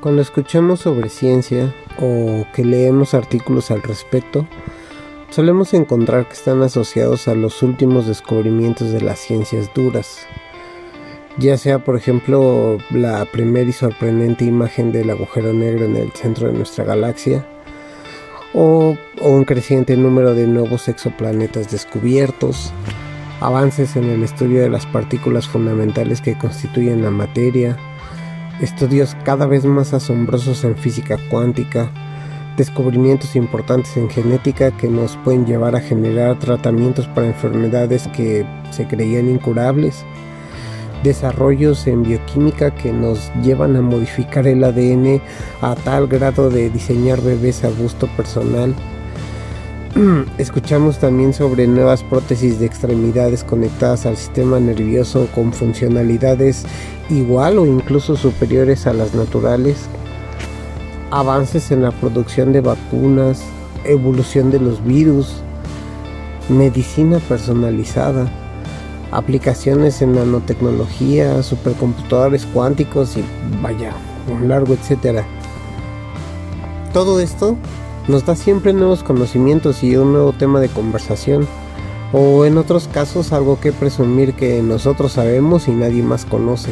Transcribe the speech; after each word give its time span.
Cuando 0.00 0.22
escuchamos 0.22 0.80
sobre 0.80 1.08
ciencia 1.08 1.74
o 2.00 2.46
que 2.54 2.64
leemos 2.64 3.14
artículos 3.14 3.72
al 3.72 3.82
respecto, 3.82 4.46
solemos 5.30 5.74
encontrar 5.74 6.28
que 6.28 6.34
están 6.34 6.62
asociados 6.62 7.26
a 7.26 7.34
los 7.34 7.64
últimos 7.64 8.06
descubrimientos 8.06 8.92
de 8.92 9.00
las 9.00 9.18
ciencias 9.18 9.74
duras, 9.74 10.20
ya 11.36 11.56
sea 11.58 11.80
por 11.80 11.96
ejemplo 11.96 12.78
la 12.90 13.24
primera 13.24 13.68
y 13.68 13.72
sorprendente 13.72 14.44
imagen 14.44 14.92
del 14.92 15.10
agujero 15.10 15.52
negro 15.52 15.86
en 15.86 15.96
el 15.96 16.12
centro 16.12 16.46
de 16.46 16.52
nuestra 16.52 16.84
galaxia, 16.84 17.44
o, 18.54 18.96
un 19.20 19.44
creciente 19.44 19.96
número 19.96 20.32
de 20.32 20.46
nuevos 20.46 20.88
exoplanetas 20.88 21.72
descubiertos, 21.72 22.72
avances 23.40 23.96
en 23.96 24.04
el 24.04 24.22
estudio 24.22 24.62
de 24.62 24.70
las 24.70 24.86
partículas 24.86 25.48
fundamentales 25.48 26.20
que 26.20 26.38
constituyen 26.38 27.02
la 27.02 27.10
materia, 27.10 27.76
estudios 28.60 29.16
cada 29.24 29.46
vez 29.46 29.64
más 29.64 29.94
asombrosos 29.94 30.64
en 30.64 30.76
física 30.76 31.16
cuántica, 31.30 31.90
descubrimientos 32.56 33.36
importantes 33.36 33.96
en 33.96 34.10
genética 34.10 34.70
que 34.72 34.88
nos 34.88 35.16
pueden 35.18 35.46
llevar 35.46 35.76
a 35.76 35.80
generar 35.80 36.38
tratamientos 36.38 37.06
para 37.08 37.28
enfermedades 37.28 38.08
que 38.08 38.44
se 38.70 38.86
creían 38.86 39.28
incurables, 39.28 40.04
desarrollos 41.02 41.86
en 41.86 42.02
bioquímica 42.02 42.74
que 42.74 42.92
nos 42.92 43.32
llevan 43.42 43.76
a 43.76 43.80
modificar 43.80 44.46
el 44.46 44.64
ADN 44.64 45.20
a 45.60 45.76
tal 45.76 46.08
grado 46.08 46.50
de 46.50 46.70
diseñar 46.70 47.20
bebés 47.20 47.64
a 47.64 47.70
gusto 47.70 48.08
personal, 48.16 48.74
Escuchamos 50.38 50.98
también 50.98 51.32
sobre 51.32 51.66
nuevas 51.66 52.02
prótesis 52.04 52.60
de 52.60 52.66
extremidades 52.66 53.42
conectadas 53.42 54.06
al 54.06 54.16
sistema 54.16 54.60
nervioso 54.60 55.28
con 55.34 55.52
funcionalidades 55.52 56.64
igual 57.10 57.58
o 57.58 57.66
incluso 57.66 58.16
superiores 58.16 58.86
a 58.86 58.92
las 58.92 59.14
naturales, 59.14 59.86
avances 61.10 61.70
en 61.70 61.82
la 61.82 61.90
producción 61.90 62.52
de 62.52 62.60
vacunas, 62.60 63.42
evolución 63.84 64.50
de 64.50 64.60
los 64.60 64.84
virus, 64.84 65.42
medicina 66.48 67.18
personalizada, 67.18 68.30
aplicaciones 69.10 70.02
en 70.02 70.12
nanotecnología, 70.14 71.42
supercomputadores 71.42 72.46
cuánticos 72.46 73.16
y 73.16 73.24
vaya, 73.62 73.92
un 74.30 74.48
largo 74.48 74.74
etcétera. 74.74 75.24
Todo 76.92 77.20
esto 77.20 77.56
nos 78.08 78.24
da 78.24 78.34
siempre 78.34 78.72
nuevos 78.72 79.02
conocimientos 79.02 79.84
y 79.84 79.96
un 79.96 80.12
nuevo 80.12 80.32
tema 80.32 80.60
de 80.60 80.68
conversación, 80.68 81.46
o 82.12 82.46
en 82.46 82.56
otros 82.56 82.88
casos 82.88 83.32
algo 83.32 83.60
que 83.60 83.70
presumir 83.70 84.32
que 84.32 84.62
nosotros 84.62 85.12
sabemos 85.12 85.68
y 85.68 85.72
nadie 85.72 86.02
más 86.02 86.24
conoce, 86.24 86.70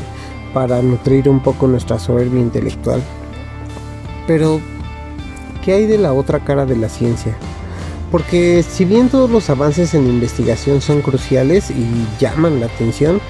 para 0.55 0.81
nutrir 0.81 1.29
un 1.29 1.41
poco 1.41 1.67
nuestra 1.67 1.99
soberbia 1.99 2.41
intelectual. 2.41 3.03
Pero, 4.27 4.61
¿qué 5.63 5.75
hay 5.75 5.87
de 5.87 5.99
la 5.99 6.15
otra 6.15 6.41
cara 6.41 6.65
de 6.65 6.77
la 6.77 6.89
ciencia? 6.89 7.37
Porque 8.11 8.63
si 8.63 8.87
bien 8.87 9.11
todos 9.11 9.29
los 9.29 9.51
avances 9.51 9.93
en 9.93 10.09
investigación 10.09 10.81
son 10.81 11.03
cruciales 11.03 11.71
y 11.71 11.87
llaman 12.19 12.61
la 12.61 12.67
atención, 12.67 13.21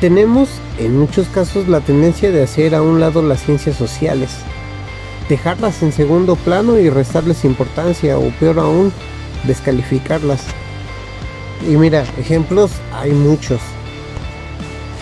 tenemos 0.00 0.48
en 0.78 0.98
muchos 0.98 1.28
casos 1.28 1.68
la 1.68 1.80
tendencia 1.80 2.30
de 2.30 2.42
hacer 2.42 2.74
a 2.74 2.82
un 2.82 2.98
lado 2.98 3.20
las 3.20 3.42
ciencias 3.42 3.76
sociales, 3.76 4.30
dejarlas 5.28 5.82
en 5.82 5.92
segundo 5.92 6.36
plano 6.36 6.78
y 6.78 6.90
restarles 6.90 7.44
importancia 7.44 8.18
o 8.18 8.30
peor 8.40 8.58
aún, 8.58 8.92
descalificarlas. 9.44 10.42
Y 11.68 11.76
mira, 11.76 12.04
ejemplos 12.18 12.72
hay 12.92 13.12
muchos. 13.12 13.60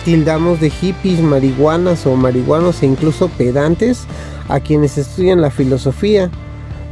Tildamos 0.05 0.59
de 0.59 0.69
hippies, 0.69 1.19
marihuanas 1.19 2.05
o 2.05 2.15
marihuanos 2.15 2.81
e 2.83 2.87
incluso 2.87 3.29
pedantes 3.29 4.05
a 4.47 4.59
quienes 4.59 4.97
estudian 4.97 5.41
la 5.41 5.51
filosofía, 5.51 6.29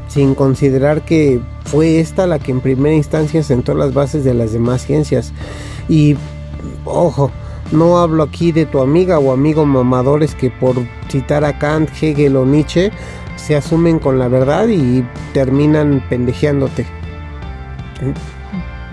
sin 0.07 0.35
considerar 0.35 1.03
que 1.03 1.39
fue 1.65 1.99
esta 1.99 2.25
la 2.27 2.39
que 2.39 2.51
en 2.51 2.61
primera 2.61 2.95
instancia 2.95 3.43
sentó 3.43 3.73
las 3.73 3.93
bases 3.93 4.23
de 4.23 4.33
las 4.33 4.53
demás 4.53 4.85
ciencias. 4.85 5.33
Y 5.87 6.15
ojo, 6.85 7.31
no 7.71 7.99
hablo 7.99 8.23
aquí 8.23 8.51
de 8.51 8.65
tu 8.65 8.79
amiga 8.79 9.19
o 9.19 9.31
amigo 9.31 9.65
mamadores 9.65 10.33
que 10.33 10.49
por 10.49 10.75
citar 11.09 11.45
a 11.45 11.59
Kant, 11.59 11.89
Hegel 12.01 12.35
o 12.35 12.45
Nietzsche 12.45 12.91
se 13.49 13.55
asumen 13.55 13.97
con 13.97 14.19
la 14.19 14.27
verdad 14.27 14.67
y 14.67 15.03
terminan 15.33 16.03
pendejeándote. 16.07 16.85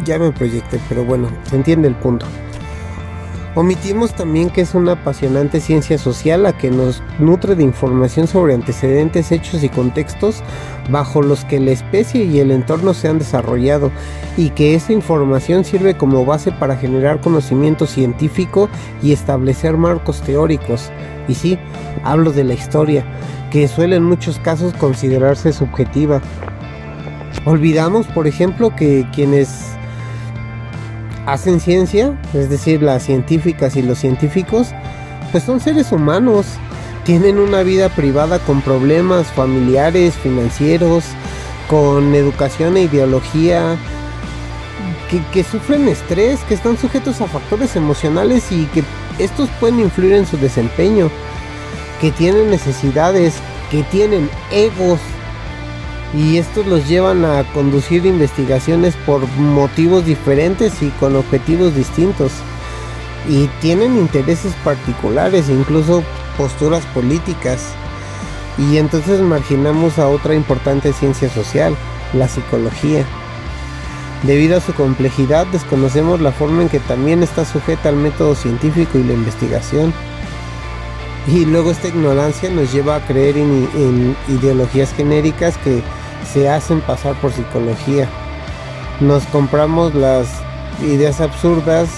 Ya 0.06 0.18
me 0.18 0.32
proyecté, 0.32 0.80
pero 0.88 1.04
bueno, 1.04 1.28
se 1.44 1.56
entiende 1.56 1.88
el 1.88 1.94
punto. 1.94 2.24
Omitimos 3.56 4.12
también 4.14 4.50
que 4.50 4.60
es 4.60 4.74
una 4.74 4.92
apasionante 4.92 5.60
ciencia 5.60 5.96
social 5.96 6.42
la 6.42 6.58
que 6.58 6.70
nos 6.70 7.02
nutre 7.18 7.54
de 7.54 7.62
información 7.62 8.26
sobre 8.26 8.52
antecedentes, 8.52 9.32
hechos 9.32 9.64
y 9.64 9.70
contextos 9.70 10.42
bajo 10.90 11.22
los 11.22 11.46
que 11.46 11.58
la 11.58 11.70
especie 11.70 12.24
y 12.24 12.38
el 12.38 12.50
entorno 12.50 12.92
se 12.92 13.08
han 13.08 13.18
desarrollado 13.18 13.90
y 14.36 14.50
que 14.50 14.74
esa 14.74 14.92
información 14.92 15.64
sirve 15.64 15.96
como 15.96 16.26
base 16.26 16.52
para 16.52 16.76
generar 16.76 17.22
conocimiento 17.22 17.86
científico 17.86 18.68
y 19.02 19.12
establecer 19.12 19.78
marcos 19.78 20.20
teóricos. 20.20 20.90
Y 21.26 21.34
sí, 21.34 21.58
hablo 22.04 22.32
de 22.32 22.44
la 22.44 22.52
historia, 22.52 23.06
que 23.50 23.68
suele 23.68 23.96
en 23.96 24.04
muchos 24.04 24.38
casos 24.38 24.74
considerarse 24.74 25.54
subjetiva. 25.54 26.20
Olvidamos, 27.46 28.06
por 28.08 28.26
ejemplo, 28.26 28.76
que 28.76 29.06
quienes 29.14 29.75
hacen 31.26 31.60
ciencia, 31.60 32.16
es 32.32 32.48
decir, 32.48 32.82
las 32.82 33.02
científicas 33.02 33.76
y 33.76 33.82
los 33.82 33.98
científicos, 33.98 34.68
pues 35.32 35.44
son 35.44 35.60
seres 35.60 35.92
humanos, 35.92 36.46
tienen 37.04 37.38
una 37.38 37.62
vida 37.62 37.88
privada 37.88 38.38
con 38.38 38.62
problemas 38.62 39.26
familiares, 39.28 40.14
financieros, 40.14 41.04
con 41.68 42.14
educación 42.14 42.76
e 42.76 42.82
ideología, 42.82 43.76
que, 45.10 45.20
que, 45.32 45.44
sufren 45.44 45.88
estrés, 45.88 46.40
que 46.48 46.54
están 46.54 46.78
sujetos 46.78 47.20
a 47.20 47.26
factores 47.26 47.76
emocionales 47.76 48.50
y 48.50 48.64
que 48.66 48.82
estos 49.18 49.48
pueden 49.60 49.80
influir 49.80 50.12
en 50.14 50.26
su 50.26 50.36
desempeño 50.36 51.10
que 52.00 52.10
tienen 52.10 52.50
necesidades, 52.50 53.34
que 53.70 53.82
tienen 53.84 54.28
egos 54.50 55.00
y 56.14 56.38
estos 56.38 56.66
los 56.66 56.88
llevan 56.88 57.24
a 57.24 57.44
conducir 57.52 58.06
investigaciones 58.06 58.94
por 59.04 59.26
motivos 59.38 60.04
diferentes 60.04 60.82
y 60.82 60.90
con 60.90 61.16
objetivos 61.16 61.74
distintos 61.74 62.32
y 63.28 63.48
tienen 63.60 63.98
intereses 63.98 64.52
particulares, 64.64 65.48
incluso 65.48 66.02
posturas 66.38 66.84
políticas. 66.86 67.72
Y 68.58 68.78
entonces 68.78 69.20
marginamos 69.20 69.98
a 69.98 70.08
otra 70.08 70.34
importante 70.34 70.92
ciencia 70.92 71.28
social, 71.28 71.76
la 72.12 72.28
psicología. 72.28 73.04
Debido 74.22 74.56
a 74.56 74.60
su 74.60 74.72
complejidad, 74.72 75.46
desconocemos 75.48 76.20
la 76.20 76.32
forma 76.32 76.62
en 76.62 76.68
que 76.68 76.80
también 76.80 77.22
está 77.22 77.44
sujeta 77.44 77.90
al 77.90 77.96
método 77.96 78.34
científico 78.34 78.98
y 78.98 79.04
la 79.04 79.12
investigación. 79.12 79.92
Y 81.28 81.44
luego 81.44 81.72
esta 81.72 81.88
ignorancia 81.88 82.50
nos 82.50 82.72
lleva 82.72 82.96
a 82.96 83.00
creer 83.00 83.36
en, 83.36 84.16
ideologías 84.28 84.92
genéricas 84.94 85.58
que 85.58 85.82
se 86.32 86.48
hacen 86.48 86.80
pasar 86.80 87.14
por 87.16 87.32
psicología. 87.32 88.08
Nos 89.00 89.24
compramos 89.24 89.94
las 89.94 90.28
ideas 90.82 91.20
absurdas 91.20 91.88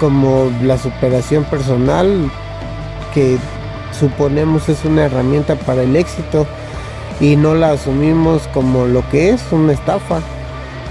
como 0.00 0.50
la 0.62 0.78
superación 0.78 1.44
personal 1.44 2.30
que 3.12 3.38
suponemos 3.98 4.68
es 4.68 4.84
una 4.84 5.04
herramienta 5.04 5.56
para 5.56 5.82
el 5.82 5.94
éxito 5.94 6.46
y 7.20 7.36
no 7.36 7.54
la 7.54 7.72
asumimos 7.72 8.48
como 8.48 8.86
lo 8.86 9.08
que 9.10 9.30
es 9.30 9.42
una 9.52 9.72
estafa. 9.72 10.20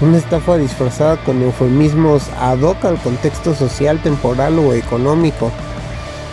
Una 0.00 0.18
estafa 0.18 0.56
disfrazada 0.56 1.16
con 1.18 1.42
eufemismos 1.42 2.28
ad 2.40 2.60
hoc 2.60 2.84
al 2.84 2.98
contexto 2.98 3.54
social, 3.54 4.00
temporal 4.00 4.58
o 4.58 4.74
económico. 4.74 5.50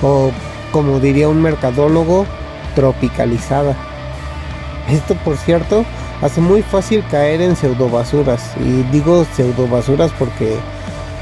O 0.01 0.31
como 0.71 0.99
diría 0.99 1.29
un 1.29 1.41
mercadólogo, 1.41 2.25
tropicalizada. 2.75 3.75
Esto, 4.89 5.15
por 5.15 5.37
cierto, 5.37 5.85
hace 6.21 6.41
muy 6.41 6.61
fácil 6.61 7.03
caer 7.09 7.41
en 7.41 7.55
pseudobasuras. 7.55 8.53
Y 8.59 8.83
digo 8.91 9.25
pseudobasuras 9.35 10.11
porque 10.17 10.57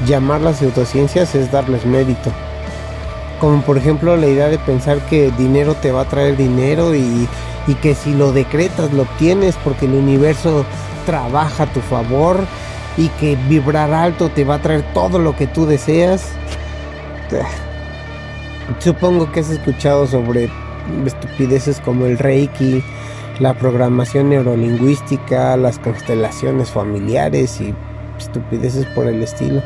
llamarlas 0.06 0.58
pseudociencias 0.58 1.34
es 1.34 1.50
darles 1.50 1.84
mérito. 1.84 2.30
Como 3.40 3.62
por 3.62 3.78
ejemplo 3.78 4.16
la 4.16 4.26
idea 4.26 4.48
de 4.48 4.58
pensar 4.58 4.98
que 5.06 5.30
dinero 5.32 5.74
te 5.74 5.92
va 5.92 6.02
a 6.02 6.08
traer 6.08 6.36
dinero 6.36 6.94
y, 6.94 7.28
y 7.66 7.74
que 7.74 7.94
si 7.94 8.12
lo 8.12 8.32
decretas 8.32 8.92
lo 8.92 9.02
obtienes 9.02 9.56
porque 9.64 9.86
el 9.86 9.94
universo 9.94 10.64
trabaja 11.06 11.62
a 11.64 11.72
tu 11.72 11.80
favor 11.80 12.44
y 12.96 13.08
que 13.08 13.36
vibrar 13.48 13.94
alto 13.94 14.28
te 14.28 14.44
va 14.44 14.56
a 14.56 14.62
traer 14.62 14.82
todo 14.92 15.18
lo 15.18 15.34
que 15.36 15.46
tú 15.46 15.64
deseas. 15.64 16.32
Supongo 18.78 19.30
que 19.32 19.40
has 19.40 19.50
escuchado 19.50 20.06
sobre 20.06 20.48
estupideces 21.04 21.80
como 21.80 22.06
el 22.06 22.18
Reiki, 22.18 22.82
la 23.38 23.54
programación 23.54 24.30
neurolingüística, 24.30 25.56
las 25.56 25.78
constelaciones 25.78 26.70
familiares 26.70 27.60
y 27.60 27.74
estupideces 28.18 28.86
por 28.86 29.06
el 29.06 29.22
estilo. 29.22 29.62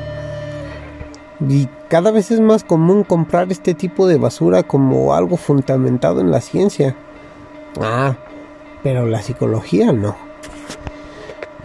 Y 1.49 1.69
cada 1.89 2.11
vez 2.11 2.31
es 2.31 2.41
más 2.41 2.65
común 2.65 3.05
comprar 3.05 3.51
este 3.51 3.75
tipo 3.75 4.07
de 4.07 4.17
basura 4.17 4.63
como 4.63 5.15
algo 5.15 5.37
fundamentado 5.37 6.21
en 6.21 6.31
la 6.31 6.41
ciencia. 6.41 6.97
Ah, 7.81 8.17
pero 8.83 9.07
la 9.07 9.21
psicología 9.23 9.93
no. 9.93 10.17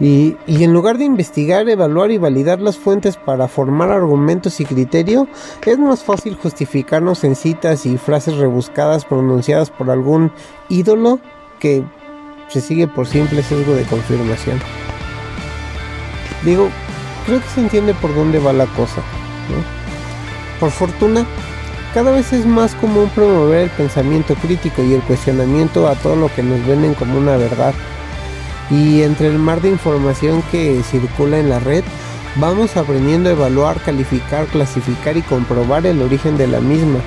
Y, 0.00 0.38
en 0.46 0.72
lugar 0.72 0.96
de 0.96 1.04
investigar, 1.04 1.68
evaluar 1.68 2.10
y 2.10 2.16
validar 2.16 2.58
las 2.58 2.78
fuentes 2.78 3.18
para 3.18 3.48
formar 3.48 3.90
argumentos 3.90 4.58
y 4.60 4.64
criterio, 4.64 5.28
es 5.66 5.78
más 5.78 6.02
fácil 6.02 6.36
justificarnos 6.36 7.22
en 7.22 7.36
citas 7.36 7.84
y 7.84 7.98
frases 7.98 8.38
rebuscadas 8.38 9.04
pronunciadas 9.04 9.70
por 9.70 9.90
algún 9.90 10.32
ídolo 10.70 11.20
que 11.58 11.84
se 12.48 12.62
sigue 12.62 12.88
por 12.88 13.06
simple 13.06 13.42
sesgo 13.42 13.74
de 13.74 13.84
confirmación. 13.84 14.58
Digo, 16.44 16.70
creo 17.26 17.40
que 17.40 17.48
se 17.48 17.60
entiende 17.60 17.92
por 17.92 18.14
dónde 18.14 18.38
va 18.38 18.54
la 18.54 18.66
cosa. 18.66 19.02
Por 20.58 20.70
fortuna, 20.70 21.26
cada 21.92 22.10
vez 22.10 22.32
es 22.32 22.46
más 22.46 22.74
común 22.76 23.10
promover 23.14 23.64
el 23.64 23.70
pensamiento 23.70 24.34
crítico 24.36 24.82
y 24.82 24.94
el 24.94 25.02
cuestionamiento 25.02 25.88
a 25.88 25.94
todo 25.94 26.16
lo 26.16 26.34
que 26.34 26.42
nos 26.42 26.66
venden 26.66 26.94
como 26.94 27.18
una 27.18 27.36
verdad 27.36 27.74
y 28.70 29.02
entre 29.02 29.28
el 29.28 29.38
mar 29.38 29.60
de 29.60 29.68
información 29.68 30.42
que 30.50 30.82
circula 30.82 31.38
en 31.38 31.50
la 31.50 31.58
red, 31.58 31.84
vamos 32.36 32.76
aprendiendo 32.76 33.28
a 33.28 33.32
evaluar, 33.32 33.80
calificar, 33.80 34.46
clasificar 34.46 35.16
y 35.16 35.22
comprobar 35.22 35.86
el 35.86 36.00
origen 36.00 36.36
de 36.36 36.46
la 36.46 36.60
misma, 36.60 37.00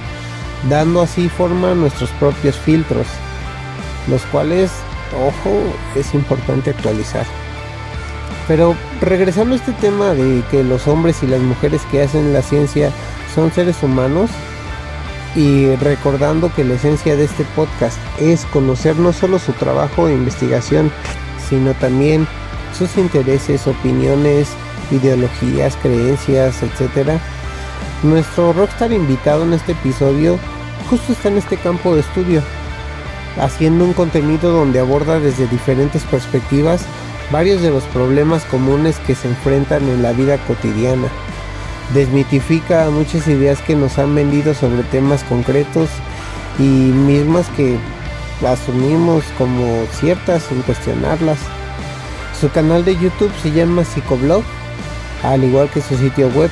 dando 0.69 1.01
así 1.01 1.29
forma 1.29 1.71
a 1.71 1.75
nuestros 1.75 2.09
propios 2.11 2.57
filtros, 2.57 3.07
los 4.09 4.21
cuales, 4.23 4.71
ojo, 5.17 5.61
es 5.95 6.13
importante 6.13 6.71
actualizar. 6.71 7.25
Pero 8.47 8.75
regresando 8.99 9.53
a 9.53 9.57
este 9.57 9.71
tema 9.73 10.13
de 10.13 10.43
que 10.51 10.63
los 10.63 10.87
hombres 10.87 11.23
y 11.23 11.27
las 11.27 11.39
mujeres 11.39 11.81
que 11.89 12.01
hacen 12.01 12.33
la 12.33 12.41
ciencia 12.41 12.91
son 13.33 13.53
seres 13.53 13.81
humanos, 13.81 14.29
y 15.35 15.73
recordando 15.77 16.53
que 16.53 16.63
la 16.63 16.75
esencia 16.75 17.15
de 17.15 17.23
este 17.23 17.43
podcast 17.55 17.97
es 18.19 18.45
conocer 18.45 18.97
no 18.97 19.13
solo 19.13 19.39
su 19.39 19.53
trabajo 19.53 20.07
e 20.07 20.13
investigación, 20.13 20.91
sino 21.49 21.73
también 21.73 22.27
sus 22.77 22.97
intereses, 22.97 23.67
opiniones, 23.67 24.49
ideologías, 24.91 25.75
creencias, 25.81 26.61
etc. 26.63 27.19
Nuestro 28.03 28.53
rockstar 28.53 28.91
invitado 28.91 29.43
en 29.43 29.53
este 29.53 29.73
episodio 29.73 30.37
justo 30.89 31.13
está 31.13 31.29
en 31.29 31.37
este 31.37 31.57
campo 31.57 31.95
de 31.95 32.01
estudio, 32.01 32.41
haciendo 33.39 33.85
un 33.85 33.93
contenido 33.93 34.51
donde 34.51 34.79
aborda 34.79 35.19
desde 35.19 35.47
diferentes 35.47 36.03
perspectivas 36.03 36.85
varios 37.31 37.61
de 37.61 37.71
los 37.71 37.83
problemas 37.85 38.43
comunes 38.45 38.99
que 38.99 39.15
se 39.15 39.27
enfrentan 39.27 39.87
en 39.87 40.03
la 40.03 40.11
vida 40.11 40.37
cotidiana. 40.45 41.07
Desmitifica 41.93 42.89
muchas 42.89 43.27
ideas 43.27 43.61
que 43.61 43.75
nos 43.75 43.97
han 43.97 44.13
vendido 44.13 44.53
sobre 44.53 44.83
temas 44.83 45.23
concretos 45.23 45.89
y 46.59 46.61
mismas 46.61 47.47
que 47.55 47.77
asumimos 48.47 49.23
como 49.37 49.85
ciertas 49.99 50.43
sin 50.43 50.61
cuestionarlas. 50.61 51.37
Su 52.39 52.49
canal 52.49 52.83
de 52.83 52.95
YouTube 52.97 53.31
se 53.41 53.51
llama 53.51 53.85
Psicoblog, 53.85 54.43
al 55.23 55.43
igual 55.43 55.69
que 55.69 55.81
su 55.81 55.97
sitio 55.97 56.29
web. 56.29 56.51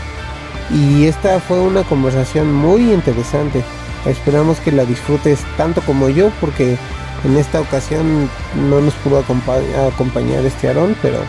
Y 0.74 1.06
esta 1.06 1.40
fue 1.40 1.60
una 1.60 1.84
conversación 1.84 2.54
muy 2.54 2.94
interesante. 2.94 3.64
Esperamos 4.06 4.60
que 4.60 4.72
la 4.72 4.86
disfrutes 4.86 5.40
tanto 5.58 5.82
como 5.82 6.10
yo, 6.10 6.32
porque 6.40 6.78
en 7.24 7.38
esta 7.38 7.60
ocasión 7.60 8.30
no 8.70 8.82
nos 8.82 8.94
pudo 8.96 9.20
acompañar 9.20 10.46
este 10.46 10.70
Aarón, 10.70 10.96
pero 11.02 11.20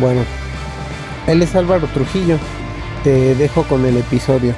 bueno. 0.00 0.22
Él 1.26 1.42
es 1.42 1.54
Álvaro 1.54 1.86
Trujillo. 1.88 2.38
Te 3.02 3.34
dejo 3.34 3.62
con 3.64 3.86
el 3.86 3.96
episodio. 3.96 4.54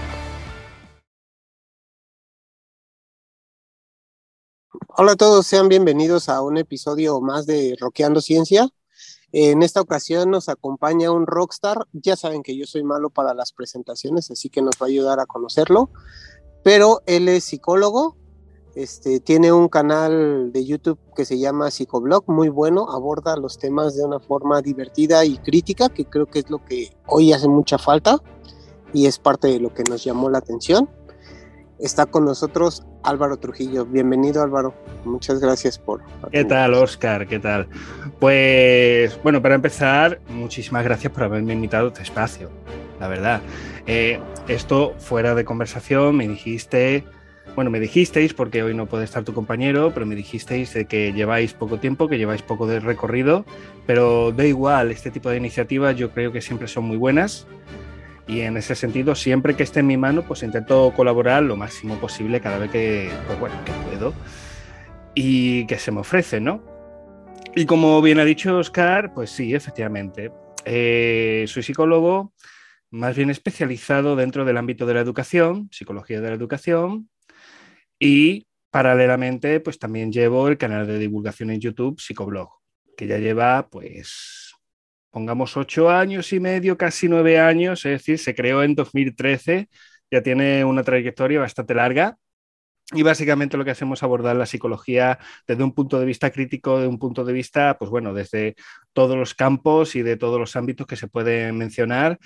Hola 4.98 5.12
a 5.12 5.16
todos, 5.16 5.46
sean 5.46 5.68
bienvenidos 5.68 6.30
a 6.30 6.40
un 6.40 6.56
episodio 6.56 7.20
más 7.20 7.44
de 7.44 7.76
Roqueando 7.78 8.22
Ciencia. 8.22 8.66
En 9.30 9.62
esta 9.62 9.82
ocasión 9.82 10.30
nos 10.30 10.48
acompaña 10.48 11.12
un 11.12 11.26
rockstar. 11.26 11.86
Ya 11.92 12.16
saben 12.16 12.42
que 12.42 12.56
yo 12.56 12.64
soy 12.64 12.82
malo 12.82 13.10
para 13.10 13.34
las 13.34 13.52
presentaciones, 13.52 14.30
así 14.30 14.48
que 14.48 14.62
nos 14.62 14.76
va 14.80 14.86
a 14.86 14.88
ayudar 14.88 15.20
a 15.20 15.26
conocerlo. 15.26 15.90
Pero 16.64 17.02
él 17.04 17.28
es 17.28 17.44
psicólogo, 17.44 18.16
este, 18.74 19.20
tiene 19.20 19.52
un 19.52 19.68
canal 19.68 20.50
de 20.50 20.64
YouTube 20.64 20.98
que 21.14 21.26
se 21.26 21.38
llama 21.38 21.70
Psicoblog, 21.70 22.24
muy 22.26 22.48
bueno, 22.48 22.90
aborda 22.90 23.36
los 23.36 23.58
temas 23.58 23.96
de 23.96 24.02
una 24.02 24.18
forma 24.18 24.62
divertida 24.62 25.26
y 25.26 25.36
crítica, 25.36 25.90
que 25.90 26.06
creo 26.06 26.24
que 26.24 26.38
es 26.38 26.48
lo 26.48 26.64
que 26.64 26.96
hoy 27.06 27.34
hace 27.34 27.48
mucha 27.48 27.76
falta 27.76 28.22
y 28.94 29.04
es 29.04 29.18
parte 29.18 29.48
de 29.48 29.60
lo 29.60 29.74
que 29.74 29.82
nos 29.90 30.02
llamó 30.02 30.30
la 30.30 30.38
atención. 30.38 30.88
Está 31.78 32.06
con 32.06 32.24
nosotros 32.24 32.86
Álvaro 33.02 33.36
Trujillo. 33.36 33.84
Bienvenido 33.84 34.42
Álvaro. 34.42 34.74
Muchas 35.04 35.40
gracias 35.40 35.78
por... 35.78 36.02
¿Qué 36.32 36.44
tal 36.44 36.72
Oscar? 36.72 37.26
¿Qué 37.26 37.38
tal? 37.38 37.68
Pues 38.18 39.20
bueno, 39.22 39.42
para 39.42 39.56
empezar, 39.56 40.20
muchísimas 40.30 40.84
gracias 40.84 41.12
por 41.12 41.24
haberme 41.24 41.52
invitado 41.52 41.86
a 41.86 41.88
este 41.88 42.02
espacio. 42.02 42.50
La 42.98 43.08
verdad. 43.08 43.42
Eh, 43.86 44.18
esto 44.48 44.94
fuera 44.98 45.34
de 45.34 45.44
conversación 45.44 46.16
me 46.16 46.26
dijiste... 46.26 47.04
Bueno, 47.54 47.70
me 47.70 47.80
dijisteis, 47.80 48.34
porque 48.34 48.62
hoy 48.62 48.74
no 48.74 48.84
puede 48.84 49.04
estar 49.04 49.24
tu 49.24 49.32
compañero, 49.32 49.90
pero 49.94 50.04
me 50.04 50.14
dijisteis 50.14 50.74
de 50.74 50.84
que 50.84 51.14
lleváis 51.14 51.54
poco 51.54 51.78
tiempo, 51.78 52.06
que 52.06 52.18
lleváis 52.18 52.42
poco 52.42 52.66
de 52.66 52.80
recorrido, 52.80 53.46
pero 53.86 54.30
da 54.30 54.44
igual, 54.44 54.90
este 54.90 55.10
tipo 55.10 55.30
de 55.30 55.38
iniciativas 55.38 55.96
yo 55.96 56.10
creo 56.10 56.32
que 56.32 56.42
siempre 56.42 56.68
son 56.68 56.84
muy 56.84 56.98
buenas 56.98 57.46
y 58.26 58.40
en 58.40 58.56
ese 58.56 58.74
sentido, 58.74 59.14
siempre 59.14 59.54
que 59.54 59.62
esté 59.62 59.80
en 59.80 59.86
mi 59.86 59.96
mano, 59.96 60.22
pues 60.22 60.42
intento 60.42 60.92
colaborar 60.94 61.42
lo 61.42 61.56
máximo 61.56 61.96
posible 62.00 62.40
cada 62.40 62.58
vez 62.58 62.70
que, 62.70 63.10
pues 63.26 63.38
bueno, 63.38 63.56
que 63.64 63.72
puedo 63.88 64.12
y 65.14 65.66
que 65.66 65.78
se 65.78 65.92
me 65.92 66.00
ofrece, 66.00 66.40
¿no? 66.40 66.62
Y 67.54 67.66
como 67.66 68.02
bien 68.02 68.18
ha 68.18 68.24
dicho 68.24 68.58
Oscar, 68.58 69.14
pues 69.14 69.30
sí, 69.30 69.54
efectivamente. 69.54 70.32
Eh, 70.64 71.44
soy 71.48 71.62
psicólogo 71.62 72.32
más 72.90 73.16
bien 73.16 73.30
especializado 73.30 74.16
dentro 74.16 74.44
del 74.44 74.56
ámbito 74.56 74.86
de 74.86 74.94
la 74.94 75.00
educación, 75.00 75.68
psicología 75.72 76.20
de 76.20 76.28
la 76.28 76.34
educación, 76.34 77.08
y 77.98 78.46
paralelamente, 78.70 79.60
pues 79.60 79.78
también 79.78 80.12
llevo 80.12 80.48
el 80.48 80.58
canal 80.58 80.86
de 80.86 80.98
divulgación 80.98 81.50
en 81.50 81.60
YouTube, 81.60 82.00
Psicoblog, 82.00 82.50
que 82.96 83.06
ya 83.06 83.18
lleva 83.18 83.68
pues 83.68 84.54
pongamos 85.16 85.56
ocho 85.56 85.88
años 85.88 86.30
y 86.34 86.40
medio, 86.40 86.76
casi 86.76 87.08
nueve 87.08 87.38
años, 87.38 87.86
es 87.86 87.92
decir, 87.92 88.18
se 88.18 88.34
creó 88.34 88.62
en 88.62 88.74
2013, 88.74 89.70
ya 90.10 90.22
tiene 90.22 90.62
una 90.62 90.82
trayectoria 90.82 91.40
bastante 91.40 91.72
larga. 91.72 92.18
Y 92.92 93.02
básicamente 93.02 93.56
lo 93.56 93.64
que 93.64 93.70
hacemos 93.70 94.00
es 94.00 94.02
abordar 94.02 94.36
la 94.36 94.44
psicología 94.44 95.18
desde 95.48 95.64
un 95.64 95.72
punto 95.72 95.98
de 95.98 96.04
vista 96.04 96.30
crítico, 96.30 96.80
de 96.80 96.86
un 96.86 96.98
punto 96.98 97.24
de 97.24 97.32
vista, 97.32 97.78
pues 97.78 97.90
bueno, 97.90 98.12
desde 98.12 98.56
todos 98.92 99.16
los 99.16 99.34
campos 99.34 99.96
y 99.96 100.02
de 100.02 100.18
todos 100.18 100.38
los 100.38 100.54
ámbitos 100.54 100.86
que 100.86 100.96
se 100.96 101.08
pueden 101.08 101.56
mencionar. 101.56 102.18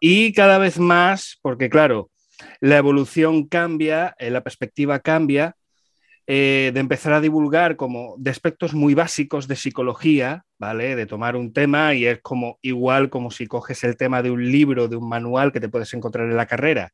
Y 0.00 0.32
cada 0.32 0.58
vez 0.58 0.80
más, 0.80 1.38
porque 1.42 1.70
claro, 1.70 2.10
la 2.58 2.76
evolución 2.76 3.46
cambia, 3.46 4.16
eh, 4.18 4.32
la 4.32 4.42
perspectiva 4.42 4.98
cambia, 4.98 5.54
eh, 6.26 6.72
de 6.74 6.80
empezar 6.80 7.12
a 7.12 7.20
divulgar 7.20 7.76
como 7.76 8.16
de 8.18 8.30
aspectos 8.30 8.74
muy 8.74 8.94
básicos 8.94 9.46
de 9.46 9.56
psicología, 9.56 10.44
¿vale? 10.58 10.96
De 10.96 11.06
tomar 11.06 11.36
un 11.36 11.52
tema 11.52 11.94
y 11.94 12.06
es 12.06 12.20
como 12.20 12.58
igual 12.62 13.10
como 13.10 13.30
si 13.30 13.46
coges 13.46 13.84
el 13.84 13.96
tema 13.96 14.22
de 14.22 14.30
un 14.32 14.50
libro, 14.50 14.88
de 14.88 14.96
un 14.96 15.08
manual 15.08 15.52
que 15.52 15.60
te 15.60 15.68
puedes 15.68 15.94
encontrar 15.94 16.26
en 16.28 16.36
la 16.36 16.46
carrera 16.46 16.92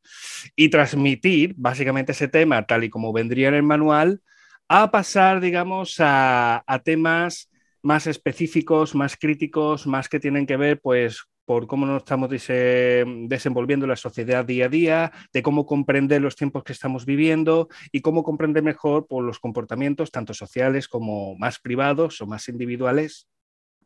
y 0.54 0.68
transmitir 0.68 1.54
básicamente 1.56 2.12
ese 2.12 2.28
tema 2.28 2.66
tal 2.66 2.84
y 2.84 2.90
como 2.90 3.12
vendría 3.12 3.48
en 3.48 3.54
el 3.54 3.62
manual 3.62 4.20
a 4.68 4.90
pasar, 4.90 5.40
digamos, 5.40 5.96
a, 6.00 6.62
a 6.66 6.78
temas 6.80 7.50
más 7.82 8.06
específicos, 8.06 8.94
más 8.94 9.16
críticos, 9.16 9.86
más 9.86 10.08
que 10.08 10.20
tienen 10.20 10.46
que 10.46 10.56
ver 10.56 10.80
pues 10.80 11.24
por 11.44 11.66
cómo 11.66 11.86
nos 11.86 12.02
estamos 12.02 12.30
desenvolviendo 12.30 13.84
en 13.84 13.90
la 13.90 13.96
sociedad 13.96 14.44
día 14.44 14.66
a 14.66 14.68
día, 14.68 15.12
de 15.32 15.42
cómo 15.42 15.66
comprender 15.66 16.22
los 16.22 16.36
tiempos 16.36 16.64
que 16.64 16.72
estamos 16.72 17.04
viviendo 17.04 17.68
y 17.90 18.00
cómo 18.00 18.22
comprender 18.22 18.62
mejor 18.62 19.06
por 19.06 19.24
los 19.24 19.38
comportamientos, 19.38 20.10
tanto 20.10 20.34
sociales 20.34 20.88
como 20.88 21.36
más 21.36 21.58
privados 21.58 22.20
o 22.20 22.26
más 22.26 22.48
individuales, 22.48 23.28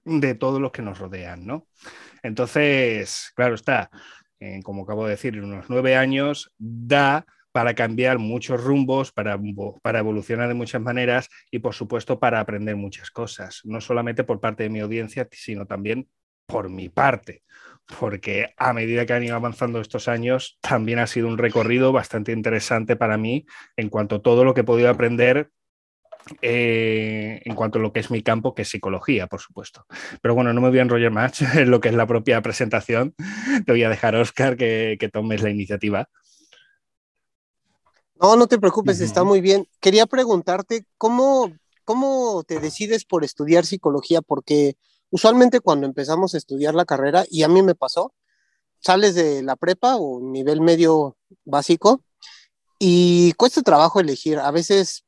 de 0.04 0.34
todos 0.34 0.60
los 0.60 0.70
que 0.70 0.82
nos 0.82 0.98
rodean. 0.98 1.44
¿no? 1.46 1.66
Entonces, 2.22 3.32
claro 3.34 3.54
está, 3.54 3.90
como 4.62 4.84
acabo 4.84 5.04
de 5.04 5.10
decir, 5.10 5.34
en 5.34 5.44
unos 5.44 5.66
nueve 5.68 5.96
años 5.96 6.52
da 6.58 7.26
para 7.52 7.74
cambiar 7.74 8.18
muchos 8.18 8.62
rumbos, 8.62 9.12
para, 9.12 9.38
para, 9.82 9.98
evolucionar 10.00 10.46
de 10.46 10.54
muchas 10.54 10.82
maneras 10.82 11.30
y, 11.50 11.60
por 11.60 11.74
supuesto, 11.74 12.20
para 12.20 12.38
aprender 12.38 12.76
muchas 12.76 13.10
cosas, 13.10 13.62
no 13.64 13.80
solamente 13.80 14.24
por 14.24 14.40
parte 14.40 14.64
de 14.64 14.68
mi 14.68 14.80
audiencia, 14.80 15.26
sino 15.32 15.64
también 15.64 16.06
por 16.46 16.70
mi 16.70 16.88
parte, 16.88 17.42
porque 17.98 18.54
a 18.56 18.72
medida 18.72 19.06
que 19.06 19.12
han 19.12 19.24
ido 19.24 19.36
avanzando 19.36 19.80
estos 19.80 20.08
años, 20.08 20.58
también 20.60 20.98
ha 20.98 21.06
sido 21.06 21.28
un 21.28 21.38
recorrido 21.38 21.92
bastante 21.92 22.32
interesante 22.32 22.96
para 22.96 23.16
mí 23.16 23.46
en 23.76 23.88
cuanto 23.88 24.16
a 24.16 24.22
todo 24.22 24.44
lo 24.44 24.54
que 24.54 24.62
he 24.62 24.64
podido 24.64 24.90
aprender 24.90 25.50
eh, 26.42 27.40
en 27.44 27.54
cuanto 27.54 27.78
a 27.78 27.82
lo 27.82 27.92
que 27.92 28.00
es 28.00 28.10
mi 28.10 28.22
campo, 28.22 28.54
que 28.54 28.62
es 28.62 28.68
psicología, 28.68 29.28
por 29.28 29.40
supuesto. 29.40 29.86
Pero 30.20 30.34
bueno, 30.34 30.52
no 30.52 30.60
me 30.60 30.70
voy 30.70 30.78
a 30.80 30.82
enrollar 30.82 31.12
más 31.12 31.40
en 31.54 31.70
lo 31.70 31.80
que 31.80 31.88
es 31.88 31.94
la 31.94 32.06
propia 32.06 32.42
presentación. 32.42 33.14
Te 33.64 33.72
voy 33.72 33.84
a 33.84 33.88
dejar, 33.88 34.16
Oscar, 34.16 34.56
que, 34.56 35.10
tomes 35.12 35.42
la 35.42 35.50
iniciativa. 35.50 36.08
No, 38.20 38.34
no 38.34 38.46
te 38.48 38.58
preocupes, 38.58 39.00
está 39.00 39.24
muy 39.24 39.40
bien. 39.40 39.68
Quería 39.78 40.06
preguntarte, 40.06 40.84
¿cómo, 40.98 41.52
¿cómo 41.84 42.42
te 42.44 42.58
decides 42.58 43.04
por 43.04 43.24
estudiar 43.24 43.64
psicología? 43.66 44.20
Porque 44.22 44.76
usualmente 45.10 45.60
cuando 45.60 45.86
empezamos 45.86 46.34
a 46.34 46.38
estudiar 46.38 46.74
la 46.74 46.84
carrera, 46.84 47.24
y 47.30 47.42
a 47.42 47.48
mí 47.48 47.62
me 47.62 47.74
pasó, 47.74 48.12
sales 48.80 49.14
de 49.14 49.42
la 49.42 49.56
prepa 49.56 49.96
o 49.96 50.20
nivel 50.20 50.60
medio 50.60 51.16
básico 51.44 52.02
y 52.78 53.32
cuesta 53.32 53.62
trabajo 53.62 54.00
elegir. 54.00 54.38
A 54.38 54.50
veces 54.50 55.04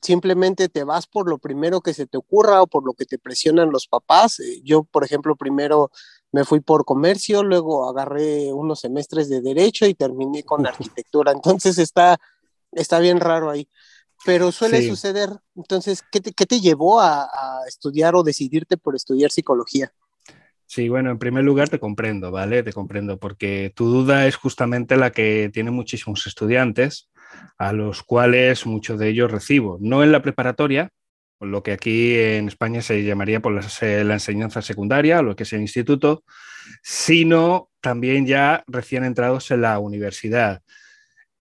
simplemente 0.00 0.68
te 0.68 0.84
vas 0.84 1.06
por 1.06 1.28
lo 1.28 1.38
primero 1.38 1.80
que 1.80 1.94
se 1.94 2.06
te 2.06 2.16
ocurra 2.16 2.62
o 2.62 2.66
por 2.66 2.84
lo 2.84 2.94
que 2.94 3.04
te 3.04 3.18
presionan 3.18 3.70
los 3.70 3.86
papás. 3.86 4.40
Eh, 4.40 4.60
yo, 4.64 4.84
por 4.84 5.04
ejemplo, 5.04 5.36
primero 5.36 5.90
me 6.30 6.44
fui 6.44 6.60
por 6.60 6.84
comercio, 6.84 7.42
luego 7.42 7.88
agarré 7.88 8.52
unos 8.52 8.80
semestres 8.80 9.28
de 9.28 9.40
derecho 9.40 9.86
y 9.86 9.94
terminé 9.94 10.44
con 10.44 10.66
arquitectura. 10.66 11.32
Entonces 11.32 11.78
está, 11.78 12.18
está 12.72 12.98
bien 12.98 13.20
raro 13.20 13.50
ahí, 13.50 13.68
pero 14.24 14.52
suele 14.52 14.86
suceder. 14.86 15.30
Entonces, 15.54 16.02
¿qué 16.10 16.20
te, 16.20 16.32
qué 16.32 16.46
te 16.46 16.60
llevó 16.60 17.00
a, 17.00 17.24
a, 17.24 17.60
estudiar 17.66 18.14
o 18.14 18.22
decidirte 18.22 18.76
por 18.76 18.94
estudiar 18.94 19.30
psicología? 19.30 19.92
Sí, 20.66 20.88
bueno, 20.88 21.10
en 21.10 21.18
primer 21.18 21.44
lugar 21.44 21.68
te 21.68 21.78
comprendo, 21.78 22.30
¿vale? 22.30 22.62
Te 22.62 22.72
comprendo, 22.72 23.18
porque 23.18 23.72
tu 23.74 23.86
duda 23.86 24.26
es 24.26 24.36
justamente 24.36 24.96
la 24.96 25.12
que 25.12 25.50
tienen 25.52 25.74
muchísimos 25.74 26.26
estudiantes 26.26 27.10
a 27.58 27.72
los 27.72 28.02
cuales 28.02 28.66
muchos 28.66 28.98
de 28.98 29.08
ellos 29.08 29.30
recibo, 29.30 29.78
no 29.80 30.02
en 30.02 30.12
la 30.12 30.22
preparatoria, 30.22 30.90
lo 31.40 31.62
que 31.62 31.72
aquí 31.72 32.18
en 32.18 32.48
España 32.48 32.82
se 32.82 33.02
llamaría 33.02 33.40
por 33.40 33.52
la, 33.52 34.14
enseñanza 34.14 34.62
secundaria, 34.62 35.22
lo 35.22 35.34
que 35.34 35.42
es 35.42 35.52
el 35.52 35.60
instituto, 35.60 36.24
sino 36.82 37.68
también 37.80 38.26
ya 38.26 38.64
recién 38.66 39.04
entrados 39.04 39.50
en 39.50 39.62
la 39.62 39.78
universidad. 39.78 40.62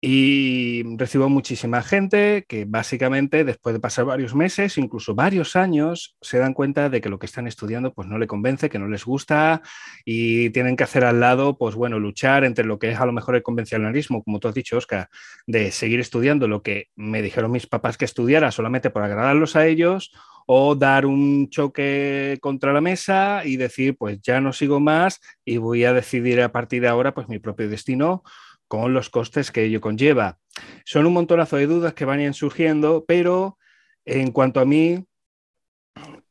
Y 0.03 0.81
recibo 0.98 1.29
muchísima 1.29 1.84
gente 1.84 2.43
que 2.50 2.65
básicamente 2.65 3.43
después 3.43 3.74
de 3.74 3.79
pasar 3.79 4.05
varios 4.05 4.34
meses, 4.34 4.79
incluso 4.79 5.13
varios 5.13 5.55
años, 5.55 6.17
se 6.22 6.39
dan 6.39 6.55
cuenta 6.55 6.89
de 6.89 7.01
que 7.01 7.10
lo 7.10 7.20
que 7.20 7.27
están 7.27 7.46
estudiando 7.46 7.93
pues 7.93 8.08
no 8.08 8.17
le 8.17 8.25
convence, 8.25 8.72
que 8.72 8.79
no 8.79 8.88
les 8.88 9.05
gusta 9.05 9.62
y 10.03 10.50
tienen 10.50 10.75
que 10.75 10.86
hacer 10.86 11.05
al 11.05 11.20
lado, 11.20 11.55
pues 11.55 11.75
bueno, 11.75 12.00
luchar 12.00 12.46
entre 12.46 12.65
lo 12.65 12.79
que 12.79 12.89
es 12.89 13.00
a 13.00 13.05
lo 13.05 13.12
mejor 13.12 13.36
el 13.36 13.43
convencionalismo, 13.43 14.24
como 14.24 14.39
tú 14.39 14.48
has 14.48 14.55
dicho, 14.55 14.75
Oscar, 14.75 15.08
de 15.46 15.70
seguir 15.70 16.00
estudiando 16.00 16.48
lo 16.48 16.63
que 16.63 16.88
me 16.96 17.22
dijeron 17.22 17.51
mis 17.51 17.67
papás 17.67 17.96
que 17.96 18.05
estudiara 18.05 18.50
solamente 18.50 18.89
por 18.89 19.03
agradarlos 19.03 19.55
a 19.55 19.67
ellos 19.67 20.12
o 20.48 20.74
dar 20.74 21.05
un 21.05 21.48
choque 21.50 22.39
contra 22.41 22.74
la 22.74 22.81
mesa 22.81 23.43
y 23.46 23.58
decir, 23.58 23.96
pues 23.96 24.20
ya 24.24 24.41
no 24.41 24.51
sigo 24.51 24.79
más 24.79 25.20
y 25.46 25.58
voy 25.58 25.86
a 25.86 25.93
decidir 25.93 26.41
a 26.41 26.51
partir 26.51 26.81
de 26.81 26.88
ahora 26.88 27.13
pues 27.13 27.29
mi 27.29 27.38
propio 27.38 27.70
destino 27.70 28.24
con 28.72 28.94
los 28.94 29.10
costes 29.10 29.51
que 29.51 29.66
ello 29.66 29.82
conlleva. 29.82 30.40
Son 30.86 31.06
un 31.06 31.12
montonazo 31.12 31.58
de 31.58 31.68
dudas 31.68 31.94
que 31.94 32.06
van 32.06 32.34
surgiendo, 32.34 33.04
pero 33.06 33.58
en 34.06 34.32
cuanto 34.32 34.62
a 34.62 34.66
mí, 34.66 35.06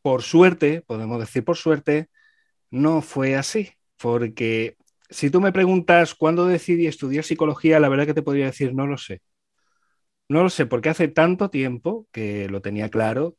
por 0.01 0.23
suerte, 0.23 0.81
podemos 0.87 1.21
decir 1.21 1.45
por 1.45 1.59
suerte, 1.59 2.09
no 2.71 3.03
fue 3.03 3.37
así, 3.37 3.73
porque 3.99 4.79
si 5.11 5.29
tú 5.29 5.43
me 5.43 5.53
preguntas 5.53 6.15
cuándo 6.15 6.47
decidí 6.47 6.87
estudiar 6.87 7.25
psicología, 7.25 7.79
la 7.79 7.91
verdad 7.91 8.07
que 8.07 8.15
te 8.15 8.23
podría 8.23 8.47
decir 8.47 8.75
no 8.75 8.87
lo 8.87 8.97
sé. 8.97 9.21
No 10.31 10.43
lo 10.43 10.49
sé, 10.49 10.65
porque 10.65 10.89
hace 10.89 11.09
tanto 11.09 11.51
tiempo 11.51 12.07
que 12.11 12.49
lo 12.49 12.63
tenía 12.63 12.89
claro 12.89 13.37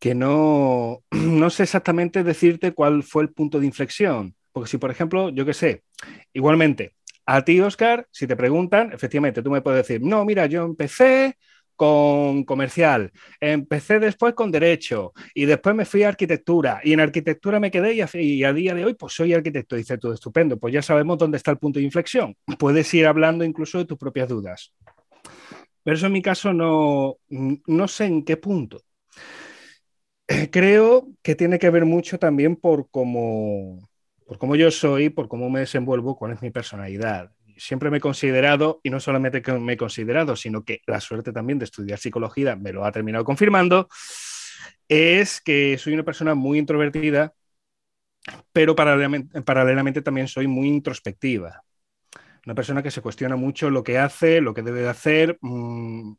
que 0.00 0.16
no, 0.16 1.04
no 1.12 1.50
sé 1.50 1.62
exactamente 1.62 2.24
decirte 2.24 2.72
cuál 2.72 3.04
fue 3.04 3.22
el 3.22 3.32
punto 3.32 3.60
de 3.60 3.66
inflexión. 3.66 4.34
Porque 4.50 4.68
si, 4.68 4.78
por 4.78 4.90
ejemplo, 4.90 5.28
yo 5.28 5.46
qué 5.46 5.54
sé, 5.54 5.84
igualmente, 6.32 6.96
a 7.26 7.44
ti, 7.44 7.60
Oscar, 7.60 8.06
si 8.10 8.26
te 8.26 8.36
preguntan, 8.36 8.92
efectivamente, 8.92 9.42
tú 9.42 9.50
me 9.50 9.60
puedes 9.60 9.86
decir, 9.86 10.00
no, 10.00 10.24
mira, 10.24 10.46
yo 10.46 10.64
empecé 10.64 11.36
con 11.76 12.44
comercial, 12.44 13.12
empecé 13.38 14.00
después 14.00 14.34
con 14.34 14.50
derecho 14.50 15.12
y 15.34 15.44
después 15.44 15.74
me 15.76 15.84
fui 15.84 16.04
a 16.04 16.08
arquitectura 16.08 16.80
y 16.82 16.94
en 16.94 17.00
arquitectura 17.00 17.60
me 17.60 17.70
quedé 17.70 17.92
y 17.94 18.44
a, 18.44 18.52
día 18.52 18.74
de 18.74 18.84
hoy 18.84 18.94
pues 18.94 19.12
soy 19.12 19.34
arquitecto. 19.34 19.76
Dice 19.76 19.98
tú, 19.98 20.12
estupendo, 20.12 20.58
pues 20.58 20.72
ya 20.72 20.82
sabemos 20.82 21.18
dónde 21.18 21.36
está 21.36 21.50
el 21.50 21.58
punto 21.58 21.78
de 21.78 21.84
inflexión. 21.84 22.34
Puedes 22.58 22.92
ir 22.94 23.06
hablando 23.06 23.44
incluso 23.44 23.78
de 23.78 23.84
tus 23.84 23.98
propias 23.98 24.28
dudas. 24.28 24.72
Pero 25.82 25.96
eso 25.96 26.06
en 26.06 26.12
mi 26.12 26.22
caso 26.22 26.52
no, 26.52 27.16
no 27.28 27.88
sé 27.88 28.06
en 28.06 28.24
qué 28.24 28.36
punto. 28.36 28.82
Creo 30.50 31.08
que 31.22 31.34
tiene 31.34 31.58
que 31.58 31.70
ver 31.70 31.84
mucho 31.84 32.18
también 32.18 32.56
por 32.56 32.88
cómo, 32.90 33.86
por 34.26 34.38
cómo 34.38 34.56
yo 34.56 34.70
soy, 34.70 35.08
por 35.08 35.28
cómo 35.28 35.48
me 35.48 35.60
desenvuelvo, 35.60 36.16
cuál 36.16 36.32
es 36.32 36.42
mi 36.42 36.50
personalidad. 36.50 37.30
Siempre 37.56 37.90
me 37.90 37.98
he 37.98 38.00
considerado, 38.00 38.80
y 38.82 38.90
no 38.90 39.00
solamente 39.00 39.40
que 39.40 39.52
me 39.52 39.74
he 39.74 39.76
considerado, 39.76 40.36
sino 40.36 40.64
que 40.64 40.82
la 40.86 41.00
suerte 41.00 41.32
también 41.32 41.58
de 41.58 41.64
estudiar 41.64 41.98
psicología 41.98 42.56
me 42.56 42.72
lo 42.72 42.84
ha 42.84 42.92
terminado 42.92 43.24
confirmando, 43.24 43.88
es 44.88 45.40
que 45.40 45.78
soy 45.78 45.94
una 45.94 46.02
persona 46.02 46.34
muy 46.34 46.58
introvertida, 46.58 47.34
pero 48.52 48.74
paralelamente, 48.74 50.02
también 50.02 50.26
soy 50.26 50.48
muy 50.48 50.66
introspectiva. 50.68 51.62
Una 52.44 52.54
persona 52.54 52.82
que 52.82 52.90
se 52.90 53.00
cuestiona 53.00 53.36
mucho 53.36 53.70
lo 53.70 53.84
que 53.84 53.98
hace, 53.98 54.40
lo 54.40 54.52
que 54.54 54.62
debe 54.62 54.80
de 54.82 54.88
hacer, 54.88 55.38
mmm, 55.40 56.14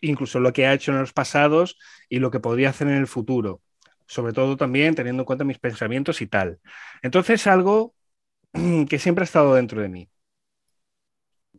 incluso 0.00 0.38
lo 0.38 0.52
que 0.52 0.66
ha 0.66 0.74
hecho 0.74 0.92
en 0.92 0.98
los 0.98 1.12
pasados 1.12 1.78
y 2.08 2.18
lo 2.18 2.30
que 2.30 2.40
podría 2.40 2.70
hacer 2.70 2.88
en 2.88 2.94
el 2.94 3.06
futuro 3.06 3.62
sobre 4.06 4.32
todo 4.32 4.56
también 4.56 4.94
teniendo 4.94 5.22
en 5.22 5.26
cuenta 5.26 5.44
mis 5.44 5.58
pensamientos 5.58 6.20
y 6.20 6.26
tal. 6.26 6.60
Entonces, 7.02 7.46
algo 7.46 7.94
que 8.88 8.98
siempre 8.98 9.22
ha 9.22 9.24
estado 9.24 9.54
dentro 9.54 9.80
de 9.80 9.88
mí. 9.88 10.08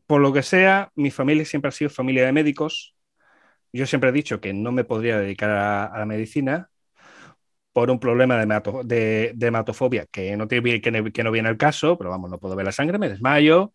Por 0.06 0.22
lo 0.22 0.32
que 0.34 0.44
sea, 0.44 0.92
mi 0.96 1.12
familia 1.12 1.46
siempre 1.46 1.70
ha 1.70 1.72
sido 1.72 1.90
familia 1.90 2.26
de 2.26 2.32
médicos. 2.32 2.96
Yo 3.74 3.86
siempre 3.86 4.10
he 4.10 4.14
dicho 4.14 4.40
que 4.42 4.54
no 4.54 4.72
me 4.72 4.84
podría 4.86 5.20
dedicar 5.20 5.50
a, 5.52 6.00
la 6.00 6.06
medicina 6.06 6.70
por 7.74 7.92
un 7.92 8.00
problema 8.00 8.38
de, 8.84 9.36
hematofobia 9.40 10.08
que 10.08 10.36
no, 10.36 10.48
tiene, 10.48 10.82
que, 10.82 11.12
que 11.12 11.24
no 11.24 11.32
viene 11.32 11.50
al 11.50 11.58
caso, 11.58 11.98
pero 11.98 12.10
vamos, 12.10 12.30
no 12.30 12.40
puedo 12.40 12.56
ver 12.56 12.66
la 12.66 12.72
sangre, 12.72 12.98
me 12.98 13.10
desmayo, 13.10 13.72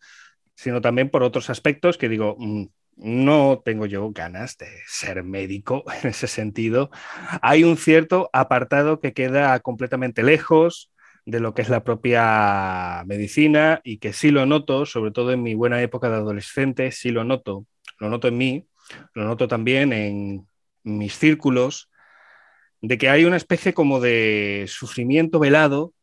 sino 0.55 0.81
también 0.81 1.09
por 1.09 1.23
otros 1.23 1.49
aspectos 1.49 1.97
que 1.97 2.09
digo, 2.09 2.35
mm, 2.37 2.65
no 2.97 3.61
tengo 3.63 3.85
yo 3.85 4.11
ganas 4.11 4.57
de 4.57 4.67
ser 4.87 5.23
médico 5.23 5.83
en 6.03 6.09
ese 6.09 6.27
sentido. 6.27 6.89
Hay 7.41 7.63
un 7.63 7.77
cierto 7.77 8.29
apartado 8.33 8.99
que 8.99 9.13
queda 9.13 9.59
completamente 9.59 10.23
lejos 10.23 10.91
de 11.25 11.39
lo 11.39 11.53
que 11.53 11.61
es 11.61 11.69
la 11.69 11.83
propia 11.83 13.03
medicina 13.05 13.81
y 13.83 13.97
que 13.97 14.13
sí 14.13 14.31
lo 14.31 14.45
noto, 14.45 14.85
sobre 14.85 15.11
todo 15.11 15.31
en 15.31 15.41
mi 15.41 15.55
buena 15.55 15.81
época 15.81 16.09
de 16.09 16.15
adolescente, 16.15 16.91
sí 16.91 17.11
lo 17.11 17.23
noto, 17.23 17.65
lo 17.99 18.09
noto 18.09 18.27
en 18.27 18.37
mí, 18.37 18.67
lo 19.13 19.23
noto 19.23 19.47
también 19.47 19.93
en 19.93 20.47
mis 20.83 21.17
círculos, 21.17 21.89
de 22.81 22.97
que 22.97 23.09
hay 23.09 23.23
una 23.23 23.37
especie 23.37 23.73
como 23.73 24.01
de 24.01 24.65
sufrimiento 24.67 25.39
velado 25.39 25.93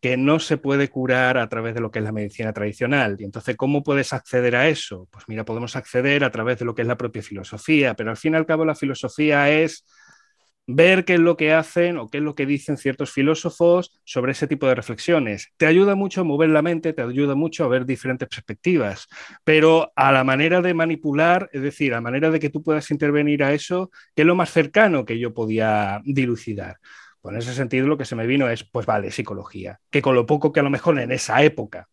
que 0.00 0.16
no 0.16 0.40
se 0.40 0.56
puede 0.56 0.88
curar 0.88 1.36
a 1.38 1.48
través 1.48 1.74
de 1.74 1.80
lo 1.80 1.90
que 1.90 1.98
es 1.98 2.04
la 2.04 2.12
medicina 2.12 2.52
tradicional. 2.52 3.16
Y 3.18 3.24
entonces, 3.24 3.56
¿cómo 3.56 3.82
puedes 3.82 4.12
acceder 4.12 4.56
a 4.56 4.68
eso? 4.68 5.08
Pues 5.10 5.24
mira, 5.28 5.44
podemos 5.44 5.76
acceder 5.76 6.24
a 6.24 6.30
través 6.30 6.58
de 6.58 6.64
lo 6.64 6.74
que 6.74 6.82
es 6.82 6.88
la 6.88 6.96
propia 6.96 7.22
filosofía, 7.22 7.94
pero 7.94 8.10
al 8.10 8.16
fin 8.16 8.34
y 8.34 8.36
al 8.36 8.46
cabo 8.46 8.64
la 8.64 8.74
filosofía 8.74 9.50
es 9.50 9.84
ver 10.66 11.04
qué 11.04 11.14
es 11.14 11.20
lo 11.20 11.36
que 11.36 11.52
hacen 11.52 11.98
o 11.98 12.08
qué 12.08 12.18
es 12.18 12.24
lo 12.24 12.34
que 12.34 12.46
dicen 12.46 12.76
ciertos 12.76 13.10
filósofos 13.10 14.00
sobre 14.04 14.32
ese 14.32 14.46
tipo 14.46 14.66
de 14.66 14.74
reflexiones. 14.74 15.48
Te 15.56 15.66
ayuda 15.66 15.94
mucho 15.96 16.20
a 16.20 16.24
mover 16.24 16.50
la 16.50 16.62
mente, 16.62 16.92
te 16.92 17.02
ayuda 17.02 17.34
mucho 17.34 17.64
a 17.64 17.68
ver 17.68 17.84
diferentes 17.86 18.28
perspectivas, 18.28 19.08
pero 19.44 19.92
a 19.96 20.12
la 20.12 20.22
manera 20.24 20.62
de 20.62 20.74
manipular, 20.74 21.50
es 21.52 21.62
decir, 21.62 21.92
a 21.92 21.96
la 21.96 22.00
manera 22.02 22.30
de 22.30 22.38
que 22.38 22.50
tú 22.50 22.62
puedas 22.62 22.90
intervenir 22.90 23.42
a 23.42 23.52
eso, 23.52 23.90
que 24.14 24.22
es 24.22 24.26
lo 24.26 24.36
más 24.36 24.50
cercano 24.50 25.04
que 25.04 25.18
yo 25.18 25.34
podía 25.34 26.00
dilucidar. 26.04 26.76
Pues 27.20 27.34
en 27.34 27.38
ese 27.40 27.54
sentido 27.54 27.86
lo 27.86 27.98
que 27.98 28.04
se 28.04 28.16
me 28.16 28.26
vino 28.26 28.48
es, 28.48 28.64
pues 28.64 28.86
vale, 28.86 29.10
psicología, 29.10 29.80
que 29.90 30.02
con 30.02 30.14
lo 30.14 30.26
poco 30.26 30.52
que 30.52 30.60
a 30.60 30.62
lo 30.62 30.70
mejor 30.70 30.98
en 30.98 31.12
esa 31.12 31.42
época 31.42 31.88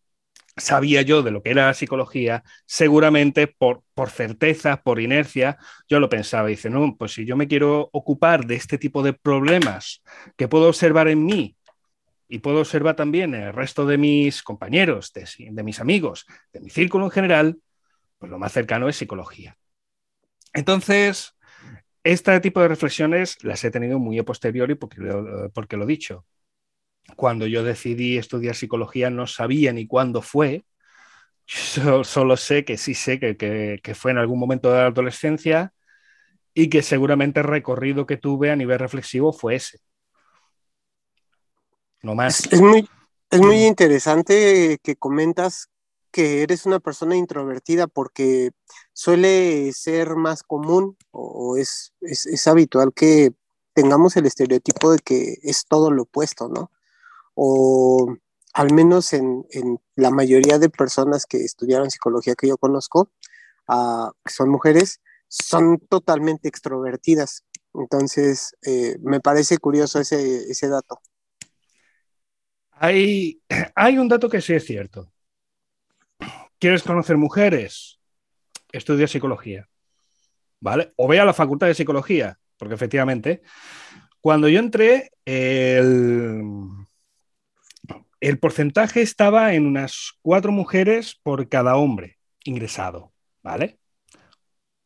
sabía 0.56 1.02
yo 1.02 1.22
de 1.22 1.30
lo 1.30 1.42
que 1.42 1.50
era 1.50 1.72
psicología, 1.74 2.42
seguramente 2.66 3.46
por, 3.46 3.82
por 3.94 4.10
certeza, 4.10 4.82
por 4.82 5.00
inercia, 5.00 5.58
yo 5.88 6.00
lo 6.00 6.08
pensaba 6.08 6.48
y 6.48 6.54
dice, 6.54 6.70
no, 6.70 6.96
pues 6.96 7.12
si 7.12 7.24
yo 7.24 7.36
me 7.36 7.48
quiero 7.48 7.88
ocupar 7.92 8.46
de 8.46 8.56
este 8.56 8.78
tipo 8.78 9.02
de 9.02 9.12
problemas 9.12 10.02
que 10.36 10.48
puedo 10.48 10.68
observar 10.68 11.08
en 11.08 11.24
mí 11.24 11.56
y 12.28 12.38
puedo 12.38 12.60
observar 12.60 12.96
también 12.96 13.34
en 13.34 13.42
el 13.42 13.52
resto 13.52 13.86
de 13.86 13.98
mis 13.98 14.42
compañeros, 14.42 15.12
de, 15.12 15.26
de 15.50 15.62
mis 15.62 15.80
amigos, 15.80 16.26
de 16.52 16.60
mi 16.60 16.70
círculo 16.70 17.06
en 17.06 17.10
general, 17.10 17.58
pues 18.18 18.30
lo 18.30 18.38
más 18.38 18.52
cercano 18.52 18.88
es 18.88 18.96
psicología. 18.96 19.56
Entonces, 20.52 21.36
este 22.04 22.38
tipo 22.40 22.60
de 22.60 22.68
reflexiones 22.68 23.42
las 23.42 23.64
he 23.64 23.70
tenido 23.70 23.98
muy 23.98 24.18
a 24.18 24.24
posteriori 24.24 24.74
porque 24.74 25.00
lo, 25.00 25.50
porque 25.50 25.76
lo 25.76 25.84
he 25.84 25.88
dicho. 25.88 26.24
Cuando 27.16 27.46
yo 27.46 27.64
decidí 27.64 28.18
estudiar 28.18 28.54
psicología 28.54 29.10
no 29.10 29.26
sabía 29.26 29.72
ni 29.72 29.86
cuándo 29.86 30.22
fue, 30.22 30.64
solo 31.46 32.36
sé 32.36 32.64
que 32.64 32.76
sí 32.76 32.94
sé 32.94 33.18
que, 33.18 33.36
que, 33.36 33.94
fue 33.94 34.10
en 34.10 34.18
algún 34.18 34.38
momento 34.38 34.70
de 34.70 34.78
la 34.78 34.86
adolescencia 34.86 35.72
y 36.52 36.68
que 36.68 36.82
seguramente 36.82 37.40
el 37.40 37.46
recorrido 37.46 38.06
que 38.06 38.16
tuve 38.16 38.50
a 38.50 38.56
nivel 38.56 38.78
reflexivo 38.78 39.32
fue 39.32 39.56
ese. 39.56 39.80
No 42.02 42.14
más. 42.14 42.52
Es, 42.52 42.60
muy, 42.60 42.88
es 43.30 43.40
muy 43.40 43.64
interesante 43.64 44.78
que 44.82 44.96
comentas 44.96 45.70
que 46.10 46.42
eres 46.42 46.66
una 46.66 46.80
persona 46.80 47.16
introvertida 47.16 47.86
porque 47.86 48.50
suele 48.92 49.72
ser 49.72 50.16
más 50.16 50.42
común 50.42 50.96
o, 51.10 51.56
es, 51.56 51.92
es, 52.00 52.46
habitual 52.46 52.92
que 52.94 53.32
tengamos 53.74 54.16
el 54.16 54.26
estereotipo 54.26 54.92
de 54.92 54.98
que 54.98 55.36
es 55.42 55.66
todo 55.68 55.90
lo 55.90 56.02
opuesto, 56.02 56.48
¿no? 56.48 56.70
O 57.34 58.16
al 58.54 58.72
menos 58.72 59.12
en, 59.12 59.46
la 59.94 60.10
mayoría 60.10 60.58
de 60.58 60.70
personas 60.70 61.26
que 61.26 61.38
estudiaron 61.38 61.90
psicología 61.90 62.34
que 62.34 62.48
yo 62.48 62.56
conozco, 62.58 63.10
uh, 63.68 64.10
que 64.24 64.32
son 64.32 64.48
mujeres, 64.48 65.00
son 65.28 65.78
totalmente 65.78 66.48
extrovertidas. 66.48 67.44
Entonces, 67.74 68.56
eh, 68.62 68.96
me 69.00 69.20
parece 69.20 69.58
curioso 69.58 70.00
ese, 70.00 70.50
ese 70.50 70.68
dato. 70.68 71.00
Hay, 72.72 73.42
hay 73.74 73.98
un 73.98 74.08
dato 74.08 74.28
que 74.28 74.40
sí 74.40 74.54
es 74.54 74.64
cierto. 74.64 75.12
¿Quieres 76.58 76.82
conocer 76.82 77.16
mujeres? 77.16 78.00
Estudia 78.72 79.06
psicología. 79.06 79.68
¿Vale? 80.60 80.92
O 80.96 81.06
ve 81.06 81.20
a 81.20 81.24
la 81.24 81.32
facultad 81.32 81.68
de 81.68 81.74
psicología, 81.74 82.38
porque 82.56 82.74
efectivamente, 82.74 83.42
cuando 84.20 84.48
yo 84.48 84.58
entré, 84.58 85.12
el, 85.24 86.42
el 88.20 88.38
porcentaje 88.40 89.02
estaba 89.02 89.54
en 89.54 89.66
unas 89.66 90.14
cuatro 90.20 90.50
mujeres 90.50 91.14
por 91.22 91.48
cada 91.48 91.76
hombre 91.76 92.18
ingresado, 92.44 93.12
¿vale? 93.42 93.78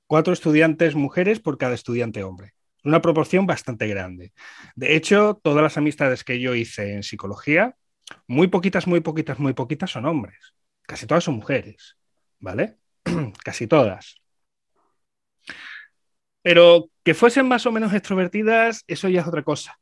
Cuatro 0.06 0.34
estudiantes 0.34 0.94
mujeres 0.94 1.40
por 1.40 1.56
cada 1.56 1.74
estudiante 1.74 2.22
hombre. 2.22 2.52
Una 2.84 3.00
proporción 3.00 3.46
bastante 3.46 3.86
grande. 3.86 4.34
De 4.74 4.94
hecho, 4.94 5.40
todas 5.42 5.62
las 5.62 5.78
amistades 5.78 6.22
que 6.22 6.38
yo 6.38 6.54
hice 6.54 6.92
en 6.92 7.02
psicología, 7.02 7.76
muy 8.26 8.48
poquitas, 8.48 8.86
muy 8.86 9.00
poquitas, 9.00 9.38
muy 9.38 9.54
poquitas 9.54 9.90
son 9.90 10.04
hombres. 10.04 10.52
Casi 10.82 11.06
todas 11.06 11.24
son 11.24 11.36
mujeres, 11.36 11.96
¿vale? 12.38 12.78
Casi 13.44 13.66
todas. 13.66 14.16
Pero 16.42 16.90
que 17.04 17.14
fuesen 17.14 17.46
más 17.46 17.66
o 17.66 17.72
menos 17.72 17.92
extrovertidas, 17.94 18.84
eso 18.86 19.08
ya 19.08 19.20
es 19.20 19.26
otra 19.26 19.42
cosa. 19.42 19.78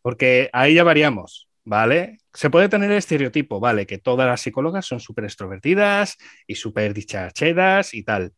Porque 0.00 0.50
ahí 0.52 0.74
ya 0.74 0.84
variamos, 0.84 1.48
¿vale? 1.64 2.18
Se 2.32 2.50
puede 2.50 2.68
tener 2.68 2.90
el 2.90 2.98
estereotipo, 2.98 3.60
¿vale? 3.60 3.86
Que 3.86 3.98
todas 3.98 4.26
las 4.26 4.40
psicólogas 4.40 4.86
son 4.86 5.00
súper 5.00 5.24
extrovertidas 5.24 6.16
y 6.46 6.54
súper 6.54 6.94
dichachedas 6.94 7.94
y 7.94 8.02
tal. 8.02 8.32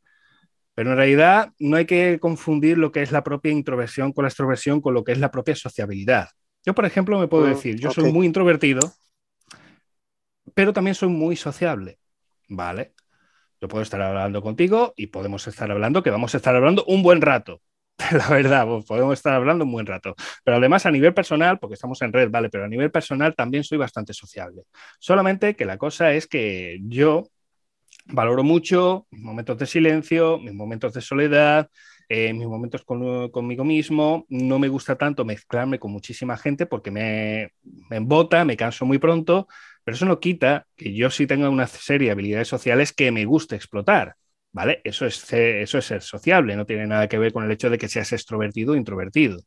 Pero 0.74 0.90
en 0.90 0.96
realidad 0.96 1.52
no 1.58 1.76
hay 1.76 1.86
que 1.86 2.18
confundir 2.18 2.78
lo 2.78 2.90
que 2.90 3.02
es 3.02 3.12
la 3.12 3.22
propia 3.22 3.52
introversión 3.52 4.12
con 4.12 4.24
la 4.24 4.28
extroversión 4.28 4.80
con 4.80 4.92
lo 4.92 5.04
que 5.04 5.12
es 5.12 5.18
la 5.18 5.30
propia 5.30 5.54
sociabilidad. 5.54 6.28
Yo, 6.66 6.74
por 6.74 6.84
ejemplo, 6.84 7.18
me 7.18 7.28
puedo 7.28 7.46
mm, 7.46 7.50
decir, 7.50 7.78
yo 7.78 7.90
soy 7.90 8.10
muy 8.12 8.26
introvertido, 8.26 8.80
pero 10.54 10.72
también 10.72 10.94
soy 10.94 11.08
muy 11.08 11.36
sociable, 11.36 11.98
¿vale? 12.48 12.94
Yo 13.60 13.68
puedo 13.68 13.82
estar 13.82 14.00
hablando 14.02 14.42
contigo 14.42 14.92
y 14.96 15.08
podemos 15.08 15.46
estar 15.46 15.70
hablando, 15.70 16.02
que 16.02 16.10
vamos 16.10 16.34
a 16.34 16.36
estar 16.38 16.54
hablando 16.54 16.84
un 16.86 17.02
buen 17.02 17.20
rato. 17.20 17.62
La 18.12 18.28
verdad, 18.28 18.66
podemos 18.86 19.14
estar 19.14 19.34
hablando 19.34 19.64
un 19.64 19.72
buen 19.72 19.86
rato. 19.86 20.14
Pero 20.44 20.56
además 20.58 20.86
a 20.86 20.90
nivel 20.90 21.14
personal, 21.14 21.58
porque 21.58 21.74
estamos 21.74 22.00
en 22.02 22.12
red, 22.12 22.30
¿vale? 22.30 22.50
Pero 22.50 22.64
a 22.64 22.68
nivel 22.68 22.90
personal 22.90 23.34
también 23.34 23.64
soy 23.64 23.78
bastante 23.78 24.12
sociable. 24.12 24.62
Solamente 24.98 25.54
que 25.54 25.64
la 25.64 25.78
cosa 25.78 26.12
es 26.12 26.26
que 26.26 26.78
yo 26.82 27.24
valoro 28.06 28.42
mucho 28.42 29.06
mis 29.10 29.22
momentos 29.22 29.58
de 29.58 29.66
silencio, 29.66 30.38
mis 30.38 30.54
momentos 30.54 30.92
de 30.92 31.00
soledad, 31.00 31.70
eh, 32.08 32.32
mis 32.32 32.46
momentos 32.46 32.84
conmigo 32.84 33.64
mismo. 33.64 34.26
No 34.28 34.58
me 34.58 34.68
gusta 34.68 34.96
tanto 34.96 35.24
mezclarme 35.24 35.78
con 35.78 35.92
muchísima 35.92 36.36
gente 36.36 36.66
porque 36.66 36.90
me, 36.90 37.52
me 37.62 37.96
embota, 37.96 38.44
me 38.44 38.56
canso 38.56 38.84
muy 38.84 38.98
pronto, 38.98 39.48
pero 39.84 39.94
eso 39.94 40.06
no 40.06 40.18
quita 40.18 40.66
que 40.76 40.94
yo 40.94 41.10
sí 41.10 41.26
tenga 41.26 41.50
una 41.50 41.66
serie 41.66 42.08
de 42.08 42.12
habilidades 42.12 42.48
sociales 42.48 42.92
que 42.92 43.12
me 43.12 43.26
guste 43.26 43.54
explotar. 43.54 44.16
¿Vale? 44.50 44.80
Eso 44.84 45.04
es, 45.04 45.32
eso 45.32 45.78
es 45.78 45.84
ser 45.84 46.00
sociable, 46.00 46.54
no 46.54 46.64
tiene 46.64 46.86
nada 46.86 47.08
que 47.08 47.18
ver 47.18 47.32
con 47.32 47.44
el 47.44 47.50
hecho 47.50 47.70
de 47.70 47.76
que 47.76 47.88
seas 47.88 48.12
extrovertido 48.12 48.74
o 48.74 48.76
introvertido. 48.76 49.40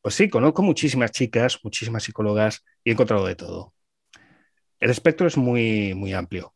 Pues 0.00 0.14
sí, 0.14 0.30
conozco 0.30 0.62
muchísimas 0.62 1.12
chicas, 1.12 1.58
muchísimas 1.62 2.02
psicólogas 2.02 2.64
y 2.82 2.88
he 2.88 2.92
encontrado 2.94 3.26
de 3.26 3.36
todo. 3.36 3.74
El 4.80 4.90
espectro 4.90 5.26
es 5.26 5.36
muy, 5.36 5.92
muy 5.92 6.14
amplio. 6.14 6.54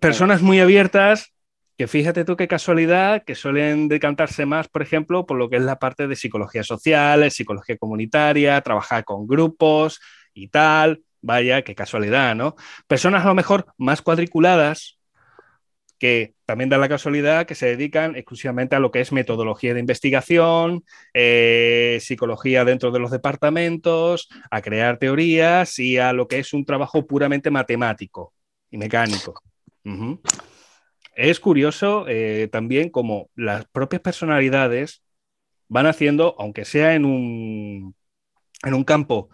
Personas 0.00 0.40
muy 0.40 0.60
abiertas 0.60 1.34
que 1.76 1.86
fíjate 1.86 2.24
tú 2.24 2.36
qué 2.36 2.48
casualidad 2.48 3.22
que 3.24 3.34
suelen 3.34 3.88
decantarse 3.88 4.46
más, 4.46 4.68
por 4.68 4.80
ejemplo, 4.80 5.26
por 5.26 5.36
lo 5.36 5.50
que 5.50 5.56
es 5.56 5.62
la 5.62 5.78
parte 5.78 6.08
de 6.08 6.16
psicología 6.16 6.62
social, 6.62 7.30
psicología 7.30 7.76
comunitaria, 7.76 8.60
trabajar 8.62 9.04
con 9.04 9.26
grupos 9.26 10.00
y 10.36 10.48
tal. 10.48 11.02
Vaya, 11.22 11.62
qué 11.62 11.74
casualidad, 11.74 12.36
¿no? 12.36 12.54
Personas 12.86 13.24
a 13.24 13.28
lo 13.28 13.34
mejor 13.34 13.66
más 13.78 14.02
cuadriculadas, 14.02 15.00
que 15.98 16.34
también 16.44 16.68
da 16.68 16.76
la 16.78 16.90
casualidad 16.90 17.46
que 17.46 17.54
se 17.54 17.66
dedican 17.66 18.16
exclusivamente 18.16 18.76
a 18.76 18.78
lo 18.80 18.90
que 18.90 19.00
es 19.00 19.12
metodología 19.12 19.72
de 19.72 19.80
investigación, 19.80 20.84
eh, 21.14 21.98
psicología 22.02 22.64
dentro 22.64 22.90
de 22.90 23.00
los 23.00 23.10
departamentos, 23.10 24.28
a 24.50 24.60
crear 24.60 24.98
teorías 24.98 25.78
y 25.78 25.96
a 25.96 26.12
lo 26.12 26.28
que 26.28 26.38
es 26.38 26.52
un 26.52 26.66
trabajo 26.66 27.06
puramente 27.06 27.50
matemático 27.50 28.34
y 28.70 28.76
mecánico. 28.76 29.42
Es 31.14 31.40
curioso 31.40 32.04
eh, 32.08 32.48
también 32.52 32.90
como 32.90 33.30
las 33.34 33.64
propias 33.66 34.02
personalidades 34.02 35.02
van 35.68 35.86
haciendo, 35.86 36.36
aunque 36.38 36.66
sea 36.66 36.94
en 36.94 37.06
un, 37.06 37.94
en 38.62 38.74
un 38.74 38.84
campo 38.84 39.30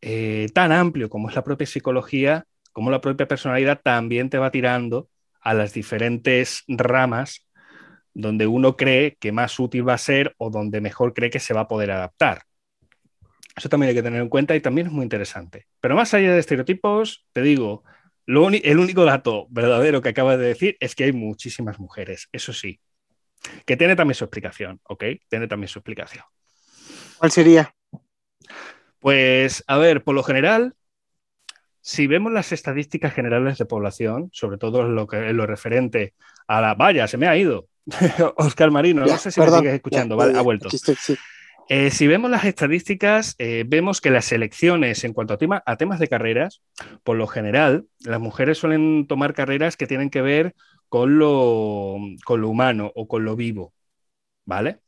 eh, 0.00 0.48
tan 0.54 0.72
amplio 0.72 1.08
como 1.08 1.28
es 1.28 1.34
la 1.34 1.44
propia 1.44 1.66
psicología, 1.66 2.46
como 2.72 2.90
la 2.90 3.00
propia 3.00 3.28
personalidad 3.28 3.80
también 3.82 4.30
te 4.30 4.38
va 4.38 4.50
tirando 4.50 5.08
a 5.40 5.54
las 5.54 5.72
diferentes 5.72 6.64
ramas 6.68 7.46
donde 8.12 8.46
uno 8.46 8.76
cree 8.76 9.16
que 9.20 9.30
más 9.30 9.58
útil 9.60 9.86
va 9.86 9.94
a 9.94 9.98
ser 9.98 10.34
o 10.38 10.50
donde 10.50 10.80
mejor 10.80 11.12
cree 11.12 11.30
que 11.30 11.38
se 11.38 11.52
va 11.52 11.62
a 11.62 11.68
poder 11.68 11.90
adaptar. 11.90 12.42
Eso 13.54 13.68
también 13.68 13.90
hay 13.90 13.94
que 13.94 14.02
tener 14.02 14.20
en 14.20 14.28
cuenta 14.28 14.56
y 14.56 14.60
también 14.60 14.86
es 14.86 14.92
muy 14.92 15.02
interesante. 15.02 15.66
Pero 15.80 15.96
más 15.96 16.12
allá 16.14 16.32
de 16.32 16.40
estereotipos, 16.40 17.26
te 17.32 17.42
digo, 17.42 17.84
el 18.26 18.78
único 18.78 19.04
dato 19.04 19.46
verdadero 19.50 20.02
que 20.02 20.08
acabas 20.08 20.38
de 20.38 20.46
decir 20.46 20.76
es 20.80 20.94
que 20.94 21.04
hay 21.04 21.12
muchísimas 21.12 21.78
mujeres, 21.78 22.28
eso 22.32 22.52
sí, 22.52 22.80
que 23.64 23.76
tiene 23.76 23.96
también 23.96 24.14
su 24.14 24.24
explicación, 24.24 24.80
¿ok? 24.84 25.04
Tiene 25.28 25.46
también 25.46 25.68
su 25.68 25.78
explicación. 25.78 26.24
¿Cuál 27.18 27.30
sería? 27.30 27.75
Pues, 29.06 29.62
a 29.68 29.78
ver, 29.78 30.02
por 30.02 30.16
lo 30.16 30.24
general, 30.24 30.74
si 31.80 32.08
vemos 32.08 32.32
las 32.32 32.50
estadísticas 32.50 33.14
generales 33.14 33.56
de 33.56 33.64
población, 33.64 34.30
sobre 34.32 34.58
todo 34.58 34.80
en 34.80 34.96
lo, 34.96 35.06
que, 35.06 35.32
lo 35.32 35.46
referente 35.46 36.14
a 36.48 36.60
la... 36.60 36.74
Vaya, 36.74 37.06
se 37.06 37.16
me 37.16 37.28
ha 37.28 37.36
ido. 37.36 37.68
Oscar 38.36 38.72
Marino, 38.72 39.06
no 39.06 39.16
sé 39.16 39.30
si 39.30 39.40
me 39.40 39.48
sigues 39.48 39.74
escuchando, 39.74 40.16
vale, 40.16 40.36
ha 40.36 40.42
vuelto. 40.42 40.68
Eh, 41.68 41.92
si 41.92 42.08
vemos 42.08 42.32
las 42.32 42.44
estadísticas, 42.46 43.36
eh, 43.38 43.62
vemos 43.64 44.00
que 44.00 44.10
las 44.10 44.32
elecciones 44.32 45.04
en 45.04 45.12
cuanto 45.12 45.34
a, 45.34 45.62
a 45.64 45.76
temas 45.76 46.00
de 46.00 46.08
carreras, 46.08 46.62
por 47.04 47.16
lo 47.16 47.28
general, 47.28 47.86
las 48.00 48.18
mujeres 48.18 48.58
suelen 48.58 49.06
tomar 49.06 49.34
carreras 49.34 49.76
que 49.76 49.86
tienen 49.86 50.10
que 50.10 50.22
ver 50.22 50.56
con 50.88 51.20
lo, 51.20 51.96
con 52.24 52.40
lo 52.40 52.48
humano 52.48 52.90
o 52.96 53.06
con 53.06 53.24
lo 53.24 53.36
vivo, 53.36 53.72
¿vale? 54.44 54.80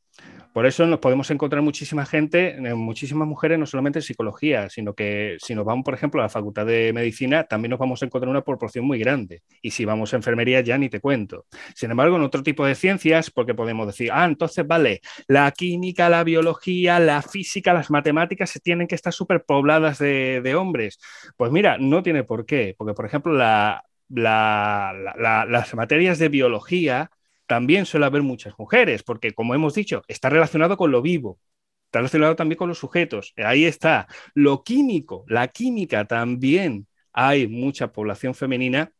Por 0.58 0.66
eso 0.66 0.84
nos 0.86 0.98
podemos 0.98 1.30
encontrar 1.30 1.62
muchísima 1.62 2.04
gente, 2.04 2.56
eh, 2.56 2.74
muchísimas 2.74 3.28
mujeres, 3.28 3.60
no 3.60 3.64
solamente 3.64 4.00
en 4.00 4.02
psicología, 4.02 4.68
sino 4.68 4.92
que 4.92 5.36
si 5.40 5.54
nos 5.54 5.64
vamos, 5.64 5.84
por 5.84 5.94
ejemplo, 5.94 6.20
a 6.20 6.24
la 6.24 6.28
Facultad 6.28 6.66
de 6.66 6.92
Medicina, 6.92 7.44
también 7.44 7.70
nos 7.70 7.78
vamos 7.78 8.02
a 8.02 8.06
encontrar 8.06 8.28
una 8.28 8.42
proporción 8.42 8.84
muy 8.84 8.98
grande. 8.98 9.42
Y 9.62 9.70
si 9.70 9.84
vamos 9.84 10.12
a 10.12 10.16
enfermería, 10.16 10.60
ya 10.60 10.76
ni 10.76 10.88
te 10.88 10.98
cuento. 10.98 11.46
Sin 11.76 11.92
embargo, 11.92 12.16
en 12.16 12.22
otro 12.22 12.42
tipo 12.42 12.66
de 12.66 12.74
ciencias, 12.74 13.30
porque 13.30 13.54
podemos 13.54 13.86
decir, 13.86 14.10
ah, 14.12 14.24
entonces, 14.24 14.66
vale, 14.66 15.00
la 15.28 15.48
química, 15.52 16.08
la 16.08 16.24
biología, 16.24 16.98
la 16.98 17.22
física, 17.22 17.72
las 17.72 17.88
matemáticas 17.88 18.50
se 18.50 18.58
tienen 18.58 18.88
que 18.88 18.96
estar 18.96 19.12
súper 19.12 19.44
pobladas 19.44 19.98
de, 20.00 20.40
de, 20.42 20.54
hombres. 20.56 20.98
Pues 21.36 21.52
mira, 21.52 21.78
no 21.78 22.02
tiene 22.02 22.24
por 22.24 22.46
qué, 22.46 22.74
porque, 22.76 22.94
por 22.94 23.06
ejemplo, 23.06 23.32
la, 23.32 23.84
las 24.08 25.74
materias 25.76 26.18
de 26.18 26.28
biología 26.28 27.12
también 27.48 27.86
suele 27.86 28.06
haber 28.06 28.22
muchas 28.22 28.54
mujeres, 28.58 29.02
porque 29.02 29.32
como 29.32 29.54
hemos 29.54 29.74
dicho, 29.74 30.02
está 30.06 30.28
relacionado 30.30 30.76
con 30.76 30.92
lo 30.92 31.02
vivo, 31.02 31.40
está 31.86 32.00
relacionado 32.00 32.36
también 32.36 32.58
con 32.58 32.68
los 32.68 32.78
sujetos. 32.78 33.32
Ahí 33.36 33.64
está. 33.64 34.06
Lo 34.34 34.62
químico, 34.62 35.24
la 35.28 35.48
química 35.48 36.04
también 36.06 36.86
hay 37.12 37.48
mucha 37.48 37.92
población 37.92 38.34
femenina 38.34 38.92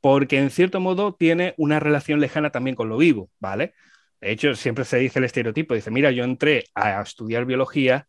porque 0.00 0.38
en 0.38 0.50
cierto 0.50 0.80
modo 0.80 1.14
tiene 1.14 1.54
una 1.58 1.78
relación 1.78 2.20
lejana 2.20 2.50
también 2.50 2.74
con 2.74 2.88
lo 2.88 2.96
vivo, 2.96 3.30
¿vale? 3.38 3.74
De 4.20 4.32
hecho, 4.32 4.54
siempre 4.54 4.84
se 4.84 4.98
dice 4.98 5.18
el 5.18 5.26
estereotipo, 5.26 5.74
dice, 5.74 5.90
mira, 5.90 6.10
yo 6.10 6.24
entré 6.24 6.64
a 6.74 7.02
estudiar 7.02 7.44
biología 7.44 8.08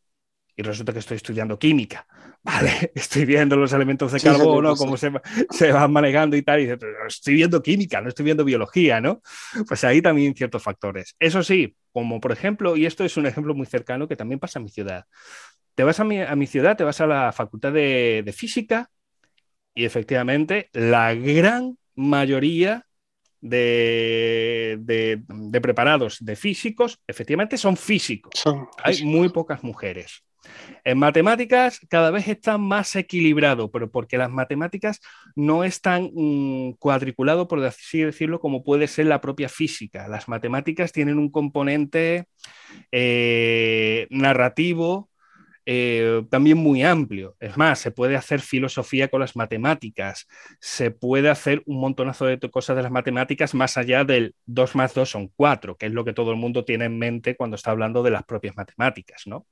y 0.56 0.64
resulta 0.64 0.94
que 0.94 1.00
estoy 1.00 1.18
estudiando 1.18 1.60
química. 1.60 2.08
Vale, 2.44 2.92
estoy 2.96 3.26
viendo 3.26 3.56
los 3.56 3.74
elementos 3.74 4.12
de 4.12 4.20
carbono, 4.20 4.76
cómo 4.76 4.98
se, 4.98 5.12
se, 5.50 5.72
van 5.72 5.92
manejando 5.92 6.38
y 6.38 6.44
tal, 6.44 6.62
y 6.62 6.68
pero 6.68 7.08
estoy 7.08 7.34
viendo 7.34 7.62
química, 7.62 8.02
no 8.02 8.10
estoy 8.10 8.26
viendo 8.26 8.46
biología, 8.46 9.02
¿no? 9.02 9.22
Pues 9.68 9.84
ahí 9.84 10.02
también 10.02 10.36
ciertos 10.36 10.62
factores. 10.62 11.16
Eso 11.20 11.44
sí, 11.44 11.76
como 11.92 12.20
por 12.20 12.32
ejemplo, 12.32 12.78
y 12.78 12.86
esto 12.86 13.04
es 13.04 13.18
un 13.18 13.26
ejemplo 13.26 13.54
muy 13.56 13.66
cercano 13.66 14.08
que 14.08 14.16
también 14.16 14.40
pasa 14.40 14.60
en 14.60 14.66
mi 14.66 14.70
ciudad. 14.70 15.06
Te 15.74 15.84
vas 15.84 16.00
a 16.00 16.04
mi, 16.04 16.22
a 16.22 16.36
mi 16.36 16.48
ciudad, 16.48 16.78
te 16.78 16.84
vas 16.84 17.02
a 17.02 17.08
la 17.08 17.32
facultad 17.32 17.74
de, 17.74 18.24
de 18.24 18.34
física 18.34 18.90
Y 19.74 19.84
efectivamente, 19.86 20.70
la 20.74 21.14
gran 21.14 21.78
mayoría 21.96 22.86
de, 23.42 24.78
de, 24.80 25.62
preparados 25.62 26.18
de 26.20 26.36
físicos, 26.36 27.00
efectivamente 27.08 27.58
son 27.58 27.78
físicos. 27.78 28.44
Hay 28.84 29.04
muy 29.04 29.30
pocas 29.30 29.64
mujeres. 29.64 30.24
En 30.84 30.98
matemáticas 31.00 31.80
cada 31.90 32.12
vez 32.12 32.28
está 32.28 32.58
más 32.58 32.96
equilibrado, 32.96 33.72
pero 33.72 33.90
porque 33.90 34.18
las 34.18 34.30
matemáticas 34.30 35.02
no 35.36 35.64
están 35.64 36.12
mm, 36.14 36.74
cuadriculado, 36.80 37.48
por 37.48 37.64
así 37.64 38.02
decirlo, 38.02 38.40
como 38.40 38.64
puede 38.64 38.88
ser 38.88 39.08
la 39.08 39.22
propia 39.22 39.50
física. 39.50 40.08
Las 40.08 40.28
matemáticas 40.28 40.92
tienen 40.92 41.18
un 41.18 41.32
componente 41.32 42.28
eh, 42.92 44.08
narrativo 44.10 45.10
eh, 45.66 46.24
también 46.30 46.58
muy 46.58 46.84
amplio. 46.84 47.36
Es 47.40 47.58
más, 47.58 47.80
se 47.80 47.92
puede 47.92 48.16
hacer 48.16 48.42
filosofía 48.42 49.08
con 49.08 49.22
las 49.22 49.36
matemáticas, 49.36 50.28
se 50.60 50.92
puede 50.92 51.30
hacer 51.30 51.64
un 51.66 51.80
montonazo 51.80 52.26
de 52.26 52.40
cosas 52.50 52.76
de 52.76 52.84
las 52.84 52.92
matemáticas 52.92 53.54
más 53.56 53.78
allá 53.78 54.04
del 54.04 54.36
2 54.46 54.76
más 54.76 54.94
2 54.94 55.10
son 55.10 55.30
4, 55.36 55.76
que 55.78 55.88
es 55.88 55.92
lo 55.92 56.06
que 56.06 56.14
todo 56.14 56.32
el 56.32 56.38
mundo 56.38 56.66
tiene 56.66 56.86
en 56.86 56.98
mente 56.98 57.36
cuando 57.36 57.56
está 57.56 57.72
hablando 57.72 58.04
de 58.04 58.12
las 58.12 58.24
propias 58.24 58.56
matemáticas, 58.56 59.24
¿no? 59.26 59.48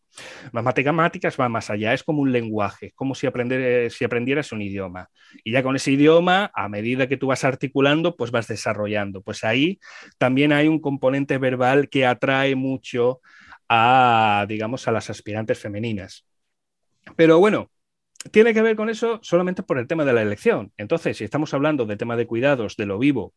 Las 0.51 0.63
matemáticas 0.63 1.37
van 1.37 1.51
más 1.51 1.69
allá, 1.69 1.93
es 1.93 2.03
como 2.03 2.21
un 2.21 2.31
lenguaje, 2.31 2.87
es 2.87 2.93
como 2.93 3.15
si, 3.15 3.25
aprender, 3.25 3.89
si 3.91 4.05
aprendieras 4.05 4.51
un 4.51 4.61
idioma. 4.61 5.09
Y 5.43 5.51
ya 5.51 5.63
con 5.63 5.75
ese 5.75 5.91
idioma, 5.91 6.51
a 6.53 6.69
medida 6.69 7.07
que 7.07 7.17
tú 7.17 7.27
vas 7.27 7.43
articulando, 7.43 8.15
pues 8.15 8.29
vas 8.29 8.47
desarrollando. 8.47 9.23
Pues 9.23 9.43
ahí 9.43 9.79
también 10.19 10.53
hay 10.53 10.67
un 10.67 10.79
componente 10.79 11.39
verbal 11.39 11.89
que 11.89 12.05
atrae 12.05 12.55
mucho 12.55 13.21
a, 13.69 14.45
digamos, 14.47 14.87
a 14.87 14.91
las 14.91 15.09
aspirantes 15.09 15.59
femeninas. 15.59 16.25
Pero 17.15 17.39
bueno, 17.39 17.69
tiene 18.31 18.53
que 18.53 18.61
ver 18.61 18.75
con 18.75 18.89
eso 18.89 19.19
solamente 19.21 19.63
por 19.63 19.77
el 19.77 19.87
tema 19.87 20.05
de 20.05 20.13
la 20.13 20.21
elección. 20.21 20.71
Entonces, 20.77 21.17
si 21.17 21.23
estamos 21.23 21.53
hablando 21.53 21.85
del 21.85 21.97
tema 21.97 22.15
de 22.15 22.27
cuidados, 22.27 22.77
de 22.77 22.85
lo 22.85 22.97
vivo 22.97 23.33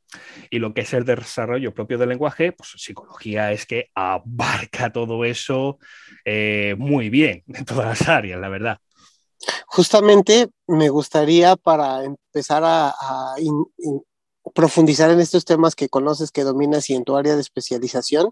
y 0.51 0.59
lo 0.59 0.75
que 0.75 0.83
es 0.83 0.93
el 0.95 1.05
desarrollo 1.05 1.75
propio 1.75 1.99
del 1.99 2.11
lenguaje, 2.11 2.53
pues 2.53 2.75
psicología 2.77 3.53
es 3.53 3.67
que 3.67 3.91
abarca 3.95 4.93
todo 4.93 5.25
eso 5.25 5.79
eh, 6.25 6.77
muy 6.79 7.11
bien 7.11 7.43
en 7.49 7.65
todas 7.65 7.87
las 7.87 8.09
áreas, 8.09 8.41
la 8.41 8.49
verdad. 8.49 8.79
Justamente 9.67 10.49
me 10.67 10.89
gustaría 10.89 11.57
para 11.57 12.05
empezar 12.05 12.63
a, 12.65 12.95
profundizar 14.55 15.11
en 15.11 15.21
estos 15.21 15.45
temas 15.45 15.75
que 15.75 15.89
conoces, 15.89 16.31
que 16.31 16.45
dominas 16.45 16.89
y 16.89 16.95
en 16.95 17.05
tu 17.05 17.17
área 17.17 17.35
de 17.35 17.41
especialización, 17.41 18.31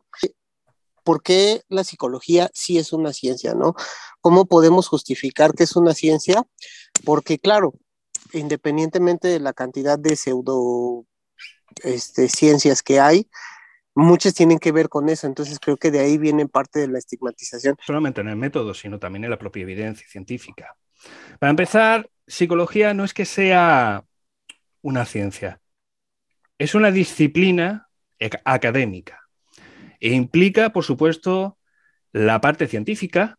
por 1.05 1.23
qué 1.23 1.63
la 1.69 1.85
psicología 1.85 2.51
sí 2.53 2.79
es 2.79 2.93
una 2.93 3.13
ciencia, 3.13 3.55
¿no? 3.55 3.75
¿Cómo 4.21 4.47
podemos 4.47 4.89
justificar 4.89 5.55
que 5.55 5.65
es 5.65 5.77
una 5.77 5.95
ciencia? 5.95 6.43
Porque 7.05 7.39
claro, 7.39 7.75
independientemente 8.33 9.29
de 9.29 9.41
la 9.41 9.53
cantidad 9.53 9.99
de 9.99 10.17
pseudo 10.17 11.07
este, 11.83 12.29
ciencias 12.29 12.83
que 12.83 13.01
hay, 13.01 13.29
muchas 13.95 14.35
tienen 14.35 14.59
que 14.59 14.73
ver 14.73 14.89
con 14.89 15.09
eso, 15.09 15.27
entonces 15.27 15.59
creo 15.61 15.77
que 15.77 15.91
de 15.91 16.01
ahí 16.01 16.19
viene 16.19 16.49
parte 16.49 16.81
de 16.81 16.89
la 16.89 16.99
estigmatización. 16.99 17.77
Solamente 17.85 18.21
en 18.21 18.29
el 18.29 18.37
método, 18.37 18.75
sino 18.75 18.99
también 18.99 19.25
en 19.25 19.31
la 19.31 19.39
propia 19.39 19.63
evidencia 19.63 20.07
científica. 20.09 20.77
Para 21.39 21.51
empezar, 21.51 22.09
psicología 22.27 22.95
no 22.95 23.05
es 23.05 23.15
que 23.15 23.25
sea 23.25 24.05
una 24.83 25.05
ciencia, 25.05 25.61
es 26.59 26.75
una 26.75 26.91
disciplina 26.91 27.89
académica. 28.45 29.24
E 30.05 30.13
implica, 30.13 30.69
por 30.69 30.85
supuesto, 30.85 31.57
la 32.13 32.43
parte 32.43 32.67
científica, 32.67 33.39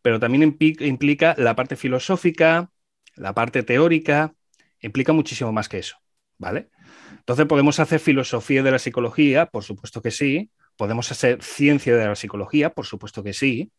pero 0.00 0.20
también 0.20 0.56
implica 0.78 1.34
la 1.36 1.56
parte 1.56 1.74
filosófica, 1.74 2.70
la 3.16 3.34
parte 3.34 3.64
teórica, 3.64 4.32
implica 4.80 5.12
muchísimo 5.12 5.50
más 5.52 5.68
que 5.68 5.78
eso, 5.78 5.96
¿vale? 6.38 6.70
Entonces, 7.18 7.46
¿podemos 7.46 7.80
hacer 7.80 7.98
filosofía 7.98 8.62
de 8.62 8.70
la 8.70 8.78
psicología? 8.78 9.46
Por 9.46 9.64
supuesto 9.64 10.00
que 10.00 10.12
sí. 10.12 10.52
¿Podemos 10.76 11.10
hacer 11.10 11.42
ciencia 11.42 11.96
de 11.96 12.06
la 12.06 12.14
psicología? 12.14 12.70
Por 12.70 12.86
supuesto 12.86 13.24
que 13.24 13.32
sí. 13.32 13.72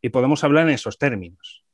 Y 0.00 0.08
podemos 0.08 0.44
hablar 0.44 0.66
en 0.66 0.76
esos 0.76 0.96
términos. 0.96 1.66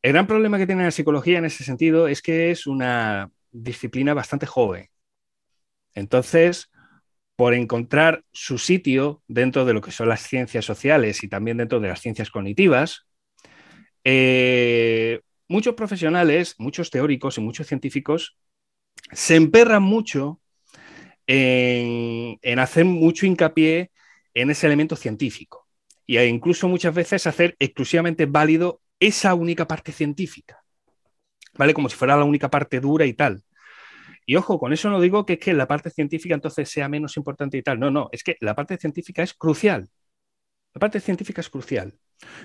El 0.00 0.14
gran 0.14 0.26
problema 0.26 0.56
que 0.56 0.66
tiene 0.66 0.84
la 0.84 0.92
psicología 0.92 1.36
en 1.36 1.44
ese 1.44 1.62
sentido 1.62 2.08
es 2.08 2.22
que 2.22 2.50
es 2.50 2.66
una 2.66 3.30
disciplina 3.52 4.14
bastante 4.14 4.46
joven. 4.46 4.88
Entonces, 5.92 6.70
por 7.36 7.54
encontrar 7.54 8.24
su 8.32 8.58
sitio 8.58 9.22
dentro 9.28 9.64
de 9.64 9.74
lo 9.74 9.82
que 9.82 9.92
son 9.92 10.08
las 10.08 10.22
ciencias 10.22 10.64
sociales 10.64 11.22
y 11.22 11.28
también 11.28 11.58
dentro 11.58 11.80
de 11.80 11.88
las 11.88 12.00
ciencias 12.00 12.30
cognitivas, 12.30 13.06
eh, 14.04 15.20
muchos 15.48 15.74
profesionales, 15.74 16.54
muchos 16.58 16.90
teóricos 16.90 17.36
y 17.36 17.42
muchos 17.42 17.66
científicos 17.66 18.38
se 19.12 19.36
emperran 19.36 19.82
mucho 19.82 20.40
en, 21.26 22.58
hacer 22.58 22.84
mucho 22.84 23.26
hincapié 23.26 23.90
en 24.34 24.50
ese 24.50 24.66
elemento 24.66 24.96
científico 24.96 25.66
e 26.06 26.24
incluso 26.26 26.68
muchas 26.68 26.94
veces 26.94 27.26
hacer 27.26 27.56
exclusivamente 27.58 28.26
válido 28.26 28.80
esa 29.00 29.34
única 29.34 29.66
parte 29.66 29.90
científica, 29.92 30.62
¿vale? 31.54 31.74
Como 31.74 31.88
si 31.88 31.96
fuera 31.96 32.16
la 32.16 32.24
única 32.24 32.48
parte 32.48 32.80
dura 32.80 33.06
y 33.06 33.12
tal. 33.12 33.42
Y 34.26 34.36
ojo, 34.36 34.58
con 34.58 34.72
eso 34.72 34.90
no 34.90 35.00
digo 35.00 35.24
que 35.24 35.38
que 35.38 35.54
la 35.54 35.68
parte 35.68 35.90
científica 35.90 36.34
entonces 36.34 36.68
sea 36.68 36.88
menos 36.88 37.16
importante 37.16 37.56
y 37.58 37.62
tal. 37.62 37.78
No, 37.80 37.90
no, 37.90 38.08
es 38.12 38.24
que 38.24 38.36
la 38.40 38.54
parte 38.54 38.76
científica 38.76 39.22
es 39.22 39.34
crucial. 39.34 39.88
La 40.74 40.80
parte 40.80 41.00
científica 41.00 41.40
es 41.40 41.48
crucial. 41.48 41.94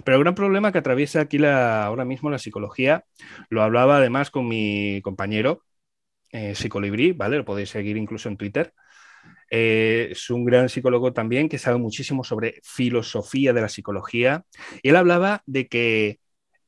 Pero 0.04 0.18
el 0.18 0.24
gran 0.24 0.36
problema 0.36 0.72
que 0.72 0.78
atraviesa 0.80 1.22
aquí 1.22 1.38
la, 1.38 1.86
ahora 1.86 2.06
mismo 2.06 2.30
la 2.30 2.40
psicología, 2.40 3.06
lo 3.50 3.64
hablaba 3.64 3.98
además 3.98 4.32
con 4.32 4.48
mi 4.48 5.02
compañero 5.02 5.64
eh, 6.32 6.56
Psicolibrí, 6.56 7.12
¿vale? 7.14 7.38
Lo 7.38 7.46
podéis 7.46 7.70
seguir 7.70 7.98
incluso 7.98 8.30
en 8.30 8.38
Twitter. 8.38 8.74
Eh, 9.50 10.10
es 10.12 10.30
un 10.30 10.46
gran 10.46 10.70
psicólogo 10.70 11.14
también 11.14 11.50
que 11.50 11.58
sabe 11.58 11.78
muchísimo 11.78 12.24
sobre 12.24 12.62
filosofía 12.64 13.54
de 13.54 13.62
la 13.62 13.70
psicología. 13.70 14.46
Y 14.82 14.90
él 14.90 14.96
hablaba 14.96 15.44
de 15.46 15.68
que 15.68 16.20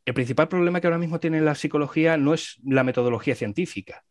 el 0.06 0.14
principal 0.14 0.50
problema 0.50 0.82
que 0.82 0.88
ahora 0.88 1.00
mismo 1.00 1.20
tiene 1.20 1.42
la 1.42 1.56
psicología 1.56 2.18
no 2.18 2.34
es 2.34 2.60
la 2.66 2.84
metodología 2.84 3.36
científica, 3.36 4.04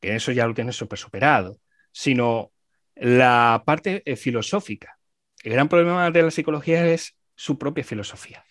que 0.00 0.14
eso 0.14 0.32
ya 0.32 0.46
lo 0.46 0.54
tienes 0.54 0.76
súper 0.76 0.98
superado, 0.98 1.58
sino 1.92 2.52
la 2.94 3.62
parte 3.66 4.02
eh, 4.04 4.16
filosófica. 4.16 4.98
El 5.42 5.52
gran 5.52 5.68
problema 5.68 6.10
de 6.10 6.22
la 6.22 6.30
psicología 6.30 6.86
es 6.86 7.16
su 7.34 7.58
propia 7.58 7.84
filosofía. 7.84 8.44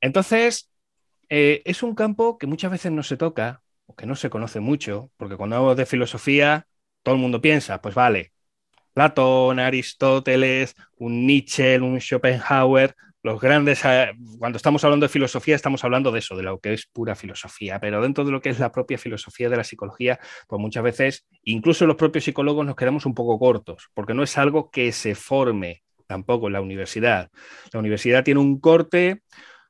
Entonces, 0.00 0.70
eh, 1.28 1.62
es 1.64 1.82
un 1.82 1.94
campo 1.94 2.38
que 2.38 2.46
muchas 2.46 2.70
veces 2.70 2.92
no 2.92 3.02
se 3.02 3.16
toca 3.16 3.62
o 3.86 3.94
que 3.94 4.06
no 4.06 4.16
se 4.16 4.30
conoce 4.30 4.60
mucho, 4.60 5.10
porque 5.16 5.36
cuando 5.36 5.56
hablamos 5.56 5.76
de 5.76 5.86
filosofía, 5.86 6.66
todo 7.02 7.14
el 7.14 7.20
mundo 7.20 7.40
piensa, 7.40 7.80
pues 7.80 7.94
vale, 7.94 8.32
Platón, 8.92 9.58
Aristóteles, 9.58 10.74
un 10.96 11.26
Nietzsche, 11.26 11.78
un 11.80 12.00
Schopenhauer, 12.00 12.94
los 13.22 13.40
grandes, 13.40 13.84
eh, 13.84 14.12
cuando 14.38 14.56
estamos 14.56 14.82
hablando 14.84 15.04
de 15.04 15.10
filosofía, 15.10 15.54
estamos 15.54 15.84
hablando 15.84 16.10
de 16.10 16.20
eso, 16.20 16.36
de 16.36 16.42
lo 16.42 16.58
que 16.58 16.72
es 16.72 16.86
pura 16.86 17.14
filosofía, 17.14 17.78
pero 17.78 18.00
dentro 18.00 18.24
de 18.24 18.32
lo 18.32 18.40
que 18.40 18.48
es 18.48 18.58
la 18.58 18.72
propia 18.72 18.98
filosofía 18.98 19.48
de 19.50 19.56
la 19.56 19.64
psicología, 19.64 20.18
pues 20.48 20.60
muchas 20.60 20.82
veces, 20.82 21.26
incluso 21.44 21.86
los 21.86 21.96
propios 21.96 22.24
psicólogos 22.24 22.64
nos 22.64 22.76
quedamos 22.76 23.04
un 23.06 23.14
poco 23.14 23.38
cortos, 23.38 23.90
porque 23.94 24.14
no 24.14 24.22
es 24.22 24.38
algo 24.38 24.70
que 24.70 24.92
se 24.92 25.14
forme 25.14 25.82
tampoco 26.06 26.46
en 26.46 26.54
la 26.54 26.60
universidad. 26.60 27.30
La 27.72 27.80
universidad 27.80 28.24
tiene 28.24 28.40
un 28.40 28.58
corte 28.58 29.22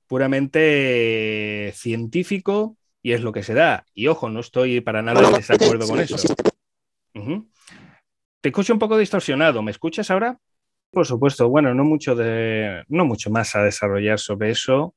puramente 0.07 1.73
científico 1.75 2.77
y 3.03 3.13
es 3.13 3.23
lo 3.23 3.33
que 3.33 3.43
se 3.43 3.55
da. 3.55 3.85
Y 3.95 4.07
ojo, 4.07 4.31
no 4.31 4.41
estoy 4.41 4.81
para 4.81 5.03
nada 5.03 5.27
en 5.27 5.35
desacuerdo 5.35 5.87
con 5.87 6.01
eso. 6.01 6.17
Te 8.41 8.49
escucho 8.49 8.73
un 8.73 8.79
poco 8.79 8.97
distorsionado, 8.97 9.63
¿me 9.63 9.71
escuchas 9.71 10.11
ahora? 10.11 10.39
Por 10.91 11.07
supuesto, 11.07 11.49
bueno, 11.49 11.75
no 11.75 11.85
mucho, 11.85 12.15
de, 12.17 12.83
no 12.89 13.05
mucho 13.05 13.31
más 13.31 13.55
a 13.55 13.63
desarrollar 13.63 14.19
sobre 14.19 14.51
eso. 14.51 14.95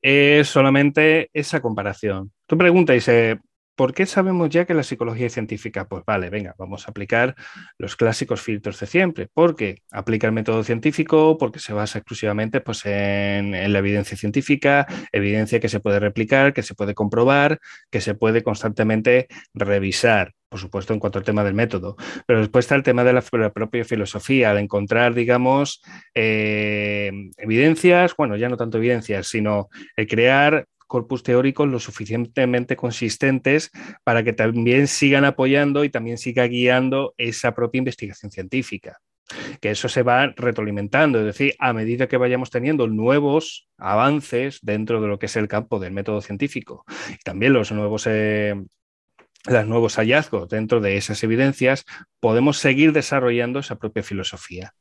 Es 0.00 0.48
solamente 0.48 1.30
esa 1.32 1.60
comparación. 1.60 2.32
Tú 2.46 2.56
preguntas, 2.56 2.94
dice, 2.94 3.40
¿Por 3.76 3.92
qué 3.92 4.06
sabemos 4.06 4.50
ya 4.50 4.66
que 4.66 4.74
la 4.74 4.84
psicología 4.84 5.26
es 5.26 5.32
científica? 5.32 5.88
Pues 5.88 6.04
vale, 6.04 6.30
venga, 6.30 6.54
vamos 6.58 6.86
a 6.86 6.90
aplicar 6.90 7.34
los 7.76 7.96
clásicos 7.96 8.40
filtros 8.40 8.78
de 8.78 8.86
siempre. 8.86 9.28
¿Por 9.32 9.56
qué? 9.56 9.82
Aplica 9.90 10.28
el 10.28 10.32
método 10.32 10.62
científico 10.62 11.36
porque 11.38 11.58
se 11.58 11.72
basa 11.72 11.98
exclusivamente 11.98 12.60
pues, 12.60 12.86
en, 12.86 13.72
la 13.72 13.78
evidencia 13.78 14.16
científica, 14.16 14.86
evidencia 15.12 15.58
que 15.58 15.68
se 15.68 15.80
puede 15.80 15.98
replicar, 15.98 16.52
que 16.52 16.62
se 16.62 16.74
puede 16.74 16.94
comprobar, 16.94 17.58
que 17.90 18.00
se 18.00 18.14
puede 18.14 18.42
constantemente 18.42 19.28
revisar 19.54 20.34
por 20.54 20.60
supuesto, 20.60 20.92
en 20.94 21.00
cuanto 21.00 21.18
al 21.18 21.24
tema 21.24 21.42
del 21.42 21.54
método, 21.54 21.96
pero 22.28 22.38
después 22.38 22.64
está 22.64 22.76
el 22.76 22.84
tema 22.84 23.02
de 23.02 23.12
la, 23.12 23.22
propia 23.22 23.84
filosofía, 23.84 24.54
de 24.54 24.60
encontrar, 24.60 25.12
digamos, 25.12 25.82
eh, 26.14 27.10
evidencias, 27.38 28.14
bueno, 28.16 28.36
ya 28.36 28.48
no 28.48 28.56
tanto 28.56 28.78
evidencias, 28.78 29.26
sino 29.26 29.68
el 29.96 30.06
crear 30.06 30.68
corpus 30.86 31.22
teóricos 31.22 31.68
lo 31.68 31.78
suficientemente 31.78 32.76
consistentes 32.76 33.70
para 34.04 34.22
que 34.22 34.32
también 34.32 34.86
sigan 34.86 35.24
apoyando 35.24 35.84
y 35.84 35.90
también 35.90 36.18
siga 36.18 36.46
guiando 36.46 37.14
esa 37.18 37.54
propia 37.54 37.78
investigación 37.78 38.30
científica. 38.30 39.00
que 39.60 39.70
eso 39.70 39.88
se 39.88 40.02
va 40.02 40.34
retroalimentando, 40.36 41.18
es 41.18 41.24
decir, 41.24 41.54
a 41.58 41.72
medida 41.72 42.08
que 42.08 42.18
vayamos 42.18 42.50
teniendo 42.50 42.86
nuevos 42.88 43.68
avances 43.78 44.58
dentro 44.62 45.00
de 45.00 45.08
lo 45.08 45.18
que 45.18 45.26
es 45.26 45.36
el 45.36 45.48
campo 45.48 45.78
del 45.78 45.94
método 45.94 46.20
científico 46.20 46.84
y 47.10 47.22
también 47.24 47.54
los 47.54 47.72
nuevos 47.72 48.06
eh, 48.06 48.54
los 49.46 49.66
nuevos 49.66 49.96
hallazgos 49.96 50.48
dentro 50.48 50.80
de 50.80 50.96
esas 50.96 51.22
evidencias, 51.22 51.84
podemos 52.20 52.58
seguir 52.58 52.92
desarrollando 52.92 53.58
esa 53.58 53.76
propia 53.76 54.02
filosofía. 54.02 54.72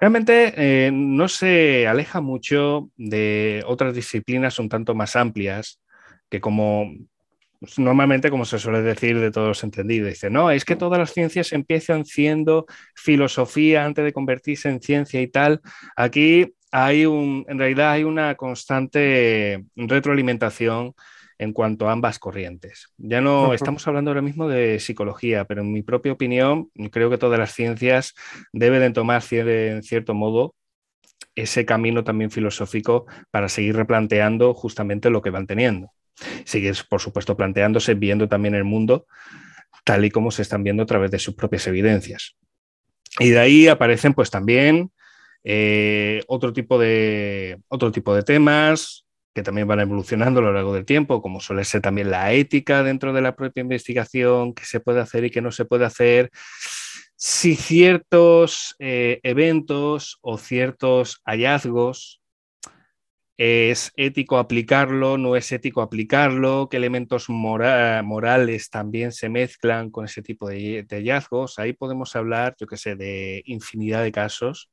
Realmente 0.00 0.52
eh, 0.56 0.90
no 0.92 1.28
se 1.28 1.86
aleja 1.86 2.20
mucho 2.20 2.90
de 2.96 3.62
otras 3.66 3.94
disciplinas 3.94 4.58
un 4.58 4.68
tanto 4.68 4.94
más 4.94 5.14
amplias, 5.16 5.80
que 6.28 6.40
como 6.40 6.90
pues, 7.60 7.78
normalmente, 7.78 8.30
como 8.30 8.46
se 8.46 8.58
suele 8.58 8.80
decir 8.80 9.20
de 9.20 9.30
todos 9.30 9.48
los 9.48 9.64
entendidos, 9.64 10.08
dice, 10.08 10.30
no, 10.30 10.50
es 10.50 10.64
que 10.64 10.76
todas 10.76 10.98
las 10.98 11.12
ciencias 11.12 11.52
empiezan 11.52 12.06
siendo 12.06 12.66
filosofía 12.94 13.84
antes 13.84 14.02
de 14.04 14.14
convertirse 14.14 14.70
en 14.70 14.80
ciencia 14.80 15.20
y 15.20 15.28
tal. 15.28 15.60
Aquí 15.94 16.54
hay 16.72 17.04
un, 17.04 17.44
en 17.48 17.58
realidad 17.58 17.92
hay 17.92 18.04
una 18.04 18.34
constante 18.34 19.64
retroalimentación 19.76 20.94
en 21.40 21.54
cuanto 21.54 21.88
a 21.88 21.92
ambas 21.92 22.18
corrientes. 22.18 22.92
Ya 22.98 23.22
no 23.22 23.54
estamos 23.54 23.88
hablando 23.88 24.10
ahora 24.10 24.20
mismo 24.20 24.46
de 24.46 24.78
psicología, 24.78 25.46
pero 25.46 25.62
en 25.62 25.72
mi 25.72 25.80
propia 25.80 26.12
opinión, 26.12 26.68
creo 26.92 27.08
que 27.08 27.16
todas 27.16 27.38
las 27.38 27.54
ciencias 27.54 28.14
deben 28.52 28.92
tomar 28.92 29.22
en 29.30 29.82
cierto 29.82 30.12
modo 30.12 30.54
ese 31.34 31.64
camino 31.64 32.04
también 32.04 32.30
filosófico 32.30 33.06
para 33.30 33.48
seguir 33.48 33.74
replanteando 33.74 34.52
justamente 34.52 35.08
lo 35.08 35.22
que 35.22 35.30
van 35.30 35.46
teniendo. 35.46 35.92
Sigue, 36.44 36.72
por 36.90 37.00
supuesto, 37.00 37.38
planteándose, 37.38 37.94
viendo 37.94 38.28
también 38.28 38.54
el 38.54 38.64
mundo 38.64 39.06
tal 39.84 40.04
y 40.04 40.10
como 40.10 40.30
se 40.30 40.42
están 40.42 40.62
viendo 40.62 40.82
a 40.82 40.86
través 40.86 41.10
de 41.10 41.18
sus 41.18 41.34
propias 41.34 41.66
evidencias. 41.66 42.36
Y 43.18 43.30
de 43.30 43.38
ahí 43.38 43.66
aparecen 43.66 44.12
pues 44.12 44.30
también 44.30 44.92
eh, 45.42 46.22
otro, 46.26 46.52
tipo 46.52 46.78
de, 46.78 47.62
otro 47.68 47.90
tipo 47.92 48.14
de 48.14 48.24
temas, 48.24 49.06
que 49.34 49.42
también 49.42 49.68
van 49.68 49.80
evolucionando 49.80 50.40
a 50.40 50.42
lo 50.42 50.52
largo 50.52 50.74
del 50.74 50.84
tiempo, 50.84 51.22
como 51.22 51.40
suele 51.40 51.64
ser 51.64 51.80
también 51.80 52.10
la 52.10 52.32
ética 52.32 52.82
dentro 52.82 53.12
de 53.12 53.20
la 53.20 53.36
propia 53.36 53.60
investigación, 53.60 54.54
qué 54.54 54.64
se 54.64 54.80
puede 54.80 55.00
hacer 55.00 55.24
y 55.24 55.30
qué 55.30 55.40
no 55.40 55.52
se 55.52 55.64
puede 55.64 55.84
hacer, 55.84 56.30
si 57.16 57.54
ciertos 57.54 58.74
eh, 58.78 59.20
eventos 59.22 60.18
o 60.22 60.38
ciertos 60.38 61.20
hallazgos 61.24 62.22
es 63.36 63.92
ético 63.96 64.38
aplicarlo, 64.38 65.16
no 65.16 65.36
es 65.36 65.50
ético 65.52 65.80
aplicarlo, 65.80 66.68
qué 66.70 66.76
elementos 66.76 67.28
morales 67.28 68.68
también 68.70 69.12
se 69.12 69.28
mezclan 69.28 69.90
con 69.90 70.04
ese 70.04 70.22
tipo 70.22 70.48
de, 70.48 70.82
de 70.82 70.96
hallazgos. 70.96 71.58
Ahí 71.58 71.72
podemos 71.72 72.14
hablar, 72.16 72.54
yo 72.58 72.66
qué 72.66 72.76
sé, 72.76 72.96
de 72.96 73.42
infinidad 73.46 74.02
de 74.02 74.12
casos 74.12 74.70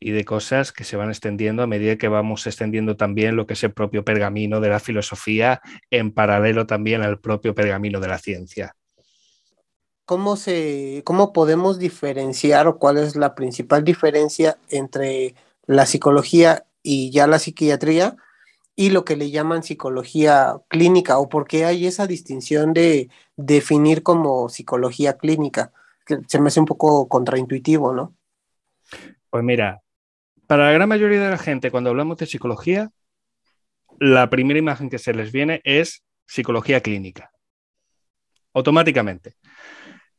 y 0.00 0.12
de 0.12 0.24
cosas 0.24 0.72
que 0.72 0.84
se 0.84 0.96
van 0.96 1.08
extendiendo 1.08 1.62
a 1.62 1.66
medida 1.66 1.96
que 1.96 2.08
vamos 2.08 2.46
extendiendo 2.46 2.96
también 2.96 3.36
lo 3.36 3.46
que 3.46 3.54
es 3.54 3.64
el 3.64 3.72
propio 3.72 4.04
pergamino 4.04 4.60
de 4.60 4.68
la 4.68 4.80
filosofía 4.80 5.60
en 5.90 6.12
paralelo 6.12 6.66
también 6.66 7.02
al 7.02 7.18
propio 7.18 7.54
pergamino 7.54 8.00
de 8.00 8.08
la 8.08 8.18
ciencia. 8.18 8.74
¿Cómo, 10.04 10.36
se, 10.36 11.02
¿Cómo 11.04 11.32
podemos 11.32 11.78
diferenciar 11.78 12.66
o 12.66 12.78
cuál 12.78 12.96
es 12.96 13.16
la 13.16 13.34
principal 13.34 13.84
diferencia 13.84 14.56
entre 14.70 15.34
la 15.66 15.84
psicología 15.84 16.64
y 16.82 17.10
ya 17.10 17.26
la 17.26 17.38
psiquiatría 17.38 18.16
y 18.74 18.90
lo 18.90 19.04
que 19.04 19.16
le 19.16 19.30
llaman 19.30 19.64
psicología 19.64 20.60
clínica 20.68 21.18
o 21.18 21.28
por 21.28 21.46
qué 21.46 21.66
hay 21.66 21.86
esa 21.86 22.06
distinción 22.06 22.72
de 22.72 23.10
definir 23.36 24.02
como 24.02 24.48
psicología 24.48 25.18
clínica? 25.18 25.72
Que 26.06 26.20
se 26.26 26.40
me 26.40 26.48
hace 26.48 26.60
un 26.60 26.66
poco 26.66 27.06
contraintuitivo, 27.08 27.92
¿no? 27.92 28.14
Pues 29.28 29.44
mira, 29.44 29.82
para 30.48 30.64
la 30.64 30.72
gran 30.72 30.88
mayoría 30.88 31.20
de 31.20 31.28
la 31.28 31.36
gente, 31.36 31.70
cuando 31.70 31.90
hablamos 31.90 32.16
de 32.16 32.24
psicología, 32.24 32.90
la 34.00 34.30
primera 34.30 34.58
imagen 34.58 34.88
que 34.88 34.98
se 34.98 35.12
les 35.12 35.30
viene 35.30 35.60
es 35.62 36.02
psicología 36.26 36.80
clínica. 36.80 37.30
Automáticamente. 38.54 39.34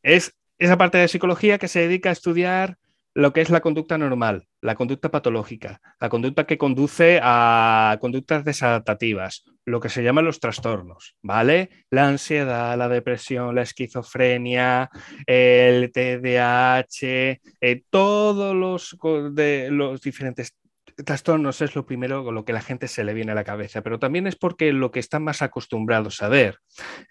Es 0.02 0.32
esa 0.56 0.78
parte 0.78 0.98
de 0.98 1.08
psicología 1.08 1.58
que 1.58 1.66
se 1.66 1.80
dedica 1.80 2.10
a 2.10 2.12
estudiar 2.12 2.78
lo 3.14 3.32
que 3.32 3.40
es 3.40 3.50
la 3.50 3.60
conducta 3.60 3.98
normal, 3.98 4.46
la 4.60 4.74
conducta 4.74 5.10
patológica, 5.10 5.80
la 6.00 6.08
conducta 6.08 6.46
que 6.46 6.58
conduce 6.58 7.20
a 7.22 7.96
conductas 8.00 8.44
desadaptativas, 8.44 9.44
lo 9.64 9.80
que 9.80 9.88
se 9.88 10.02
llaman 10.02 10.24
los 10.24 10.40
trastornos, 10.40 11.16
¿vale? 11.22 11.70
La 11.90 12.08
ansiedad, 12.08 12.76
la 12.78 12.88
depresión, 12.88 13.54
la 13.54 13.62
esquizofrenia, 13.62 14.90
el 15.26 15.90
TDAH, 15.92 17.40
eh, 17.60 17.82
todos 17.90 18.54
los, 18.54 18.96
de, 19.34 19.68
los 19.70 20.00
diferentes 20.00 20.54
trastornos 21.04 21.60
es 21.62 21.74
lo 21.74 21.86
primero 21.86 22.24
con 22.24 22.34
lo 22.34 22.44
que 22.44 22.52
la 22.52 22.60
gente 22.60 22.88
se 22.88 23.04
le 23.04 23.14
viene 23.14 23.32
a 23.32 23.34
la 23.34 23.44
cabeza, 23.44 23.82
pero 23.82 23.98
también 23.98 24.26
es 24.26 24.36
porque 24.36 24.72
lo 24.72 24.90
que 24.90 25.00
están 25.00 25.24
más 25.24 25.42
acostumbrados 25.42 26.22
a 26.22 26.28
ver. 26.28 26.58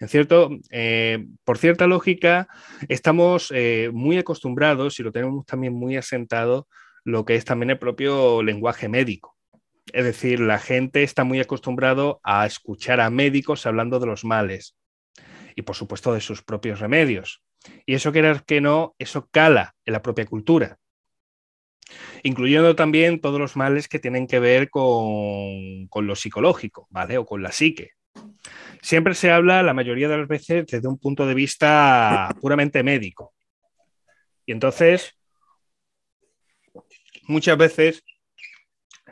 En 0.00 0.08
cierto, 0.08 0.50
eh, 0.70 1.26
por 1.44 1.58
cierta 1.58 1.86
lógica, 1.86 2.48
estamos 2.88 3.52
eh, 3.54 3.90
muy 3.92 4.18
acostumbrados 4.18 4.98
y 4.98 5.02
lo 5.02 5.12
tenemos 5.12 5.46
también 5.46 5.74
muy 5.74 5.96
asentado 5.96 6.68
lo 7.04 7.24
que 7.24 7.36
es 7.36 7.44
también 7.44 7.70
el 7.70 7.78
propio 7.78 8.42
lenguaje 8.42 8.88
médico. 8.88 9.36
Es 9.92 10.04
decir, 10.04 10.40
la 10.40 10.58
gente 10.58 11.02
está 11.02 11.24
muy 11.24 11.40
acostumbrado 11.40 12.20
a 12.22 12.46
escuchar 12.46 13.00
a 13.00 13.10
médicos 13.10 13.66
hablando 13.66 13.98
de 13.98 14.06
los 14.06 14.24
males 14.24 14.76
y 15.56 15.62
por 15.62 15.74
supuesto 15.76 16.12
de 16.12 16.20
sus 16.20 16.42
propios 16.42 16.80
remedios. 16.80 17.42
Y 17.86 17.94
eso 17.94 18.12
querer 18.12 18.44
que 18.44 18.60
no, 18.60 18.94
eso 18.98 19.28
cala 19.30 19.74
en 19.84 19.92
la 19.92 20.02
propia 20.02 20.26
cultura 20.26 20.78
incluyendo 22.22 22.74
también 22.76 23.20
todos 23.20 23.40
los 23.40 23.56
males 23.56 23.88
que 23.88 23.98
tienen 23.98 24.26
que 24.26 24.38
ver 24.38 24.70
con, 24.70 25.88
lo 25.94 26.16
psicológico, 26.16 26.86
¿vale? 26.90 27.18
O 27.18 27.26
con 27.26 27.42
la 27.42 27.52
psique. 27.52 27.92
Siempre 28.82 29.14
se 29.14 29.30
habla, 29.30 29.62
la 29.62 29.74
mayoría 29.74 30.08
de 30.08 30.18
las 30.18 30.28
veces, 30.28 30.66
desde 30.66 30.88
un 30.88 30.98
punto 30.98 31.26
de 31.26 31.34
vista 31.34 32.34
puramente 32.40 32.82
médico. 32.82 33.34
Y 34.46 34.52
entonces, 34.52 35.16
muchas 37.24 37.56
veces 37.56 38.02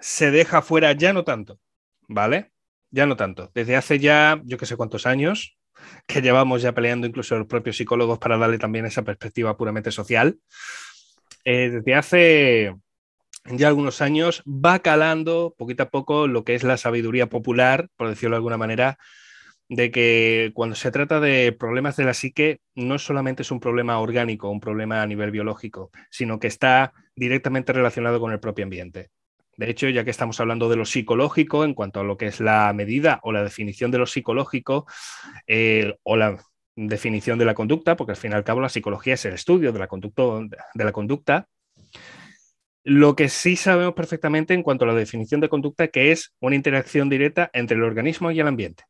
se 0.00 0.30
deja 0.30 0.62
fuera, 0.62 0.92
ya 0.92 1.12
no 1.12 1.24
tanto, 1.24 1.60
¿vale? 2.08 2.52
Ya 2.90 3.06
no 3.06 3.16
tanto. 3.16 3.50
Desde 3.54 3.76
hace 3.76 3.98
ya, 3.98 4.40
yo 4.44 4.56
que 4.56 4.66
sé 4.66 4.76
cuántos 4.76 5.06
años, 5.06 5.58
que 6.06 6.22
llevamos 6.22 6.62
ya 6.62 6.72
peleando 6.72 7.06
incluso 7.06 7.36
los 7.36 7.46
propios 7.46 7.76
psicólogos 7.76 8.18
para 8.18 8.38
darle 8.38 8.58
también 8.58 8.86
esa 8.86 9.02
perspectiva 9.02 9.56
puramente 9.56 9.90
social, 9.90 10.38
eh, 11.50 11.70
desde 11.70 11.94
hace 11.94 12.74
ya 13.46 13.68
algunos 13.68 14.02
años 14.02 14.42
va 14.46 14.80
calando 14.80 15.54
poquito 15.56 15.84
a 15.84 15.88
poco 15.88 16.26
lo 16.26 16.44
que 16.44 16.54
es 16.54 16.62
la 16.62 16.76
sabiduría 16.76 17.30
popular, 17.30 17.88
por 17.96 18.10
decirlo 18.10 18.34
de 18.34 18.40
alguna 18.40 18.58
manera, 18.58 18.98
de 19.70 19.90
que 19.90 20.50
cuando 20.52 20.76
se 20.76 20.90
trata 20.90 21.20
de 21.20 21.52
problemas 21.52 21.96
de 21.96 22.04
la 22.04 22.12
psique, 22.12 22.60
no 22.74 22.98
solamente 22.98 23.44
es 23.44 23.50
un 23.50 23.60
problema 23.60 23.98
orgánico, 23.98 24.50
un 24.50 24.60
problema 24.60 25.00
a 25.00 25.06
nivel 25.06 25.30
biológico, 25.30 25.90
sino 26.10 26.38
que 26.38 26.48
está 26.48 26.92
directamente 27.16 27.72
relacionado 27.72 28.20
con 28.20 28.30
el 28.32 28.40
propio 28.40 28.66
ambiente. 28.66 29.08
De 29.56 29.70
hecho, 29.70 29.88
ya 29.88 30.04
que 30.04 30.10
estamos 30.10 30.38
hablando 30.40 30.68
de 30.68 30.76
lo 30.76 30.84
psicológico, 30.84 31.64
en 31.64 31.72
cuanto 31.72 32.00
a 32.00 32.04
lo 32.04 32.18
que 32.18 32.26
es 32.26 32.40
la 32.40 32.70
medida 32.74 33.20
o 33.22 33.32
la 33.32 33.42
definición 33.42 33.90
de 33.90 33.96
lo 33.96 34.06
psicológico, 34.06 34.84
eh, 35.46 35.96
o 36.02 36.18
la 36.18 36.36
definición 36.86 37.38
de 37.38 37.44
la 37.44 37.54
conducta, 37.54 37.96
porque 37.96 38.12
al 38.12 38.16
fin 38.16 38.30
y 38.30 38.34
al 38.34 38.44
cabo 38.44 38.60
la 38.60 38.68
psicología 38.68 39.14
es 39.14 39.24
el 39.24 39.34
estudio 39.34 39.72
de 39.72 39.78
la, 39.78 39.88
conducta, 39.88 40.22
de 40.74 40.84
la 40.84 40.92
conducta. 40.92 41.48
Lo 42.84 43.16
que 43.16 43.28
sí 43.28 43.56
sabemos 43.56 43.94
perfectamente 43.94 44.54
en 44.54 44.62
cuanto 44.62 44.84
a 44.84 44.88
la 44.88 44.94
definición 44.94 45.40
de 45.40 45.48
conducta, 45.48 45.88
que 45.88 46.12
es 46.12 46.34
una 46.40 46.54
interacción 46.54 47.08
directa 47.08 47.50
entre 47.52 47.76
el 47.76 47.82
organismo 47.82 48.30
y 48.30 48.38
el 48.38 48.46
ambiente. 48.46 48.84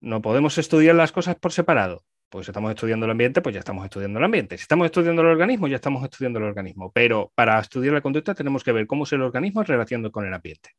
No 0.00 0.20
podemos 0.20 0.58
estudiar 0.58 0.96
las 0.96 1.12
cosas 1.12 1.36
por 1.36 1.52
separado. 1.52 2.04
Pues 2.28 2.46
si 2.46 2.50
estamos 2.50 2.70
estudiando 2.72 3.06
el 3.06 3.12
ambiente, 3.12 3.40
pues 3.40 3.54
ya 3.54 3.60
estamos 3.60 3.84
estudiando 3.84 4.18
el 4.18 4.24
ambiente. 4.24 4.58
Si 4.58 4.62
estamos 4.62 4.86
estudiando 4.86 5.22
el 5.22 5.28
organismo, 5.28 5.68
ya 5.68 5.76
estamos 5.76 6.02
estudiando 6.02 6.40
el 6.40 6.46
organismo. 6.46 6.90
Pero 6.92 7.32
para 7.36 7.60
estudiar 7.60 7.94
la 7.94 8.00
conducta 8.00 8.34
tenemos 8.34 8.64
que 8.64 8.72
ver 8.72 8.88
cómo 8.88 9.04
es 9.04 9.12
el 9.12 9.22
organismo 9.22 9.62
relación 9.62 10.10
con 10.10 10.26
el 10.26 10.34
ambiente. 10.34 10.70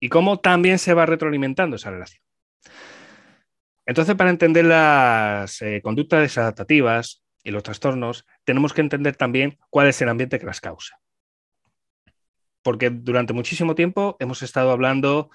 Y 0.00 0.08
cómo 0.08 0.40
también 0.40 0.78
se 0.78 0.92
va 0.92 1.06
retroalimentando 1.06 1.76
esa 1.76 1.90
relación. 1.92 2.20
Entonces, 3.86 4.16
para 4.16 4.30
entender 4.30 4.64
las 4.64 5.62
eh, 5.62 5.80
conductas 5.82 6.20
desadaptativas 6.20 7.22
y 7.44 7.52
los 7.52 7.62
trastornos, 7.62 8.26
tenemos 8.44 8.74
que 8.74 8.80
entender 8.80 9.16
también 9.16 9.58
cuál 9.70 9.86
es 9.86 10.02
el 10.02 10.08
ambiente 10.08 10.40
que 10.40 10.46
las 10.46 10.60
causa. 10.60 10.98
Porque 12.62 12.90
durante 12.90 13.32
muchísimo 13.32 13.76
tiempo 13.76 14.16
hemos 14.18 14.42
estado 14.42 14.72
hablando 14.72 15.30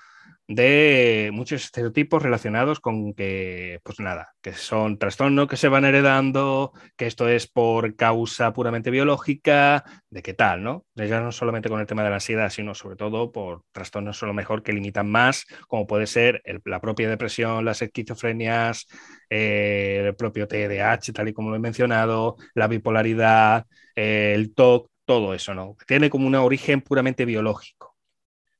de 0.55 1.29
muchos 1.33 1.63
estereotipos 1.63 2.21
relacionados 2.21 2.79
con 2.79 3.13
que, 3.13 3.79
pues 3.83 3.99
nada, 3.99 4.33
que 4.41 4.53
son 4.53 4.97
trastornos 4.97 5.47
que 5.47 5.57
se 5.57 5.69
van 5.69 5.85
heredando, 5.85 6.73
que 6.97 7.07
esto 7.07 7.29
es 7.29 7.47
por 7.47 7.95
causa 7.95 8.51
puramente 8.53 8.91
biológica, 8.91 9.83
de 10.09 10.21
qué 10.21 10.33
tal, 10.33 10.63
¿no? 10.63 10.85
Ya 10.95 11.21
no 11.21 11.31
solamente 11.31 11.69
con 11.69 11.79
el 11.79 11.87
tema 11.87 12.03
de 12.03 12.09
la 12.09 12.15
ansiedad, 12.15 12.49
sino 12.49 12.75
sobre 12.75 12.97
todo 12.97 13.31
por 13.31 13.63
trastornos 13.71 14.21
a 14.23 14.25
lo 14.25 14.33
mejor 14.33 14.61
que 14.63 14.73
limitan 14.73 15.09
más, 15.09 15.45
como 15.67 15.87
puede 15.87 16.07
ser 16.07 16.41
la 16.65 16.81
propia 16.81 17.09
depresión, 17.09 17.63
las 17.63 17.81
esquizofrenias, 17.81 18.87
eh, 19.29 20.03
el 20.05 20.15
propio 20.15 20.47
TDAH, 20.47 21.13
tal 21.13 21.29
y 21.29 21.33
como 21.33 21.49
lo 21.49 21.55
he 21.55 21.59
mencionado, 21.59 22.35
la 22.53 22.67
bipolaridad, 22.67 23.65
eh, 23.95 24.33
el 24.35 24.53
TOC, 24.53 24.89
todo 25.05 25.33
eso, 25.33 25.53
¿no? 25.53 25.77
Tiene 25.87 26.09
como 26.09 26.27
un 26.27 26.35
origen 26.35 26.81
puramente 26.81 27.25
biológico. 27.25 27.90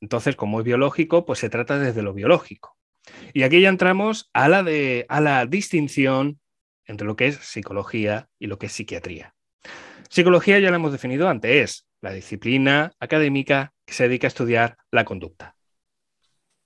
Entonces, 0.01 0.35
como 0.35 0.59
es 0.59 0.65
biológico, 0.65 1.25
pues 1.25 1.39
se 1.39 1.49
trata 1.49 1.79
desde 1.79 2.01
lo 2.01 2.13
biológico. 2.13 2.77
Y 3.33 3.43
aquí 3.43 3.61
ya 3.61 3.69
entramos 3.69 4.29
a 4.33 4.49
la, 4.49 4.63
de, 4.63 5.05
a 5.09 5.21
la 5.21 5.45
distinción 5.45 6.39
entre 6.85 7.07
lo 7.07 7.15
que 7.15 7.27
es 7.27 7.37
psicología 7.37 8.27
y 8.39 8.47
lo 8.47 8.57
que 8.57 8.65
es 8.65 8.73
psiquiatría. 8.73 9.35
Psicología 10.09 10.59
ya 10.59 10.71
la 10.71 10.75
hemos 10.75 10.91
definido 10.91 11.29
antes, 11.29 11.51
es 11.51 11.87
la 12.01 12.11
disciplina 12.11 12.91
académica 12.99 13.73
que 13.85 13.93
se 13.93 14.07
dedica 14.07 14.27
a 14.27 14.29
estudiar 14.29 14.77
la 14.91 15.05
conducta, 15.05 15.55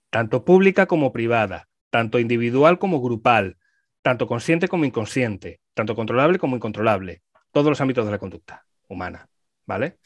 tanto 0.09 0.45
pública 0.45 0.87
como 0.87 1.11
privada, 1.11 1.67
tanto 1.91 2.19
individual 2.19 2.79
como 2.79 3.01
grupal, 3.01 3.57
tanto 4.01 4.27
consciente 4.27 4.67
como 4.67 4.85
inconsciente, 4.85 5.59
tanto 5.73 5.95
controlable 5.95 6.39
como 6.39 6.55
incontrolable, 6.55 7.21
todos 7.51 7.67
los 7.67 7.81
ámbitos 7.81 8.05
de 8.05 8.11
la 8.11 8.19
conducta 8.19 8.65
humana, 8.87 9.27
¿vale? 9.65 9.97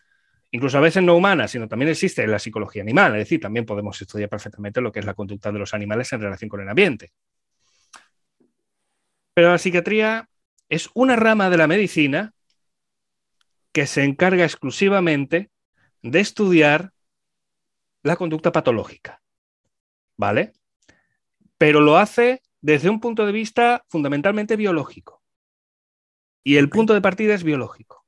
Incluso 0.51 0.77
a 0.77 0.81
veces 0.81 1.03
no 1.03 1.15
humana, 1.15 1.47
sino 1.47 1.67
también 1.67 1.91
existe 1.91 2.25
la 2.27 2.39
psicología 2.39 2.81
animal, 2.81 3.13
es 3.13 3.19
decir, 3.19 3.39
también 3.39 3.65
podemos 3.65 4.01
estudiar 4.01 4.29
perfectamente 4.29 4.81
lo 4.81 4.91
que 4.91 4.99
es 4.99 5.05
la 5.05 5.13
conducta 5.13 5.51
de 5.51 5.59
los 5.59 5.73
animales 5.73 6.12
en 6.13 6.21
relación 6.21 6.49
con 6.49 6.62
el 6.62 6.69
ambiente. 6.69 7.12
Pero 9.33 9.51
la 9.51 9.57
psiquiatría 9.57 10.29
es 10.67 10.89
una 10.93 11.15
rama 11.15 11.49
de 11.49 11.57
la 11.57 11.67
medicina 11.67 12.33
que 13.71 13.85
se 13.85 14.03
encarga 14.03 14.43
exclusivamente 14.43 15.51
de 16.01 16.19
estudiar 16.19 16.91
la 18.03 18.15
conducta 18.15 18.51
patológica. 18.51 19.21
¿Vale? 20.17 20.53
Pero 21.57 21.79
lo 21.79 21.97
hace 21.97 22.41
desde 22.62 22.89
un 22.89 22.99
punto 22.99 23.25
de 23.25 23.31
vista 23.31 23.85
fundamentalmente 23.88 24.55
biológico. 24.55 25.23
Y 26.43 26.57
el 26.57 26.69
punto 26.69 26.93
de 26.93 27.01
partida 27.01 27.33
es 27.33 27.43
biológico. 27.43 27.98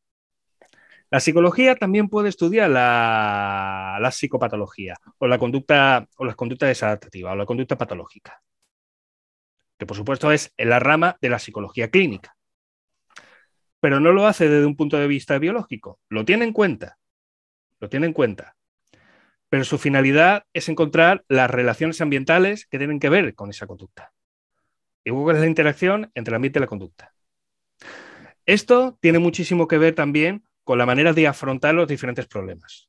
La 1.11 1.19
psicología 1.19 1.75
también 1.75 2.07
puede 2.07 2.29
estudiar 2.29 2.69
la, 2.69 4.09
psicopatología 4.13 4.95
o 5.17 5.27
la 5.27 5.37
conducta 5.37 6.07
o 6.15 6.23
las 6.23 6.37
conductas 6.37 6.69
desadaptativas 6.69 7.33
o 7.33 7.35
la 7.35 7.45
conducta 7.45 7.77
patológica, 7.77 8.41
que 9.77 9.85
por 9.85 9.97
supuesto 9.97 10.31
es 10.31 10.53
en 10.55 10.69
la 10.69 10.79
rama 10.79 11.17
de 11.19 11.29
la 11.29 11.37
psicología 11.37 11.89
clínica. 11.89 12.37
Pero 13.81 13.99
no 13.99 14.13
lo 14.13 14.25
hace 14.25 14.47
desde 14.47 14.65
un 14.65 14.77
punto 14.77 14.95
de 14.97 15.07
vista 15.07 15.37
biológico, 15.37 15.99
lo 16.07 16.23
tiene 16.23 16.45
en 16.45 16.53
cuenta, 16.53 16.97
lo 17.81 17.89
tiene 17.89 18.05
en 18.05 18.13
cuenta. 18.13 18.55
Pero 19.49 19.65
su 19.65 19.77
finalidad 19.77 20.45
es 20.53 20.69
encontrar 20.69 21.25
las 21.27 21.51
relaciones 21.51 21.99
ambientales 21.99 22.67
que 22.67 22.77
tienen 22.77 23.01
que 23.01 23.09
ver 23.09 23.35
con 23.35 23.49
esa 23.49 23.67
conducta. 23.67 24.13
Y 25.03 25.09
luego 25.09 25.33
es 25.33 25.39
la 25.39 25.47
interacción 25.47 26.09
entre 26.15 26.31
el 26.31 26.35
ambiente 26.35 26.59
y 26.59 26.61
la 26.61 26.67
conducta. 26.67 27.13
Esto 28.45 28.97
tiene 29.01 29.19
muchísimo 29.19 29.67
que 29.67 29.77
ver 29.77 29.93
también 29.93 30.45
con 30.71 30.77
la 30.77 30.85
manera 30.85 31.11
de 31.11 31.27
afrontar 31.27 31.75
los 31.75 31.85
diferentes 31.85 32.27
problemas. 32.27 32.87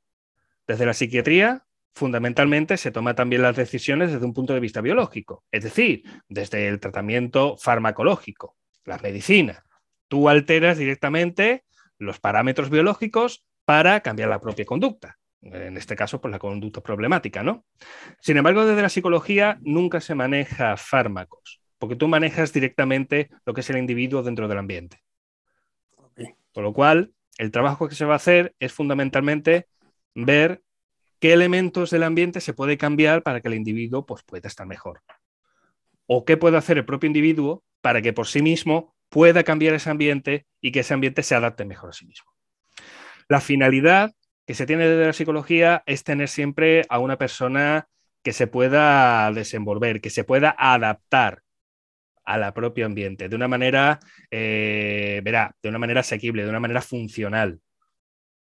Desde 0.68 0.86
la 0.86 0.94
psiquiatría, 0.94 1.64
fundamentalmente, 1.96 2.76
se 2.76 2.92
toman 2.92 3.16
también 3.16 3.42
las 3.42 3.56
decisiones 3.56 4.12
desde 4.12 4.24
un 4.24 4.32
punto 4.32 4.54
de 4.54 4.60
vista 4.60 4.80
biológico, 4.80 5.42
es 5.50 5.64
decir, 5.64 6.04
desde 6.28 6.68
el 6.68 6.78
tratamiento 6.78 7.56
farmacológico, 7.56 8.56
la 8.84 8.98
medicina. 8.98 9.64
Tú 10.06 10.28
alteras 10.28 10.78
directamente 10.78 11.64
los 11.98 12.20
parámetros 12.20 12.70
biológicos 12.70 13.44
para 13.64 13.98
cambiar 13.98 14.28
la 14.28 14.40
propia 14.40 14.64
conducta. 14.64 15.18
En 15.40 15.76
este 15.76 15.96
caso, 15.96 16.20
pues 16.20 16.30
la 16.30 16.38
conducta 16.38 16.82
problemática, 16.82 17.42
¿no? 17.42 17.64
Sin 18.20 18.36
embargo, 18.36 18.64
desde 18.64 18.82
la 18.82 18.90
psicología 18.90 19.58
nunca 19.62 20.00
se 20.00 20.14
maneja 20.14 20.76
fármacos, 20.76 21.60
porque 21.78 21.96
tú 21.96 22.06
manejas 22.06 22.52
directamente 22.52 23.28
lo 23.44 23.52
que 23.52 23.62
es 23.62 23.70
el 23.70 23.78
individuo 23.78 24.22
dentro 24.22 24.46
del 24.46 24.58
ambiente. 24.58 25.02
Con 26.52 26.62
lo 26.62 26.72
cual, 26.72 27.12
el 27.38 27.50
trabajo 27.50 27.88
que 27.88 27.94
se 27.94 28.04
va 28.04 28.14
a 28.14 28.16
hacer 28.16 28.54
es 28.60 28.72
fundamentalmente 28.72 29.66
ver 30.14 30.62
qué 31.18 31.32
elementos 31.32 31.90
del 31.90 32.02
ambiente 32.02 32.40
se 32.40 32.52
puede 32.52 32.76
cambiar 32.76 33.22
para 33.22 33.40
que 33.40 33.48
el 33.48 33.54
individuo 33.54 34.04
pues, 34.04 34.22
pueda 34.22 34.48
estar 34.48 34.66
mejor. 34.66 35.02
O 36.06 36.24
qué 36.24 36.36
puede 36.36 36.56
hacer 36.56 36.78
el 36.78 36.84
propio 36.84 37.06
individuo 37.06 37.64
para 37.80 38.02
que 38.02 38.12
por 38.12 38.26
sí 38.26 38.42
mismo 38.42 38.94
pueda 39.08 39.44
cambiar 39.44 39.74
ese 39.74 39.90
ambiente 39.90 40.46
y 40.60 40.72
que 40.72 40.80
ese 40.80 40.94
ambiente 40.94 41.22
se 41.22 41.34
adapte 41.34 41.64
mejor 41.64 41.90
a 41.90 41.92
sí 41.92 42.06
mismo. 42.06 42.30
La 43.28 43.40
finalidad 43.40 44.12
que 44.46 44.54
se 44.54 44.66
tiene 44.66 44.88
desde 44.88 45.06
la 45.06 45.12
psicología 45.12 45.82
es 45.86 46.02
tener 46.04 46.28
siempre 46.28 46.84
a 46.88 46.98
una 46.98 47.18
persona 47.18 47.88
que 48.22 48.32
se 48.32 48.46
pueda 48.46 49.30
desenvolver, 49.32 50.00
que 50.00 50.10
se 50.10 50.24
pueda 50.24 50.54
adaptar 50.58 51.41
a 52.24 52.38
la 52.38 52.54
propio 52.54 52.86
ambiente, 52.86 53.28
de 53.28 53.36
una 53.36 53.48
manera, 53.48 54.00
eh, 54.30 55.20
verá, 55.24 55.54
de 55.62 55.68
una 55.68 55.78
manera 55.78 56.00
asequible, 56.00 56.44
de 56.44 56.50
una 56.50 56.60
manera 56.60 56.80
funcional. 56.80 57.60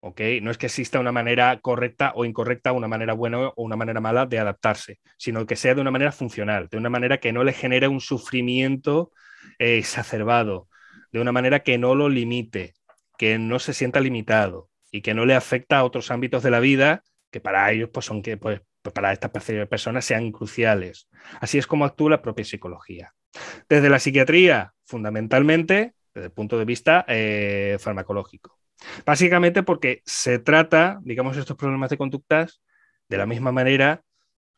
¿Ok? 0.03 0.19
No 0.41 0.49
es 0.49 0.57
que 0.57 0.65
exista 0.65 0.99
una 0.99 1.11
manera 1.11 1.59
correcta 1.61 2.11
o 2.15 2.25
incorrecta, 2.25 2.71
una 2.71 2.87
manera 2.87 3.13
buena 3.13 3.49
o 3.49 3.63
una 3.63 3.75
manera 3.75 4.01
mala 4.01 4.25
de 4.25 4.39
adaptarse, 4.39 4.99
sino 5.17 5.45
que 5.45 5.55
sea 5.55 5.75
de 5.75 5.81
una 5.81 5.91
manera 5.91 6.11
funcional, 6.11 6.67
de 6.69 6.77
una 6.77 6.89
manera 6.89 7.19
que 7.19 7.31
no 7.31 7.43
le 7.43 7.53
genere 7.53 7.87
un 7.87 8.01
sufrimiento 8.01 9.11
eh, 9.59 9.77
exacerbado, 9.77 10.67
de 11.11 11.21
una 11.21 11.31
manera 11.31 11.59
que 11.59 11.77
no 11.77 11.93
lo 11.93 12.09
limite, 12.09 12.73
que 13.17 13.37
no 13.37 13.59
se 13.59 13.73
sienta 13.73 13.99
limitado 13.99 14.69
y 14.91 15.01
que 15.01 15.13
no 15.13 15.25
le 15.25 15.35
afecta 15.35 15.77
a 15.77 15.83
otros 15.83 16.09
ámbitos 16.09 16.41
de 16.41 16.51
la 16.51 16.59
vida 16.59 17.03
que 17.31 17.39
para 17.39 17.71
ellos 17.71 17.89
pues, 17.91 18.05
son 18.05 18.21
que 18.21 18.37
pues, 18.37 18.61
para 18.93 19.13
estas 19.13 19.31
personas 19.31 20.05
sean 20.05 20.31
cruciales. 20.31 21.07
Así 21.39 21.57
es 21.57 21.67
como 21.67 21.85
actúa 21.85 22.09
la 22.09 22.21
propia 22.21 22.45
psicología. 22.45 23.13
Desde 23.69 23.89
la 23.89 23.99
psiquiatría, 23.99 24.73
fundamentalmente, 24.85 25.93
desde 26.13 26.27
el 26.27 26.31
punto 26.31 26.57
de 26.57 26.65
vista 26.65 27.05
eh, 27.07 27.77
farmacológico. 27.79 28.57
Básicamente 29.05 29.63
porque 29.63 30.01
se 30.05 30.39
trata, 30.39 30.99
digamos, 31.03 31.37
estos 31.37 31.55
problemas 31.57 31.89
de 31.89 31.97
conductas 31.97 32.61
de 33.07 33.17
la 33.17 33.25
misma 33.25 33.51
manera 33.51 34.03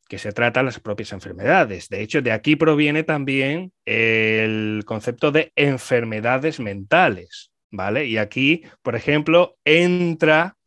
que 0.08 0.18
se 0.18 0.32
tratan 0.32 0.66
las 0.66 0.80
propias 0.80 1.12
enfermedades. 1.12 1.90
De 1.90 2.02
hecho, 2.02 2.22
de 2.22 2.32
aquí 2.32 2.56
proviene 2.56 3.04
también 3.04 3.72
el 3.86 4.84
concepto 4.86 5.32
de 5.32 5.52
enfermedades 5.56 6.60
mentales, 6.60 7.52
¿vale? 7.72 8.06
Y 8.06 8.18
aquí, 8.18 8.64
por 8.82 8.96
ejemplo, 8.96 9.58
entra 9.66 10.58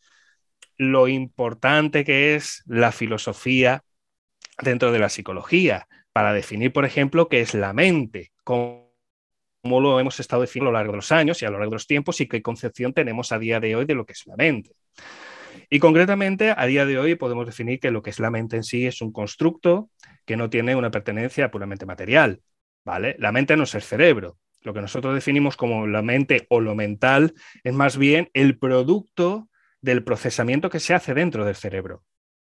lo 0.77 1.09
importante 1.09 2.05
que 2.05 2.35
es 2.35 2.63
la 2.67 2.93
filosofía 2.93 3.83
dentro 4.63 4.93
de 4.93 4.99
la 4.99 5.09
psicología 5.09 5.87
para 6.17 6.33
definir, 6.33 6.73
por 6.73 6.87
ejemplo, 6.87 7.29
qué 7.29 7.43
es 7.43 7.53
la 7.53 7.75
mente, 7.75 8.33
cómo, 8.43 8.89
lo 9.63 10.01
hemos 10.01 10.19
estado 10.19 10.41
definiendo 10.41 10.71
a 10.71 10.73
lo 10.73 10.79
largo 10.79 10.93
de 10.93 10.97
los 10.97 11.13
años 11.13 11.43
y 11.43 11.45
a 11.45 11.51
lo 11.51 11.59
largo 11.59 11.73
de 11.73 11.75
los 11.75 11.87
tiempos 11.87 12.23
y 12.23 12.27
qué 12.27 12.41
concepción 12.41 12.95
tenemos 12.95 13.33
a 13.33 13.39
día 13.39 13.61
de 13.61 13.77
hoy 13.77 13.85
de 13.85 13.95
lo 13.95 14.07
que 14.07 14.15
es 14.15 14.27
la 14.27 14.35
mente. 14.35 14.71
Y 15.69 15.79
concretamente, 15.79 16.55
a 16.57 16.65
día 16.65 16.87
de 16.87 16.99
hoy 16.99 17.17
podemos 17.17 17.45
definir 17.45 17.81
que 17.81 17.91
lo 17.91 18.01
que 18.01 18.09
es 18.09 18.19
la 18.19 18.31
mente 18.31 18.57
en 18.57 18.65
sí 18.65 18.87
es 18.87 19.03
un 19.03 19.13
constructo 19.13 19.91
que 20.25 20.39
no 20.39 20.49
tiene 20.49 20.75
una 20.75 20.91
pertenencia 20.91 21.51
puramente 21.51 21.85
material, 21.85 22.41
¿vale? 22.83 23.17
La 23.19 23.31
mente 23.31 23.55
no 23.55 23.65
es 23.65 23.75
el 23.75 23.83
cerebro. 23.83 24.39
Lo 24.63 24.73
que 24.73 24.81
nosotros 24.81 25.15
definimos 25.15 25.59
como 25.59 25.87
la 25.87 26.01
mente 26.01 26.47
o 26.49 26.61
lo 26.61 26.75
mental 26.75 27.35
es 27.63 27.75
más 27.75 27.99
bien 27.99 28.31
el 28.33 28.59
producto 28.59 29.51
del 29.83 30.03
procesamiento 30.03 30.71
que 30.71 30.81
se 30.81 30.95
hace 30.95 31.13
dentro 31.13 31.45
del 31.45 31.57
cerebro, 31.57 32.05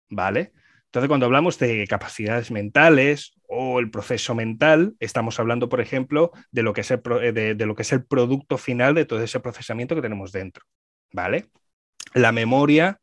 ¿vale? 0.09 0.55
Entonces, 0.91 1.07
cuando 1.07 1.27
hablamos 1.27 1.57
de 1.61 1.87
capacidades 1.87 2.51
mentales 2.51 3.35
o 3.47 3.79
el 3.79 3.93
proceso 3.93 4.35
mental, 4.35 4.97
estamos 4.99 5.39
hablando, 5.39 5.69
por 5.69 5.81
ejemplo, 5.81 6.33
de 6.51 6.65
lo 6.65 6.73
que 6.73 6.81
es 6.81 6.91
el, 6.91 7.01
eh, 7.23 7.31
de, 7.31 7.67
lo 7.67 7.77
que 7.77 7.83
es 7.83 7.93
el 7.93 8.05
producto 8.05 8.59
final 8.59 8.97
de 8.97 9.05
todo 9.05 9.23
ese 9.23 9.39
procesamiento 9.39 9.95
que 9.95 10.03
tenemos 10.03 10.33
dentro. 10.33 10.65
¿Vale? 11.13 11.47
La 12.13 12.33
memoria 12.33 13.01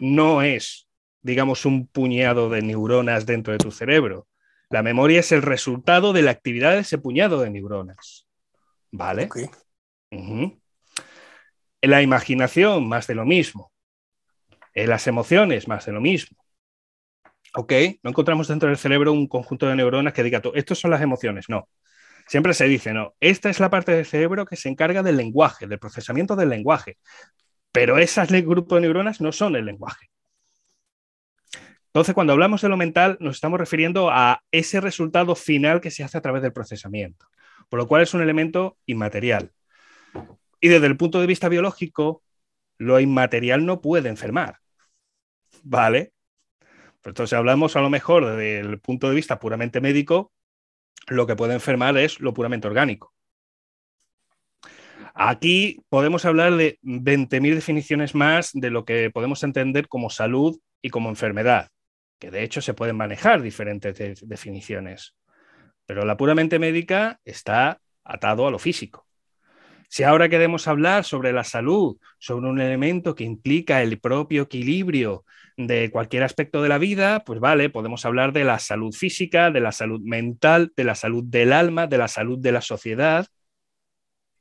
no 0.00 0.42
es, 0.42 0.88
digamos, 1.22 1.64
un 1.64 1.86
puñado 1.86 2.50
de 2.50 2.62
neuronas 2.62 3.24
dentro 3.24 3.52
de 3.52 3.60
tu 3.60 3.70
cerebro. 3.70 4.26
La 4.68 4.82
memoria 4.82 5.20
es 5.20 5.30
el 5.30 5.42
resultado 5.42 6.12
de 6.12 6.22
la 6.22 6.32
actividad 6.32 6.72
de 6.72 6.80
ese 6.80 6.98
puñado 6.98 7.40
de 7.40 7.50
neuronas. 7.50 8.26
¿Vale? 8.90 9.28
La 11.82 12.02
imaginación, 12.02 12.88
más 12.88 13.06
de 13.06 13.14
lo 13.14 13.24
mismo. 13.24 13.70
las 14.74 15.06
emociones, 15.06 15.68
más 15.68 15.86
de 15.86 15.92
lo 15.92 16.00
mismo. 16.00 16.45
¿Ok? 17.56 17.72
No 18.02 18.10
encontramos 18.10 18.48
dentro 18.48 18.68
del 18.68 18.76
cerebro 18.76 19.12
un 19.12 19.26
conjunto 19.26 19.66
de 19.66 19.76
neuronas 19.76 20.12
que 20.12 20.22
diga, 20.22 20.42
estos 20.54 20.78
son 20.78 20.90
las 20.90 21.00
emociones, 21.00 21.46
no. 21.48 21.68
Siempre 22.28 22.54
se 22.54 22.66
dice, 22.66 22.92
no, 22.92 23.14
esta 23.20 23.48
es 23.48 23.60
la 23.60 23.70
parte 23.70 23.92
del 23.92 24.04
cerebro 24.04 24.44
que 24.46 24.56
se 24.56 24.68
encarga 24.68 25.02
del 25.02 25.16
lenguaje, 25.16 25.66
del 25.66 25.78
procesamiento 25.78 26.36
del 26.36 26.50
lenguaje, 26.50 26.98
pero 27.72 27.98
esas 27.98 28.30
grupos 28.30 28.76
de 28.76 28.82
neuronas 28.82 29.20
no 29.20 29.32
son 29.32 29.56
el 29.56 29.64
lenguaje. 29.64 30.10
Entonces, 31.86 32.14
cuando 32.14 32.34
hablamos 32.34 32.60
de 32.60 32.68
lo 32.68 32.76
mental, 32.76 33.16
nos 33.20 33.36
estamos 33.36 33.58
refiriendo 33.58 34.10
a 34.10 34.42
ese 34.50 34.80
resultado 34.82 35.34
final 35.34 35.80
que 35.80 35.90
se 35.90 36.04
hace 36.04 36.18
a 36.18 36.20
través 36.20 36.42
del 36.42 36.52
procesamiento, 36.52 37.26
por 37.70 37.78
lo 37.78 37.86
cual 37.86 38.02
es 38.02 38.12
un 38.12 38.20
elemento 38.20 38.76
inmaterial. 38.84 39.52
Y 40.60 40.68
desde 40.68 40.88
el 40.88 40.96
punto 40.98 41.20
de 41.20 41.26
vista 41.26 41.48
biológico, 41.48 42.22
lo 42.76 43.00
inmaterial 43.00 43.64
no 43.64 43.80
puede 43.80 44.10
enfermar. 44.10 44.58
¿Vale? 45.62 46.12
Pues 47.06 47.12
entonces 47.12 47.38
hablamos 47.38 47.76
a 47.76 47.80
lo 47.80 47.88
mejor 47.88 48.26
desde 48.26 48.58
el 48.58 48.80
punto 48.80 49.08
de 49.08 49.14
vista 49.14 49.38
puramente 49.38 49.80
médico, 49.80 50.32
lo 51.06 51.24
que 51.24 51.36
puede 51.36 51.54
enfermar 51.54 51.96
es 51.96 52.18
lo 52.18 52.34
puramente 52.34 52.66
orgánico. 52.66 53.14
Aquí 55.14 55.84
podemos 55.88 56.24
hablar 56.24 56.56
de 56.56 56.80
20.000 56.82 57.54
definiciones 57.54 58.16
más 58.16 58.50
de 58.54 58.70
lo 58.70 58.84
que 58.84 59.12
podemos 59.12 59.44
entender 59.44 59.86
como 59.86 60.10
salud 60.10 60.58
y 60.82 60.90
como 60.90 61.08
enfermedad, 61.08 61.68
que 62.18 62.32
de 62.32 62.42
hecho 62.42 62.60
se 62.60 62.74
pueden 62.74 62.96
manejar 62.96 63.40
diferentes 63.40 64.26
definiciones. 64.26 65.14
Pero 65.86 66.04
la 66.04 66.16
puramente 66.16 66.58
médica 66.58 67.20
está 67.24 67.80
atado 68.02 68.48
a 68.48 68.50
lo 68.50 68.58
físico. 68.58 69.06
Si 69.88 70.02
ahora 70.02 70.28
queremos 70.28 70.66
hablar 70.66 71.04
sobre 71.04 71.32
la 71.32 71.44
salud, 71.44 71.98
sobre 72.18 72.48
un 72.48 72.60
elemento 72.60 73.14
que 73.14 73.22
implica 73.22 73.80
el 73.80 74.00
propio 74.00 74.42
equilibrio 74.42 75.24
de 75.56 75.90
cualquier 75.90 76.22
aspecto 76.22 76.62
de 76.62 76.68
la 76.68 76.78
vida, 76.78 77.24
pues 77.24 77.40
vale, 77.40 77.70
podemos 77.70 78.04
hablar 78.04 78.32
de 78.32 78.44
la 78.44 78.58
salud 78.58 78.92
física, 78.92 79.50
de 79.50 79.60
la 79.60 79.72
salud 79.72 80.00
mental, 80.02 80.72
de 80.76 80.84
la 80.84 80.94
salud 80.94 81.24
del 81.24 81.52
alma, 81.52 81.86
de 81.86 81.98
la 81.98 82.08
salud 82.08 82.38
de 82.38 82.52
la 82.52 82.60
sociedad. 82.60 83.26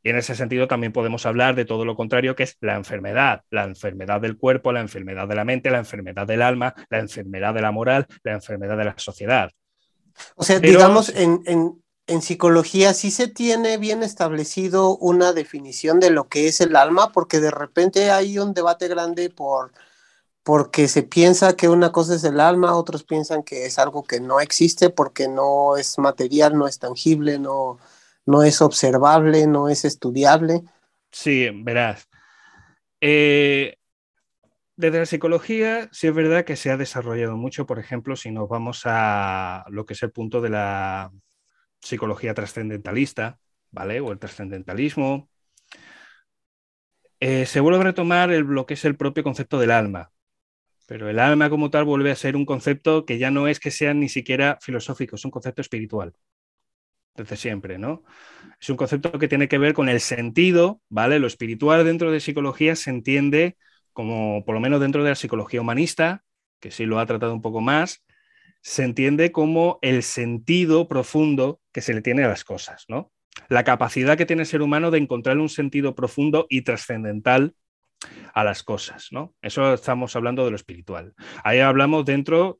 Y 0.03 0.09
en 0.09 0.17
ese 0.17 0.35
sentido 0.35 0.67
también 0.67 0.91
podemos 0.91 1.25
hablar 1.25 1.55
de 1.55 1.65
todo 1.65 1.85
lo 1.85 1.95
contrario, 1.95 2.35
que 2.35 2.43
es 2.43 2.57
la 2.59 2.75
enfermedad, 2.75 3.43
la 3.49 3.63
enfermedad 3.63 4.21
del 4.21 4.37
cuerpo, 4.37 4.71
la 4.71 4.81
enfermedad 4.81 5.27
de 5.27 5.35
la 5.35 5.45
mente, 5.45 5.71
la 5.71 5.79
enfermedad 5.79 6.27
del 6.27 6.41
alma, 6.41 6.75
la 6.89 6.99
enfermedad 6.99 7.53
de 7.53 7.61
la 7.61 7.71
moral, 7.71 8.05
la 8.23 8.33
enfermedad 8.33 8.77
de 8.77 8.85
la 8.85 8.93
sociedad. 8.97 9.51
O 10.35 10.43
sea, 10.43 10.59
digamos, 10.59 11.09
en, 11.09 11.41
en 12.07 12.21
psicología 12.21 12.93
sí 12.93 13.09
se 13.09 13.27
tiene 13.27 13.77
bien 13.77 14.03
establecido 14.03 14.95
una 14.97 15.33
definición 15.33 15.99
de 15.99 16.11
lo 16.11 16.27
que 16.27 16.47
es 16.47 16.61
el 16.61 16.75
alma, 16.75 17.11
porque 17.11 17.39
de 17.39 17.51
repente 17.51 18.11
hay 18.11 18.37
un 18.37 18.53
debate 18.53 18.87
grande 18.87 19.29
por 19.29 19.71
porque 20.45 20.87
se 20.87 21.01
piensa 21.01 21.55
que 21.55 21.69
una 21.69 21.91
cosa 21.91 22.13
es 22.13 22.23
el 22.23 22.39
alma, 22.39 22.75
otros 22.75 23.03
piensan 23.03 23.41
que 23.41 23.65
es 23.65 23.79
algo 23.79 24.03
que 24.03 24.19
no 24.19 24.39
existe 24.39 24.91
porque 24.91 25.27
no 25.27 25.75
es 25.75 25.97
material, 25.97 26.55
no 26.55 26.67
es 26.67 26.77
tangible, 26.77 27.39
no, 27.39 27.79
no 28.27 28.43
es 28.43 28.61
observable, 28.61 29.47
no 29.47 29.69
es 29.69 29.85
estudiable. 29.85 30.61
Sí, 31.11 31.49
verás. 31.51 32.07
Eh, 33.01 33.77
desde 34.75 34.99
la 34.99 35.07
psicología, 35.07 35.89
sí 35.91 36.05
es 36.05 36.13
verdad 36.13 36.45
que 36.45 36.55
se 36.55 36.69
ha 36.69 36.77
desarrollado 36.77 37.35
mucho, 37.37 37.65
por 37.65 37.79
ejemplo, 37.79 38.15
si 38.15 38.29
nos 38.29 38.47
vamos 38.47 38.83
a 38.85 39.65
lo 39.69 39.87
que 39.87 39.95
es 39.95 40.03
el 40.03 40.11
punto 40.11 40.41
de 40.41 40.49
la 40.51 41.11
psicología 41.81 42.35
trascendentalista, 42.35 43.39
¿vale? 43.71 43.99
O 43.99 44.11
el 44.11 44.19
trascendentalismo. 44.19 45.27
Eh, 47.19 47.47
se 47.47 47.59
vuelve 47.61 47.79
a 47.79 47.83
retomar 47.83 48.31
el, 48.31 48.43
lo 48.43 48.67
que 48.67 48.75
es 48.75 48.85
el 48.85 48.95
propio 48.95 49.23
concepto 49.23 49.57
del 49.59 49.71
alma. 49.71 50.11
Pero 50.85 51.09
el 51.09 51.19
alma 51.19 51.49
como 51.49 51.69
tal 51.69 51.83
vuelve 51.85 52.11
a 52.11 52.15
ser 52.15 52.35
un 52.35 52.45
concepto 52.45 53.05
que 53.05 53.17
ya 53.17 53.31
no 53.31 53.47
es 53.47 53.59
que 53.59 53.71
sea 53.71 53.93
ni 53.93 54.09
siquiera 54.09 54.57
filosófico, 54.61 55.15
es 55.15 55.25
un 55.25 55.31
concepto 55.31 55.61
espiritual. 55.61 56.13
Desde 57.15 57.37
siempre, 57.37 57.77
¿no? 57.77 58.03
Es 58.59 58.69
un 58.69 58.75
concepto 58.75 59.17
que 59.17 59.27
tiene 59.27 59.47
que 59.47 59.57
ver 59.57 59.73
con 59.73 59.89
el 59.89 60.01
sentido, 60.01 60.81
¿vale? 60.89 61.19
Lo 61.19 61.27
espiritual 61.27 61.85
dentro 61.85 62.11
de 62.11 62.19
psicología 62.19 62.75
se 62.75 62.89
entiende 62.89 63.57
como, 63.93 64.43
por 64.43 64.53
lo 64.53 64.61
menos 64.61 64.81
dentro 64.81 65.03
de 65.03 65.11
la 65.11 65.15
psicología 65.15 65.61
humanista, 65.61 66.23
que 66.59 66.71
sí 66.71 66.85
lo 66.85 66.99
ha 66.99 67.05
tratado 67.05 67.33
un 67.33 67.41
poco 67.41 67.61
más, 67.61 68.03
se 68.61 68.83
entiende 68.83 69.31
como 69.31 69.79
el 69.81 70.03
sentido 70.03 70.87
profundo 70.87 71.61
que 71.71 71.81
se 71.81 71.93
le 71.93 72.01
tiene 72.01 72.23
a 72.23 72.27
las 72.27 72.43
cosas, 72.43 72.85
¿no? 72.89 73.11
La 73.47 73.63
capacidad 73.63 74.17
que 74.17 74.25
tiene 74.25 74.41
el 74.41 74.47
ser 74.47 74.61
humano 74.61 74.91
de 74.91 74.97
encontrar 74.97 75.37
un 75.37 75.49
sentido 75.49 75.95
profundo 75.95 76.47
y 76.49 76.63
trascendental 76.63 77.55
a 78.33 78.43
las 78.43 78.63
cosas, 78.63 79.07
¿no? 79.11 79.33
Eso 79.41 79.73
estamos 79.73 80.15
hablando 80.15 80.43
de 80.45 80.51
lo 80.51 80.55
espiritual. 80.55 81.13
Ahí 81.43 81.59
hablamos 81.59 82.05
dentro, 82.05 82.59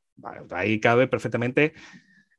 ahí 0.51 0.79
cabe 0.79 1.07
perfectamente 1.07 1.73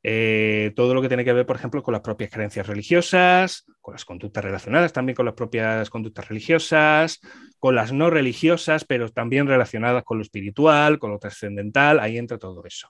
eh, 0.09 0.73
todo 0.77 0.95
lo 0.95 1.03
que 1.03 1.09
tiene 1.09 1.25
que 1.25 1.33
ver, 1.33 1.47
por 1.47 1.57
ejemplo, 1.57 1.83
con 1.83 1.91
las 1.91 2.01
propias 2.01 2.31
creencias 2.31 2.67
religiosas, 2.69 3.65
con 3.81 3.93
las 3.93 4.05
conductas 4.05 4.45
relacionadas 4.45 4.93
también 4.93 5.17
con 5.17 5.27
las 5.27 5.35
propias 5.35 5.91
conductas 5.91 6.29
religiosas, 6.29 7.21
con 7.59 7.75
las 7.75 7.93
no 7.93 8.09
religiosas, 8.09 8.85
pero 8.85 9.11
también 9.11 9.49
relacionadas 9.49 10.05
con 10.05 10.19
lo 10.19 10.23
espiritual, 10.23 11.01
con 11.01 11.11
lo 11.11 11.19
trascendental, 11.19 11.99
ahí 11.99 12.19
entra 12.19 12.39
todo 12.39 12.65
eso. 12.65 12.89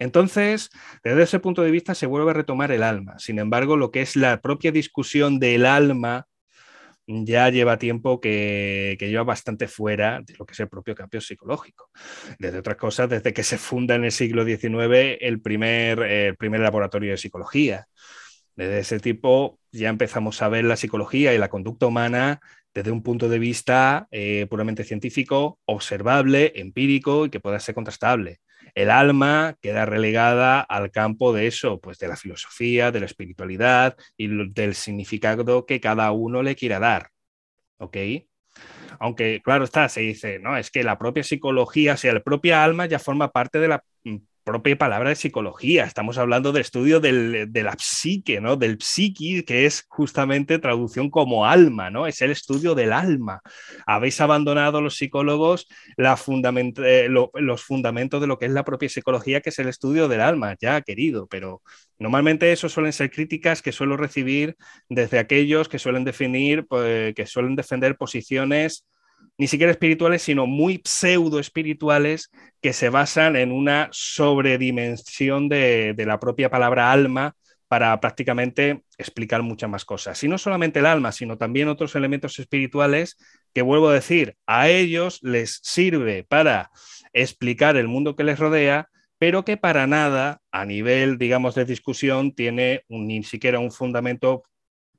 Entonces, 0.00 0.70
desde 1.04 1.22
ese 1.22 1.38
punto 1.38 1.62
de 1.62 1.70
vista 1.70 1.94
se 1.94 2.06
vuelve 2.06 2.32
a 2.32 2.34
retomar 2.34 2.72
el 2.72 2.82
alma. 2.82 3.20
Sin 3.20 3.38
embargo, 3.38 3.76
lo 3.76 3.92
que 3.92 4.00
es 4.02 4.16
la 4.16 4.40
propia 4.40 4.72
discusión 4.72 5.38
del 5.38 5.64
alma 5.64 6.26
ya 7.06 7.48
lleva 7.50 7.78
tiempo 7.78 8.20
que, 8.20 8.96
lleva 9.00 9.24
bastante 9.24 9.68
fuera 9.68 10.20
de 10.24 10.34
lo 10.38 10.46
que 10.46 10.52
es 10.52 10.60
el 10.60 10.68
propio 10.68 10.94
cambio 10.94 11.20
psicológico. 11.20 11.90
Desde 12.38 12.58
otras 12.58 12.76
cosas, 12.76 13.08
desde 13.08 13.32
que 13.32 13.42
se 13.42 13.58
funda 13.58 13.94
en 13.94 14.04
el 14.04 14.12
siglo 14.12 14.44
XIX 14.44 15.18
el 15.20 15.40
primer, 15.40 16.00
el 16.02 16.36
primer 16.36 16.60
laboratorio 16.60 17.10
de 17.12 17.18
psicología. 17.18 17.86
Desde 18.54 18.80
ese 18.80 19.00
tipo 19.00 19.58
ya 19.70 19.88
empezamos 19.88 20.42
a 20.42 20.48
ver 20.48 20.64
la 20.64 20.76
psicología 20.76 21.34
y 21.34 21.38
la 21.38 21.48
conducta 21.48 21.86
humana 21.86 22.40
desde 22.74 22.90
un 22.90 23.02
punto 23.02 23.28
de 23.28 23.38
vista 23.38 24.06
eh, 24.10 24.46
puramente 24.48 24.84
científico, 24.84 25.58
observable, 25.64 26.52
empírico 26.56 27.26
y 27.26 27.30
que 27.30 27.40
pueda 27.40 27.60
ser 27.60 27.74
contrastable 27.74 28.40
el 28.74 28.90
alma 28.90 29.56
queda 29.60 29.84
relegada 29.86 30.60
al 30.60 30.90
campo 30.90 31.32
de 31.32 31.46
eso, 31.46 31.80
pues 31.80 31.98
de 31.98 32.08
la 32.08 32.16
filosofía, 32.16 32.90
de 32.90 33.00
la 33.00 33.06
espiritualidad 33.06 33.96
y 34.16 34.28
del 34.52 34.74
significado 34.74 35.66
que 35.66 35.80
cada 35.80 36.10
uno 36.12 36.42
le 36.42 36.56
quiera 36.56 36.78
dar. 36.78 37.10
¿Ok? 37.78 37.96
Aunque, 38.98 39.40
claro 39.42 39.64
está, 39.64 39.88
se 39.88 40.00
dice, 40.02 40.38
no, 40.38 40.56
es 40.56 40.70
que 40.70 40.84
la 40.84 40.98
propia 40.98 41.24
psicología, 41.24 41.94
o 41.94 41.96
sea, 41.96 42.14
la 42.14 42.22
propia 42.22 42.62
alma 42.62 42.86
ya 42.86 42.98
forma 42.98 43.30
parte 43.30 43.58
de 43.58 43.68
la 43.68 43.84
mm, 44.04 44.16
propia 44.44 44.76
palabra 44.76 45.10
de 45.10 45.16
psicología. 45.16 45.84
Estamos 45.84 46.18
hablando 46.18 46.52
del 46.52 46.62
estudio 46.62 47.00
de 47.00 47.62
la 47.62 47.74
psique, 47.78 48.40
¿no? 48.40 48.56
Del 48.56 48.78
psiqui, 48.78 49.42
que 49.42 49.66
es 49.66 49.84
justamente 49.88 50.58
traducción 50.58 51.10
como 51.10 51.46
alma, 51.46 51.90
¿no? 51.90 52.06
Es 52.06 52.20
el 52.22 52.30
estudio 52.30 52.74
del 52.74 52.92
alma. 52.92 53.40
Habéis 53.86 54.20
abandonado 54.20 54.80
los 54.80 54.96
psicólogos 54.96 55.68
eh, 55.96 57.08
los 57.08 57.62
fundamentos 57.62 58.20
de 58.20 58.26
lo 58.26 58.38
que 58.38 58.46
es 58.46 58.52
la 58.52 58.64
propia 58.64 58.88
psicología, 58.88 59.40
que 59.40 59.50
es 59.50 59.58
el 59.58 59.68
estudio 59.68 60.08
del 60.08 60.20
alma, 60.20 60.56
ya 60.60 60.80
querido, 60.82 61.26
pero 61.26 61.62
normalmente 61.98 62.52
eso 62.52 62.68
suelen 62.68 62.92
ser 62.92 63.10
críticas 63.10 63.62
que 63.62 63.72
suelo 63.72 63.96
recibir 63.96 64.56
desde 64.88 65.18
aquellos 65.18 65.68
que 65.68 65.78
suelen 65.78 66.04
definir, 66.04 66.66
pues, 66.66 67.14
que 67.14 67.26
suelen 67.26 67.56
defender 67.56 67.96
posiciones 67.96 68.86
ni 69.38 69.46
siquiera 69.46 69.72
espirituales, 69.72 70.22
sino 70.22 70.46
muy 70.46 70.80
pseudo 70.84 71.38
espirituales 71.38 72.30
que 72.60 72.72
se 72.72 72.90
basan 72.90 73.36
en 73.36 73.50
una 73.52 73.88
sobredimensión 73.90 75.48
de, 75.48 75.94
la 75.98 76.20
propia 76.20 76.50
palabra 76.50 76.92
alma 76.92 77.34
para 77.68 77.98
prácticamente 78.00 78.82
explicar 78.98 79.42
muchas 79.42 79.70
más 79.70 79.84
cosas. 79.84 80.22
Y 80.22 80.28
no 80.28 80.38
solamente 80.38 80.78
el 80.78 80.86
alma, 80.86 81.10
sino 81.10 81.38
también 81.38 81.68
otros 81.68 81.96
elementos 81.96 82.38
espirituales 82.38 83.16
que, 83.54 83.62
vuelvo 83.62 83.88
a 83.88 83.94
decir, 83.94 84.36
a 84.46 84.68
ellos 84.68 85.18
les 85.22 85.58
sirve 85.62 86.24
para 86.24 86.70
explicar 87.12 87.76
el 87.76 87.88
mundo 87.88 88.14
que 88.14 88.24
les 88.24 88.38
rodea, 88.38 88.88
pero 89.18 89.44
que 89.44 89.56
para 89.56 89.86
nada, 89.86 90.40
a 90.50 90.66
nivel, 90.66 91.16
digamos, 91.16 91.54
de 91.54 91.64
discusión, 91.64 92.32
tiene 92.34 92.82
ni 92.88 93.22
siquiera 93.22 93.58
un 93.58 93.72
fundamento 93.72 94.44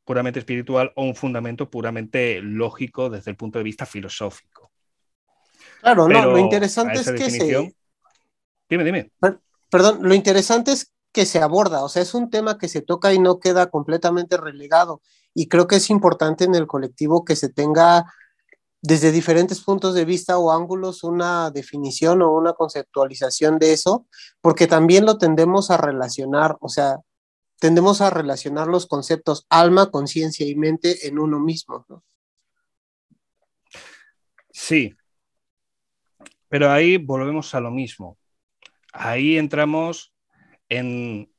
puramente 0.05 0.39
espiritual 0.39 0.91
o 0.95 1.03
un 1.03 1.15
fundamento 1.15 1.69
puramente 1.69 2.41
lógico 2.41 3.09
desde 3.09 3.31
el 3.31 3.37
punto 3.37 3.59
de 3.59 3.63
vista 3.63 3.85
filosófico. 3.85 4.71
Claro, 5.81 6.07
no, 6.07 6.25
lo 6.25 6.37
interesante 6.37 6.99
es 6.99 7.11
que 7.11 7.29
se... 7.29 7.73
Dime, 8.69 8.83
dime. 8.83 9.11
perdón, 9.69 9.99
lo 10.01 10.13
interesante 10.13 10.71
es 10.71 10.93
que 11.11 11.25
se 11.25 11.39
aborda, 11.39 11.83
o 11.83 11.89
sea, 11.89 12.01
es 12.01 12.13
un 12.13 12.29
tema 12.29 12.57
que 12.57 12.67
se 12.67 12.81
toca 12.81 13.13
y 13.13 13.19
no 13.19 13.39
queda 13.39 13.69
completamente 13.69 14.35
relegado. 14.37 15.01
Y 15.33 15.47
creo 15.47 15.67
que 15.67 15.75
es 15.75 15.89
importante 15.89 16.43
en 16.43 16.55
el 16.55 16.67
colectivo 16.67 17.23
que 17.23 17.35
se 17.35 17.49
tenga 17.49 18.05
desde 18.81 19.11
diferentes 19.11 19.61
puntos 19.61 19.93
de 19.93 20.05
vista 20.05 20.37
o 20.37 20.51
ángulos 20.51 21.03
una 21.03 21.51
definición 21.51 22.21
o 22.21 22.31
una 22.31 22.53
conceptualización 22.53 23.57
de 23.57 23.73
eso, 23.73 24.07
porque 24.41 24.67
también 24.67 25.05
lo 25.05 25.17
tendemos 25.17 25.71
a 25.71 25.77
relacionar, 25.77 26.57
o 26.59 26.67
sea, 26.67 26.97
tendemos 27.63 28.01
a 28.01 28.09
relacionar 28.09 28.67
los 28.67 28.87
conceptos 28.87 29.47
alma, 29.47 29.89
conciencia 29.89 30.45
y 30.45 30.53
mente 30.53 31.07
en 31.07 31.17
uno 31.17 31.39
mismo. 31.39 31.85
¿no? 31.87 32.03
Sí, 34.51 34.93
pero 36.49 36.69
ahí 36.69 36.97
volvemos 36.97 37.55
a 37.55 37.61
lo 37.61 37.71
mismo. 37.71 38.17
Ahí 38.91 39.37
entramos 39.37 40.13
en 40.67 41.31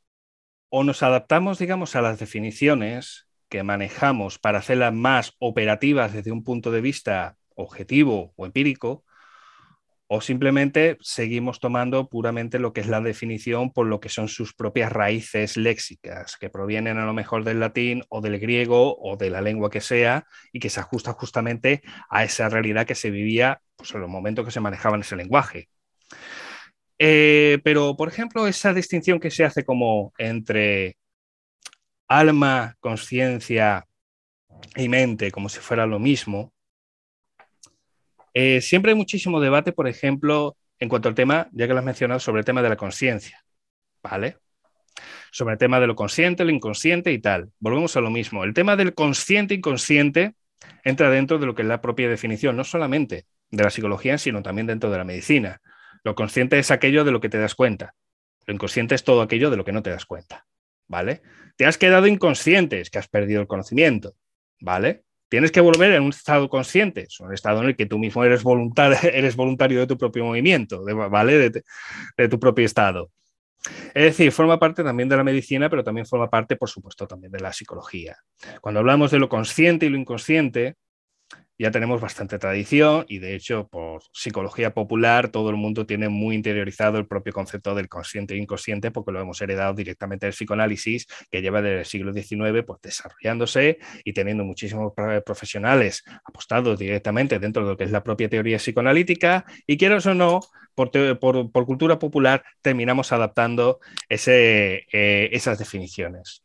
o 0.71 0.83
nos 0.83 1.03
adaptamos, 1.03 1.59
digamos, 1.59 1.95
a 1.95 2.01
las 2.01 2.19
definiciones 2.19 3.29
que 3.51 3.63
manejamos 3.63 4.39
para 4.39 4.61
hacerlas 4.61 4.95
más 4.95 5.35
operativas 5.39 6.15
desde 6.15 6.33
un 6.33 6.43
punto 6.43 6.71
de 6.71 6.81
vista 6.81 7.37
objetivo 7.55 8.33
o 8.37 8.47
empírico, 8.47 9.05
o 10.07 10.21
simplemente 10.21 10.97
seguimos 11.01 11.61
tomando 11.61 12.09
puramente 12.09 12.59
lo 12.59 12.73
que 12.73 12.81
es 12.81 12.87
la 12.87 13.01
definición 13.01 13.73
por 13.73 13.87
lo 13.87 14.01
que 14.01 14.09
son 14.09 14.29
sus 14.29 14.55
propias 14.55 14.93
raíces 14.93 15.57
léxicas, 15.57 16.37
que 16.39 16.51
provienen 16.51 16.99
a 16.99 17.07
lo 17.07 17.15
mejor 17.15 17.45
del 17.45 17.61
latín 17.61 18.03
o 18.09 18.21
del 18.21 18.39
griego 18.39 18.97
o 18.99 19.17
de 19.17 19.31
la 19.31 19.41
lengua 19.41 19.71
que 19.71 19.81
sea 19.81 20.27
y 20.53 20.61
que 20.61 20.71
se 20.71 20.81
ajusta 20.81 21.13
justamente 21.13 21.83
a 22.11 22.25
esa 22.25 22.49
realidad 22.49 22.87
que 22.87 22.95
se 22.95 23.11
vivía 23.11 23.61
pues, 23.77 23.95
en 23.95 24.01
los 24.01 24.11
momentos 24.11 24.45
que 24.45 24.51
se 24.51 24.61
manejaba 24.61 24.97
en 24.97 25.03
ese 25.03 25.17
lenguaje. 25.17 25.69
Eh, 26.99 27.59
pero, 27.65 27.97
por 27.97 28.09
ejemplo, 28.09 28.47
esa 28.47 28.73
distinción 28.73 29.19
que 29.19 29.31
se 29.31 29.45
hace 29.45 29.65
como 29.65 30.13
entre 30.19 30.97
alma, 32.09 32.77
conciencia 32.81 33.87
y 34.77 34.89
mente, 34.89 35.31
como 35.31 35.49
si 35.49 35.61
fuera 35.61 35.87
lo 35.87 35.99
mismo, 35.99 36.54
eh, 38.35 38.61
siempre 38.61 38.93
hay 38.93 38.97
muchísimo 38.97 39.41
debate, 39.41 39.73
por 39.73 39.89
ejemplo, 39.89 40.57
en 40.79 40.89
cuanto 40.89 41.09
al 41.09 41.15
tema, 41.15 41.49
ya 41.53 41.67
que 41.67 41.73
lo 41.73 41.79
has 41.79 41.85
mencionado, 41.85 42.21
sobre 42.21 42.41
el 42.41 42.45
tema 42.45 42.63
de 42.63 42.69
la 42.69 42.77
conciencia, 42.77 43.45
¿vale? 44.03 44.39
Sobre 45.31 45.53
el 45.53 45.59
tema 45.59 45.81
de 45.81 45.87
lo 45.87 45.95
consciente, 45.95 46.45
lo 46.45 46.51
inconsciente 46.51 47.13
y 47.13 47.21
tal. 47.21 47.51
Volvemos 47.59 47.97
a 47.97 48.01
lo 48.01 48.11
mismo. 48.11 48.45
El 48.45 48.53
tema 48.53 48.77
del 48.77 48.95
consciente 48.95 49.55
inconsciente 49.55 50.35
entra 50.83 51.11
dentro 51.11 51.39
de 51.39 51.47
lo 51.47 51.55
que 51.55 51.63
es 51.63 51.69
la 51.69 51.81
propia 51.81 52.09
definición, 52.09 52.57
no 52.57 52.65
solamente 52.65 53.27
de 53.51 53.65
la 53.65 53.71
psicología, 53.71 54.19
sino 54.19 54.43
también 54.43 54.67
dentro 54.67 54.91
de 54.91 54.99
la 54.99 55.05
medicina. 55.05 55.61
Lo 56.03 56.15
consciente 56.15 56.59
es 56.59 56.71
aquello 56.71 57.05
de 57.05 57.13
lo 57.13 57.21
que 57.21 57.29
te 57.29 57.39
das 57.39 57.55
cuenta. 57.55 57.95
Lo 58.47 58.55
inconsciente 58.55 58.95
es 58.95 59.05
todo 59.05 59.23
aquello 59.23 59.51
de 59.51 59.57
lo 59.57 59.65
que 59.65 59.73
no 59.73 59.83
te 59.83 59.91
das 59.91 60.05
cuenta, 60.05 60.47
¿vale? 60.87 61.23
Te 61.57 61.67
has 61.67 61.79
quedado 61.79 62.07
inconsciente, 62.07 62.81
es 62.81 62.91
que 62.91 62.99
has 62.99 63.09
perdido 63.09 63.41
el 63.41 63.47
conocimiento, 63.47 64.15
¿vale? 64.61 65.05
Tienes 65.35 65.51
que 65.51 65.61
volver 65.61 65.91
en 65.95 66.05
un 66.05 66.11
estado 66.11 66.49
consciente, 66.49 67.09
un 67.19 67.35
estado 67.35 67.61
en 67.61 67.67
el 67.67 67.75
que 67.75 67.87
tú 67.87 67.99
mismo 67.99 68.23
eres 68.23 68.45
voluntario, 68.45 68.97
eres 69.13 69.35
voluntario 69.35 69.81
de 69.81 69.89
tu 69.89 69.99
propio 69.99 70.25
movimiento, 70.25 70.85
¿vale? 71.11 71.51
De, 71.51 72.29
tu 72.29 72.39
propio 72.39 72.65
estado. 72.65 73.11
Es 73.95 74.05
decir, 74.05 74.31
forma 74.31 74.61
parte 74.61 74.85
también 74.85 75.09
de 75.09 75.17
la 75.17 75.25
medicina, 75.25 75.69
pero 75.69 75.83
también 75.83 76.07
forma 76.07 76.31
parte, 76.31 76.55
por 76.55 76.71
supuesto, 76.71 77.09
también 77.09 77.33
de 77.33 77.41
la 77.41 77.53
psicología. 77.53 78.17
Cuando 78.61 78.79
hablamos 78.79 79.11
de 79.11 79.19
lo 79.19 79.29
consciente 79.29 79.87
y 79.87 79.89
lo 79.89 79.99
inconsciente, 79.99 80.77
ya 81.59 81.71
tenemos 81.71 82.01
bastante 82.01 82.39
tradición 82.39 83.05
y 83.09 83.19
de 83.19 83.35
hecho 83.35 83.69
por 83.69 84.03
psicología 84.13 84.75
popular 84.75 85.29
todo 85.29 85.51
el 85.51 85.57
mundo 85.57 85.87
tiene 85.87 86.09
muy 86.09 86.35
interiorizado 86.35 86.99
el 86.99 87.07
propio 87.07 87.33
concepto 87.33 87.75
del 87.75 87.89
consciente 87.89 88.35
e 88.35 88.39
inconsciente 88.39 88.91
porque 88.91 89.13
lo 89.13 89.21
hemos 89.21 89.41
heredado 89.41 89.75
directamente 89.75 90.27
del 90.27 90.33
psicoanálisis 90.33 91.07
que 91.31 91.43
lleva 91.43 91.63
desde 91.63 91.81
el 91.81 91.85
siglo 91.85 92.13
XIX 92.13 92.65
pues, 92.67 92.81
desarrollándose 92.83 93.79
y 94.05 94.13
teniendo 94.13 94.45
muchísimos 94.45 94.93
profesionales 95.25 96.05
apostados 96.25 96.79
directamente 96.79 97.39
dentro 97.39 97.65
de 97.65 97.71
lo 97.71 97.77
que 97.77 97.85
es 97.85 97.91
la 97.91 98.03
propia 98.03 98.29
teoría 98.29 98.59
psicoanalítica 98.59 99.45
y 99.67 99.77
quieras 99.77 100.07
o 100.07 100.15
no, 100.15 100.41
por, 100.75 100.91
por, 101.19 101.67
cultura 101.67 101.99
popular 101.99 102.45
terminamos 102.63 103.13
adaptando 103.13 103.81
ese, 104.09 104.87
eh, 104.93 105.29
esas 105.33 105.59
definiciones. 105.59 106.43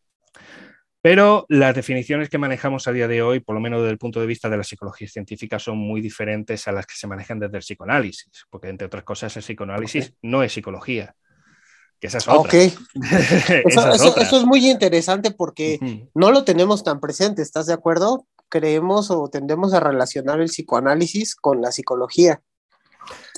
Pero 1.01 1.45
las 1.47 1.73
definiciones 1.73 2.29
que 2.29 2.37
manejamos 2.37 2.87
a 2.87 2.91
día 2.91 3.07
de 3.07 3.21
hoy, 3.21 3.39
por 3.39 3.55
lo 3.55 3.61
menos 3.61 3.81
desde 3.81 3.93
el 3.93 3.97
punto 3.97 4.19
de 4.19 4.27
vista 4.27 4.49
de 4.49 4.57
la 4.57 4.63
psicología 4.63 5.07
científica, 5.07 5.57
son 5.57 5.77
muy 5.77 6.01
diferentes 6.01 6.67
a 6.67 6.73
las 6.73 6.85
que 6.85 6.95
se 6.95 7.07
manejan 7.07 7.39
desde 7.39 7.57
el 7.57 7.63
psicoanálisis, 7.63 8.45
porque 8.49 8.67
entre 8.67 8.87
otras 8.87 9.03
cosas 9.03 9.35
el 9.37 9.43
psicoanálisis 9.43 10.13
no 10.21 10.43
es 10.43 10.51
psicología. 10.51 11.15
Que 11.99 12.07
esa 12.07 12.17
es 12.17 12.27
otra. 12.27 12.57
eso, 12.57 14.17
es 14.37 14.45
muy 14.45 14.69
interesante 14.69 15.31
porque 15.31 15.79
no 16.13 16.31
lo 16.31 16.43
tenemos 16.43 16.83
tan 16.83 16.99
presente, 16.99 17.41
¿estás 17.41 17.65
de 17.67 17.73
acuerdo? 17.73 18.25
Creemos 18.49 19.11
o 19.11 19.29
tendemos 19.29 19.73
a 19.73 19.79
relacionar 19.79 20.41
el 20.41 20.47
psicoanálisis 20.47 21.35
con 21.35 21.61
la 21.61 21.71
psicología. 21.71 22.41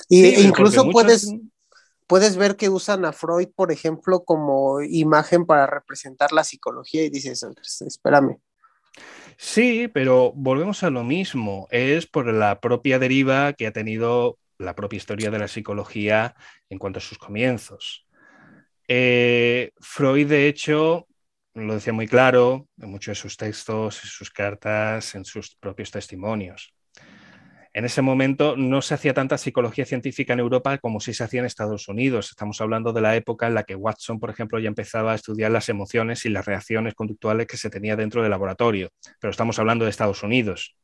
Y, 0.08 0.24
e 0.24 0.40
incluso 0.42 0.90
puedes, 0.90 1.32
puedes 2.12 2.36
ver 2.36 2.56
que 2.56 2.68
usan 2.68 3.06
a 3.06 3.14
Freud, 3.14 3.48
por 3.56 3.72
ejemplo, 3.72 4.22
como 4.22 4.82
imagen 4.82 5.46
para 5.46 5.66
representar 5.66 6.30
la 6.30 6.44
psicología 6.44 7.02
y 7.04 7.08
dices, 7.08 7.42
espérame. 7.86 8.36
Sí, 9.38 9.88
pero 9.88 10.30
volvemos 10.34 10.82
a 10.82 10.90
lo 10.90 11.04
mismo. 11.04 11.68
Es 11.70 12.06
por 12.06 12.30
la 12.30 12.60
propia 12.60 12.98
deriva 12.98 13.54
que 13.54 13.66
ha 13.66 13.72
tenido 13.72 14.38
la 14.58 14.74
propia 14.74 14.98
historia 14.98 15.30
de 15.30 15.38
la 15.38 15.48
psicología 15.48 16.34
en 16.68 16.78
cuanto 16.78 16.98
a 16.98 17.00
sus 17.00 17.16
comienzos. 17.16 18.06
Eh, 18.88 19.70
Freud, 19.80 20.28
de 20.28 20.48
hecho, 20.48 21.08
lo 21.54 21.72
decía 21.72 21.94
muy 21.94 22.08
claro 22.08 22.68
en 22.76 22.90
muchos 22.90 23.16
de 23.16 23.22
sus 23.22 23.38
textos, 23.38 24.04
en 24.04 24.10
sus 24.10 24.30
cartas, 24.30 25.14
en 25.14 25.24
sus 25.24 25.56
propios 25.56 25.90
testimonios 25.90 26.74
en 27.74 27.84
ese 27.86 28.02
momento 28.02 28.54
no 28.56 28.82
se 28.82 28.94
hacía 28.94 29.14
tanta 29.14 29.38
psicología 29.38 29.86
científica 29.86 30.34
en 30.34 30.40
Europa 30.40 30.76
como 30.78 31.00
si 31.00 31.14
se 31.14 31.24
hacía 31.24 31.40
en 31.40 31.46
Estados 31.46 31.88
Unidos. 31.88 32.30
Estamos 32.30 32.60
hablando 32.60 32.92
de 32.92 33.00
la 33.00 33.16
época 33.16 33.46
en 33.46 33.54
la 33.54 33.64
que 33.64 33.74
Watson, 33.74 34.20
por 34.20 34.28
ejemplo, 34.28 34.58
ya 34.58 34.68
empezaba 34.68 35.12
a 35.12 35.14
estudiar 35.14 35.50
las 35.50 35.68
emociones 35.70 36.26
y 36.26 36.28
las 36.28 36.44
reacciones 36.44 36.94
conductuales 36.94 37.46
que 37.46 37.56
se 37.56 37.70
tenía 37.70 37.96
dentro 37.96 38.22
del 38.22 38.30
laboratorio, 38.30 38.90
pero 39.20 39.30
estamos 39.30 39.58
hablando 39.58 39.84
de 39.84 39.90
Estados 39.90 40.22
Unidos. 40.22 40.76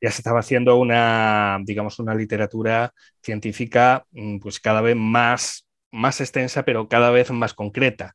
Ya 0.00 0.10
se 0.10 0.20
estaba 0.20 0.40
haciendo 0.40 0.76
una, 0.76 1.58
digamos, 1.62 1.98
una 1.98 2.14
literatura 2.14 2.92
científica 3.22 4.04
mm, 4.12 4.38
pues 4.38 4.58
cada 4.60 4.80
vez 4.80 4.96
más, 4.96 5.66
más 5.90 6.20
extensa, 6.20 6.64
pero 6.64 6.88
cada 6.88 7.10
vez 7.10 7.30
más 7.30 7.52
concreta. 7.52 8.14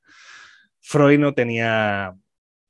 Freud 0.80 1.20
no 1.20 1.34
tenía 1.34 2.16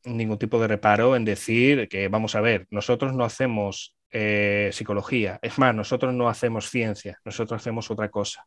ningún 0.03 0.38
tipo 0.38 0.59
de 0.59 0.67
reparo 0.67 1.15
en 1.15 1.25
decir 1.25 1.88
que, 1.88 2.07
vamos 2.09 2.36
a 2.36 2.41
ver, 2.41 2.67
nosotros 2.69 3.13
no 3.13 3.23
hacemos 3.23 3.95
eh, 4.12 4.70
psicología. 4.74 5.39
Es 5.41 5.57
más, 5.57 5.74
nosotros 5.74 6.14
no 6.14 6.30
hacemos 6.30 6.70
ciencia, 6.70 7.20
nosotros 7.24 7.62
hacemos 7.62 7.89
otra 7.89 8.09
cosa, 8.09 8.45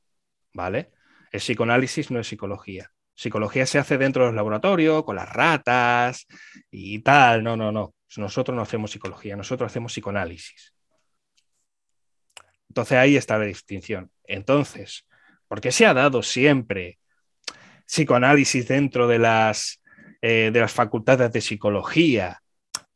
¿vale? 0.53 0.91
El 1.33 1.41
psicoanálisis 1.41 2.11
no 2.11 2.21
es 2.21 2.29
psicología. 2.29 2.91
Psicología 3.15 3.65
se 3.65 3.79
hace 3.79 3.97
dentro 3.97 4.27
del 4.27 4.37
laboratorio, 4.37 5.05
con 5.05 5.17
las 5.17 5.33
ratas 5.33 6.27
y 6.71 6.99
tal. 7.01 7.43
No, 7.43 7.57
no, 7.57 7.73
no. 7.73 7.95
Nosotros 8.17 8.55
no 8.55 8.62
hacemos 8.62 8.91
psicología, 8.91 9.37
nosotros 9.37 9.71
hacemos 9.71 9.93
psicoanálisis. 9.93 10.75
Entonces 12.69 12.99
ahí 12.99 13.17
está 13.17 13.39
la 13.39 13.45
distinción. 13.45 14.11
Entonces, 14.25 15.07
¿por 15.49 15.61
qué 15.61 15.73
se 15.73 15.87
ha 15.87 15.95
dado 15.95 16.23
siempre 16.23 16.99
psicoanálisis 17.87 18.69
dentro 18.69 19.07
de 19.07 19.19
las, 19.19 19.81
eh, 20.23 20.51
de 20.53 20.61
las 20.61 20.73
facultades 20.73 21.33
de 21.33 21.41
psicología? 21.41 22.43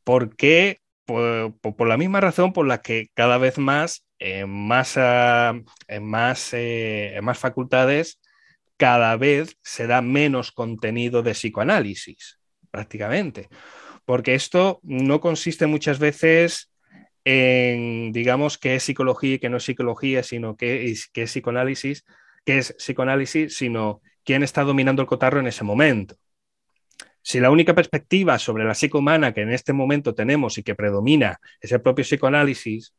¿Por 0.03 0.35
qué 0.35 0.79
por, 1.09 1.87
la 1.87 1.97
misma 1.97 2.21
razón 2.21 2.53
por 2.53 2.67
la 2.67 2.81
que 2.81 3.09
cada 3.13 3.37
vez 3.37 3.57
más, 3.57 4.05
en 4.19 4.49
más, 4.49 4.97
en 4.97 6.05
más, 6.05 6.53
eh, 6.53 7.15
en 7.15 7.25
más 7.25 7.37
facultades, 7.39 8.19
cada 8.77 9.15
vez 9.17 9.57
se 9.63 9.87
da 9.87 10.01
menos 10.01 10.51
contenido 10.51 11.23
de 11.23 11.31
psicoanálisis, 11.31 12.39
prácticamente. 12.71 13.49
Porque 14.05 14.35
esto 14.35 14.79
no 14.83 15.19
consiste 15.19 15.67
muchas 15.67 15.99
veces 15.99 16.71
en, 17.25 18.11
digamos, 18.11 18.57
qué 18.57 18.75
es 18.75 18.83
psicología 18.83 19.35
y 19.35 19.39
qué 19.39 19.49
no 19.49 19.57
es 19.57 19.63
psicología, 19.63 20.23
sino 20.23 20.55
qué 20.55 20.85
es, 20.85 21.09
es 21.13 21.31
psicoanálisis, 21.31 22.05
qué 22.45 22.59
es 22.59 22.75
psicoanálisis, 22.77 23.57
sino 23.57 24.01
quién 24.23 24.43
está 24.43 24.63
dominando 24.63 25.01
el 25.01 25.07
cotarro 25.07 25.39
en 25.39 25.47
ese 25.47 25.63
momento. 25.63 26.15
Si 27.21 27.39
la 27.39 27.51
única 27.51 27.75
perspectiva 27.75 28.39
sobre 28.39 28.65
la 28.65 28.73
psique 28.73 28.97
humana 28.97 29.33
que 29.33 29.41
en 29.41 29.51
este 29.51 29.73
momento 29.73 30.15
tenemos 30.15 30.57
y 30.57 30.63
que 30.63 30.75
predomina 30.75 31.39
es 31.61 31.71
el 31.71 31.81
propio 31.81 32.03
psicoanálisis, 32.03 32.93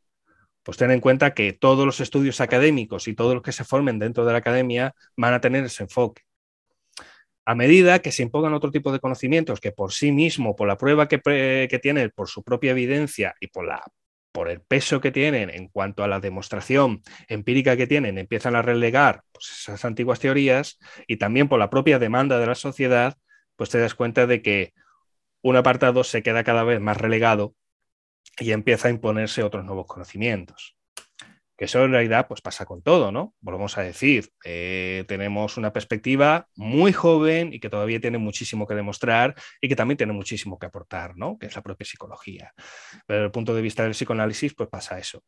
pues 0.63 0.77
ten 0.77 0.91
en 0.91 0.99
cuenta 0.99 1.33
que 1.33 1.53
todos 1.53 1.85
los 1.85 1.99
estudios 1.99 2.39
académicos 2.41 3.07
y 3.07 3.15
todos 3.15 3.33
los 3.33 3.43
que 3.43 3.51
se 3.51 3.63
formen 3.63 3.99
dentro 3.99 4.25
de 4.25 4.31
la 4.31 4.39
academia 4.39 4.93
van 5.17 5.33
a 5.33 5.41
tener 5.41 5.65
ese 5.65 5.83
enfoque. 5.83 6.23
A 7.45 7.55
medida 7.55 7.99
que 7.99 8.11
se 8.11 8.21
impongan 8.21 8.53
otro 8.53 8.71
tipo 8.71 8.91
de 8.91 8.99
conocimientos 8.99 9.59
que 9.59 9.71
por 9.71 9.91
sí 9.91 10.11
mismo, 10.11 10.55
por 10.55 10.67
la 10.67 10.77
prueba 10.77 11.07
que, 11.07 11.79
tienen, 11.81 12.11
por 12.15 12.29
su 12.29 12.43
propia 12.43 12.71
evidencia 12.71 13.33
y 13.39 13.47
por, 13.47 13.65
la, 13.65 13.83
por 14.31 14.47
el 14.47 14.61
peso 14.61 15.01
que 15.01 15.11
tienen 15.11 15.49
en 15.49 15.67
cuanto 15.67 16.03
a 16.03 16.07
la 16.07 16.19
demostración 16.19 17.01
empírica 17.27 17.75
que 17.75 17.87
tienen, 17.87 18.19
empiezan 18.19 18.55
a 18.55 18.61
relegar 18.61 19.23
pues, 19.31 19.49
esas 19.59 19.83
antiguas 19.85 20.19
teorías 20.19 20.77
y 21.07 21.17
también 21.17 21.49
por 21.49 21.57
la 21.57 21.71
propia 21.71 21.97
demanda 21.97 22.37
de 22.37 22.45
la 22.45 22.55
sociedad, 22.55 23.17
pues 23.61 23.69
te 23.69 23.77
das 23.77 23.93
cuenta 23.93 24.25
de 24.25 24.41
que 24.41 24.73
un 25.43 25.55
apartado 25.55 26.03
se 26.03 26.23
queda 26.23 26.43
cada 26.43 26.63
vez 26.63 26.81
más 26.81 26.97
relegado 26.97 27.53
y 28.39 28.53
empieza 28.53 28.87
a 28.87 28.91
imponerse 28.91 29.43
otros 29.43 29.63
nuevos 29.63 29.85
conocimientos. 29.85 30.75
Que 31.55 31.65
eso 31.65 31.85
en 31.85 31.91
realidad 31.91 32.27
pues 32.27 32.41
pasa 32.41 32.65
con 32.65 32.81
todo, 32.81 33.11
¿no? 33.11 33.35
Volvemos 33.39 33.77
a 33.77 33.83
decir, 33.83 34.31
eh, 34.43 35.05
tenemos 35.07 35.57
una 35.57 35.71
perspectiva 35.71 36.47
muy 36.55 36.91
joven 36.91 37.53
y 37.53 37.59
que 37.59 37.69
todavía 37.69 38.01
tiene 38.01 38.17
muchísimo 38.17 38.65
que 38.65 38.73
demostrar 38.73 39.35
y 39.61 39.69
que 39.69 39.75
también 39.75 39.97
tiene 39.97 40.13
muchísimo 40.13 40.57
que 40.57 40.65
aportar, 40.65 41.15
¿no? 41.15 41.37
Que 41.37 41.45
es 41.45 41.55
la 41.55 41.61
propia 41.61 41.85
psicología. 41.85 42.55
Pero 43.05 43.19
desde 43.19 43.25
el 43.25 43.31
punto 43.31 43.53
de 43.53 43.61
vista 43.61 43.83
del 43.83 43.91
psicoanálisis, 43.91 44.55
pues 44.55 44.69
pasa 44.69 44.97
eso. 44.97 45.23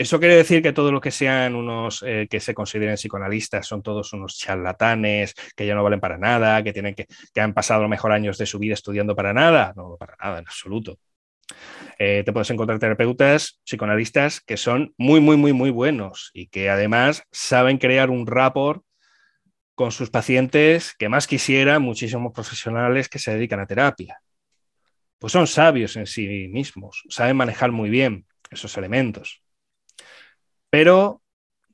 ¿Eso 0.00 0.18
quiere 0.18 0.34
decir 0.34 0.62
que 0.62 0.72
todos 0.72 0.92
los 0.92 1.02
que 1.02 1.10
sean 1.10 1.54
unos 1.54 2.02
eh, 2.06 2.26
que 2.30 2.40
se 2.40 2.54
consideren 2.54 2.94
psicoanalistas 2.94 3.66
son 3.66 3.82
todos 3.82 4.14
unos 4.14 4.38
charlatanes, 4.38 5.34
que 5.54 5.66
ya 5.66 5.74
no 5.74 5.84
valen 5.84 6.00
para 6.00 6.16
nada, 6.16 6.62
que, 6.62 6.72
tienen 6.72 6.94
que, 6.94 7.06
que 7.34 7.40
han 7.42 7.52
pasado 7.52 7.82
los 7.82 7.90
mejor 7.90 8.12
años 8.12 8.38
de 8.38 8.46
su 8.46 8.58
vida 8.58 8.72
estudiando 8.72 9.14
para 9.14 9.34
nada? 9.34 9.74
No, 9.76 9.98
para 9.98 10.16
nada, 10.18 10.38
en 10.38 10.46
absoluto. 10.46 10.98
Eh, 11.98 12.22
te 12.24 12.32
puedes 12.32 12.48
encontrar 12.48 12.78
terapeutas, 12.78 13.60
psicoanalistas 13.62 14.40
que 14.40 14.56
son 14.56 14.94
muy, 14.96 15.20
muy, 15.20 15.36
muy, 15.36 15.52
muy 15.52 15.68
buenos 15.68 16.30
y 16.32 16.46
que 16.46 16.70
además 16.70 17.24
saben 17.30 17.76
crear 17.76 18.08
un 18.08 18.26
rapport 18.26 18.82
con 19.74 19.92
sus 19.92 20.08
pacientes 20.08 20.94
que 20.98 21.10
más 21.10 21.26
quisiera 21.26 21.78
muchísimos 21.78 22.32
profesionales 22.32 23.10
que 23.10 23.18
se 23.18 23.34
dedican 23.34 23.60
a 23.60 23.66
terapia. 23.66 24.22
Pues 25.18 25.34
son 25.34 25.46
sabios 25.46 25.94
en 25.96 26.06
sí 26.06 26.48
mismos, 26.48 27.04
saben 27.10 27.36
manejar 27.36 27.70
muy 27.70 27.90
bien 27.90 28.24
esos 28.50 28.78
elementos. 28.78 29.42
Pero 30.70 31.22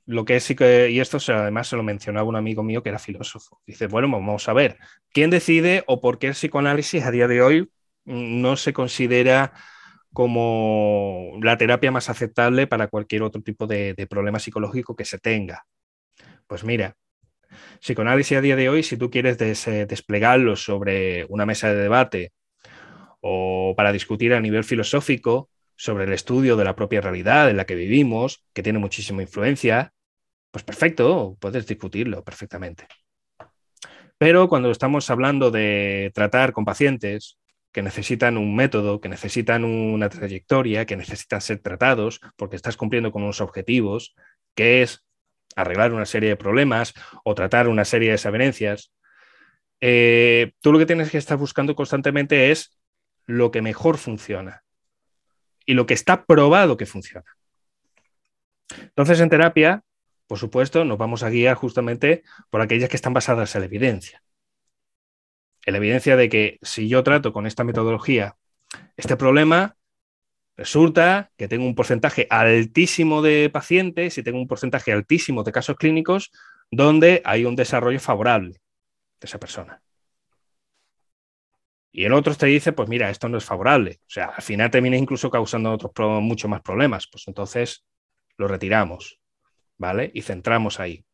lo 0.07 0.24
que 0.24 0.40
sí 0.40 0.55
que, 0.55 0.90
y 0.90 1.01
esto 1.01 1.18
además 1.28 1.68
se 1.68 1.76
lo 1.76 1.82
mencionaba 1.82 2.28
un 2.28 2.36
amigo 2.36 2.62
mío 2.62 2.82
que 2.82 2.90
era 2.90 2.99
filósofo, 2.99 3.61
dice, 3.66 3.86
bueno, 3.86 4.09
vamos 4.11 4.49
a 4.49 4.53
ver, 4.53 4.78
¿quién 5.12 5.30
decide 5.30 5.84
o 5.86 6.01
por 6.01 6.18
qué 6.18 6.28
el 6.28 6.34
psicoanálisis 6.34 7.05
a 7.05 7.11
día 7.11 7.28
de 7.28 7.42
hoy 7.42 7.70
no 8.05 8.57
se 8.57 8.72
considera 8.72 9.53
como 10.16 11.32
la 11.42 11.59
terapia 11.59 11.90
más 11.90 12.09
aceptable 12.09 12.66
para 12.66 12.88
cualquier 12.88 13.22
otro 13.22 13.42
tipo 13.42 13.66
de, 13.66 13.94
problema 14.09 14.38
psicológico 14.38 14.97
que 14.97 15.05
se 15.05 15.18
tenga. 15.18 15.66
Pues 16.47 16.64
mira, 16.64 16.97
psicoanálisis 17.80 18.38
a 18.38 18.40
día 18.40 18.57
de 18.57 18.70
hoy, 18.70 18.82
si 18.82 18.97
tú 18.97 19.11
quieres 19.11 19.36
desplegarlo 19.36 20.57
sobre 20.57 21.26
una 21.26 21.44
mesa 21.44 21.68
de 21.68 21.82
debate 21.82 22.32
o 23.20 23.74
para 23.76 23.92
discutir 23.92 24.32
a 24.32 24.40
nivel 24.40 24.64
filosófico 24.64 25.51
sobre 25.77 26.05
el 26.05 26.12
estudio 26.12 26.57
de 26.57 26.64
la 26.64 26.74
propia 26.74 27.01
realidad 27.01 27.51
en 27.51 27.57
la 27.57 27.66
que 27.66 27.74
vivimos, 27.74 28.45
que 28.53 28.62
tiene 28.62 28.79
muchísima 28.79 29.22
influencia, 29.22 29.93
pues 30.51 30.64
perfecto, 30.64 31.37
puedes 31.39 31.66
discutirlo 31.66 32.24
perfectamente. 32.24 32.87
Pero 34.18 34.49
cuando 34.49 34.70
estamos 34.70 35.11
hablando 35.11 35.51
de 35.51 36.11
tratar 36.14 36.53
con 36.53 36.64
pacientes 36.64 37.39
que 37.72 37.83
necesitan 37.83 38.39
un 38.39 38.57
método, 38.57 39.03
que 39.03 39.11
necesitan 39.11 39.64
una 39.64 40.09
trayectoria, 40.09 40.87
que 40.87 40.97
necesitan 40.97 41.43
ser 41.43 41.59
tratados 41.59 42.20
porque 42.37 42.57
estás 42.57 42.79
cumpliendo 42.79 43.12
con 43.12 43.22
unos 43.22 43.43
objetivos, 43.43 44.14
que 44.55 44.81
es 44.81 45.05
arreglar 45.57 45.93
una 45.93 46.07
serie 46.07 46.31
de 46.31 46.37
problemas 46.37 46.95
o 47.24 47.35
tratar 47.35 47.68
una 47.68 47.85
serie 47.85 48.09
de 48.09 48.12
desavenencias, 48.12 48.93
eh, 49.83 50.53
tú 50.62 50.72
lo 50.72 50.79
que 50.79 50.87
tienes 50.87 51.11
que 51.11 51.18
estar 51.18 51.37
buscando 51.37 51.77
constantemente 51.77 52.51
es 52.51 52.79
lo 53.27 53.51
que 53.51 53.61
mejor 53.61 53.99
funciona 53.99 54.64
y 55.67 55.75
lo 55.75 55.87
que 55.87 55.95
está 55.95 56.25
probado 56.25 56.77
que 56.77 56.87
funciona. 56.87 57.27
Entonces, 58.81 59.21
en 59.21 59.29
terapia, 59.29 59.83
por 60.27 60.39
supuesto, 60.39 60.85
nos 60.85 60.99
vamos 60.99 61.23
a 61.23 61.31
guiar 61.31 61.57
justamente 61.57 62.23
por 62.51 62.61
aquellas 62.61 62.89
que 62.89 62.97
están 62.97 63.12
basadas 63.12 63.55
en 63.55 63.61
la 63.61 63.67
evidencia 63.67 64.23
la 65.73 65.79
evidencia 65.79 66.17
de 66.17 66.29
que 66.29 66.59
si 66.62 66.89
yo 66.89 67.03
trato 67.03 67.33
con 67.33 67.47
esta 67.47 67.64
metodología 67.64 68.37
este 68.97 69.17
problema, 69.17 69.77
resulta 70.57 71.33
que 71.37 71.49
tengo 71.49 71.67
un 71.67 71.75
porcentaje 71.75 72.27
altísimo 72.31 73.23
de 73.23 73.51
pacientes 73.51 74.17
y 74.19 74.23
tengo 74.23 74.39
un 74.39 74.47
porcentaje 74.47 74.93
altísimo 74.93 75.43
de 75.43 75.53
casos 75.53 75.77
clínicos 75.77 76.31
donde 76.71 77.23
hay 77.25 77.45
un 77.45 77.57
desarrollo 77.57 78.01
favorable 78.01 78.61
de 79.21 79.25
esa 79.25 79.39
persona. 79.39 79.83
Y 81.99 82.05
el 82.05 82.12
otro 82.12 82.34
te 82.34 82.44
dice, 82.44 82.74
pues 82.74 82.90
mira, 82.90 83.09
esto 83.09 83.26
no 83.30 83.38
es 83.38 83.44
favorable. 83.47 84.01
O 84.03 84.11
sea, 84.11 84.26
al 84.26 84.42
final 84.42 84.70
termina 84.70 84.99
incluso 84.99 85.30
causando 85.30 85.72
otros 85.72 86.22
muchos 86.22 86.51
más 86.51 86.61
problemas. 86.61 87.09
Pues 87.11 87.26
entonces 87.26 87.86
lo 88.36 88.49
retiramos, 88.49 89.18
¿vale? 89.78 90.11
Y 90.12 90.20
centramos 90.20 90.78
ahí. 90.78 91.07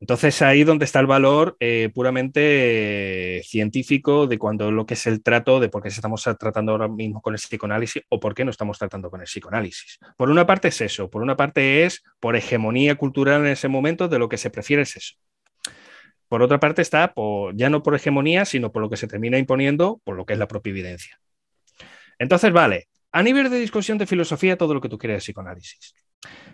Entonces 0.00 0.42
ahí 0.42 0.64
donde 0.64 0.84
está 0.84 0.98
el 0.98 1.06
valor 1.06 1.56
eh, 1.60 1.90
puramente 1.94 3.40
científico 3.44 4.26
de 4.26 4.36
cuando 4.36 4.72
lo 4.72 4.84
que 4.84 4.94
es 4.94 5.06
el 5.06 5.22
trato, 5.22 5.60
de 5.60 5.68
por 5.68 5.80
qué 5.80 5.90
estamos 5.90 6.24
tratando 6.40 6.72
ahora 6.72 6.88
mismo 6.88 7.22
con 7.22 7.32
el 7.32 7.38
psicoanálisis 7.38 8.02
o 8.08 8.18
por 8.18 8.34
qué 8.34 8.44
no 8.44 8.50
estamos 8.50 8.80
tratando 8.80 9.10
con 9.10 9.20
el 9.20 9.26
psicoanálisis. 9.26 10.00
Por 10.16 10.28
una 10.28 10.44
parte 10.44 10.68
es 10.68 10.80
eso, 10.80 11.08
por 11.08 11.22
una 11.22 11.36
parte 11.36 11.84
es 11.84 12.02
por 12.18 12.34
hegemonía 12.34 12.96
cultural 12.96 13.42
en 13.42 13.52
ese 13.52 13.68
momento 13.68 14.08
de 14.08 14.18
lo 14.18 14.28
que 14.28 14.38
se 14.38 14.50
prefiere 14.50 14.82
es 14.82 14.96
eso. 14.96 15.14
Por 16.28 16.42
otra 16.42 16.58
parte 16.60 16.82
está 16.82 17.12
ya 17.54 17.70
no 17.70 17.82
por 17.82 17.94
hegemonía, 17.94 18.44
sino 18.44 18.72
por 18.72 18.82
lo 18.82 18.90
que 18.90 18.96
se 18.96 19.06
termina 19.06 19.38
imponiendo, 19.38 20.00
por 20.04 20.16
lo 20.16 20.26
que 20.26 20.32
es 20.32 20.38
la 20.38 20.48
propia 20.48 20.70
evidencia. 20.70 21.20
Entonces, 22.18 22.52
vale, 22.52 22.88
a 23.12 23.22
nivel 23.22 23.50
de 23.50 23.58
discusión 23.58 23.98
de 23.98 24.06
filosofía, 24.06 24.56
todo 24.56 24.74
lo 24.74 24.80
que 24.80 24.88
tú 24.88 24.98
quieres 24.98 25.16
de 25.16 25.20
psicoanálisis. 25.20 25.94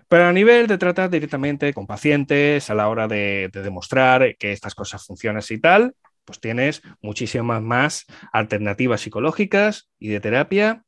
Pero 0.08 0.26
a 0.26 0.32
nivel 0.32 0.66
de 0.66 0.78
tratar 0.78 1.08
directamente 1.08 1.72
con 1.72 1.86
pacientes, 1.86 2.68
a 2.68 2.74
la 2.74 2.88
hora 2.88 3.08
de, 3.08 3.50
demostrar 3.52 4.36
que 4.36 4.52
estas 4.52 4.74
cosas 4.74 5.04
funcionan 5.06 5.42
y 5.48 5.58
tal, 5.58 5.94
pues 6.24 6.40
tienes 6.40 6.82
muchísimas 7.00 7.62
más 7.62 8.06
alternativas 8.32 9.00
psicológicas 9.00 9.88
y 9.98 10.08
de 10.08 10.20
terapia 10.20 10.84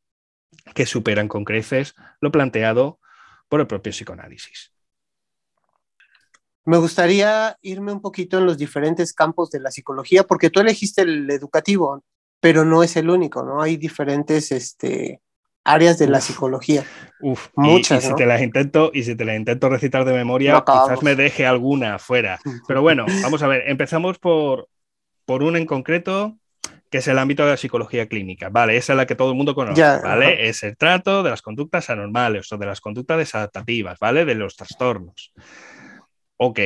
que 0.74 0.86
superan 0.86 1.28
con 1.28 1.44
creces 1.44 1.94
lo 2.20 2.30
planteado 2.30 3.00
por 3.48 3.60
el 3.60 3.66
propio 3.66 3.92
psicoanálisis. 3.92 4.73
Me 6.64 6.78
gustaría 6.78 7.56
irme 7.62 7.92
un 7.92 8.00
poquito 8.00 8.38
en 8.38 8.46
los 8.46 8.56
diferentes 8.56 9.12
campos 9.12 9.50
de 9.50 9.60
la 9.60 9.70
psicología, 9.70 10.24
porque 10.24 10.50
tú 10.50 10.60
elegiste 10.60 11.02
el 11.02 11.30
educativo, 11.30 12.02
pero 12.40 12.64
no 12.64 12.82
es 12.82 12.96
el 12.96 13.10
único, 13.10 13.42
¿no? 13.42 13.60
Hay 13.60 13.76
diferentes 13.76 14.50
este, 14.52 15.20
áreas 15.64 15.98
de 15.98 16.08
la 16.08 16.20
psicología. 16.20 16.84
Uf, 17.20 17.48
muchas. 17.56 18.04
Y, 18.04 18.08
si 18.08 18.14
te 18.14 18.26
las 18.26 18.42
intento, 18.42 18.90
y 18.94 19.02
si 19.02 19.16
te 19.16 19.24
las 19.24 19.36
intento 19.36 19.68
recitar 19.68 20.04
de 20.04 20.12
memoria, 20.12 20.62
quizás 20.64 21.02
me 21.02 21.16
deje 21.16 21.46
alguna 21.46 21.98
fuera. 21.98 22.38
Pero 22.68 22.82
bueno, 22.82 23.06
vamos 23.22 23.42
a 23.42 23.46
ver, 23.46 23.64
empezamos 23.66 24.18
por, 24.18 24.68
por 25.24 25.42
una 25.42 25.58
en 25.58 25.66
concreto, 25.66 26.36
que 26.90 26.98
es 26.98 27.08
el 27.08 27.18
ámbito 27.18 27.44
de 27.44 27.50
la 27.50 27.56
psicología 27.56 28.06
clínica. 28.06 28.50
Vale, 28.50 28.76
esa 28.76 28.92
es 28.92 28.96
la 28.96 29.06
que 29.06 29.16
todo 29.16 29.30
el 29.30 29.36
mundo 29.36 29.54
conoce, 29.54 29.82
¿vale? 29.82 30.48
Es 30.48 30.62
el 30.62 30.76
trato 30.76 31.22
de 31.22 31.30
las 31.30 31.42
conductas 31.42 31.90
anormales 31.90 32.52
o 32.52 32.56
de 32.56 32.66
las 32.66 32.80
conductas 32.80 33.18
desadaptativas, 33.18 33.98
¿vale? 33.98 34.24
De 34.24 34.34
los 34.34 34.56
trastornos. 34.56 35.32
Ok, 36.36 36.58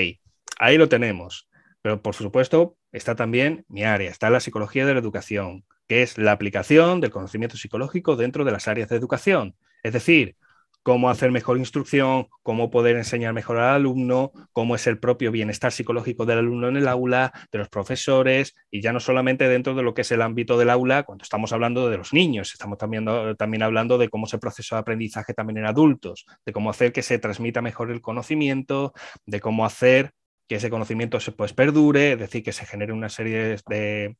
ahí 0.59 0.79
lo 0.79 0.89
tenemos. 0.89 1.49
Pero 1.83 2.03
por 2.03 2.15
supuesto, 2.15 2.77
está 2.93 3.15
también 3.15 3.65
mi 3.69 3.85
área, 3.85 4.11
está 4.11 4.31
la 4.31 4.41
psicología 4.41 4.87
de 4.87 4.95
la 4.95 5.01
educación, 5.01 5.65
que 5.87 6.03
es 6.03 6.19
la 6.19 6.33
aplicación 6.33 7.01
del 7.01 7.11
conocimiento 7.11 7.57
psicológico 7.57 8.17
dentro 8.17 8.45
de 8.45 8.53
las 8.53 8.69
áreas 8.69 8.89
de 8.89 8.97
educación. 8.97 9.57
Es 9.83 9.93
decir, 9.93 10.37
cómo 10.83 11.11
hacer 11.11 11.31
mejor 11.31 11.59
instrucción, 11.59 12.29
cómo 12.43 12.71
poder 12.71 12.97
enseñar 12.97 13.35
mejor 13.35 13.59
al 13.59 13.75
alumno, 13.75 14.33
cómo 14.53 14.75
es 14.75 14.87
el 14.87 14.99
propio 14.99 15.31
bienestar 15.31 15.73
psicológico 15.73 16.25
del 16.27 16.39
alumno 16.39 16.69
en 16.69 16.77
el 16.77 16.89
aula, 16.89 17.33
de 17.53 17.59
los 17.59 17.69
profesores, 17.69 18.55
y 18.71 18.81
ya 18.81 18.93
no 18.93 19.01
solamente 19.01 19.49
dentro 19.49 19.75
de 19.75 19.83
lo 19.83 19.95
que 19.95 20.03
es 20.03 20.13
el 20.13 20.23
ámbito 20.23 20.59
del 20.59 20.71
aula, 20.71 21.03
cuando 21.03 21.23
estamos 21.23 21.53
hablando 21.53 21.91
de 21.91 21.99
los 21.99 22.13
niños, 22.13 22.53
estamos 22.53 22.79
también, 22.79 23.07
también 23.37 23.63
hablando 23.63 23.99
de 23.99 24.09
cómo 24.09 24.27
se 24.27 24.39
procesa 24.39 24.77
de 24.77 24.81
aprendizaje 24.81 25.35
también 25.35 25.59
en 25.59 25.67
adultos, 25.67 26.27
de 26.47 26.53
cómo 26.53 26.71
hacer 26.71 26.93
que 26.93 27.03
se 27.03 27.19
transmita 27.19 27.61
mejor 27.61 27.91
el 27.91 28.01
conocimiento, 28.01 28.93
de 29.27 29.41
cómo 29.41 29.65
hacer 29.65 30.13
que 30.49 30.57
ese 30.57 30.71
conocimiento 30.71 31.21
se 31.21 31.33
pues, 31.33 31.53
perdure, 31.53 32.13
es 32.13 32.19
decir, 32.19 32.43
que 32.43 32.53
se 32.53 32.65
genere 32.65 32.93
una 32.93 33.11
serie 33.11 33.57
de, 33.69 34.17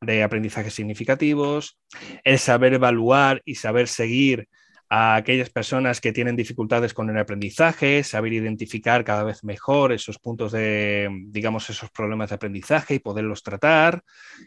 de 0.00 0.22
aprendizajes 0.24 0.74
significativos, 0.74 1.78
el 2.24 2.38
saber 2.38 2.74
evaluar 2.74 3.40
y 3.44 3.54
saber 3.54 3.86
seguir 3.86 4.48
a 4.90 5.16
aquellas 5.16 5.50
personas 5.50 6.00
que 6.00 6.12
tienen 6.12 6.34
dificultades 6.34 6.94
con 6.94 7.10
el 7.10 7.18
aprendizaje, 7.18 8.02
saber 8.02 8.32
identificar 8.32 9.04
cada 9.04 9.22
vez 9.22 9.44
mejor 9.44 9.92
esos 9.92 10.18
puntos 10.18 10.52
de, 10.52 11.10
digamos, 11.26 11.68
esos 11.68 11.90
problemas 11.90 12.30
de 12.30 12.36
aprendizaje 12.36 12.94
y 12.94 12.98
poderlos 12.98 13.42
tratar, 13.42 14.02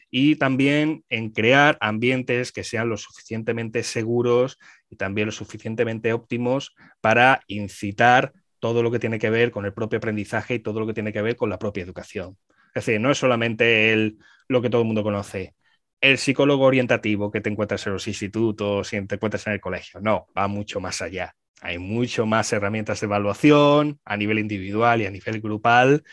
y 0.10 0.36
también 0.38 1.04
en 1.10 1.30
crear 1.30 1.78
ambientes 1.80 2.52
que 2.52 2.64
sean 2.64 2.90
lo 2.90 2.98
suficientemente 2.98 3.84
seguros 3.84 4.58
y 4.90 4.96
también 4.96 5.28
lo 5.28 5.32
suficientemente 5.32 6.12
óptimos 6.12 6.76
para 7.02 7.42
incitar 7.48 8.34
todo 8.60 8.82
lo 8.82 8.92
que 8.92 9.00
tiene 9.00 9.20
que 9.20 9.30
ver 9.30 9.52
con 9.52 9.66
el 9.66 9.74
propio 9.74 9.98
aprendizaje 9.98 10.56
y 10.56 10.60
todo 10.60 10.80
lo 10.80 10.88
que 10.88 10.94
tiene 10.94 11.14
que 11.14 11.22
ver 11.22 11.36
con 11.36 11.50
la 11.50 11.60
propia 11.60 11.84
educación. 11.84 12.38
Es 12.74 12.86
decir, 12.86 13.02
no 13.02 13.12
es 13.12 13.18
solamente 13.18 13.92
el, 13.92 14.18
lo 14.48 14.62
que 14.62 14.70
todo 14.70 14.82
el 14.82 14.88
mundo 14.88 15.04
conoce, 15.04 15.56
el 16.02 16.18
psicólogo 16.18 16.66
orientativo 16.66 17.32
que 17.32 17.42
te 17.42 17.50
encuentras 17.50 17.86
en 17.88 17.94
los 17.94 18.08
institutos 18.08 18.92
y 18.94 19.02
te 19.06 19.16
encuentras 19.16 19.48
en 19.48 19.54
el 19.54 19.62
colegio. 19.62 20.02
No, 20.02 20.28
va 20.38 20.48
mucho 20.48 20.80
más 20.80 21.02
allá. 21.02 21.36
Hay 21.62 21.78
mucho 21.78 22.26
más 22.26 22.52
herramientas 22.52 23.00
de 23.00 23.06
evaluación 23.06 24.00
a 24.04 24.18
nivel 24.18 24.40
individual 24.40 25.02
y 25.02 25.06
a 25.06 25.12
nivel 25.12 25.40
grupal 25.40 26.04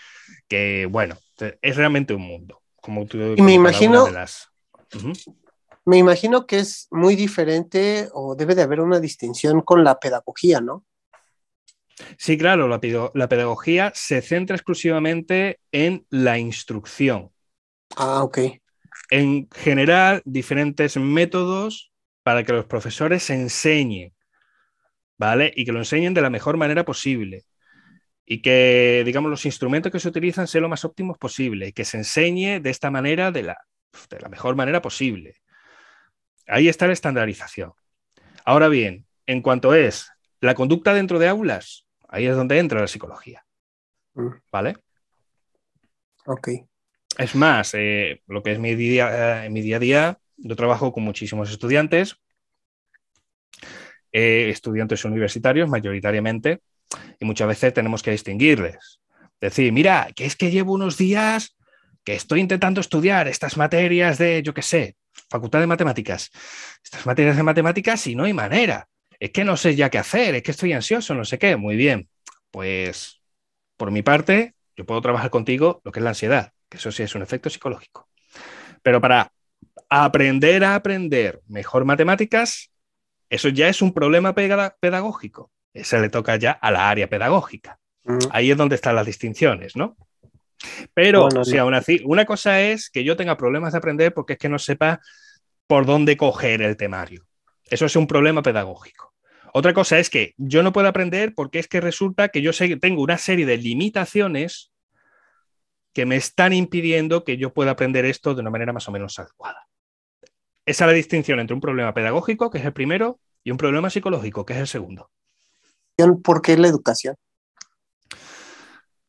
que, 0.47 0.87
bueno, 0.87 1.17
es 1.63 1.77
realmente 1.77 2.13
un 2.13 2.23
mundo. 2.23 2.61
Como 2.77 3.07
tú, 3.07 3.17
me 3.17 3.55
imagino, 3.55 4.07
me 5.87 5.97
imagino 5.97 6.47
que 6.47 6.59
es 6.59 6.87
muy 6.91 7.17
diferente 7.17 8.09
o 8.13 8.37
debe 8.37 8.55
de 8.55 8.63
haber 8.63 8.81
una 8.81 9.01
distinción 9.01 9.63
con 9.63 9.85
la 9.85 9.99
pedagogía, 9.99 10.61
¿no? 10.61 10.85
Sí, 12.19 12.37
claro, 12.39 12.69
la, 12.69 12.79
pedagogía 13.29 13.91
se 13.95 14.21
centra 14.21 14.55
exclusivamente 14.55 15.61
en 15.73 16.07
la 16.11 16.39
instrucción. 16.39 17.31
Ah, 17.97 18.23
ok. 18.23 18.39
En 19.11 19.49
general, 19.51 20.23
diferentes 20.25 20.97
métodos 20.97 21.93
para 22.23 22.45
que 22.45 22.53
los 22.53 22.67
profesores 22.67 23.31
enseñen, 23.31 24.15
¿vale? 25.17 25.53
Y 25.57 25.65
que 25.65 25.73
lo 25.73 25.79
enseñen 25.79 26.15
de 26.15 26.21
la 26.21 26.31
mejor 26.31 26.57
manera 26.57 26.85
posible. 26.85 27.45
Y 28.27 28.43
que, 28.43 29.03
digamos, 29.07 29.31
los 29.31 29.47
instrumentos 29.47 29.91
que 29.91 30.01
se 30.01 30.09
utilizan 30.09 30.47
sean 30.47 30.63
lo 30.63 30.69
más 30.69 30.85
óptimos 30.85 31.17
posible. 31.17 31.69
Y 31.69 31.73
que 31.73 31.87
se 31.87 31.97
enseñe 31.97 32.61
de 32.61 32.71
esta 32.71 32.91
manera, 32.91 33.33
de 33.33 33.45
la, 33.45 33.57
de 34.11 34.21
la 34.21 34.29
mejor 34.29 34.57
manera 34.57 34.83
posible. 34.83 35.37
ahí 36.47 36.69
está 36.69 36.87
la 36.87 36.93
estandarización. 36.93 37.73
Ahora 38.45 38.69
bien, 38.69 39.07
en 39.27 39.43
cuanto 39.43 39.75
es 39.75 40.11
la 40.41 40.55
conducta 40.55 40.95
dentro 40.95 41.19
de 41.19 41.29
aulas, 41.29 41.87
ahí 42.09 42.27
es 42.27 42.37
donde 42.37 42.59
entra 42.59 42.81
la 42.81 42.89
psicología. 42.89 43.45
Mm. 44.15 44.29
¿Vale? 44.53 44.77
Ok. 46.27 46.49
Es 47.19 47.35
más, 47.35 47.75
eh, 47.75 48.23
lo 48.29 48.45
que 48.45 48.53
es 48.53 48.61
mi 48.61 48.77
día, 48.77 49.45
eh, 49.45 49.51
mi 49.51 49.61
día 49.61 49.77
a 49.77 49.81
día, 49.81 50.19
yo 50.37 50.55
trabajo 50.55 50.93
con 50.93 51.03
muchísimos 51.03 51.51
estudiantes, 51.51 52.17
eh, 54.13 54.51
estudiantes 54.51 55.05
universitarios 55.05 55.69
mayoritariamente, 55.69 56.61
y 57.19 57.25
muchas 57.25 57.49
veces 57.49 57.75
tenemos 57.75 58.05
que 58.05 58.13
distinguirles. 58.13 59.01
Decir, 59.41 59.73
mira, 59.73 60.11
que 60.15 60.27
es 60.27 60.37
que 60.37 60.53
llevo 60.53 60.73
unos 60.73 60.97
días 60.97 61.57
que 62.05 62.15
estoy 62.15 62.39
intentando 62.39 62.81
estudiar 62.81 63.27
estas 63.27 63.57
materias 63.57 64.17
de, 64.19 64.41
yo 64.45 64.55
qué 64.55 64.63
sé, 64.63 64.97
facultad 65.29 65.59
de 65.59 65.67
matemáticas, 65.67 66.31
estas 66.85 67.05
materias 67.05 67.37
de 67.37 67.43
matemáticas 67.43 68.07
y 68.07 68.15
no 68.15 68.25
hay 68.25 68.33
manera. 68.33 68.89
Es 69.19 69.31
que 69.31 69.45
no 69.45 69.57
sé 69.57 69.75
ya 69.75 69.91
qué 69.91 69.99
hacer, 69.99 70.37
es 70.37 70.45
que 70.45 70.53
estoy 70.53 70.73
ansioso, 70.73 71.17
no 71.17 71.25
sé 71.25 71.37
qué. 71.37 71.57
Muy 71.57 71.75
bien, 71.75 72.09
pues 72.53 73.21
por 73.77 73.91
mi 73.91 74.03
parte, 74.03 74.55
yo 74.77 74.87
puedo 74.87 75.01
trabajar 75.01 75.31
contigo 75.31 75.81
lo 75.85 75.91
que 75.91 75.99
es 75.99 76.05
la 76.05 76.11
ansiedad, 76.11 76.53
que 76.69 76.77
eso 76.77 76.93
sí 76.93 77.03
es 77.03 77.15
un 77.15 77.23
efecto 77.23 77.51
psicológico. 77.51 78.09
Pero 78.83 79.01
para 79.01 79.33
aprender 79.89 80.65
a 80.65 80.75
aprender 80.75 81.41
mejor 81.49 81.85
matemáticas, 81.85 82.71
eso 83.31 83.49
ya 83.49 83.69
es 83.69 83.83
un 83.83 83.93
problema 83.93 84.35
pedagógico. 84.35 85.51
Ese 85.73 86.01
le 86.01 86.09
toca 86.09 86.37
ya 86.37 86.53
a 86.53 86.71
la 86.71 86.89
área 86.89 87.09
pedagógica. 87.09 87.79
Mm. 88.05 88.19
Ahí 88.31 88.51
es 88.51 88.57
donde 88.57 88.75
están 88.75 88.95
las 88.95 89.07
distinciones, 89.07 89.77
¿no? 89.77 89.97
Pero, 90.93 91.29
si 91.45 91.57
aún 91.57 91.75
así, 91.75 92.03
una 92.05 92.25
cosa 92.25 92.61
es 92.61 92.91
que 92.91 93.05
yo 93.05 93.17
tenga 93.17 93.37
problemas 93.37 93.73
de 93.73 93.79
aprender 93.79 94.13
porque 94.13 94.33
es 94.33 94.39
que 94.39 94.49
no 94.49 94.59
sepa 94.59 95.01
por 95.67 95.87
dónde 95.87 96.17
coger 96.17 96.63
el 96.63 96.77
temario. 96.77 97.27
Eso 97.71 97.87
es 97.87 97.95
un 97.95 98.07
problema 98.07 98.43
pedagógico. 98.43 99.15
Otra 99.53 99.73
cosa 99.73 99.99
es 99.99 100.11
que 100.11 100.35
yo 100.37 100.63
no 100.63 100.73
puedo 100.73 100.89
aprender 100.89 101.33
porque 101.35 101.59
es 101.59 101.69
que 101.69 101.81
resulta 101.81 102.29
que 102.29 102.43
yo 102.43 102.51
tengo 102.81 103.03
una 103.03 103.19
serie 103.19 103.47
de 103.47 103.57
limitaciones 103.57 104.71
que 105.93 106.07
me 106.07 106.17
están 106.17 106.53
impidiendo 106.53 107.25
que 107.25 107.37
yo 107.37 107.53
pueda 107.53 107.73
aprender 107.73 108.05
esto 108.05 108.35
de 108.35 108.41
una 108.41 108.51
manera 108.51 108.73
más 108.73 108.89
o 108.89 108.93
menos 108.93 109.19
adecuada. 109.19 109.69
Esa 110.67 110.85
es 110.85 110.89
la 110.89 110.95
distinción 110.95 111.41
entre 111.41 111.55
un 111.55 111.61
problema 111.61 111.95
pedagógico, 111.95 112.51
que 112.51 112.59
es 112.59 112.65
el 112.65 112.73
primero, 112.73 113.21
y 113.43 113.51
un 113.51 113.57
problema 113.57 113.91
psicológico, 113.91 114.45
que 114.45 114.53
es 114.53 114.59
el 114.61 114.67
segundo. 114.67 115.11
¿Por 116.23 116.43
qué 116.43 116.57
la 116.57 116.69
educación? 116.69 117.17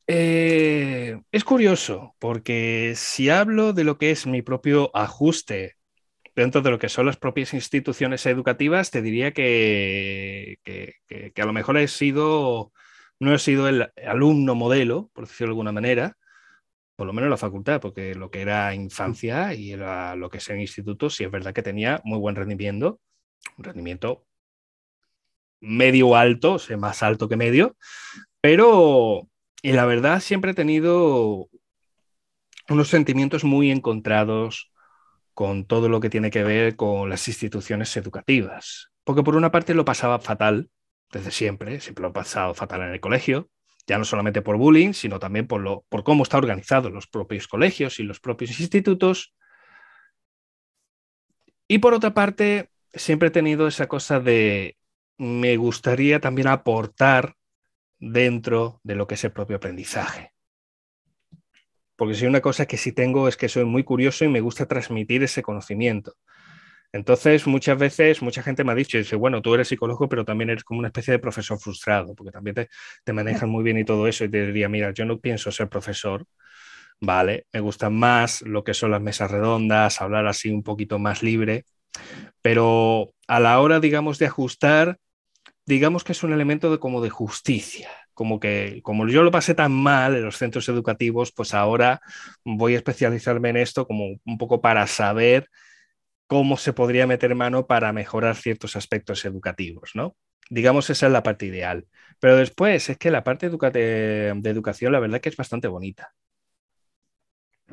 Eh, 0.07 1.21
es 1.31 1.43
curioso, 1.43 2.15
porque 2.17 2.93
si 2.95 3.29
hablo 3.29 3.73
de 3.73 3.83
lo 3.83 3.97
que 3.99 4.09
es 4.09 4.25
mi 4.25 4.41
propio 4.41 4.89
ajuste 4.95 5.75
dentro 6.35 6.61
de 6.61 6.71
lo 6.71 6.79
que 6.79 6.89
son 6.89 7.05
las 7.05 7.17
propias 7.17 7.53
instituciones 7.53 8.25
educativas, 8.25 8.89
te 8.89 9.03
diría 9.03 9.33
que, 9.33 10.57
que, 10.63 11.41
a 11.41 11.45
lo 11.45 11.53
mejor 11.53 11.77
he 11.77 11.87
sido, 11.87 12.71
no 13.19 13.35
he 13.35 13.39
sido 13.39 13.67
el 13.67 13.91
alumno 14.07 14.55
modelo, 14.55 15.11
por 15.13 15.27
decirlo 15.27 15.47
de 15.47 15.51
alguna 15.51 15.73
manera, 15.73 16.17
por 16.99 17.07
lo 17.07 17.13
menos 17.13 17.27
en 17.27 17.31
la 17.31 17.37
facultad, 17.37 17.79
porque 17.79 18.13
lo 18.13 18.29
que 18.29 18.41
era 18.41 18.75
infancia 18.75 19.53
y 19.53 19.73
lo 19.77 20.29
que 20.29 20.39
es 20.39 20.49
en 20.49 20.59
instituto, 20.59 21.09
sí 21.09 21.23
es 21.23 21.31
verdad 21.31 21.53
que 21.53 21.63
tenía 21.63 22.01
muy 22.03 22.19
buen 22.19 22.35
rendimiento, 22.35 22.99
un 23.57 23.63
rendimiento 23.63 24.25
medio 25.61 26.17
alto, 26.17 26.55
o 26.55 26.59
sea, 26.59 26.75
más 26.75 27.01
alto 27.01 27.29
que 27.29 27.37
medio, 27.37 27.77
pero, 28.41 29.29
y 29.61 29.71
la 29.71 29.85
verdad, 29.85 30.19
siempre 30.19 30.51
he 30.51 30.53
tenido 30.53 31.47
unos 32.67 32.89
sentimientos 32.89 33.45
muy 33.45 33.71
encontrados 33.71 34.69
con 35.33 35.63
todo 35.63 35.87
lo 35.87 36.01
que 36.01 36.09
tiene 36.09 36.31
que 36.31 36.43
ver 36.43 36.75
con 36.75 37.09
las 37.09 37.29
instituciones 37.29 37.95
educativas, 37.95 38.91
porque 39.05 39.23
por 39.23 39.37
una 39.37 39.51
parte 39.51 39.73
lo 39.73 39.85
pasaba 39.85 40.19
fatal 40.19 40.69
desde 41.13 41.31
siempre, 41.31 41.79
siempre 41.79 42.01
lo 42.01 42.09
he 42.09 42.11
pasado 42.11 42.53
fatal 42.53 42.81
en 42.81 42.89
el 42.89 42.99
colegio, 42.99 43.49
ya 43.89 43.97
no 43.97 44.05
solamente 44.05 44.43
por 44.43 44.55
bullying, 44.57 44.93
sino 44.93 45.17
también 45.17 45.47
por, 45.47 45.61
lo, 45.61 45.83
por 45.89 46.03
cómo 46.03 46.21
está 46.21 46.37
organizado 46.37 46.91
los 46.91 47.07
propios 47.07 47.47
colegios 47.47 47.99
y 47.99 48.03
los 48.03 48.19
propios 48.19 48.59
institutos. 48.59 49.33
Y 51.67 51.79
por 51.79 51.95
otra 51.95 52.13
parte, 52.13 52.69
siempre 52.93 53.29
he 53.29 53.31
tenido 53.31 53.67
esa 53.67 53.87
cosa 53.87 54.19
de 54.19 54.77
me 55.17 55.57
gustaría 55.57 56.19
también 56.19 56.47
aportar 56.47 57.33
dentro 57.97 58.79
de 58.83 58.93
lo 58.93 59.07
que 59.07 59.15
es 59.15 59.23
el 59.23 59.31
propio 59.31 59.57
aprendizaje. 59.57 60.33
Porque 61.95 62.13
si 62.13 62.27
una 62.27 62.41
cosa 62.41 62.67
que 62.67 62.77
sí 62.77 62.91
tengo 62.91 63.27
es 63.27 63.37
que 63.37 63.49
soy 63.49 63.65
muy 63.65 63.83
curioso 63.83 64.23
y 64.23 64.29
me 64.29 64.39
gusta 64.39 64.67
transmitir 64.67 65.23
ese 65.23 65.41
conocimiento. 65.41 66.13
Entonces, 66.91 67.45
muchas 67.47 67.77
veces, 67.77 68.21
mucha 68.21 68.41
gente 68.41 68.63
me 68.63 68.71
ha 68.71 68.75
dicho, 68.75 68.97
dice, 68.97 69.15
bueno, 69.15 69.41
tú 69.41 69.53
eres 69.53 69.67
psicólogo, 69.67 70.09
pero 70.09 70.25
también 70.25 70.49
eres 70.49 70.63
como 70.63 70.79
una 70.79 70.87
especie 70.87 71.11
de 71.11 71.19
profesor 71.19 71.59
frustrado, 71.59 72.15
porque 72.15 72.31
también 72.31 72.55
te, 72.55 72.69
te 73.03 73.13
manejan 73.13 73.49
muy 73.49 73.63
bien 73.63 73.77
y 73.77 73.85
todo 73.85 74.07
eso, 74.07 74.23
y 74.25 74.29
te 74.31 74.47
diría, 74.47 74.69
mira, 74.69 74.91
yo 74.91 75.05
no 75.05 75.19
pienso 75.19 75.51
ser 75.51 75.69
profesor, 75.69 76.25
¿vale? 77.01 77.45
Me 77.53 77.59
gustan 77.61 77.95
más 77.95 78.41
lo 78.43 78.63
que 78.63 78.73
son 78.73 78.91
las 78.91 79.01
mesas 79.01 79.31
redondas, 79.31 80.01
hablar 80.01 80.27
así 80.27 80.49
un 80.51 80.63
poquito 80.63 80.99
más 80.99 81.23
libre, 81.23 81.65
pero 82.41 83.13
a 83.27 83.39
la 83.39 83.59
hora, 83.61 83.79
digamos, 83.79 84.19
de 84.19 84.27
ajustar, 84.27 84.97
digamos 85.65 86.03
que 86.03 86.13
es 86.13 86.23
un 86.23 86.33
elemento 86.33 86.71
de 86.71 86.79
como 86.79 87.01
de 87.01 87.09
justicia, 87.09 87.89
como 88.13 88.39
que 88.39 88.81
como 88.83 89.07
yo 89.07 89.23
lo 89.23 89.31
pasé 89.31 89.55
tan 89.55 89.71
mal 89.71 90.15
en 90.15 90.23
los 90.25 90.37
centros 90.37 90.69
educativos, 90.69 91.31
pues 91.31 91.53
ahora 91.53 92.01
voy 92.43 92.73
a 92.75 92.77
especializarme 92.77 93.49
en 93.49 93.57
esto 93.57 93.87
como 93.87 94.05
un 94.25 94.37
poco 94.37 94.61
para 94.61 94.87
saber 94.87 95.49
cómo 96.29 96.57
se 96.57 96.73
podría 96.73 97.07
meter 97.07 97.33
mano 97.33 97.65
para 97.65 97.91
mejorar 97.91 98.35
ciertos 98.35 98.75
aspectos 98.75 99.25
educativos, 99.25 99.91
¿no? 99.95 100.15
Digamos, 100.51 100.87
esa 100.91 101.07
es 101.07 101.11
la 101.11 101.23
parte 101.23 101.47
ideal. 101.47 101.87
Pero 102.19 102.37
después 102.37 102.87
es 102.87 102.99
que 102.99 103.09
la 103.09 103.23
parte 103.23 103.49
de 103.49 104.29
educación, 104.43 104.91
la 104.91 104.99
verdad 104.99 105.21
que 105.21 105.29
es 105.29 105.35
bastante 105.35 105.67
bonita. 105.67 106.13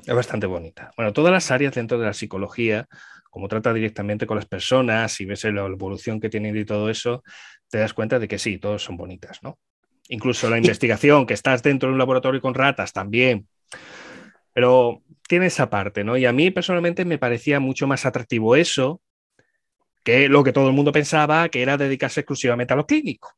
Es 0.07 0.14
bastante 0.14 0.46
bonita. 0.46 0.90
Bueno, 0.96 1.12
todas 1.12 1.32
las 1.32 1.50
áreas 1.50 1.74
dentro 1.74 1.98
de 1.98 2.07
la 2.07 2.14
psicología, 2.14 2.88
como 3.28 3.46
trata 3.46 3.74
directamente 3.74 4.26
con 4.26 4.36
las 4.36 4.46
personas 4.46 5.20
y 5.20 5.26
ves 5.26 5.44
la 5.44 5.66
evolución 5.66 6.18
que 6.18 6.30
tienen 6.30 6.57
y 6.57 6.64
todo 6.64 6.88
eso, 6.88 7.22
te 7.68 7.76
das 7.76 7.92
cuenta 7.92 8.18
de 8.18 8.26
que 8.26 8.38
sí, 8.38 8.57
todos 8.57 8.82
son 8.82 8.96
bonitas, 8.96 9.42
¿no? 9.42 9.59
Incluso 10.09 10.48
la 10.48 10.57
investigación, 10.57 11.26
que 11.26 11.34
estás 11.34 11.62
dentro 11.62 11.90
de 11.90 11.92
un 11.92 11.98
laboratorio 11.98 12.40
con 12.40 12.54
ratas 12.54 12.94
también. 12.94 13.48
Pero 14.54 15.02
tiene 15.26 15.46
esa 15.46 15.70
parte, 15.70 16.04
¿no? 16.04 16.16
Y 16.16 16.26
a 16.26 16.32
mí 16.32 16.50
personalmente 16.50 17.04
me 17.04 17.18
parecía 17.18 17.60
mucho 17.60 17.86
más 17.86 18.06
atractivo 18.06 18.56
eso 18.56 19.00
que 20.04 20.28
lo 20.28 20.44
que 20.44 20.52
todo 20.52 20.68
el 20.68 20.74
mundo 20.74 20.92
pensaba, 20.92 21.48
que 21.48 21.62
era 21.62 21.76
dedicarse 21.76 22.20
exclusivamente 22.20 22.72
a 22.72 22.76
lo 22.76 22.86
clínico. 22.86 23.32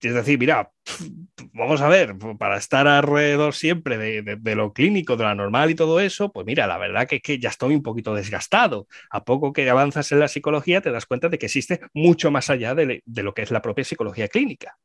Es 0.00 0.14
decir, 0.14 0.38
mira, 0.38 0.70
vamos 1.52 1.80
a 1.80 1.88
ver, 1.88 2.16
para 2.38 2.56
estar 2.56 2.86
alrededor 2.88 3.54
siempre 3.54 3.98
de, 3.98 4.54
lo 4.54 4.72
clínico, 4.72 5.16
de 5.16 5.24
lo 5.24 5.34
normal 5.34 5.70
y 5.70 5.74
todo 5.74 6.00
eso, 6.00 6.32
pues 6.32 6.46
mira, 6.46 6.66
la 6.66 6.78
verdad 6.78 7.06
que, 7.06 7.20
que 7.20 7.38
ya 7.38 7.48
estoy 7.48 7.74
un 7.74 7.82
poquito 7.82 8.14
desgastado. 8.14 8.86
A 9.10 9.24
poco 9.24 9.52
que 9.52 9.68
avanzas 9.68 10.10
en 10.12 10.20
la 10.20 10.28
psicología 10.28 10.80
te 10.80 10.90
das 10.90 11.06
cuenta 11.06 11.28
de 11.28 11.38
que 11.38 11.46
existe 11.46 11.80
mucho 11.94 12.30
más 12.30 12.50
allá 12.50 12.74
de 12.74 13.02
lo 13.04 13.34
que 13.34 13.42
es 13.42 13.50
la 13.50 13.62
propia 13.62 13.84
psicología 13.84 14.28
clínica. 14.28 14.76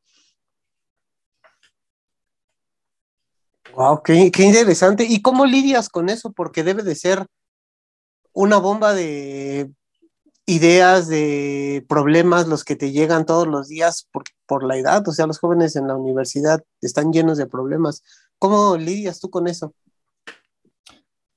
Wow, 3.78 4.02
qué, 4.02 4.32
interesante. 4.40 5.06
¿Y 5.08 5.22
cómo 5.22 5.46
lidias 5.46 5.88
con 5.88 6.10
eso? 6.10 6.32
Porque 6.32 6.64
debe 6.64 6.82
de 6.82 6.96
ser 6.96 7.28
una 8.34 8.58
bomba 8.58 8.96
de 8.96 9.70
ideas, 10.48 11.08
de 11.08 11.86
problemas, 11.88 12.48
los 12.48 12.64
que 12.64 12.76
te 12.76 12.92
llegan 12.92 13.28
todos 13.28 13.48
los 13.48 13.68
días 13.68 14.08
por, 14.12 14.24
por 14.48 14.64
la 14.64 14.78
edad. 14.78 15.08
O 15.08 15.12
sea, 15.12 15.28
los 15.28 15.38
jóvenes 15.38 15.76
en 15.76 15.88
la 15.88 15.96
universidad 15.96 16.64
están 16.82 17.14
llenos 17.14 17.38
de 17.38 17.46
problemas. 17.46 18.02
¿Cómo 18.40 18.78
lidias 18.78 19.20
tú 19.20 19.30
con 19.30 19.48
eso? 19.48 19.76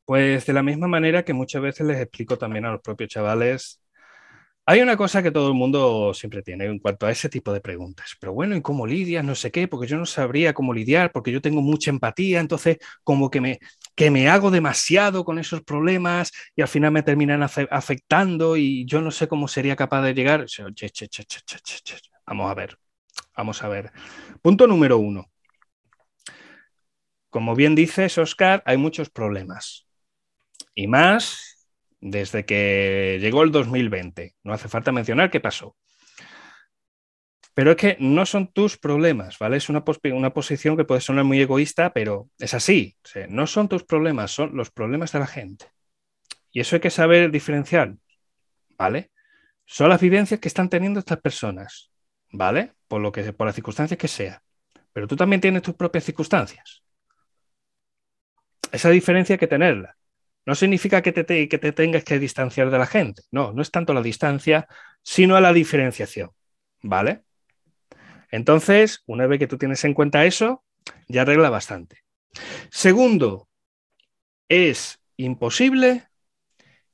Pues 0.07 0.47
de 0.47 0.55
la 0.55 0.63
misma 0.63 0.89
manera 0.89 1.27
que 1.27 1.35
muchas 1.35 1.61
veces 1.61 1.87
les 1.87 2.01
explico 2.01 2.39
también 2.39 2.65
a 2.65 2.73
los 2.73 2.81
propios 2.81 3.11
chavales 3.11 3.83
hay 4.71 4.83
una 4.83 4.97
cosa 4.97 5.21
que 5.21 5.33
todo 5.33 5.49
el 5.49 5.55
mundo 5.55 6.15
siempre 6.15 6.43
tiene 6.43 6.67
en 6.67 6.79
cuanto 6.79 7.05
a 7.05 7.11
ese 7.11 7.29
tipo 7.29 7.53
de 7.53 7.61
preguntas. 7.61 8.15
Pero 8.21 8.33
bueno, 8.33 8.55
¿y 8.55 8.63
cómo 8.63 8.87
lidias? 8.87 9.25
No 9.25 9.35
sé 9.35 9.51
qué, 9.51 9.67
porque 9.67 9.89
yo 9.89 9.97
no 9.97 10.07
sabría 10.07 10.55
cómo 10.55 10.73
lidiar, 10.73 11.11
porque 11.11 11.33
yo 11.33 11.41
tengo 11.41 11.61
mucha 11.61 11.91
empatía, 11.91 12.39
entonces 12.39 12.79
como 13.03 13.31
que 13.31 13.41
me, 13.41 13.59
que 13.97 14.13
me 14.13 14.29
hago 14.29 14.53
demasiado 14.53 15.25
con 15.25 15.41
esos 15.41 15.63
problemas 15.63 16.31
y 16.55 16.63
al 16.63 16.69
final 16.69 16.93
me 16.93 17.03
terminan 17.03 17.43
afectando 17.43 18.57
y 18.57 18.85
yo 18.87 19.01
no 19.01 19.11
sé 19.11 19.27
cómo 19.27 19.49
sería 19.49 19.75
capaz 19.75 20.03
de 20.03 20.15
llegar. 20.15 20.47
Vamos 22.25 22.49
a 22.49 22.55
ver, 22.55 22.79
vamos 23.37 23.65
a 23.65 23.69
ver. 23.69 23.91
Punto 24.41 24.69
número 24.69 24.99
uno. 24.99 25.33
Como 27.29 27.57
bien 27.57 27.75
dices, 27.75 28.19
Oscar, 28.19 28.63
hay 28.67 28.77
muchos 28.77 29.11
problemas. 29.11 29.89
Y 30.77 30.87
más 30.87 31.50
desde 32.01 32.45
que 32.45 33.19
llegó 33.21 33.43
el 33.43 33.53
2020. 33.53 34.35
No 34.43 34.53
hace 34.53 34.69
falta 34.69 34.93
mencionar 34.93 35.31
qué 35.31 35.41
pasó. 35.41 35.77
Pero 37.55 37.73
es 37.73 37.77
que 37.77 37.97
no 38.01 38.25
son 38.27 38.49
tus 38.53 38.79
problemas, 38.79 39.39
¿vale? 39.39 39.57
Es 39.57 39.69
una, 39.69 39.85
una 40.13 40.33
posición 40.33 40.77
que 40.77 40.85
puede 40.85 41.01
sonar 41.01 41.25
muy 41.25 41.41
egoísta, 41.41 41.93
pero 41.93 42.31
es 42.39 42.55
así. 42.55 42.97
no 43.29 43.47
son 43.47 43.69
tus 43.69 43.85
problemas, 43.85 44.31
son 44.31 44.57
los 44.57 44.71
problemas 44.71 45.13
de 45.13 45.19
la 45.19 45.27
gente. 45.27 45.67
Y 46.53 46.61
eso 46.61 46.77
hay 46.77 46.81
que 46.81 46.91
saber 46.91 47.31
diferenciar, 47.31 47.95
¿vale? 48.79 49.11
Son 49.67 49.89
las 49.89 50.01
vivencias 50.01 50.41
que 50.41 50.49
están 50.49 50.69
teniendo 50.69 51.01
estas 51.01 51.21
personas, 51.21 51.93
¿vale? 52.33 52.73
Por, 52.89 53.01
lo 53.01 53.13
que, 53.13 53.33
por 53.33 53.47
las 53.47 53.55
circunstancias 53.55 53.99
que 53.99 54.09
sea. 54.09 54.43
Pero 54.93 55.07
tú 55.07 55.17
también 55.17 55.41
tienes 55.41 55.63
tus 55.63 55.75
propias 55.75 56.05
circunstancias. 56.05 56.83
Esa 58.73 58.91
diferencia 58.91 59.35
hay 59.35 59.39
que 59.39 59.47
tenerla. 59.47 59.97
No 60.47 60.55
significa 60.55 61.03
que 61.03 61.13
te, 61.13 61.49
que 61.49 61.59
te 61.59 61.73
tengas 61.73 62.05
que 62.05 62.19
distanciar 62.19 62.71
de 62.71 62.79
la 62.79 62.87
gente. 62.87 63.23
No, 63.31 63.53
no 63.53 63.63
es 63.63 63.71
tanto 63.71 63.95
la 63.95 64.03
distancia, 64.03 64.67
sino 65.03 65.39
la 65.41 65.53
diferenciación. 65.53 66.31
¿Vale? 66.83 67.23
Entonces, 68.31 69.03
una 69.07 69.27
vez 69.27 69.39
que 69.39 69.47
tú 69.47 69.59
tienes 69.59 69.85
en 69.85 69.95
cuenta 69.95 70.25
eso, 70.25 70.65
ya 71.09 71.23
arregla 71.23 71.51
bastante. 71.51 71.99
Segundo, 72.71 73.49
es 74.49 75.01
imposible, 75.17 76.09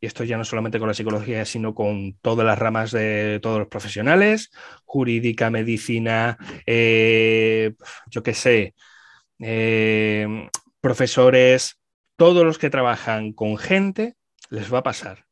y 0.01 0.07
esto 0.07 0.25
ya 0.25 0.37
no 0.37 0.45
solamente 0.45 0.79
con 0.79 0.89
la 0.89 0.95
psicología, 0.95 1.45
sino 1.45 1.75
con 1.75 2.15
todas 2.21 2.47
las 2.47 2.59
ramas 2.59 2.91
de 2.91 3.39
todos 3.43 3.59
los 3.59 3.69
profesionales, 3.69 4.51
jurídica, 4.85 5.51
medicina, 5.51 6.39
eh, 6.67 7.75
yo 8.11 8.23
qué 8.23 8.35
sé, 8.35 8.75
eh, 9.39 10.49
profesores, 10.81 11.79
todos 12.17 12.45
los 12.45 12.59
que 12.59 12.71
trabajan 12.71 13.33
con 13.33 13.57
gente, 13.59 14.17
les 14.51 14.73
va 14.73 14.79
a 14.79 14.83
pasar. 14.83 15.27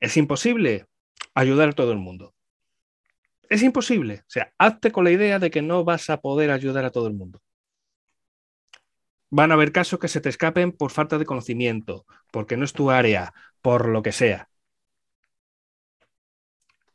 Es 0.00 0.16
imposible 0.16 0.86
ayudar 1.34 1.70
a 1.70 1.72
todo 1.72 1.92
el 1.92 1.98
mundo. 1.98 2.34
Es 3.48 3.62
imposible. 3.62 4.20
O 4.20 4.30
sea, 4.30 4.52
hazte 4.58 4.92
con 4.92 5.04
la 5.04 5.10
idea 5.10 5.38
de 5.38 5.50
que 5.50 5.62
no 5.62 5.84
vas 5.84 6.10
a 6.10 6.20
poder 6.20 6.50
ayudar 6.50 6.84
a 6.84 6.90
todo 6.90 7.06
el 7.06 7.14
mundo. 7.14 7.40
Van 9.30 9.50
a 9.50 9.54
haber 9.54 9.72
casos 9.72 9.98
que 9.98 10.08
se 10.08 10.20
te 10.20 10.28
escapen 10.28 10.72
por 10.72 10.90
falta 10.90 11.18
de 11.18 11.26
conocimiento, 11.26 12.06
porque 12.30 12.56
no 12.56 12.64
es 12.64 12.72
tu 12.72 12.90
área, 12.90 13.32
por 13.62 13.88
lo 13.88 14.02
que 14.02 14.12
sea. 14.12 14.48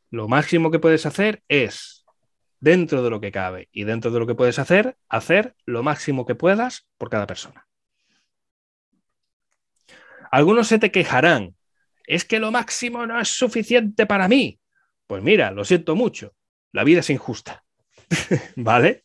Lo 0.09 0.27
máximo 0.27 0.71
que 0.71 0.79
puedes 0.79 1.05
hacer 1.05 1.43
es, 1.47 2.05
dentro 2.59 3.03
de 3.03 3.09
lo 3.09 3.19
que 3.19 3.31
cabe 3.31 3.69
y 3.71 3.83
dentro 3.83 4.11
de 4.11 4.19
lo 4.19 4.27
que 4.27 4.35
puedes 4.35 4.59
hacer, 4.59 4.97
hacer 5.09 5.55
lo 5.65 5.83
máximo 5.83 6.25
que 6.25 6.35
puedas 6.35 6.87
por 6.97 7.09
cada 7.09 7.27
persona. 7.27 7.67
Algunos 10.33 10.67
se 10.67 10.79
te 10.79 10.89
quejarán. 10.89 11.55
Es 12.07 12.25
que 12.25 12.39
lo 12.39 12.49
máximo 12.49 13.05
no 13.05 13.21
es 13.21 13.27
suficiente 13.27 14.07
para 14.07 14.27
mí. 14.27 14.59
Pues 15.05 15.21
mira, 15.21 15.51
lo 15.51 15.63
siento 15.63 15.95
mucho. 15.95 16.33
La 16.71 16.83
vida 16.83 17.01
es 17.01 17.11
injusta. 17.11 17.63
¿Vale? 18.55 19.03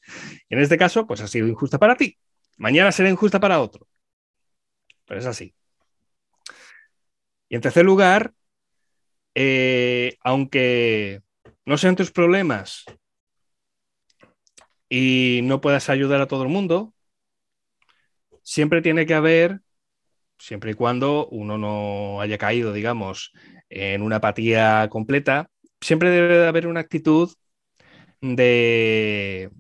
En 0.48 0.58
este 0.58 0.78
caso, 0.78 1.06
pues 1.06 1.20
ha 1.20 1.28
sido 1.28 1.46
injusta 1.46 1.78
para 1.78 1.96
ti. 1.96 2.16
Mañana 2.56 2.92
será 2.92 3.10
injusta 3.10 3.38
para 3.38 3.60
otro. 3.60 3.86
Pero 5.04 5.20
es 5.20 5.26
así. 5.26 5.54
Y 7.50 7.56
en 7.56 7.60
tercer 7.60 7.84
lugar, 7.84 8.32
eh, 9.34 10.16
aunque 10.22 11.20
no 11.66 11.76
sean 11.76 11.94
tus 11.94 12.10
problemas 12.10 12.86
y 14.88 15.40
no 15.42 15.60
puedas 15.60 15.90
ayudar 15.90 16.22
a 16.22 16.26
todo 16.26 16.42
el 16.42 16.48
mundo, 16.48 16.94
siempre 18.42 18.80
tiene 18.80 19.04
que 19.04 19.12
haber 19.12 19.60
siempre 20.38 20.72
y 20.72 20.74
cuando 20.74 21.28
uno 21.28 21.58
no 21.58 22.20
haya 22.20 22.38
caído, 22.38 22.72
digamos, 22.72 23.32
en 23.68 24.02
una 24.02 24.16
apatía 24.16 24.88
completa, 24.90 25.50
siempre 25.80 26.10
debe 26.10 26.46
haber 26.46 26.66
una 26.66 26.80
actitud 26.80 27.30
de, 28.20 29.50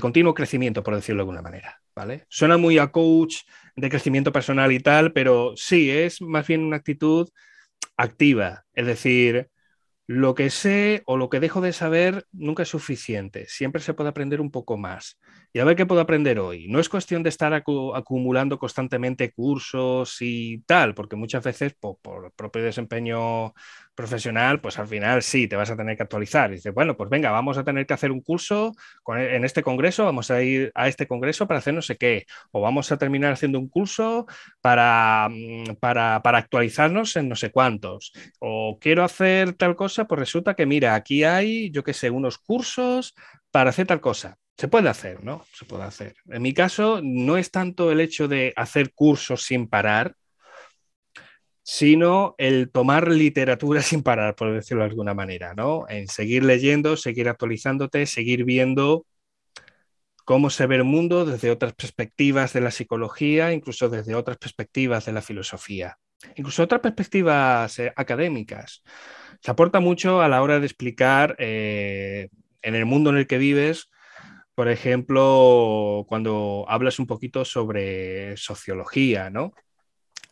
continuo 0.00 0.34
crecimiento, 0.34 0.82
por 0.82 0.94
decirlo 0.94 1.20
de 1.20 1.22
alguna 1.22 1.42
manera. 1.42 1.80
¿vale? 1.94 2.26
Suena 2.28 2.56
muy 2.56 2.78
a 2.78 2.88
coach 2.88 3.38
de 3.76 3.90
crecimiento 3.90 4.32
personal 4.32 4.70
y 4.72 4.80
tal, 4.80 5.12
pero 5.12 5.54
sí, 5.56 5.90
es 5.90 6.20
más 6.20 6.46
bien 6.46 6.64
una 6.64 6.76
actitud 6.76 7.28
activa, 7.96 8.64
es 8.74 8.86
decir, 8.86 9.50
lo 10.06 10.34
que 10.34 10.50
sé 10.50 11.02
o 11.06 11.16
lo 11.16 11.28
que 11.28 11.40
dejo 11.40 11.60
de 11.60 11.72
saber 11.72 12.26
nunca 12.32 12.62
es 12.62 12.68
suficiente, 12.68 13.46
siempre 13.48 13.82
se 13.82 13.94
puede 13.94 14.10
aprender 14.10 14.40
un 14.40 14.50
poco 14.50 14.76
más 14.76 15.18
y 15.58 15.60
a 15.60 15.64
ver 15.64 15.74
qué 15.74 15.86
puedo 15.86 16.00
aprender 16.00 16.38
hoy. 16.38 16.68
No 16.68 16.78
es 16.78 16.88
cuestión 16.88 17.24
de 17.24 17.30
estar 17.30 17.52
acumulando 17.52 18.60
constantemente 18.60 19.32
cursos 19.32 20.18
y 20.20 20.60
tal, 20.60 20.94
porque 20.94 21.16
muchas 21.16 21.42
veces 21.42 21.74
por, 21.74 21.98
propio 22.36 22.62
desempeño 22.62 23.54
profesional, 23.92 24.60
pues 24.60 24.78
al 24.78 24.86
final 24.86 25.20
sí, 25.20 25.48
te 25.48 25.56
vas 25.56 25.68
a 25.68 25.76
tener 25.76 25.96
que 25.96 26.04
actualizar. 26.04 26.52
Dices, 26.52 26.72
bueno, 26.72 26.96
pues 26.96 27.10
venga, 27.10 27.32
vamos 27.32 27.58
a 27.58 27.64
tener 27.64 27.86
que 27.86 27.94
hacer 27.94 28.12
un 28.12 28.20
curso 28.20 28.72
e, 29.16 29.34
en 29.34 29.44
este 29.44 29.64
congreso, 29.64 30.04
vamos 30.04 30.30
a 30.30 30.40
ir 30.42 30.70
a 30.76 30.86
este 30.86 31.08
congreso 31.08 31.48
para 31.48 31.58
hacer 31.58 31.74
no 31.74 31.82
sé 31.82 31.96
qué, 31.96 32.26
o 32.52 32.60
vamos 32.60 32.92
a 32.92 32.96
terminar 32.96 33.32
haciendo 33.32 33.58
un 33.58 33.68
curso 33.68 34.26
para, 34.60 35.28
mm, 35.28 35.74
para, 35.80 36.22
para 36.22 36.38
actualizarnos 36.38 37.16
en 37.16 37.28
no 37.28 37.34
sé 37.34 37.50
cuántos, 37.50 38.12
o 38.38 38.78
quiero 38.80 39.02
hacer 39.02 39.54
tal 39.54 39.74
cosa, 39.74 40.04
pues 40.06 40.20
resulta 40.20 40.54
que 40.54 40.66
mira, 40.66 40.94
aquí 40.94 41.24
hay, 41.24 41.72
yo 41.72 41.82
qué 41.82 41.94
sé, 41.94 42.10
unos 42.10 42.38
cursos 42.38 43.16
para 43.50 43.70
hacer 43.70 43.88
tal 43.88 44.00
cosa. 44.00 44.38
Se 44.58 44.66
puede 44.66 44.88
hacer, 44.88 45.22
¿no? 45.22 45.46
Se 45.52 45.64
puede 45.64 45.84
hacer. 45.84 46.16
En 46.28 46.42
mi 46.42 46.52
caso, 46.52 47.00
no 47.00 47.36
es 47.36 47.52
tanto 47.52 47.92
el 47.92 48.00
hecho 48.00 48.26
de 48.26 48.52
hacer 48.56 48.92
cursos 48.92 49.44
sin 49.44 49.68
parar, 49.68 50.16
sino 51.62 52.34
el 52.38 52.70
tomar 52.72 53.06
literatura 53.06 53.82
sin 53.82 54.02
parar, 54.02 54.34
por 54.34 54.52
decirlo 54.52 54.82
de 54.82 54.90
alguna 54.90 55.14
manera, 55.14 55.54
¿no? 55.54 55.86
En 55.88 56.08
seguir 56.08 56.42
leyendo, 56.42 56.96
seguir 56.96 57.28
actualizándote, 57.28 58.04
seguir 58.06 58.44
viendo 58.44 59.06
cómo 60.24 60.50
se 60.50 60.66
ve 60.66 60.74
el 60.76 60.84
mundo 60.84 61.24
desde 61.24 61.52
otras 61.52 61.74
perspectivas 61.74 62.52
de 62.52 62.60
la 62.60 62.72
psicología, 62.72 63.52
incluso 63.52 63.88
desde 63.88 64.16
otras 64.16 64.38
perspectivas 64.38 65.06
de 65.06 65.12
la 65.12 65.22
filosofía, 65.22 65.98
incluso 66.34 66.64
otras 66.64 66.80
perspectivas 66.80 67.78
eh, 67.78 67.92
académicas. 67.94 68.82
Se 69.40 69.52
aporta 69.52 69.78
mucho 69.78 70.20
a 70.20 70.28
la 70.28 70.42
hora 70.42 70.58
de 70.58 70.66
explicar 70.66 71.36
eh, 71.38 72.28
en 72.60 72.74
el 72.74 72.86
mundo 72.86 73.10
en 73.10 73.18
el 73.18 73.28
que 73.28 73.38
vives 73.38 73.88
por 74.58 74.68
ejemplo, 74.68 76.04
cuando 76.08 76.64
hablas 76.66 76.98
un 76.98 77.06
poquito 77.06 77.44
sobre 77.44 78.36
sociología, 78.36 79.30
¿no? 79.30 79.52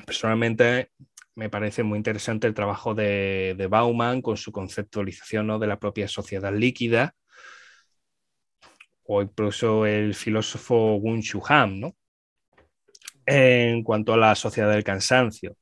Personalmente 0.05 0.91
me 1.37 1.49
parece 1.49 1.85
muy 1.85 1.97
interesante 1.97 2.49
el 2.49 2.55
trabajo 2.55 2.93
de, 2.93 3.69
Bauman 3.71 4.23
con 4.23 4.37
su 4.37 4.51
conceptualización 4.51 5.47
¿no? 5.47 5.61
de 5.61 5.69
la 5.69 5.79
propia 5.79 6.09
sociedad 6.09 6.53
líquida, 6.53 7.15
o 9.05 9.23
incluso 9.23 9.87
el 9.87 10.13
filósofo 10.13 10.97
Wun 10.97 11.21
Shu 11.21 11.41
Han, 11.49 11.79
¿no? 11.79 11.95
En 13.27 13.85
cuanto 13.85 14.13
a 14.13 14.17
la 14.17 14.35
sociedad 14.35 14.73
del 14.73 14.83
cansancio. 14.83 15.57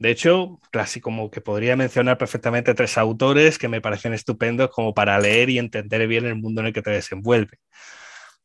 De 0.00 0.10
hecho, 0.10 0.58
casi 0.72 0.98
como 1.00 1.30
que 1.30 1.42
podría 1.42 1.76
mencionar 1.76 2.16
perfectamente 2.16 2.72
tres 2.72 2.96
autores 2.96 3.58
que 3.58 3.68
me 3.68 3.82
parecen 3.82 4.14
estupendos 4.14 4.70
como 4.70 4.94
para 4.94 5.18
leer 5.20 5.50
y 5.50 5.58
entender 5.58 6.06
bien 6.08 6.24
el 6.24 6.36
mundo 6.36 6.62
en 6.62 6.68
el 6.68 6.72
que 6.72 6.80
te 6.80 6.90
desenvuelve. 6.90 7.58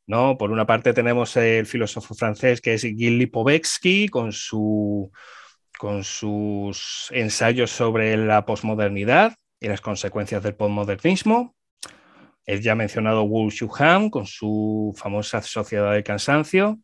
¿No? 0.06 0.38
Por 0.38 0.51
una 0.51 0.66
parte 0.68 0.93
tenemos 0.93 1.36
el 1.38 1.66
filósofo 1.66 2.14
francés 2.14 2.60
que 2.60 2.74
es 2.74 2.82
Gilles 2.82 3.14
Lipovetsky 3.14 4.10
con, 4.10 4.32
con 5.80 6.03
sus 6.03 7.08
ensayos 7.12 7.72
sobre 7.72 8.18
la 8.18 8.45
posmodernidad 8.45 9.36
y 9.62 9.70
las 9.70 9.80
consecuencias 9.80 10.43
del 10.43 10.56
posmodernismo. 10.56 11.56
El 12.45 12.62
ya 12.62 12.76
mencionado 12.76 13.24
Wu 13.24 13.49
Han 13.80 14.10
con 14.10 14.26
su 14.26 14.93
famosa 14.97 15.41
Sociedad 15.41 15.93
del 15.93 16.03
Cansancio. 16.03 16.80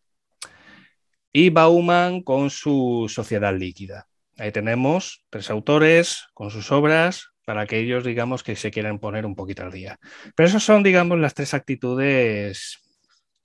Y 1.33 1.49
Bauman 1.49 2.23
con 2.23 2.49
su 2.49 3.07
Sociedad 3.09 3.53
Líquida. 3.53 4.07
Ahí 4.41 4.51
tenemos 4.51 5.23
tres 5.29 5.51
autores 5.51 6.25
con 6.33 6.49
sus 6.49 6.71
obras 6.71 7.27
para 7.45 7.61
aquellos, 7.61 8.03
digamos, 8.03 8.41
que 8.41 8.55
se 8.55 8.71
quieran 8.71 8.97
poner 8.97 9.23
un 9.27 9.35
poquito 9.35 9.61
al 9.61 9.71
día. 9.71 9.99
Pero 10.35 10.49
esas 10.49 10.63
son, 10.63 10.81
digamos, 10.81 11.19
las 11.19 11.35
tres 11.35 11.53
actitudes 11.53 12.79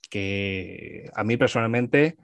que 0.09 1.07
a 1.13 1.23
mí 1.23 1.37
personalmente 1.37 2.17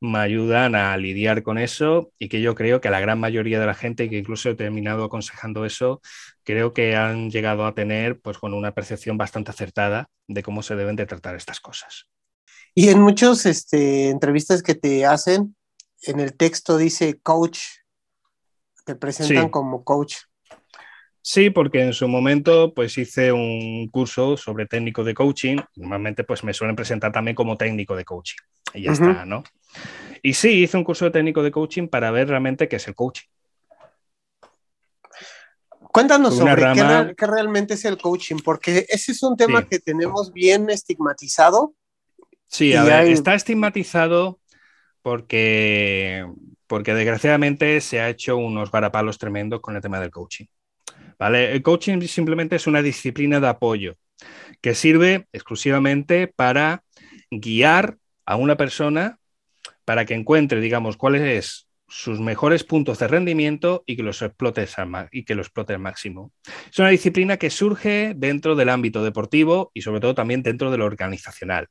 me 0.00 0.18
ayudan 0.18 0.74
a 0.74 0.96
lidiar 0.96 1.44
con 1.44 1.56
eso 1.56 2.10
y 2.18 2.28
que 2.28 2.40
yo 2.40 2.56
creo 2.56 2.80
que 2.80 2.90
la 2.90 2.98
gran 2.98 3.20
mayoría 3.20 3.60
de 3.60 3.66
la 3.66 3.74
gente, 3.74 4.10
que 4.10 4.18
incluso 4.18 4.50
he 4.50 4.56
terminado 4.56 5.04
aconsejando 5.04 5.64
eso, 5.64 6.00
creo 6.42 6.72
que 6.74 6.96
han 6.96 7.30
llegado 7.30 7.64
a 7.64 7.76
tener 7.76 8.18
pues, 8.18 8.38
con 8.38 8.54
una 8.54 8.74
percepción 8.74 9.18
bastante 9.18 9.52
acertada 9.52 10.10
de 10.26 10.42
cómo 10.42 10.64
se 10.64 10.74
deben 10.74 10.96
de 10.96 11.06
tratar 11.06 11.36
estas 11.36 11.60
cosas. 11.60 12.08
Y 12.74 12.88
en 12.88 13.00
muchas 13.00 13.46
este, 13.46 14.08
entrevistas 14.08 14.64
que 14.64 14.74
te 14.74 15.06
hacen, 15.06 15.54
en 16.02 16.18
el 16.18 16.36
texto 16.36 16.76
dice 16.76 17.20
coach 17.22 17.60
te 18.90 18.96
presentan 18.96 19.48
como 19.50 19.84
coach. 19.84 20.16
Sí, 21.22 21.50
porque 21.50 21.82
en 21.82 21.92
su 21.92 22.08
momento 22.08 22.74
pues 22.74 22.96
hice 22.98 23.30
un 23.30 23.88
curso 23.88 24.36
sobre 24.36 24.66
técnico 24.66 25.04
de 25.04 25.14
coaching. 25.14 25.58
Normalmente 25.76 26.24
pues 26.24 26.42
me 26.42 26.52
suelen 26.52 26.74
presentar 26.74 27.12
también 27.12 27.34
como 27.34 27.56
técnico 27.56 27.94
de 27.94 28.04
coaching. 28.04 28.38
Y 28.74 28.82
ya 28.82 28.92
está, 28.92 29.24
¿no? 29.24 29.44
Y 30.22 30.34
sí, 30.34 30.62
hice 30.62 30.76
un 30.76 30.84
curso 30.84 31.04
de 31.04 31.12
técnico 31.12 31.42
de 31.42 31.50
coaching 31.50 31.88
para 31.88 32.10
ver 32.10 32.28
realmente 32.28 32.68
qué 32.68 32.76
es 32.76 32.88
el 32.88 32.94
coaching. 32.94 33.28
Cuéntanos 35.92 36.36
sobre 36.36 36.62
qué, 36.72 37.26
realmente 37.26 37.74
es 37.74 37.84
el 37.84 37.98
coaching, 37.98 38.36
porque 38.44 38.86
ese 38.88 39.12
es 39.12 39.22
un 39.22 39.36
tema 39.36 39.66
que 39.66 39.78
tenemos 39.80 40.32
bien 40.32 40.70
estigmatizado. 40.70 41.74
Sí, 42.46 42.74
a 42.74 42.84
ver, 42.84 43.08
está 43.08 43.34
estigmatizado 43.34 44.40
porque 45.02 46.24
porque 46.70 46.94
desgraciadamente 46.94 47.80
se 47.80 47.98
ha 47.98 48.08
hecho 48.08 48.36
unos 48.36 48.70
varapalos 48.70 49.18
tremendos 49.18 49.60
con 49.60 49.74
el 49.74 49.82
tema 49.82 49.98
del 49.98 50.12
coaching. 50.12 50.44
¿vale? 51.18 51.50
El 51.50 51.62
coaching 51.62 52.00
simplemente 52.02 52.54
es 52.54 52.68
una 52.68 52.80
disciplina 52.80 53.40
de 53.40 53.48
apoyo 53.48 53.96
que 54.60 54.76
sirve 54.76 55.26
exclusivamente 55.32 56.28
para 56.28 56.84
guiar 57.28 57.98
a 58.24 58.36
una 58.36 58.56
persona 58.56 59.18
para 59.84 60.04
que 60.04 60.14
encuentre, 60.14 60.60
digamos, 60.60 60.96
cuáles 60.96 61.66
sus 61.88 62.20
mejores 62.20 62.62
puntos 62.62 63.00
de 63.00 63.08
rendimiento 63.08 63.82
y 63.84 63.96
que 63.96 64.04
los 64.04 64.22
explote, 64.22 64.64
y 65.10 65.24
que 65.24 65.34
lo 65.34 65.42
explote 65.42 65.72
al 65.72 65.80
máximo. 65.80 66.30
Es 66.70 66.78
una 66.78 66.90
disciplina 66.90 67.36
que 67.36 67.50
surge 67.50 68.14
dentro 68.16 68.54
del 68.54 68.68
ámbito 68.68 69.02
deportivo 69.02 69.72
y 69.74 69.82
sobre 69.82 69.98
todo 69.98 70.14
también 70.14 70.44
dentro 70.44 70.70
de 70.70 70.78
lo 70.78 70.84
organizacional 70.84 71.66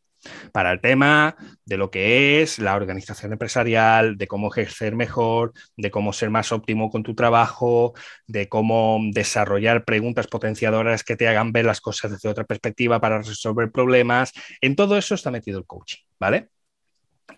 para 0.51 0.71
el 0.71 0.81
tema 0.81 1.35
de 1.65 1.77
lo 1.77 1.91
que 1.91 2.41
es 2.41 2.59
la 2.59 2.75
organización 2.75 3.31
empresarial, 3.33 4.17
de 4.17 4.27
cómo 4.27 4.49
ejercer 4.51 4.95
mejor, 4.95 5.53
de 5.77 5.91
cómo 5.91 6.13
ser 6.13 6.29
más 6.29 6.51
óptimo 6.51 6.89
con 6.89 7.03
tu 7.03 7.15
trabajo, 7.15 7.93
de 8.27 8.49
cómo 8.49 8.99
desarrollar 9.11 9.85
preguntas 9.85 10.27
potenciadoras 10.27 11.03
que 11.03 11.15
te 11.15 11.27
hagan 11.27 11.51
ver 11.51 11.65
las 11.65 11.81
cosas 11.81 12.11
desde 12.11 12.29
otra 12.29 12.43
perspectiva 12.43 12.99
para 12.99 13.21
resolver 13.21 13.71
problemas. 13.71 14.33
En 14.61 14.75
todo 14.75 14.97
eso 14.97 15.15
está 15.15 15.31
metido 15.31 15.59
el 15.59 15.65
coaching, 15.65 16.03
¿vale? 16.19 16.49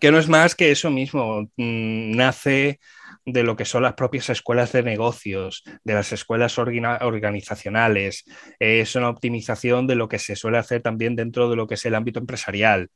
Que 0.00 0.10
no 0.10 0.18
es 0.18 0.28
más 0.28 0.54
que 0.54 0.70
eso 0.70 0.90
mismo, 0.90 1.42
mm, 1.56 2.16
nace 2.16 2.80
de 3.24 3.42
lo 3.42 3.56
que 3.56 3.64
son 3.64 3.82
las 3.82 3.94
propias 3.94 4.30
escuelas 4.30 4.72
de 4.72 4.82
negocios, 4.82 5.62
de 5.84 5.94
las 5.94 6.12
escuelas 6.12 6.58
organizacionales. 6.58 8.24
es 8.58 8.94
una 8.96 9.08
optimización 9.08 9.86
de 9.86 9.94
lo 9.94 10.08
que 10.08 10.18
se 10.18 10.36
suele 10.36 10.58
hacer 10.58 10.82
también 10.82 11.16
dentro 11.16 11.48
de 11.48 11.56
lo 11.56 11.66
que 11.66 11.74
es 11.74 11.84
el 11.86 11.94
ámbito 11.94 12.20
empresarial. 12.20 12.90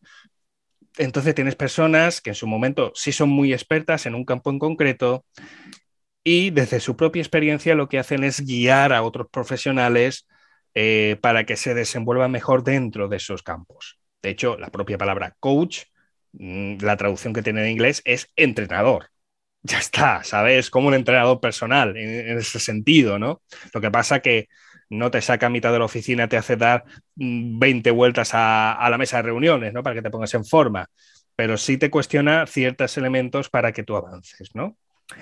Entonces 0.98 1.34
tienes 1.34 1.56
personas 1.56 2.20
que 2.20 2.30
en 2.30 2.34
su 2.34 2.46
momento 2.46 2.92
sí 2.94 3.12
son 3.12 3.28
muy 3.28 3.52
expertas 3.52 4.06
en 4.06 4.14
un 4.14 4.24
campo 4.24 4.50
en 4.50 4.58
concreto 4.58 5.24
y 6.24 6.50
desde 6.50 6.80
su 6.80 6.96
propia 6.96 7.20
experiencia 7.20 7.74
lo 7.74 7.88
que 7.88 7.98
hacen 7.98 8.24
es 8.24 8.40
guiar 8.40 8.92
a 8.92 9.02
otros 9.02 9.28
profesionales 9.30 10.26
eh, 10.74 11.18
para 11.20 11.44
que 11.44 11.56
se 11.56 11.74
desenvuelvan 11.74 12.30
mejor 12.30 12.64
dentro 12.64 13.08
de 13.08 13.18
esos 13.18 13.42
campos. 13.42 13.98
De 14.22 14.30
hecho, 14.30 14.56
la 14.58 14.70
propia 14.70 14.98
palabra 14.98 15.36
coach, 15.38 15.84
mm, 16.32 16.78
la 16.80 16.96
traducción 16.96 17.32
que 17.32 17.42
tiene 17.42 17.62
en 17.64 17.70
inglés 17.70 18.02
es 18.04 18.32
entrenador 18.36 19.10
ya 19.66 19.78
está, 19.78 20.22
¿sabes? 20.22 20.70
Como 20.70 20.88
un 20.88 20.94
entrenador 20.94 21.40
personal 21.40 21.96
en, 21.96 22.38
ese 22.38 22.60
sentido, 22.60 23.18
¿no? 23.18 23.42
Lo 23.72 23.80
que 23.80 23.90
pasa 23.90 24.20
que 24.20 24.48
no 24.88 25.10
te 25.10 25.20
saca 25.20 25.46
a 25.46 25.50
mitad 25.50 25.72
de 25.72 25.80
la 25.80 25.84
oficina, 25.84 26.28
te 26.28 26.36
hace 26.36 26.56
dar 26.56 26.84
20 27.16 27.92
mm, 27.92 27.96
vueltas 27.96 28.30
a, 28.32 28.86
la 28.88 28.98
mesa 28.98 29.16
de 29.16 29.24
reuniones, 29.24 29.72
¿no? 29.72 29.82
Para 29.82 29.96
que 29.96 30.02
te 30.02 30.10
pongas 30.10 30.32
en 30.34 30.44
forma, 30.44 30.88
pero 31.34 31.56
sí 31.56 31.78
te 31.78 31.90
cuestiona 31.90 32.46
ciertos 32.46 32.96
elementos 32.96 33.50
para 33.50 33.72
que 33.72 33.82
tú 33.82 33.96
avances, 33.96 34.54
¿no? 34.54 34.76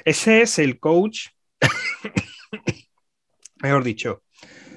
Ese 0.04 0.42
es 0.42 0.58
el 0.58 0.78
coach, 0.78 1.28
mejor 3.62 3.82
dicho, 3.82 4.22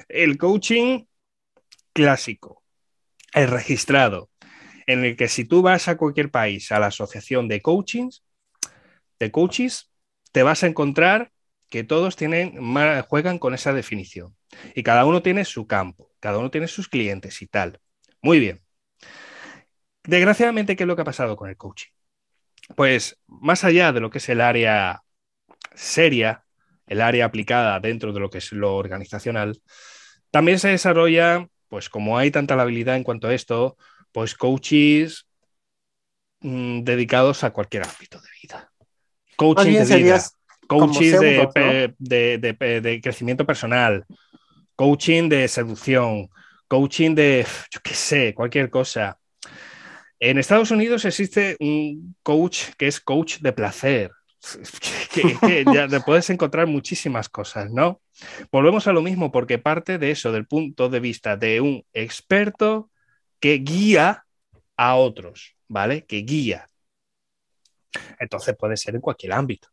el 0.08 0.38
coaching 0.38 1.04
clásico, 1.92 2.64
el 3.34 3.50
registrado, 3.50 4.30
en 4.86 5.04
el 5.04 5.18
que 5.18 5.28
si 5.28 5.44
tú 5.44 5.62
vas 5.62 5.90
a 5.90 5.98
cualquier 5.98 6.32
país, 6.32 6.72
a 6.72 6.80
la 6.80 6.88
asociación 6.88 7.50
de 7.50 7.62
coachings, 7.62 8.24
de 9.20 9.32
coaches, 9.32 9.92
te 10.32 10.44
vas 10.44 10.64
a 10.64 10.68
encontrar 10.68 11.32
que 11.70 11.84
todos 11.84 12.16
tienen, 12.16 12.58
juegan 13.04 13.40
con 13.40 13.54
esa 13.54 13.74
definición. 13.74 14.36
Y 14.76 14.84
cada 14.84 15.06
uno 15.06 15.22
tiene 15.22 15.46
su 15.46 15.68
campo, 15.68 16.12
cada 16.20 16.38
uno 16.38 16.50
tiene 16.50 16.68
sus 16.68 16.88
clientes 16.88 17.42
y 17.42 17.48
tal. 17.48 17.80
Muy 18.22 18.40
bien. 18.40 18.64
Desgraciadamente, 20.04 20.76
¿qué 20.76 20.84
es 20.84 20.88
lo 20.88 20.96
que 20.96 21.02
ha 21.02 21.06
pasado 21.06 21.36
con 21.36 21.50
el 21.50 21.58
coaching? 21.58 21.92
Pues 22.76 23.20
más 23.28 23.64
allá 23.64 23.92
de 23.92 24.00
lo 24.00 24.10
que 24.10 24.20
es 24.20 24.30
el 24.30 24.42
área 24.42 25.02
seria, 25.76 26.46
el 26.86 27.02
área 27.02 27.26
aplicada 27.26 27.80
dentro 27.80 28.14
de 28.14 28.20
lo 28.20 28.30
que 28.30 28.38
es 28.40 28.52
lo 28.54 28.76
organizacional, 28.76 29.62
también 30.32 30.60
se 30.60 30.70
desarrolla, 30.70 31.48
pues 31.68 31.90
como 31.90 32.18
hay 32.18 32.32
tanta 32.32 32.54
habilidad 32.56 32.96
en 32.96 33.04
cuanto 33.04 33.28
a 33.28 33.34
esto, 33.34 33.78
pues 34.12 34.36
coaches 34.36 35.28
mm, 36.42 36.84
dedicados 36.84 37.44
a 37.44 37.52
cualquier 37.52 37.84
ámbito 37.84 38.20
de 38.22 38.30
vida 38.42 38.72
coaching 39.38 39.86
de 39.86 39.96
vida, 39.96 40.22
coaching 40.68 41.14
de, 42.00 43.00
crecimiento 43.02 43.46
personal, 43.46 44.06
coaching 44.76 45.30
de 45.30 45.48
seducción, 45.48 46.30
coaching 46.68 47.16
de, 47.16 47.46
yo 47.72 47.80
qué 47.82 47.94
sé, 47.94 48.34
cualquier 48.34 48.70
cosa. 48.70 49.18
En 50.20 50.38
Estados 50.38 50.72
Unidos 50.72 51.06
existe 51.06 51.56
un 51.60 52.16
coach 52.24 52.72
que 52.78 52.88
es 52.88 53.00
coach 53.00 53.38
de 53.40 53.54
placer. 53.54 54.12
Que, 55.18 55.66
ya 55.74 55.88
te 55.88 56.00
puedes 56.02 56.30
encontrar 56.30 56.68
muchísimas 56.68 57.28
cosas, 57.28 57.72
¿no? 57.72 58.02
Volvemos 58.52 58.86
a 58.86 58.94
lo 58.94 59.02
mismo 59.02 59.32
porque 59.32 59.58
parte 59.58 59.98
de 59.98 60.12
eso, 60.12 60.32
del 60.32 60.46
punto 60.46 60.90
de 60.90 61.00
vista 61.00 61.36
de 61.36 61.60
un 61.60 61.84
experto 61.92 62.92
que 63.40 63.56
guía 63.56 64.26
a 64.76 64.96
otros, 64.96 65.56
¿vale? 65.68 66.06
Que 66.06 66.18
guía. 66.18 66.70
Entonces 68.20 68.56
puede 68.58 68.78
ser 68.78 68.96
en 68.96 69.02
cualquier 69.02 69.34
ámbito, 69.34 69.70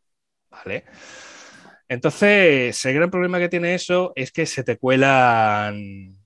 ¿vale? 0.49 0.85
Entonces, 1.87 2.83
el 2.85 2.93
gran 2.95 3.11
problema 3.11 3.39
que 3.39 3.49
tiene 3.49 3.75
eso 3.75 4.13
es 4.15 4.31
que 4.31 4.45
se 4.45 4.63
te 4.63 4.77
cuelan, 4.77 6.17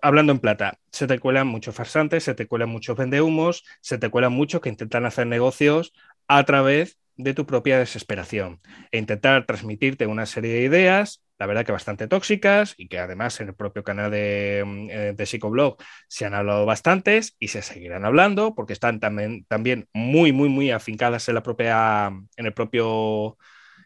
hablando 0.00 0.32
en 0.32 0.40
plata, 0.40 0.78
se 0.90 1.06
te 1.06 1.18
cuelan 1.18 1.46
muchos 1.46 1.74
farsantes, 1.74 2.24
se 2.24 2.34
te 2.34 2.46
cuelan 2.46 2.68
muchos 2.68 2.96
vendehumos, 2.96 3.64
se 3.80 3.98
te 3.98 4.10
cuelan 4.10 4.32
muchos 4.32 4.60
que 4.60 4.68
intentan 4.68 5.06
hacer 5.06 5.26
negocios 5.26 5.92
a 6.28 6.44
través 6.44 6.98
de 7.16 7.34
tu 7.34 7.46
propia 7.46 7.78
desesperación. 7.78 8.60
E 8.90 8.98
intentar 8.98 9.46
transmitirte 9.46 10.06
una 10.06 10.26
serie 10.26 10.54
de 10.54 10.62
ideas 10.62 11.22
la 11.42 11.46
verdad 11.46 11.66
que 11.66 11.72
bastante 11.72 12.06
tóxicas 12.06 12.74
y 12.76 12.86
que 12.86 13.00
además 13.00 13.40
en 13.40 13.48
el 13.48 13.56
propio 13.56 13.82
canal 13.82 14.12
de, 14.12 14.62
mm, 14.64 15.16
de 15.16 15.26
Psicoblog 15.26 15.76
se 16.06 16.24
han 16.24 16.34
hablado 16.34 16.64
bastantes 16.66 17.34
y 17.40 17.48
se 17.48 17.62
seguirán 17.62 18.04
hablando 18.04 18.54
porque 18.54 18.72
están 18.72 19.00
también, 19.00 19.44
también 19.46 19.88
muy, 19.92 20.30
muy, 20.30 20.48
muy 20.48 20.70
afincadas 20.70 21.28
en 21.28 21.34
la 21.34 21.42
propia, 21.42 22.12
en 22.36 22.46
el 22.46 22.54
propio 22.54 23.38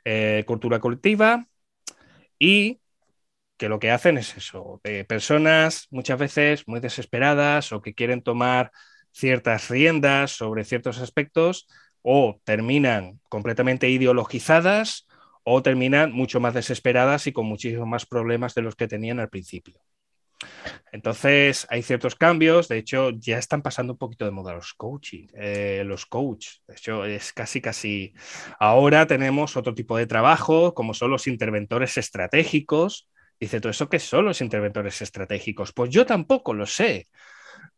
eh, 0.04 0.44
cultura 0.46 0.80
colectiva. 0.80 1.46
Y 2.38 2.80
que 3.56 3.68
lo 3.70 3.78
que 3.78 3.90
hacen 3.90 4.18
es 4.18 4.36
eso, 4.36 4.80
de 4.84 5.04
personas 5.04 5.86
muchas 5.90 6.18
veces 6.18 6.68
muy 6.68 6.80
desesperadas 6.80 7.72
o 7.72 7.80
que 7.82 7.94
quieren 7.94 8.22
tomar 8.22 8.70
ciertas 9.12 9.70
riendas 9.70 10.32
sobre 10.32 10.64
ciertos 10.64 10.98
aspectos 10.98 11.66
o 12.08 12.40
terminan 12.44 13.18
completamente 13.28 13.90
ideologizadas 13.90 15.08
o 15.42 15.60
terminan 15.60 16.12
mucho 16.12 16.38
más 16.38 16.54
desesperadas 16.54 17.26
y 17.26 17.32
con 17.32 17.46
muchísimos 17.46 17.88
más 17.88 18.06
problemas 18.06 18.54
de 18.54 18.62
los 18.62 18.76
que 18.76 18.86
tenían 18.86 19.18
al 19.18 19.28
principio. 19.28 19.80
Entonces, 20.92 21.66
hay 21.68 21.82
ciertos 21.82 22.14
cambios. 22.14 22.68
De 22.68 22.78
hecho, 22.78 23.10
ya 23.10 23.38
están 23.38 23.60
pasando 23.60 23.94
un 23.94 23.98
poquito 23.98 24.24
de 24.24 24.30
moda 24.30 24.54
los 24.54 24.72
coaching, 24.74 25.26
eh, 25.34 25.82
los 25.84 26.06
coaches. 26.06 26.62
De 26.68 26.74
hecho, 26.74 27.04
es 27.04 27.32
casi, 27.32 27.60
casi. 27.60 28.14
Ahora 28.60 29.08
tenemos 29.08 29.56
otro 29.56 29.74
tipo 29.74 29.96
de 29.96 30.06
trabajo, 30.06 30.74
como 30.74 30.94
son 30.94 31.10
los 31.10 31.26
interventores 31.26 31.98
estratégicos. 31.98 33.08
Dice, 33.40 33.60
¿todo 33.60 33.70
eso 33.70 33.88
qué 33.88 33.98
son 33.98 34.26
los 34.26 34.40
interventores 34.40 35.02
estratégicos? 35.02 35.72
Pues 35.72 35.90
yo 35.90 36.06
tampoco 36.06 36.54
lo 36.54 36.66
sé. 36.66 37.08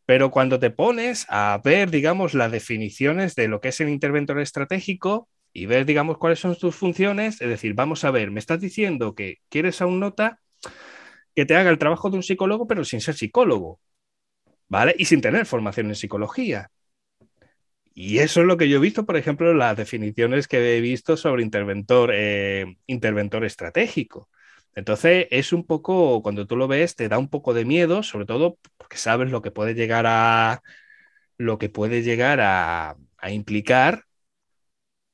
Pero 0.09 0.31
cuando 0.31 0.59
te 0.59 0.71
pones 0.71 1.27
a 1.29 1.61
ver, 1.63 1.91
digamos, 1.91 2.33
las 2.33 2.51
definiciones 2.51 3.35
de 3.35 3.47
lo 3.47 3.61
que 3.61 3.69
es 3.69 3.81
el 3.83 3.91
interventor 3.91 4.41
estratégico, 4.41 5.29
y 5.53 5.67
ver, 5.67 5.85
digamos, 5.85 6.17
cuáles 6.17 6.39
son 6.39 6.57
tus 6.57 6.75
funciones. 6.77 7.43
Es 7.43 7.49
decir, 7.51 7.75
vamos 7.75 8.05
a 8.05 8.11
ver, 8.11 8.31
me 8.31 8.41
estás 8.41 8.59
diciendo 8.59 9.15
que 9.15 9.37
quieres 9.51 9.83
a 9.83 9.87
un 9.87 10.01
nota 10.01 10.41
que 11.35 11.45
te 11.45 11.57
haga 11.57 11.69
el 11.69 11.77
trabajo 11.77 12.09
de 12.09 12.17
un 12.17 12.23
psicólogo, 12.23 12.67
pero 12.67 12.87
sin 12.87 13.03
ser 13.03 13.17
psicólogo, 13.17 13.81
¿vale? 14.69 14.95
Y 14.99 15.05
sin 15.05 15.21
tener 15.21 15.45
formación 15.45 15.89
en 15.89 15.95
psicología. 15.95 16.71
Y 17.93 18.21
eso 18.21 18.41
es 18.41 18.47
lo 18.47 18.57
que 18.57 18.71
yo 18.71 18.79
he 18.79 18.81
visto, 18.81 19.05
por 19.05 19.19
ejemplo, 19.19 19.53
las 19.53 19.77
definiciones 19.77 20.49
que 20.49 20.79
he 20.79 20.81
visto 20.81 21.19
sobre 21.19 21.43
interventor, 21.43 22.13
eh, 22.15 22.79
interventor 22.87 23.45
estratégico. 23.45 24.31
Entonces, 24.75 25.27
es 25.31 25.53
un 25.53 25.66
poco, 25.66 26.23
cuando 26.23 26.47
tú 26.47 26.57
lo 26.57 26.69
ves, 26.69 26.95
te 26.97 27.09
da 27.09 27.19
un 27.19 27.29
poco 27.29 27.55
de 27.55 27.64
miedo, 27.64 28.03
sobre 28.03 28.27
todo 28.27 28.59
porque 28.77 28.97
sabes 28.97 29.31
lo 29.31 29.43
que 29.43 29.51
puede 29.51 29.75
llegar 29.75 30.07
a, 30.07 30.62
lo 31.39 31.59
que 31.59 31.69
puede 31.69 32.03
llegar 32.03 32.41
a, 32.41 32.97
a 33.19 33.31
implicar 33.31 34.05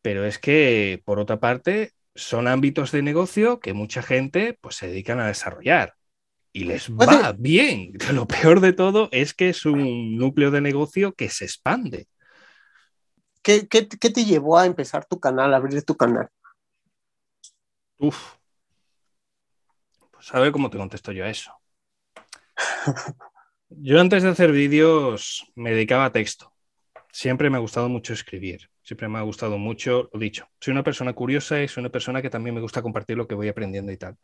pero 0.04 0.26
es 0.26 0.38
que, 0.38 1.00
por 1.06 1.18
otra 1.18 1.40
parte, 1.40 1.94
son 2.14 2.46
ámbitos 2.46 2.92
de 2.92 3.00
negocio 3.00 3.58
que 3.58 3.72
mucha 3.72 4.02
gente 4.02 4.58
pues, 4.60 4.76
se 4.76 4.86
dedican 4.86 5.18
a 5.18 5.28
desarrollar 5.28 5.94
y 6.52 6.64
les 6.64 6.90
va 6.90 7.32
bien. 7.32 7.94
Lo 8.12 8.26
peor 8.26 8.60
de 8.60 8.74
todo 8.74 9.08
es 9.12 9.32
que 9.32 9.48
es 9.48 9.64
un 9.64 10.18
núcleo 10.18 10.50
de 10.50 10.60
negocio 10.60 11.14
que 11.14 11.30
se 11.30 11.46
expande. 11.46 12.06
¿Qué, 13.40 13.62
te 13.62 14.24
llevó 14.26 14.58
a 14.58 14.66
empezar 14.66 15.06
tu 15.06 15.18
canal, 15.18 15.54
a 15.54 15.56
abrir 15.56 15.82
tu 15.84 15.96
canal? 15.96 16.28
Uf. 17.96 18.34
A 20.32 20.40
ver 20.40 20.52
cómo 20.52 20.70
te 20.70 20.78
contesto 20.78 21.12
yo 21.12 21.24
a 21.24 21.30
eso. 21.30 21.52
Yo 23.68 24.00
antes 24.00 24.22
de 24.22 24.28
hacer 24.28 24.52
vídeos 24.52 25.50
me 25.54 25.70
dedicaba 25.72 26.06
a 26.06 26.12
texto. 26.12 26.52
Siempre 27.12 27.50
me 27.50 27.56
ha 27.56 27.60
gustado 27.60 27.88
mucho 27.88 28.12
escribir. 28.12 28.70
Siempre 28.82 29.08
me 29.08 29.18
ha 29.18 29.22
gustado 29.22 29.58
mucho, 29.58 30.10
lo 30.12 30.20
dicho. 30.20 30.46
Soy 30.60 30.72
una 30.72 30.82
persona 30.82 31.12
curiosa 31.12 31.62
y 31.62 31.68
soy 31.68 31.82
una 31.82 31.90
persona 31.90 32.20
que 32.20 32.30
también 32.30 32.54
me 32.54 32.60
gusta 32.60 32.82
compartir 32.82 33.16
lo 33.16 33.26
que 33.26 33.34
voy 33.34 33.48
aprendiendo 33.48 33.90
y 33.92 33.96
tal. 33.96 34.16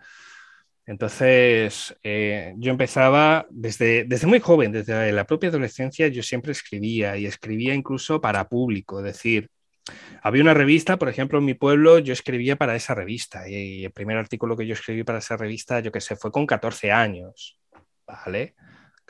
Entonces, 0.86 1.96
eh, 2.02 2.54
yo 2.56 2.70
empezaba 2.70 3.46
desde, 3.50 4.04
desde 4.04 4.26
muy 4.26 4.40
joven, 4.40 4.72
desde 4.72 5.12
la 5.12 5.24
propia 5.24 5.48
adolescencia, 5.48 6.08
yo 6.08 6.22
siempre 6.22 6.52
escribía 6.52 7.16
y 7.16 7.26
escribía 7.26 7.74
incluso 7.74 8.20
para 8.20 8.48
público, 8.48 8.98
es 8.98 9.04
decir, 9.04 9.50
había 10.22 10.42
una 10.42 10.54
revista, 10.54 10.98
por 10.98 11.08
ejemplo, 11.08 11.38
en 11.38 11.44
mi 11.44 11.54
pueblo, 11.54 11.98
yo 11.98 12.12
escribía 12.12 12.56
para 12.56 12.76
esa 12.76 12.94
revista 12.94 13.48
y 13.48 13.84
el 13.84 13.92
primer 13.92 14.16
artículo 14.18 14.56
que 14.56 14.66
yo 14.66 14.74
escribí 14.74 15.04
para 15.04 15.18
esa 15.18 15.36
revista, 15.36 15.80
yo 15.80 15.92
qué 15.92 16.00
sé, 16.00 16.16
fue 16.16 16.30
con 16.30 16.46
14 16.46 16.92
años, 16.92 17.58
¿vale? 18.06 18.54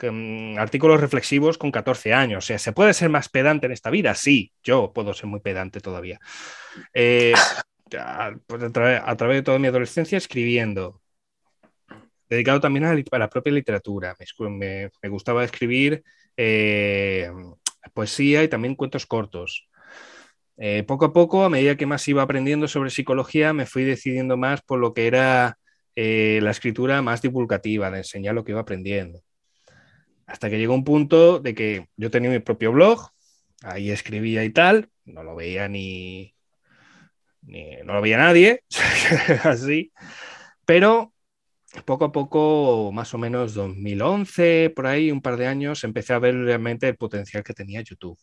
Mm, 0.09 0.57
artículos 0.57 0.99
reflexivos 0.99 1.57
con 1.57 1.71
14 1.71 2.13
años. 2.13 2.43
O 2.43 2.47
sea, 2.47 2.57
¿se 2.57 2.71
puede 2.73 2.93
ser 2.93 3.09
más 3.09 3.29
pedante 3.29 3.67
en 3.67 3.73
esta 3.73 3.89
vida? 3.89 4.15
Sí, 4.15 4.51
yo 4.63 4.91
puedo 4.93 5.13
ser 5.13 5.27
muy 5.27 5.41
pedante 5.41 5.79
todavía. 5.79 6.19
Eh, 6.93 7.33
pues 8.47 8.63
a, 8.63 8.71
través 9.17 9.37
de 9.37 9.43
toda 9.43 9.59
mi 9.59 9.67
adolescencia 9.67 10.17
escribiendo. 10.17 11.01
Dedicado 12.29 12.61
también 12.61 12.85
a 12.85 12.95
la, 13.17 13.29
propia 13.29 13.51
literatura. 13.51 14.15
Me, 14.39 14.89
gustaba 15.09 15.43
escribir 15.43 16.03
eh, 16.37 17.29
poesía 17.93 18.43
y 18.43 18.47
también 18.47 18.75
cuentos 18.75 19.05
cortos. 19.05 19.67
Eh, 20.63 20.83
poco 20.83 21.05
a 21.05 21.13
poco, 21.13 21.43
a 21.43 21.49
medida 21.49 21.75
que 21.75 21.87
más 21.87 22.07
iba 22.07 22.21
aprendiendo 22.21 22.67
sobre 22.67 22.91
psicología, 22.91 23.51
me 23.51 23.65
fui 23.65 23.83
decidiendo 23.83 24.37
más 24.37 24.61
por 24.61 24.77
lo 24.79 24.93
que 24.93 25.07
era 25.07 25.57
la 25.95 26.51
escritura 26.51 27.01
más 27.01 27.21
divulgativa, 27.23 27.89
de 27.89 27.97
enseñar 27.99 28.35
lo 28.35 28.43
que 28.43 28.51
iba 28.51 28.61
aprendiendo. 28.61 29.23
Hasta 30.27 30.51
que 30.51 30.59
llegó 30.59 30.75
un 30.75 30.83
punto 30.83 31.39
de 31.39 31.55
que 31.55 31.87
yo 31.97 32.11
tenía 32.11 32.29
mi 32.29 32.39
propio 32.39 32.71
blog, 32.71 33.09
ahí 33.63 33.89
escribía 33.89 34.43
y 34.43 34.51
tal, 34.51 34.89
no 35.03 35.23
lo 35.23 35.35
veía 35.35 35.67
ni, 35.67 36.35
no 37.41 37.93
lo 37.93 38.01
veía 38.01 38.17
nadie, 38.17 38.63
así, 39.43 39.91
pero 40.65 41.11
poco 41.85 42.05
a 42.05 42.11
poco, 42.11 42.91
más 42.93 43.13
o 43.15 43.17
menos 43.17 43.55
2011, 43.55 44.71
por 44.75 44.85
ahí, 44.87 45.11
un 45.11 45.21
par 45.21 45.37
de 45.37 45.47
años, 45.47 45.83
empecé 45.83 46.13
a 46.13 46.19
ver 46.19 46.35
realmente 46.35 46.87
el 46.87 46.97
potencial 46.97 47.43
que 47.43 47.53
tenía 47.53 47.81
YouTube. 47.81 48.19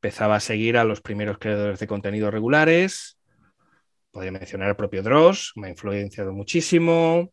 Empezaba 0.00 0.36
a 0.36 0.40
seguir 0.40 0.76
a 0.76 0.84
los 0.84 1.00
primeros 1.00 1.38
creadores 1.38 1.80
de 1.80 1.86
contenido 1.86 2.30
regulares, 2.30 3.18
podría 4.10 4.32
mencionar 4.32 4.70
el 4.70 4.76
propio 4.76 5.02
Dross, 5.02 5.52
me 5.56 5.68
ha 5.68 5.70
influenciado 5.70 6.32
muchísimo, 6.32 7.32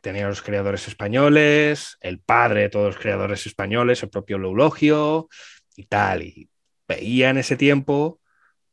Tenía 0.00 0.28
los 0.28 0.42
creadores 0.42 0.88
españoles, 0.88 1.98
el 2.00 2.20
padre 2.20 2.62
de 2.62 2.68
todos 2.70 2.94
los 2.94 2.98
creadores 2.98 3.46
españoles, 3.46 4.02
el 4.02 4.10
propio 4.10 4.38
Loulogio 4.38 5.28
y 5.76 5.86
tal. 5.86 6.22
Y 6.22 6.48
veía 6.88 7.30
en 7.30 7.38
ese 7.38 7.56
tiempo 7.56 8.20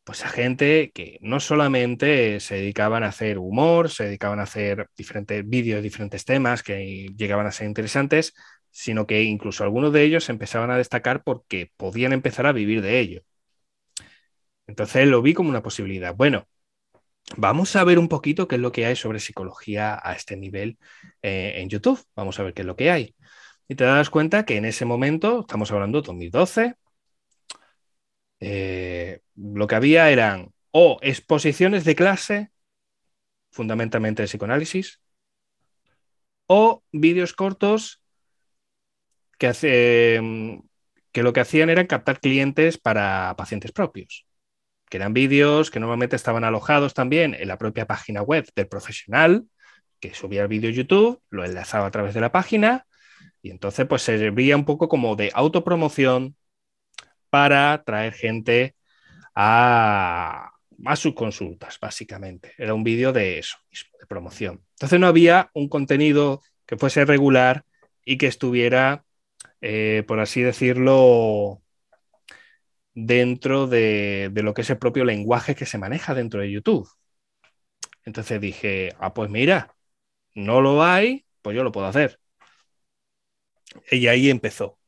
pues 0.04 0.24
a 0.24 0.30
gente 0.30 0.92
que 0.94 1.18
no 1.22 1.42
solamente 1.42 2.40
se 2.40 2.56
dedicaban 2.56 3.04
a 3.04 3.08
hacer 3.08 3.38
humor, 3.38 3.90
se 3.90 4.06
dedicaban 4.06 4.40
a 4.40 4.44
hacer 4.44 4.88
diferentes 4.96 5.48
vídeos, 5.48 5.84
diferentes 5.84 6.24
temas 6.24 6.64
que 6.64 7.08
llegaban 7.18 7.46
a 7.46 7.52
ser 7.52 7.68
interesantes, 7.68 8.34
sino 8.78 9.08
que 9.08 9.24
incluso 9.24 9.64
algunos 9.64 9.92
de 9.92 10.04
ellos 10.04 10.30
empezaban 10.30 10.70
a 10.70 10.78
destacar 10.78 11.24
porque 11.24 11.72
podían 11.78 12.14
empezar 12.14 12.46
a 12.46 12.52
vivir 12.52 12.84
de 12.84 13.00
ello. 13.00 13.24
Entonces 14.68 15.08
lo 15.08 15.22
vi 15.24 15.34
como 15.34 15.50
una 15.50 15.64
posibilidad. 15.64 16.16
Bueno, 16.16 16.48
Vamos 17.36 17.76
a 17.76 17.84
ver 17.84 18.00
un 18.00 18.08
poquito 18.08 18.48
qué 18.48 18.56
es 18.56 18.62
lo 18.62 18.72
que 18.72 18.86
hay 18.86 18.96
sobre 18.96 19.20
psicología 19.20 20.00
a 20.02 20.14
este 20.14 20.38
nivel 20.38 20.78
eh, 21.22 21.56
en 21.58 21.68
YouTube. 21.68 22.02
Vamos 22.16 22.40
a 22.40 22.44
ver 22.44 22.54
qué 22.54 22.62
es 22.62 22.66
lo 22.66 22.78
que 22.78 22.90
hay. 22.90 23.16
Y 23.68 23.76
te 23.76 23.84
das 23.84 24.10
cuenta 24.10 24.46
que 24.46 24.56
en 24.56 24.64
ese 24.64 24.86
momento, 24.86 25.42
estamos 25.42 25.70
hablando 25.72 26.02
de 26.02 26.08
2012, 26.08 26.76
eh, 28.40 29.20
lo 29.36 29.68
que 29.68 29.76
había 29.76 30.10
eran 30.10 30.54
o 30.72 31.00
exposiciones 31.02 31.84
de 31.84 31.96
clase, 31.96 32.52
fundamentalmente 33.52 34.22
de 34.22 34.28
psicoanálisis, 34.28 35.02
o 36.48 36.82
vídeos 36.94 37.34
cortos 37.34 38.02
que, 39.38 39.48
hace, 39.48 40.20
que 41.12 41.24
lo 41.24 41.34
que 41.34 41.40
hacían 41.42 41.70
era 41.70 41.88
captar 41.88 42.20
clientes 42.20 42.78
para 42.78 43.36
pacientes 43.38 43.72
propios 43.72 44.28
que 44.90 44.98
eran 44.98 45.14
vídeos 45.14 45.72
que 45.72 45.80
normalmente 45.80 46.16
estaban 46.16 46.44
alojados 46.44 46.94
también 46.94 47.36
en 47.38 47.48
la 47.48 47.58
propia 47.58 47.88
página 47.88 48.22
web 48.22 48.48
del 48.56 48.68
profesional, 48.68 49.46
que 50.00 50.14
subía 50.14 50.44
el 50.44 50.48
vídeo 50.48 50.70
YouTube, 50.70 51.22
lo 51.30 51.44
enlazaba 51.44 51.88
a 51.88 51.92
través 51.92 52.14
de 52.14 52.22
la 52.22 52.32
página 52.32 52.86
y 53.42 53.52
entonces 53.52 53.86
pues 53.88 54.02
servía 54.04 54.56
un 54.56 54.66
poco 54.66 54.88
como 54.88 55.16
de 55.16 55.32
autopromoción 55.34 56.36
para 57.30 57.84
traer 57.84 58.14
gente 58.14 58.76
a, 59.36 60.52
a 60.86 60.96
sus 60.96 61.14
consultas, 61.14 61.78
básicamente. 61.80 62.54
Era 62.58 62.74
un 62.74 62.84
vídeo 62.84 63.12
de 63.12 63.40
eso 63.40 63.58
de 63.72 64.08
promoción. 64.08 64.64
Entonces 64.76 65.00
no 65.00 65.08
había 65.08 65.50
un 65.54 65.68
contenido 65.70 66.42
que 66.66 66.78
fuese 66.78 67.06
regular 67.06 67.66
y 68.06 68.18
que 68.18 68.28
estuviera, 68.28 69.04
eh, 69.62 70.04
por 70.08 70.20
así 70.20 70.42
decirlo, 70.42 71.62
dentro 72.94 73.68
de, 73.68 74.32
lo 74.34 74.54
que 74.54 74.62
es 74.62 74.70
el 74.72 74.80
propio 74.80 75.06
lenguaje 75.06 75.56
que 75.56 75.66
se 75.68 75.78
maneja 75.78 76.16
dentro 76.16 76.42
de 76.42 76.52
YouTube. 76.52 76.90
Entonces 78.06 78.42
dije, 78.42 78.94
ah, 79.00 79.14
pues 79.14 79.30
mira, 79.30 79.76
no 80.36 80.62
lo 80.62 80.84
hay, 80.84 81.26
pues 81.42 81.56
yo 81.56 81.64
lo 81.64 81.72
puedo 81.72 81.88
hacer. 81.88 82.20
Y 83.92 84.08
ahí 84.08 84.30
empezó. 84.30 84.80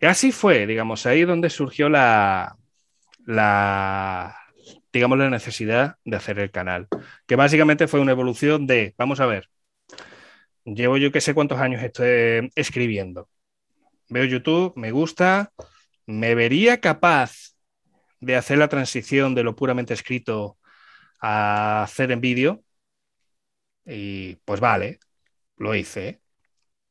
Así 0.00 0.32
fue, 0.32 0.66
digamos, 0.66 1.06
ahí 1.06 1.24
donde 1.24 1.50
surgió 1.50 1.88
la, 1.88 2.56
la, 3.26 4.36
digamos, 4.92 5.18
la 5.18 5.30
necesidad 5.30 5.96
de 6.04 6.16
hacer 6.16 6.38
el 6.38 6.50
canal, 6.50 6.88
que 7.26 7.36
básicamente 7.36 7.88
fue 7.88 8.00
una 8.00 8.12
evolución 8.12 8.66
de, 8.66 8.94
vamos 8.98 9.20
a 9.20 9.26
ver, 9.26 9.50
llevo 10.64 10.96
yo 10.96 11.12
que 11.12 11.20
sé 11.20 11.34
cuántos 11.34 11.58
años 11.60 11.82
estoy 11.82 12.50
escribiendo. 12.54 13.28
Veo 14.08 14.24
YouTube, 14.24 14.72
me 14.76 14.90
gusta, 14.90 15.52
¿me 16.06 16.34
vería 16.34 16.80
capaz 16.80 17.54
de 18.20 18.36
hacer 18.36 18.58
la 18.58 18.68
transición 18.68 19.34
de 19.34 19.42
lo 19.44 19.56
puramente 19.56 19.94
escrito 19.94 20.58
a 21.20 21.82
hacer 21.82 22.12
en 22.12 22.20
vídeo? 22.20 22.62
Y 23.86 24.36
pues 24.44 24.60
vale, 24.60 24.98
lo 25.56 25.74
hice. 25.74 26.20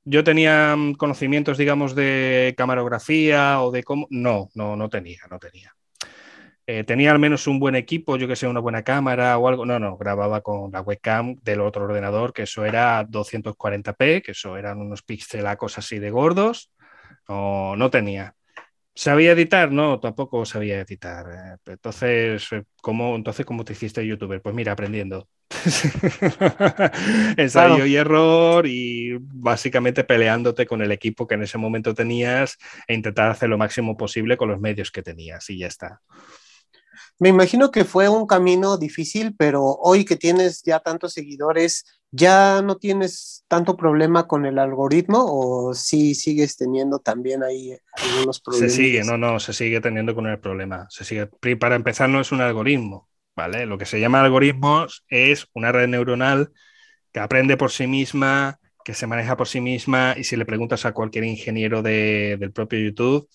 Yo 0.05 0.23
tenía 0.23 0.75
mm, 0.75 0.95
conocimientos, 0.95 1.57
digamos, 1.57 1.95
de 1.95 2.53
camarografía 2.57 3.61
o 3.61 3.71
de 3.71 3.83
cómo... 3.83 4.07
No, 4.09 4.49
no, 4.55 4.75
no 4.75 4.89
tenía, 4.89 5.21
no 5.29 5.39
tenía. 5.39 5.75
Eh, 6.65 6.83
tenía 6.85 7.11
al 7.11 7.19
menos 7.19 7.45
un 7.47 7.59
buen 7.59 7.75
equipo, 7.75 8.15
yo 8.15 8.27
que 8.27 8.37
sé, 8.37 8.47
una 8.47 8.61
buena 8.61 8.83
cámara 8.83 9.37
o 9.37 9.47
algo. 9.47 9.65
No, 9.65 9.79
no, 9.79 9.97
grababa 9.97 10.41
con 10.41 10.71
la 10.71 10.81
webcam 10.81 11.35
del 11.43 11.61
otro 11.61 11.85
ordenador, 11.85 12.33
que 12.33 12.43
eso 12.43 12.65
era 12.65 13.03
240p, 13.03 14.21
que 14.21 14.31
eso 14.31 14.57
eran 14.57 14.79
unos 14.79 15.03
pixelacos 15.03 15.77
así 15.77 15.99
de 15.99 16.09
gordos. 16.09 16.71
No, 17.27 17.75
no 17.75 17.89
tenía. 17.89 18.35
¿Sabía 18.95 19.31
editar? 19.31 19.71
No, 19.71 19.99
tampoco 19.99 20.45
sabía 20.45 20.79
editar. 20.79 21.59
Entonces, 21.65 22.47
eh, 22.51 22.63
¿cómo, 22.81 23.15
entonces, 23.15 23.45
¿cómo 23.45 23.65
te 23.65 23.73
hiciste 23.73 24.05
youtuber? 24.05 24.41
Pues 24.41 24.53
mira, 24.53 24.73
aprendiendo. 24.73 25.27
Ensayo 27.37 27.85
y 27.85 27.95
error 27.95 28.67
y 28.67 29.17
básicamente 29.19 30.03
peleándote 30.03 30.65
con 30.65 30.81
el 30.81 30.91
equipo 30.91 31.27
que 31.27 31.35
en 31.35 31.43
ese 31.43 31.57
momento 31.57 31.93
tenías 31.93 32.57
e 32.87 32.93
intentar 32.93 33.31
hacer 33.31 33.49
lo 33.49 33.57
máximo 33.57 33.97
posible 33.97 34.37
con 34.37 34.49
los 34.49 34.59
medios 34.59 34.91
que 34.91 35.01
tenías 35.01 35.49
y 35.49 35.59
ya 35.59 35.67
está. 35.67 36.01
Me 37.19 37.29
imagino 37.29 37.71
que 37.71 37.85
fue 37.85 38.09
un 38.09 38.27
camino 38.27 38.77
difícil, 38.77 39.35
pero 39.35 39.63
hoy 39.63 40.05
que 40.05 40.15
tienes 40.15 40.63
ya 40.63 40.79
tantos 40.79 41.13
seguidores, 41.13 41.85
¿ya 42.15 42.61
no 42.61 42.77
tienes 42.77 43.43
tanto 43.47 43.75
problema 43.75 44.27
con 44.27 44.45
el 44.45 44.59
algoritmo 44.59 45.25
o 45.25 45.73
sí 45.73 46.13
sigues 46.13 46.55
teniendo 46.55 46.99
también 46.99 47.41
ahí 47.41 47.75
algunos 47.91 48.39
problemas? 48.39 48.71
Se 48.71 48.77
sigue, 48.77 49.03
no, 49.03 49.17
no, 49.17 49.39
se 49.39 49.51
sigue 49.51 49.81
teniendo 49.81 50.13
con 50.13 50.27
el 50.27 50.39
problema. 50.39 50.85
Se 50.91 51.03
sigue. 51.03 51.27
Para 51.57 51.75
empezar, 51.75 52.09
no 52.09 52.21
es 52.21 52.31
un 52.31 52.41
algoritmo, 52.41 53.09
¿vale? 53.35 53.65
Lo 53.65 53.79
que 53.79 53.85
se 53.85 53.99
llama 53.99 54.21
algoritmos 54.21 55.03
es 55.09 55.47
una 55.53 55.71
red 55.71 55.87
neuronal 55.87 56.51
que 57.11 57.19
aprende 57.19 57.57
por 57.57 57.71
sí 57.71 57.87
misma, 57.87 58.59
que 58.85 58.93
se 58.93 59.07
maneja 59.07 59.35
por 59.35 59.47
sí 59.47 59.59
misma 59.59 60.13
y 60.15 60.23
si 60.23 60.35
le 60.35 60.45
preguntas 60.45 60.85
a 60.85 60.93
cualquier 60.93 61.23
ingeniero 61.23 61.81
del 61.81 62.51
propio 62.51 62.79
YouTube, 62.79 63.27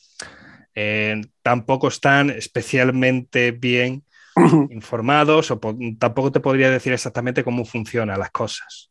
eh, 0.76 1.20
tampoco 1.42 1.88
están 1.88 2.30
especialmente 2.30 3.50
bien 3.50 4.04
informados 4.70 5.50
o 5.50 5.60
tampoco 5.98 6.32
te 6.32 6.40
podría 6.40 6.70
decir 6.70 6.92
exactamente 6.92 7.44
cómo 7.44 7.64
funcionan 7.64 8.18
las 8.18 8.30
cosas. 8.30 8.90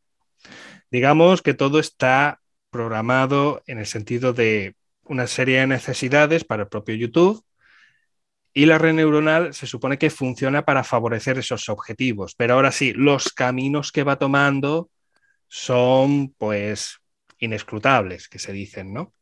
Digamos 0.92 1.42
que 1.42 1.54
todo 1.54 1.80
está 1.80 2.40
programado 2.70 3.64
en 3.68 3.80
el 3.80 3.86
sentido 3.86 4.34
de 4.34 4.76
una 5.04 5.28
serie 5.28 5.60
de 5.60 5.68
necesidades 5.68 6.44
para 6.44 6.64
el 6.64 6.70
propio 6.70 6.96
YouTube 6.96 7.44
y 8.54 8.66
la 8.66 8.78
red 8.78 8.94
neuronal 8.94 9.54
se 9.54 9.68
supone 9.68 9.98
que 9.98 10.10
funciona 10.10 10.66
para 10.66 10.84
favorecer 10.84 11.38
esos 11.38 11.70
objetivos, 11.70 12.34
pero 12.36 12.56
ahora 12.56 12.72
sí, 12.72 12.92
los 12.94 13.32
caminos 13.32 13.92
que 13.92 14.04
va 14.04 14.18
tomando 14.18 14.90
son 15.48 16.34
pues 16.38 16.98
inescrutables, 17.40 18.28
que 18.28 18.40
se 18.40 18.52
dicen, 18.54 18.94
¿no? 18.94 19.14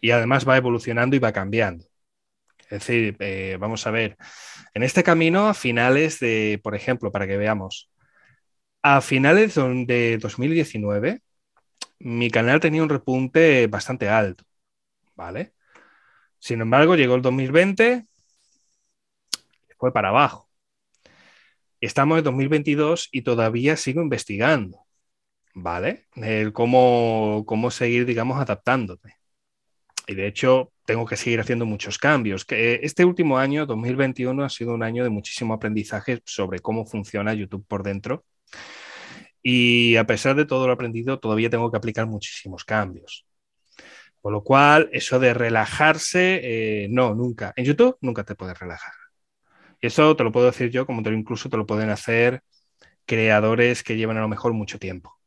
Y 0.00 0.10
además 0.10 0.46
va 0.46 0.56
evolucionando 0.56 1.16
y 1.16 1.18
va 1.18 1.32
cambiando. 1.32 1.87
Es 2.70 2.80
decir, 2.80 3.16
eh, 3.20 3.56
vamos 3.60 3.86
a 3.86 3.90
ver, 3.90 4.16
en 4.74 4.82
este 4.82 5.02
camino, 5.02 5.48
a 5.48 5.54
finales 5.54 6.20
de, 6.20 6.60
por 6.62 6.74
ejemplo, 6.74 7.10
para 7.12 7.26
que 7.26 7.36
veamos, 7.36 7.90
A 8.82 9.00
finales 9.00 9.54
de 9.54 10.18
2019, 10.18 11.20
mi 12.00 12.30
canal 12.30 12.60
tenía 12.60 12.82
un 12.82 12.88
repunte 12.88 13.66
bastante 13.68 14.08
alto, 14.08 14.44
¿vale? 15.16 15.54
Sin 16.38 16.60
embargo, 16.60 16.96
llegó 16.96 17.14
el 17.16 17.22
2020 17.22 18.06
y 19.70 19.74
fue 19.78 19.92
para 19.92 20.08
abajo. 20.10 20.48
Estamos 21.80 22.18
en 22.18 22.24
2022 22.24 23.08
y 23.12 23.22
todavía 23.22 23.76
sigo 23.76 24.02
investigando, 24.02 24.86
¿vale? 25.54 26.06
El 26.16 26.52
cómo, 26.52 27.44
cómo 27.46 27.70
seguir, 27.70 28.06
digamos, 28.06 28.40
adaptándote. 28.40 29.16
Y 30.06 30.14
de 30.14 30.26
hecho, 30.26 30.72
tengo 30.88 31.04
que 31.04 31.18
seguir 31.18 31.38
haciendo 31.38 31.66
muchos 31.66 31.98
cambios. 31.98 32.46
Que 32.46 32.80
este 32.82 33.04
último 33.04 33.36
año, 33.36 33.66
2021, 33.66 34.42
ha 34.42 34.48
sido 34.48 34.72
un 34.72 34.82
año 34.82 35.04
de 35.04 35.10
muchísimo 35.10 35.52
aprendizaje 35.52 36.22
sobre 36.24 36.60
cómo 36.60 36.86
funciona 36.86 37.34
YouTube 37.34 37.66
por 37.68 37.82
dentro. 37.82 38.24
Y 39.42 39.96
a 39.96 40.06
pesar 40.06 40.34
de 40.34 40.46
todo 40.46 40.66
lo 40.66 40.72
aprendido, 40.72 41.18
todavía 41.20 41.50
tengo 41.50 41.70
que 41.70 41.76
aplicar 41.76 42.06
muchísimos 42.06 42.64
cambios. 42.64 43.26
Por 44.22 44.32
lo 44.32 44.42
cual, 44.42 44.88
eso 44.90 45.18
de 45.18 45.34
relajarse, 45.34 46.40
eh, 46.42 46.88
no, 46.88 47.14
nunca. 47.14 47.52
En 47.56 47.66
YouTube 47.66 47.98
nunca 48.00 48.24
te 48.24 48.34
puedes 48.34 48.58
relajar. 48.58 48.94
Y 49.82 49.88
eso 49.88 50.16
te 50.16 50.24
lo 50.24 50.32
puedo 50.32 50.46
decir 50.46 50.70
yo, 50.70 50.86
como 50.86 51.02
te 51.02 51.10
incluso 51.10 51.50
te 51.50 51.58
lo 51.58 51.66
pueden 51.66 51.90
hacer 51.90 52.42
creadores 53.04 53.82
que 53.82 53.98
llevan 53.98 54.16
a 54.16 54.22
lo 54.22 54.28
mejor 54.28 54.54
mucho 54.54 54.78
tiempo. 54.78 55.17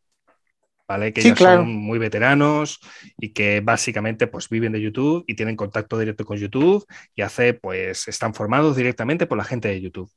¿Vale? 0.91 1.13
Que 1.13 1.21
ya 1.21 1.33
son 1.37 1.69
muy 1.69 1.99
veteranos 1.99 2.81
y 3.17 3.29
que 3.29 3.61
básicamente 3.61 4.27
pues 4.27 4.49
viven 4.49 4.73
de 4.73 4.81
YouTube 4.81 5.23
y 5.25 5.35
tienen 5.35 5.55
contacto 5.55 5.97
directo 5.97 6.25
con 6.25 6.37
YouTube 6.37 6.85
y 7.15 7.21
hace 7.21 7.53
pues 7.53 8.09
están 8.09 8.33
formados 8.33 8.75
directamente 8.75 9.25
por 9.25 9.37
la 9.37 9.45
gente 9.45 9.69
de 9.69 9.79
YouTube. 9.79 10.11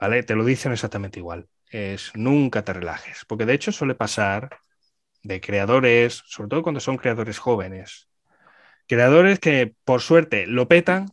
¿Vale? 0.00 0.24
Te 0.24 0.34
lo 0.34 0.44
dicen 0.44 0.72
exactamente 0.72 1.20
igual. 1.20 1.46
Es 1.70 2.10
nunca 2.16 2.64
te 2.64 2.72
relajes, 2.72 3.24
porque 3.28 3.46
de 3.46 3.54
hecho 3.54 3.70
suele 3.70 3.94
pasar 3.94 4.50
de 5.22 5.40
creadores, 5.40 6.24
sobre 6.26 6.48
todo 6.48 6.64
cuando 6.64 6.80
son 6.80 6.96
creadores 6.96 7.38
jóvenes. 7.38 8.08
Creadores 8.88 9.38
que 9.38 9.76
por 9.84 10.00
suerte 10.00 10.48
lo 10.48 10.66
petan, 10.66 11.06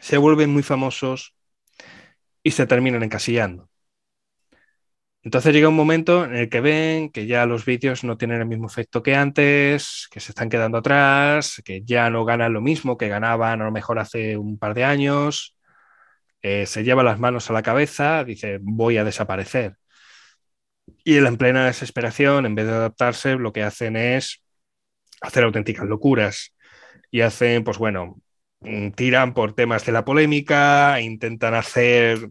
se 0.00 0.16
vuelven 0.16 0.48
muy 0.48 0.62
famosos 0.62 1.36
y 2.42 2.52
se 2.52 2.66
terminan 2.66 3.02
encasillando. 3.02 3.68
Entonces 5.24 5.54
llega 5.54 5.68
un 5.68 5.76
momento 5.76 6.24
en 6.26 6.36
el 6.36 6.48
que 6.50 6.60
ven 6.60 7.10
que 7.10 7.26
ya 7.26 7.46
los 7.46 7.64
vídeos 7.64 8.04
no 8.04 8.18
tienen 8.18 8.40
el 8.40 8.46
mismo 8.46 8.66
efecto 8.66 9.02
que 9.02 9.14
antes, 9.16 10.06
que 10.10 10.20
se 10.20 10.32
están 10.32 10.50
quedando 10.50 10.78
atrás, 10.78 11.62
que 11.64 11.82
ya 11.82 12.10
no 12.10 12.24
ganan 12.26 12.52
lo 12.52 12.60
mismo 12.60 12.98
que 12.98 13.08
ganaban 13.08 13.62
a 13.62 13.64
lo 13.64 13.72
mejor 13.72 13.98
hace 13.98 14.36
un 14.36 14.58
par 14.58 14.74
de 14.74 14.84
años, 14.84 15.56
eh, 16.42 16.66
se 16.66 16.84
lleva 16.84 17.02
las 17.02 17.18
manos 17.18 17.50
a 17.50 17.54
la 17.54 17.62
cabeza, 17.62 18.24
dice 18.24 18.58
voy 18.62 18.98
a 18.98 19.04
desaparecer. 19.04 19.76
Y 21.04 21.16
en 21.16 21.36
plena 21.36 21.66
desesperación, 21.66 22.46
en 22.46 22.54
vez 22.54 22.66
de 22.66 22.72
adaptarse, 22.72 23.36
lo 23.36 23.52
que 23.52 23.62
hacen 23.62 23.96
es 23.96 24.42
hacer 25.22 25.44
auténticas 25.44 25.86
locuras. 25.86 26.54
Y 27.10 27.22
hacen, 27.22 27.64
pues 27.64 27.78
bueno, 27.78 28.20
mm, 28.60 28.90
tiran 28.92 29.34
por 29.34 29.54
temas 29.54 29.86
de 29.86 29.92
la 29.92 30.04
polémica, 30.04 31.00
intentan 31.00 31.54
hacer 31.54 32.28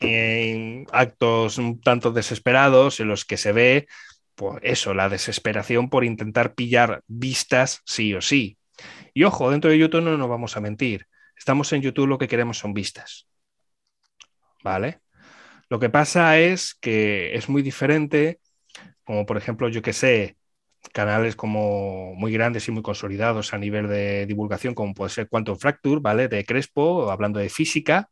eh, 0.00 0.84
actos 0.92 1.58
un 1.58 1.80
tanto 1.80 2.12
desesperados 2.12 3.00
en 3.00 3.08
los 3.08 3.24
que 3.24 3.36
se 3.36 3.52
ve, 3.52 3.88
pues 4.34 4.60
eso, 4.62 4.94
la 4.94 5.08
desesperación 5.08 5.90
por 5.90 6.04
intentar 6.04 6.54
pillar 6.54 7.02
vistas 7.06 7.82
sí 7.84 8.14
o 8.14 8.20
sí. 8.20 8.58
Y 9.14 9.24
ojo, 9.24 9.50
dentro 9.50 9.70
de 9.70 9.78
YouTube 9.78 10.02
no 10.02 10.16
nos 10.16 10.28
vamos 10.28 10.56
a 10.56 10.60
mentir. 10.60 11.06
Estamos 11.36 11.72
en 11.72 11.82
YouTube, 11.82 12.06
lo 12.06 12.18
que 12.18 12.28
queremos 12.28 12.58
son 12.58 12.74
vistas. 12.74 13.28
¿Vale? 14.62 15.00
Lo 15.68 15.78
que 15.78 15.90
pasa 15.90 16.38
es 16.38 16.74
que 16.74 17.34
es 17.34 17.48
muy 17.48 17.62
diferente, 17.62 18.40
como 19.04 19.26
por 19.26 19.36
ejemplo, 19.36 19.68
yo 19.68 19.82
que 19.82 19.92
sé, 19.92 20.36
canales 20.92 21.36
como 21.36 22.14
muy 22.14 22.32
grandes 22.32 22.68
y 22.68 22.72
muy 22.72 22.82
consolidados 22.82 23.52
a 23.52 23.58
nivel 23.58 23.88
de 23.88 24.26
divulgación, 24.26 24.74
como 24.74 24.94
puede 24.94 25.10
ser 25.10 25.28
Quantum 25.28 25.58
Fracture, 25.58 26.00
¿vale? 26.00 26.28
De 26.28 26.44
Crespo, 26.44 27.10
hablando 27.10 27.38
de 27.40 27.48
física, 27.48 28.10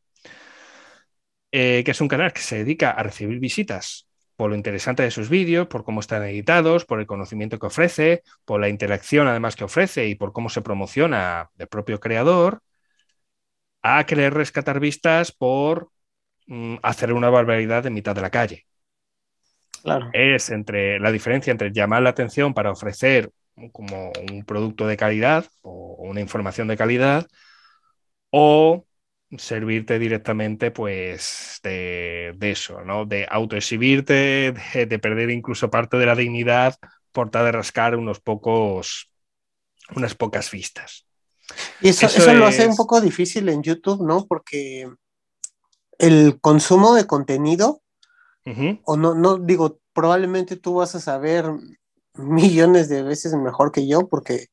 eh, 1.52 1.82
que 1.84 1.90
es 1.90 2.00
un 2.00 2.08
canal 2.08 2.32
que 2.32 2.40
se 2.40 2.58
dedica 2.58 2.90
a 2.90 3.02
recibir 3.02 3.38
visitas 3.38 4.08
por 4.36 4.50
lo 4.50 4.56
interesante 4.56 5.02
de 5.02 5.10
sus 5.10 5.30
vídeos, 5.30 5.66
por 5.66 5.82
cómo 5.84 6.00
están 6.00 6.22
editados, 6.24 6.84
por 6.84 7.00
el 7.00 7.06
conocimiento 7.06 7.58
que 7.58 7.66
ofrece, 7.66 8.22
por 8.44 8.60
la 8.60 8.68
interacción 8.68 9.28
además 9.28 9.56
que 9.56 9.64
ofrece 9.64 10.08
y 10.08 10.14
por 10.14 10.32
cómo 10.32 10.50
se 10.50 10.60
promociona 10.60 11.50
el 11.56 11.68
propio 11.68 12.00
creador, 12.00 12.60
a 13.82 14.04
querer 14.04 14.34
rescatar 14.34 14.80
vistas 14.80 15.32
por 15.32 15.90
Mm, 16.46 16.76
hacer 16.82 17.12
una 17.12 17.28
barbaridad 17.28 17.86
en 17.86 17.94
mitad 17.94 18.14
de 18.14 18.20
la 18.22 18.30
calle. 18.30 18.66
Claro. 19.82 20.10
Es 20.12 20.50
entre 20.50 20.98
la 21.00 21.12
diferencia 21.12 21.50
entre 21.50 21.72
llamar 21.72 22.02
la 22.02 22.10
atención 22.10 22.54
para 22.54 22.70
ofrecer 22.70 23.30
como 23.72 24.12
un 24.30 24.44
producto 24.44 24.86
de 24.86 24.96
calidad 24.96 25.46
o 25.62 25.96
una 26.00 26.20
información 26.20 26.68
de 26.68 26.76
calidad 26.76 27.26
o 28.30 28.84
servirte 29.36 29.98
directamente 29.98 30.70
pues 30.70 31.60
de, 31.62 32.36
eso, 32.40 32.82
¿no? 32.82 33.04
De 33.06 33.26
autoexhibirte, 33.28 34.52
de, 34.52 34.86
de, 34.86 34.98
perder 34.98 35.30
incluso 35.30 35.70
parte 35.70 35.96
de 35.96 36.06
la 36.06 36.14
dignidad 36.14 36.76
por 37.12 37.30
tal 37.30 37.46
de 37.46 37.52
rascar 37.52 37.96
unos 37.96 38.20
pocos, 38.20 39.10
unas 39.94 40.14
pocas 40.14 40.50
vistas. 40.50 41.06
Y 41.80 41.88
eso, 41.88 42.06
eso, 42.06 42.34
lo 42.34 42.46
hace 42.46 42.66
un 42.66 42.76
poco 42.76 43.00
difícil 43.00 43.48
en 43.48 43.62
YouTube, 43.62 44.04
¿no? 44.04 44.26
Porque 44.26 44.88
el 45.98 46.40
consumo 46.40 46.94
de 46.94 47.06
contenido, 47.06 47.82
o 48.84 48.96
no, 48.96 49.14
no 49.14 49.38
digo, 49.38 49.80
probablemente 49.92 50.56
tú 50.56 50.74
vas 50.74 50.94
a 50.94 51.00
saber 51.00 51.46
millones 52.14 52.88
de 52.88 53.02
veces 53.02 53.34
mejor 53.34 53.72
que 53.72 53.88
yo, 53.88 54.08
porque, 54.08 54.48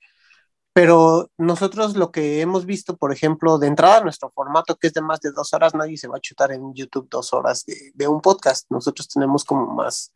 pero 0.74 1.30
nosotros 1.38 1.96
lo 1.96 2.12
que 2.12 2.42
hemos 2.42 2.66
visto, 2.66 2.98
por 2.98 3.12
ejemplo, 3.12 3.60
de 3.60 3.68
entrada 3.68 4.02
nuestro 4.02 4.32
formato, 4.32 4.76
que 4.76 4.88
es 4.88 4.94
de 4.94 5.02
más 5.02 5.22
de 5.22 5.32
dos 5.32 5.54
horas, 5.54 5.76
nadie 5.76 5.98
se 5.98 6.08
va 6.08 6.18
a 6.18 6.22
chutar 6.22 6.52
en 6.52 6.74
YouTube 6.74 7.08
dos 7.10 7.32
horas 7.34 7.64
de, 7.66 8.08
un 8.08 8.22
podcast. 8.22 8.66
Nosotros 8.70 9.08
tenemos 9.08 9.46
como 9.46 9.68
más, 9.68 10.14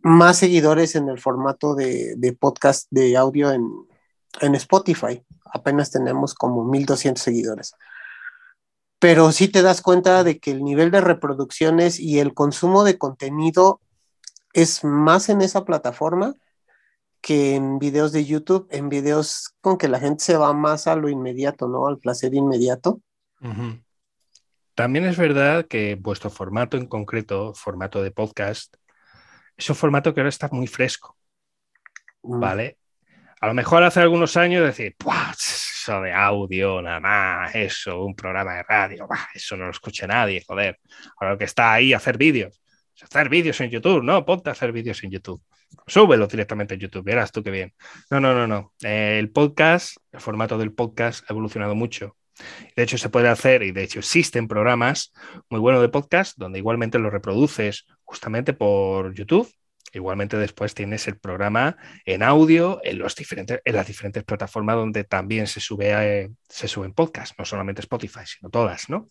más 0.00 0.38
seguidores 0.38 0.94
en 0.96 1.08
el 1.08 1.20
formato 1.20 1.74
de, 1.74 2.14
de 2.16 2.32
podcast 2.32 2.86
de 2.90 3.16
audio 3.16 3.52
en, 3.52 3.70
en 4.40 4.54
Spotify. 4.54 5.22
Apenas 5.52 5.90
tenemos 5.90 6.34
como 6.34 6.64
1200 6.64 7.22
seguidores 7.22 7.74
pero 8.98 9.30
sí 9.32 9.48
te 9.48 9.62
das 9.62 9.82
cuenta 9.82 10.24
de 10.24 10.38
que 10.38 10.50
el 10.50 10.64
nivel 10.64 10.90
de 10.90 11.00
reproducciones 11.00 12.00
y 12.00 12.18
el 12.18 12.34
consumo 12.34 12.84
de 12.84 12.98
contenido 12.98 13.80
es 14.52 14.84
más 14.84 15.28
en 15.28 15.42
esa 15.42 15.64
plataforma 15.64 16.34
que 17.26 17.56
en 17.56 17.80
videos 17.80 18.12
de 18.12 18.24
YouTube, 18.24 18.68
en 18.70 18.88
videos 18.88 19.52
con 19.60 19.78
que 19.78 19.88
la 19.88 19.98
gente 19.98 20.22
se 20.22 20.36
va 20.36 20.52
más 20.52 20.86
a 20.86 20.94
lo 20.94 21.08
inmediato, 21.08 21.66
¿no? 21.66 21.88
Al 21.88 21.98
placer 21.98 22.32
inmediato. 22.34 23.00
También 24.76 25.06
es 25.06 25.16
verdad 25.16 25.66
que 25.66 25.96
vuestro 25.96 26.30
formato 26.30 26.76
en 26.76 26.86
concreto, 26.86 27.52
formato 27.52 28.00
de 28.00 28.12
podcast, 28.12 28.76
es 29.56 29.68
un 29.68 29.74
formato 29.74 30.14
que 30.14 30.20
ahora 30.20 30.28
está 30.28 30.48
muy 30.52 30.68
fresco, 30.68 31.18
mm. 32.22 32.38
¿vale? 32.38 32.78
A 33.40 33.48
lo 33.48 33.54
mejor 33.54 33.82
hace 33.82 33.98
algunos 34.00 34.36
años 34.36 34.64
decir, 34.64 34.94
eso 34.96 36.00
de 36.02 36.12
audio, 36.12 36.80
nada 36.80 37.00
más, 37.00 37.56
eso, 37.56 38.04
un 38.04 38.14
programa 38.14 38.54
de 38.54 38.62
radio, 38.62 39.08
eso 39.34 39.56
no 39.56 39.64
lo 39.64 39.72
escucha 39.72 40.06
nadie, 40.06 40.44
joder. 40.46 40.78
Ahora 41.16 41.32
lo 41.32 41.38
que 41.38 41.46
está 41.46 41.72
ahí, 41.72 41.92
hacer 41.92 42.18
vídeos. 42.18 42.62
Hacer 43.02 43.28
vídeos 43.28 43.60
en 43.62 43.70
YouTube, 43.70 44.04
¿no? 44.04 44.24
Ponte 44.24 44.48
a 44.48 44.52
hacer 44.52 44.70
vídeos 44.70 45.02
en 45.02 45.10
YouTube. 45.10 45.42
Súbelo 45.86 46.26
directamente 46.26 46.74
en 46.74 46.80
YouTube, 46.80 47.04
verás 47.04 47.32
tú 47.32 47.42
qué 47.42 47.50
bien. 47.50 47.74
No, 48.10 48.20
no, 48.20 48.34
no, 48.34 48.46
no. 48.46 48.72
Eh, 48.82 49.18
el 49.18 49.30
podcast, 49.30 49.96
el 50.12 50.20
formato 50.20 50.58
del 50.58 50.72
podcast 50.72 51.24
ha 51.28 51.32
evolucionado 51.32 51.74
mucho. 51.74 52.16
De 52.76 52.82
hecho, 52.82 52.98
se 52.98 53.08
puede 53.08 53.28
hacer, 53.28 53.62
y 53.62 53.72
de 53.72 53.84
hecho 53.84 54.00
existen 54.00 54.48
programas 54.48 55.12
muy 55.48 55.60
buenos 55.60 55.80
de 55.80 55.88
podcast 55.88 56.36
donde 56.36 56.58
igualmente 56.58 56.98
lo 56.98 57.08
reproduces 57.08 57.86
justamente 58.04 58.52
por 58.52 59.14
YouTube 59.14 59.48
Igualmente 59.96 60.36
después 60.36 60.74
tienes 60.74 61.08
el 61.08 61.18
programa 61.18 61.76
en 62.04 62.22
audio 62.22 62.80
en, 62.84 62.98
los 62.98 63.14
diferentes, 63.14 63.60
en 63.64 63.74
las 63.74 63.86
diferentes 63.86 64.24
plataformas 64.24 64.76
donde 64.76 65.04
también 65.04 65.46
se 65.46 65.60
sube 65.60 65.92
eh, 65.92 66.30
se 66.48 66.68
suben 66.68 66.92
podcasts, 66.92 67.34
no 67.38 67.44
solamente 67.44 67.80
Spotify, 67.80 68.20
sino 68.24 68.50
todas, 68.50 68.90
¿no? 68.90 69.08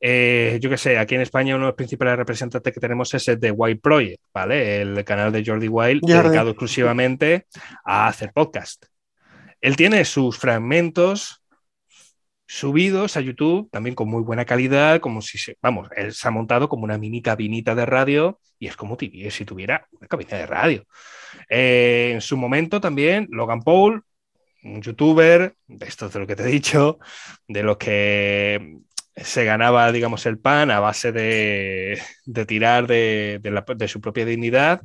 Eh, 0.00 0.58
yo 0.60 0.68
qué 0.68 0.76
sé, 0.76 0.98
aquí 0.98 1.14
en 1.14 1.22
España 1.22 1.54
uno 1.54 1.64
de 1.64 1.70
los 1.70 1.76
principales 1.76 2.16
representantes 2.16 2.72
que 2.72 2.80
tenemos 2.80 3.12
es 3.14 3.26
el 3.28 3.40
de 3.40 3.50
Wild 3.50 3.80
Project, 3.80 4.22
¿vale? 4.32 4.82
El 4.82 5.04
canal 5.04 5.32
de 5.32 5.44
Jordi 5.44 5.68
Wild 5.68 6.02
dedicado 6.02 6.50
exclusivamente 6.50 7.46
a 7.84 8.08
hacer 8.08 8.32
podcast. 8.32 8.86
Él 9.60 9.76
tiene 9.76 10.04
sus 10.04 10.36
fragmentos 10.36 11.42
subidos 12.46 13.16
a 13.16 13.20
YouTube, 13.20 13.70
también 13.70 13.94
con 13.94 14.08
muy 14.08 14.22
buena 14.22 14.44
calidad, 14.44 15.00
como 15.00 15.22
si 15.22 15.38
se, 15.38 15.56
vamos, 15.62 15.88
él 15.96 16.12
se 16.12 16.28
ha 16.28 16.30
montado 16.30 16.68
como 16.68 16.84
una 16.84 16.98
mini 16.98 17.22
cabinita 17.22 17.74
de 17.74 17.86
radio 17.86 18.38
y 18.58 18.66
es 18.66 18.76
como 18.76 18.96
si 18.98 19.44
tuviera 19.44 19.88
una 19.92 20.06
cabina 20.06 20.36
de 20.36 20.46
radio. 20.46 20.86
Eh, 21.48 22.10
en 22.14 22.20
su 22.20 22.36
momento 22.36 22.80
también 22.80 23.26
Logan 23.30 23.62
Paul, 23.62 24.02
un 24.62 24.82
youtuber, 24.82 25.54
de 25.66 25.86
esto 25.86 26.08
de 26.08 26.18
lo 26.18 26.26
que 26.26 26.36
te 26.36 26.42
he 26.42 26.46
dicho, 26.46 26.98
de 27.48 27.62
los 27.62 27.76
que 27.76 28.80
se 29.16 29.44
ganaba, 29.44 29.92
digamos, 29.92 30.26
el 30.26 30.38
pan 30.38 30.70
a 30.70 30.80
base 30.80 31.12
de, 31.12 32.00
tirar 32.46 32.86
de, 32.86 33.88
su 33.88 34.00
propia 34.00 34.24
dignidad, 34.24 34.82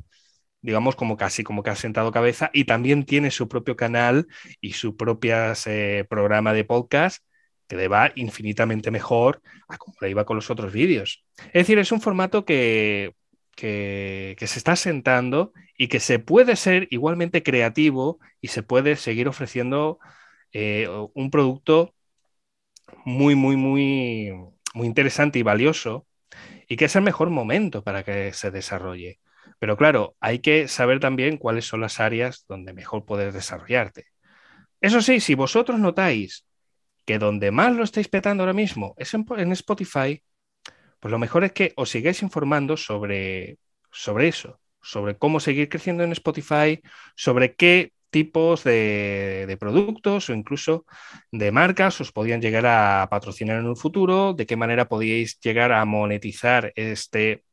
digamos, 0.62 0.96
como 0.96 1.16
casi 1.16 1.42
como 1.42 1.62
que 1.62 1.70
ha 1.70 1.76
sentado 1.76 2.12
cabeza, 2.12 2.50
y 2.52 2.64
también 2.64 3.04
tiene 3.04 3.30
su 3.30 3.48
propio 3.48 3.76
canal 3.76 4.26
y 4.60 4.74
su 4.74 4.96
propio 4.96 5.34
eh, 5.66 6.04
programa 6.08 6.52
de 6.52 6.64
podcast 6.64 7.24
que 7.66 7.76
le 7.76 7.88
va 7.88 8.12
infinitamente 8.16 8.90
mejor 8.90 9.42
a 9.68 9.78
como 9.78 9.96
le 10.00 10.10
iba 10.10 10.24
con 10.24 10.36
los 10.36 10.50
otros 10.50 10.72
vídeos. 10.72 11.24
Es 11.46 11.52
decir, 11.52 11.78
es 11.78 11.92
un 11.92 12.00
formato 12.00 12.44
que, 12.44 13.14
que, 13.54 14.36
se 14.38 14.58
está 14.58 14.74
sentando 14.76 15.52
y 15.78 15.88
que 15.88 16.00
se 16.00 16.18
puede 16.18 16.56
ser 16.56 16.88
igualmente 16.90 17.42
creativo 17.42 18.18
y 18.40 18.48
se 18.48 18.62
puede 18.62 18.96
seguir 18.96 19.28
ofreciendo 19.28 19.98
eh, 20.52 20.88
un 21.14 21.30
producto 21.30 21.94
muy, 23.04 23.34
muy, 23.34 23.56
muy, 23.56 24.32
muy 24.74 24.86
interesante 24.86 25.38
y 25.38 25.42
valioso 25.42 26.06
y 26.68 26.76
que 26.76 26.86
es 26.86 26.96
el 26.96 27.02
mejor 27.02 27.30
momento 27.30 27.82
para 27.82 28.04
que 28.04 28.32
se 28.32 28.50
desarrolle. 28.50 29.20
Pero 29.58 29.76
claro, 29.76 30.16
hay 30.20 30.38
que 30.40 30.68
saber 30.68 31.00
también 31.00 31.36
cuáles 31.36 31.66
son 31.66 31.80
las 31.80 32.00
áreas 32.00 32.44
donde 32.48 32.72
mejor 32.72 33.04
puedes 33.04 33.34
desarrollarte. 33.34 34.06
Eso 34.80 35.02
sí, 35.02 35.20
si 35.20 35.34
vosotros 35.34 35.78
notáis 35.78 36.46
que 37.04 37.18
donde 37.18 37.50
más 37.50 37.74
lo 37.74 37.84
estáis 37.84 38.08
petando 38.08 38.42
ahora 38.42 38.52
mismo 38.52 38.94
es 38.96 39.12
en, 39.14 39.52
Spotify, 39.52 40.22
pues 41.00 41.10
lo 41.10 41.18
mejor 41.18 41.44
es 41.44 41.52
que 41.52 41.72
os 41.76 41.90
sigáis 41.90 42.22
informando 42.22 42.76
sobre, 42.76 43.58
sobre 43.90 44.28
eso, 44.28 44.60
sobre 44.80 45.18
cómo 45.18 45.40
seguir 45.40 45.68
creciendo 45.68 46.04
en 46.04 46.12
Spotify, 46.12 46.80
sobre 47.16 47.54
qué 47.54 47.92
tipos 48.10 48.64
de, 48.64 49.56
productos 49.58 50.28
o 50.28 50.34
incluso 50.34 50.84
de 51.32 51.52
marcas 51.52 52.00
os 52.00 52.12
podían 52.12 52.40
llegar 52.40 52.66
a 52.66 53.08
patrocinar 53.10 53.58
en 53.58 53.66
un 53.66 53.76
futuro, 53.76 54.34
de 54.34 54.46
qué 54.46 54.56
manera 54.56 54.88
podíais 54.88 55.38
llegar 55.40 55.72
a 55.72 55.84
monetizar 55.84 56.72
este 56.76 57.44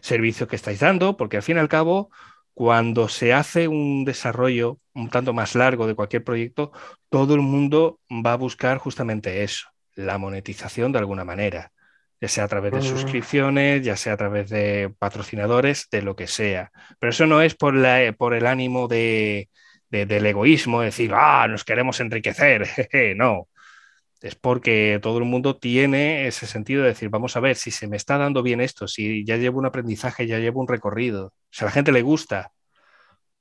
servicio 0.00 0.48
que 0.48 0.56
estáis 0.56 0.80
dando, 0.80 1.16
porque 1.16 1.36
al 1.36 1.42
fin 1.42 1.56
y 1.56 1.60
al 1.60 1.68
cabo, 1.68 2.10
cuando 2.54 3.08
se 3.08 3.32
hace 3.32 3.68
un 3.68 4.04
desarrollo 4.04 4.78
un 4.94 5.10
tanto 5.10 5.32
más 5.32 5.54
largo 5.54 5.86
de 5.86 5.94
cualquier 5.94 6.24
proyecto, 6.24 6.72
todo 7.08 7.34
el 7.34 7.40
mundo 7.40 8.00
va 8.10 8.32
a 8.32 8.36
buscar 8.36 8.78
justamente 8.78 9.42
eso, 9.44 9.68
la 9.94 10.18
monetización 10.18 10.92
de 10.92 10.98
alguna 10.98 11.24
manera, 11.24 11.72
ya 12.20 12.28
sea 12.28 12.44
a 12.44 12.48
través 12.48 12.72
de 12.72 12.82
suscripciones, 12.82 13.84
ya 13.84 13.96
sea 13.96 14.14
a 14.14 14.16
través 14.16 14.50
de 14.50 14.92
patrocinadores, 14.98 15.88
de 15.90 16.02
lo 16.02 16.16
que 16.16 16.26
sea. 16.26 16.72
Pero 16.98 17.10
eso 17.10 17.26
no 17.26 17.42
es 17.42 17.54
por, 17.54 17.74
la, 17.76 18.12
por 18.18 18.34
el 18.34 18.46
ánimo 18.46 18.88
de, 18.88 19.48
del 19.90 20.26
egoísmo, 20.26 20.82
decir, 20.82 21.12
ah, 21.14 21.46
nos 21.48 21.64
queremos 21.64 22.00
enriquecer, 22.00 22.66
no. 23.16 23.48
Es 24.20 24.34
porque 24.34 24.98
todo 25.02 25.18
el 25.18 25.24
mundo 25.24 25.56
tiene 25.58 26.26
ese 26.26 26.46
sentido 26.46 26.82
de 26.82 26.88
decir, 26.88 27.08
vamos 27.08 27.36
a 27.36 27.40
ver, 27.40 27.56
si 27.56 27.70
se 27.70 27.86
me 27.88 27.96
está 27.96 28.18
dando 28.18 28.42
bien 28.42 28.60
esto, 28.60 28.88
si 28.88 29.24
ya 29.24 29.36
llevo 29.36 29.58
un 29.58 29.66
aprendizaje, 29.66 30.26
ya 30.26 30.38
llevo 30.38 30.60
un 30.60 30.68
recorrido, 30.68 31.32
si 31.50 31.64
a 31.64 31.66
la 31.66 31.72
gente 31.72 31.92
le 31.92 32.02
gusta, 32.02 32.52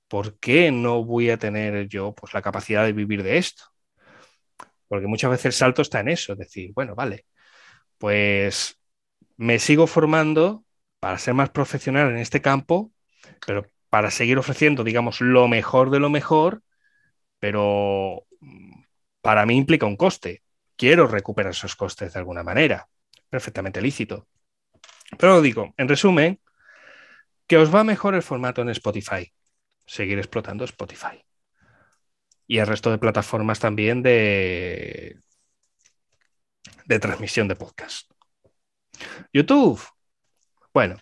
¿por 0.08 0.40
qué 0.40 0.72
no 0.72 1.04
voy 1.04 1.30
a 1.30 1.38
tener 1.38 1.88
yo 1.88 2.14
pues, 2.14 2.34
la 2.34 2.42
capacidad 2.42 2.86
de 2.86 2.94
vivir 2.94 3.24
de 3.24 3.38
esto? 3.38 3.64
Porque 4.88 5.08
muchas 5.08 5.32
veces 5.32 5.46
el 5.48 5.54
salto 5.54 5.82
está 5.82 6.00
en 6.02 6.10
eso, 6.10 6.36
decir, 6.36 6.72
bueno, 6.74 6.96
vale, 6.96 7.26
pues 7.98 8.80
me 9.38 9.60
sigo 9.60 9.88
formando 9.88 10.66
para 11.00 11.18
ser 11.18 11.34
más 11.34 11.50
profesional 11.50 12.10
en 12.12 12.18
este 12.18 12.42
campo, 12.42 12.92
pero 13.46 13.66
para 13.90 14.12
seguir 14.12 14.38
ofreciendo, 14.38 14.84
digamos, 14.84 15.22
lo 15.22 15.48
mejor 15.48 15.90
de 15.90 16.00
lo 16.00 16.10
mejor, 16.10 16.62
pero 17.40 18.26
mm, 18.40 18.82
para 19.22 19.46
mí 19.46 19.58
implica 19.58 19.86
un 19.86 19.98
coste. 19.98 20.44
Quiero 20.76 21.08
recuperar 21.08 21.52
esos 21.52 21.76
costes 21.76 22.14
de 22.14 22.20
alguna 22.20 22.44
manera. 22.44 22.88
Perfectamente 23.30 23.82
lícito. 23.82 24.28
Pero 25.18 25.42
digo, 25.42 25.74
en 25.78 25.88
resumen, 25.88 26.40
que 27.48 27.58
os 27.58 27.74
va 27.74 27.84
mejor 27.84 28.16
el 28.16 28.24
formato 28.24 28.62
en 28.62 28.70
Spotify. 28.70 29.34
Seguir 29.86 30.18
explotando 30.18 30.66
Spotify. 30.66 31.24
Y 32.46 32.60
el 32.60 32.68
resto 32.68 32.92
de 32.92 32.98
plataformas 32.98 33.60
también 33.60 34.04
de, 34.04 35.20
de 36.86 37.00
transmisión 37.00 37.48
de 37.48 37.56
podcast. 37.56 38.12
YouTube. 39.34 39.82
Bueno, 40.74 40.98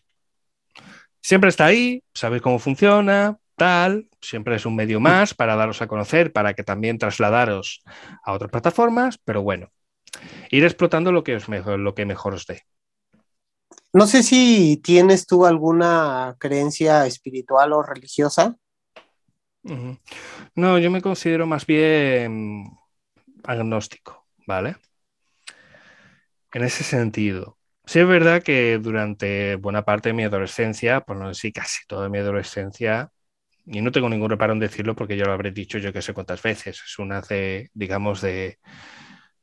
Siempre 1.26 1.50
está 1.50 1.66
ahí, 1.66 2.04
sabéis 2.14 2.44
cómo 2.44 2.60
funciona, 2.60 3.40
tal, 3.56 4.08
siempre 4.22 4.58
es 4.58 4.66
un 4.68 4.76
medio 4.76 5.00
más 5.00 5.34
para 5.34 5.56
daros 5.56 5.82
a 5.82 5.88
conocer, 5.88 6.32
para 6.32 6.54
que 6.54 6.64
también 6.64 7.00
trasladaros 7.00 7.82
a 8.24 8.32
otras 8.32 8.52
plataformas, 8.52 9.18
pero 9.18 9.42
bueno, 9.42 9.72
ir 10.52 10.64
explotando 10.64 11.12
lo 11.12 11.24
que, 11.24 11.36
os 11.36 11.50
mejor, 11.50 11.80
lo 11.80 11.96
que 11.96 12.06
mejor 12.06 12.36
os 12.36 12.46
dé. 12.46 12.62
No 13.92 14.06
sé 14.06 14.22
si 14.22 14.80
tienes 14.84 15.26
tú 15.26 15.48
alguna 15.48 16.36
creencia 16.38 17.08
espiritual 17.08 17.74
o 17.74 17.82
religiosa. 17.82 18.56
No, 19.64 20.78
yo 20.78 20.92
me 20.92 21.02
considero 21.02 21.48
más 21.48 21.66
bien 21.66 22.66
agnóstico, 23.44 24.28
¿vale? 24.46 24.76
En 26.54 26.64
ese 26.64 26.84
sentido, 26.84 27.58
Sí, 27.88 28.00
es 28.00 28.08
verdad 28.08 28.42
que 28.44 28.80
durante 28.80 29.56
buena 29.56 29.84
parte 29.86 30.10
de 30.10 30.14
mi 30.14 30.24
adolescencia, 30.24 31.02
por 31.02 31.18
no 31.18 31.28
decir 31.30 31.54
casi 31.54 31.86
toda 31.88 32.10
mi 32.10 32.18
adolescencia, 32.18 33.10
y 33.66 33.82
no 33.82 33.92
tengo 33.92 34.10
ningún 34.10 34.30
reparo 34.30 34.54
en 34.54 34.60
decirlo 34.60 34.96
porque 34.96 35.18
yo 35.18 35.26
lo 35.26 35.34
habré 35.34 35.52
dicho 35.52 35.78
yo 35.80 35.94
que 35.94 36.02
sé 36.02 36.14
cuántas 36.14 36.42
veces, 36.44 36.82
es 36.86 37.00
una 37.00 37.22
de, 37.22 37.70
digamos, 37.74 38.22
de, 38.22 38.60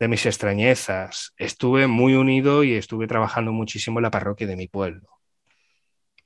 de 0.01 0.09
mis 0.09 0.27
extrañezas. 0.27 1.35
Estuve 1.39 1.87
muy 1.89 2.15
unido 2.15 2.65
y 2.65 2.75
estuve 2.75 3.07
trabajando 3.09 3.53
muchísimo 3.53 3.99
en 4.01 4.05
la 4.05 4.11
parroquia 4.13 4.47
de 4.47 4.57
mi 4.57 4.69
pueblo. 4.69 5.09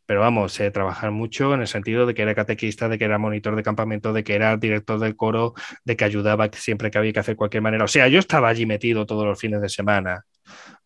Pero 0.06 0.20
vamos, 0.20 0.59
eh, 0.60 0.70
trabajar 0.70 1.10
mucho 1.10 1.52
en 1.52 1.60
el 1.62 1.66
sentido 1.66 2.06
de 2.06 2.14
que 2.14 2.22
era 2.22 2.34
catequista, 2.34 2.88
de 2.88 2.97
que 2.97 3.05
era 3.05 3.18
monitor 3.18 3.56
de 3.56 3.64
campamento, 3.64 4.12
de 4.12 4.22
que 4.22 4.34
era 4.36 4.56
director 4.56 5.01
del 5.01 5.16
coro, 5.16 5.55
de 5.84 5.97
que 5.97 6.05
ayudaba 6.05 6.48
siempre 6.52 6.90
que 6.93 6.98
había 6.98 7.12
que 7.12 7.18
hacer 7.20 7.34
cualquier 7.36 7.62
manera. 7.64 7.84
O 7.84 7.88
sea, 7.88 8.06
yo 8.06 8.20
estaba 8.20 8.48
allí 8.48 8.66
metido 8.66 9.05
todos 9.05 9.24
los 9.26 9.38
fines 9.40 9.60
de 9.60 9.68
semana 9.68 10.24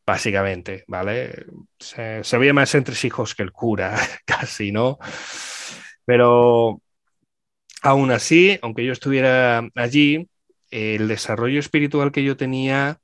básicamente, 0.07 0.85
¿vale? 0.89 1.47
Se, 1.79 2.23
veía 2.39 2.53
más 2.55 2.75
entre 2.75 2.95
hijos 3.05 3.35
que 3.35 3.43
el 3.43 3.53
cura, 3.53 3.97
casi, 4.25 4.73
¿no? 4.73 4.99
Pero 6.05 6.81
aún 7.83 8.11
así, 8.11 8.59
aunque 8.63 8.85
yo 8.85 8.93
estuviera 8.93 9.69
allí, 9.75 10.29
el 10.71 11.09
desarrollo 11.09 11.61
espiritual 11.61 12.13
que 12.13 12.25
yo 12.25 12.37
tenía 12.37 13.01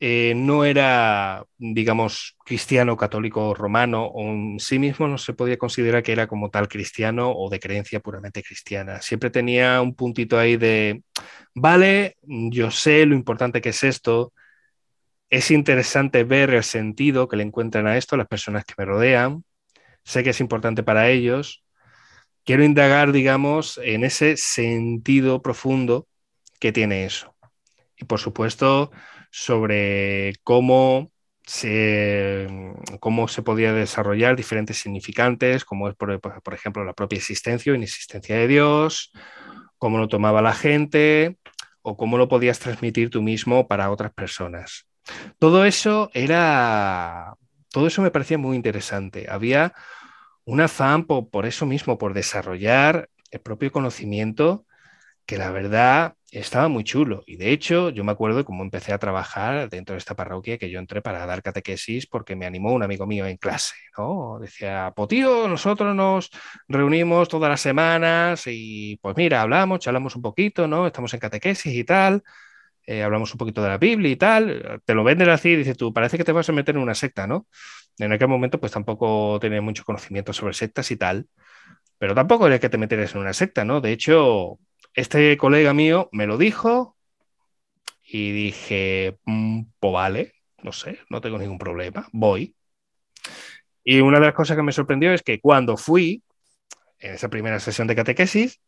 eh, 0.00 0.34
no 0.36 0.64
era, 0.64 1.44
digamos, 1.56 2.36
cristiano, 2.44 2.96
católico, 2.96 3.54
romano, 3.54 4.04
o 4.04 4.22
en 4.22 4.60
sí 4.60 4.78
mismo 4.78 5.08
no 5.08 5.18
se 5.18 5.32
podía 5.32 5.56
considerar 5.56 6.02
que 6.02 6.12
era 6.12 6.26
como 6.26 6.50
tal 6.50 6.68
cristiano 6.68 7.32
o 7.32 7.48
de 7.48 7.60
creencia 7.60 8.00
puramente 8.00 8.42
cristiana. 8.42 9.00
Siempre 9.00 9.30
tenía 9.30 9.80
un 9.80 9.94
puntito 9.94 10.38
ahí 10.38 10.56
de, 10.56 11.02
vale, 11.54 12.16
yo 12.22 12.70
sé 12.70 13.06
lo 13.06 13.14
importante 13.14 13.60
que 13.62 13.70
es 13.70 13.82
esto, 13.84 14.32
es 15.34 15.50
interesante 15.50 16.22
ver 16.22 16.50
el 16.54 16.62
sentido 16.62 17.26
que 17.28 17.36
le 17.36 17.42
encuentran 17.42 17.88
a 17.88 17.96
esto 17.96 18.16
las 18.16 18.28
personas 18.28 18.64
que 18.64 18.74
me 18.78 18.84
rodean. 18.84 19.44
Sé 20.04 20.22
que 20.22 20.30
es 20.30 20.40
importante 20.40 20.84
para 20.84 21.08
ellos. 21.10 21.64
Quiero 22.44 22.62
indagar, 22.64 23.10
digamos, 23.10 23.80
en 23.82 24.04
ese 24.04 24.36
sentido 24.36 25.42
profundo 25.42 26.06
que 26.60 26.70
tiene 26.72 27.04
eso. 27.04 27.34
Y 27.96 28.04
por 28.04 28.20
supuesto, 28.20 28.92
sobre 29.32 30.34
cómo 30.44 31.10
se, 31.44 32.46
cómo 33.00 33.26
se 33.26 33.42
podía 33.42 33.72
desarrollar 33.72 34.36
diferentes 34.36 34.78
significantes, 34.78 35.64
como 35.64 35.88
es, 35.88 35.96
por, 35.96 36.20
por 36.20 36.54
ejemplo, 36.54 36.84
la 36.84 36.94
propia 36.94 37.16
existencia 37.16 37.72
o 37.72 37.76
inexistencia 37.76 38.36
de 38.36 38.46
Dios, 38.46 39.10
cómo 39.78 39.98
lo 39.98 40.06
tomaba 40.06 40.42
la 40.42 40.54
gente 40.54 41.38
o 41.82 41.96
cómo 41.96 42.18
lo 42.18 42.28
podías 42.28 42.60
transmitir 42.60 43.10
tú 43.10 43.20
mismo 43.20 43.66
para 43.66 43.90
otras 43.90 44.12
personas. 44.12 44.86
Todo 45.38 45.64
eso 45.64 46.10
era, 46.14 47.34
todo 47.70 47.86
eso 47.86 48.02
me 48.02 48.10
parecía 48.10 48.38
muy 48.38 48.56
interesante. 48.56 49.26
Había 49.28 49.74
un 50.44 50.60
afán 50.60 51.04
por, 51.06 51.46
eso 51.46 51.66
mismo, 51.66 51.98
por 51.98 52.14
desarrollar 52.14 53.08
el 53.30 53.40
propio 53.40 53.72
conocimiento, 53.72 54.66
que 55.26 55.38
la 55.38 55.50
verdad 55.50 56.16
estaba 56.30 56.68
muy 56.68 56.84
chulo. 56.84 57.22
Y 57.26 57.36
de 57.36 57.52
hecho, 57.52 57.90
yo 57.90 58.04
me 58.04 58.12
acuerdo 58.12 58.44
cómo 58.44 58.62
empecé 58.62 58.92
a 58.92 58.98
trabajar 58.98 59.68
dentro 59.70 59.94
de 59.94 59.98
esta 59.98 60.14
parroquia, 60.16 60.58
que 60.58 60.70
yo 60.70 60.78
entré 60.78 61.00
para 61.02 61.26
dar 61.26 61.42
catequesis 61.42 62.06
porque 62.06 62.36
me 62.36 62.46
animó 62.46 62.72
un 62.72 62.82
amigo 62.82 63.06
mío 63.06 63.26
en 63.26 63.36
clase, 63.36 63.74
¿no? 63.98 64.38
Decía, 64.40 64.92
pues 64.94 65.08
tío, 65.08 65.48
nosotros 65.48 65.94
nos 65.94 66.30
reunimos 66.68 67.28
todas 67.28 67.50
las 67.50 67.60
semanas 67.60 68.44
y 68.46 68.98
pues 69.02 69.16
mira, 69.16 69.42
hablamos, 69.42 69.80
charlamos 69.80 70.16
un 70.16 70.22
poquito, 70.22 70.66
¿no? 70.68 70.86
Estamos 70.86 71.14
en 71.14 71.20
catequesis 71.20 71.74
y 71.74 71.84
tal. 71.84 72.22
Eh, 72.86 73.02
hablamos 73.02 73.32
un 73.32 73.38
poquito 73.38 73.62
de 73.62 73.68
la 73.68 73.78
Biblia 73.78 74.10
y 74.10 74.16
tal, 74.16 74.82
te 74.84 74.94
lo 74.94 75.04
venden 75.04 75.30
así 75.30 75.50
y 75.50 75.56
dices 75.56 75.76
tú, 75.76 75.92
parece 75.92 76.18
que 76.18 76.24
te 76.24 76.32
vas 76.32 76.48
a 76.48 76.52
meter 76.52 76.76
en 76.76 76.82
una 76.82 76.94
secta, 76.94 77.26
¿no? 77.26 77.46
En 77.98 78.12
aquel 78.12 78.28
momento 78.28 78.60
pues 78.60 78.72
tampoco 78.72 79.38
tenía 79.40 79.62
mucho 79.62 79.84
conocimiento 79.84 80.32
sobre 80.32 80.52
sectas 80.52 80.90
y 80.90 80.96
tal, 80.96 81.26
pero 81.98 82.14
tampoco 82.14 82.44
había 82.44 82.58
que 82.58 82.68
te 82.68 82.76
meteres 82.78 83.14
en 83.14 83.22
una 83.22 83.32
secta, 83.32 83.64
¿no? 83.64 83.80
De 83.80 83.92
hecho, 83.92 84.58
este 84.92 85.36
colega 85.38 85.72
mío 85.72 86.10
me 86.12 86.26
lo 86.26 86.36
dijo 86.36 86.96
y 88.04 88.32
dije, 88.32 89.18
mm, 89.24 89.62
pues 89.80 89.92
vale, 89.92 90.34
no 90.62 90.72
sé, 90.72 90.98
no 91.08 91.20
tengo 91.20 91.38
ningún 91.38 91.58
problema, 91.58 92.06
voy. 92.12 92.54
Y 93.82 94.00
una 94.00 94.18
de 94.18 94.26
las 94.26 94.34
cosas 94.34 94.56
que 94.56 94.62
me 94.62 94.72
sorprendió 94.72 95.12
es 95.12 95.22
que 95.22 95.40
cuando 95.40 95.76
fui, 95.76 96.22
en 96.98 97.14
esa 97.14 97.28
primera 97.28 97.60
sesión 97.60 97.86
de 97.86 97.96
catequesis, 97.96 98.60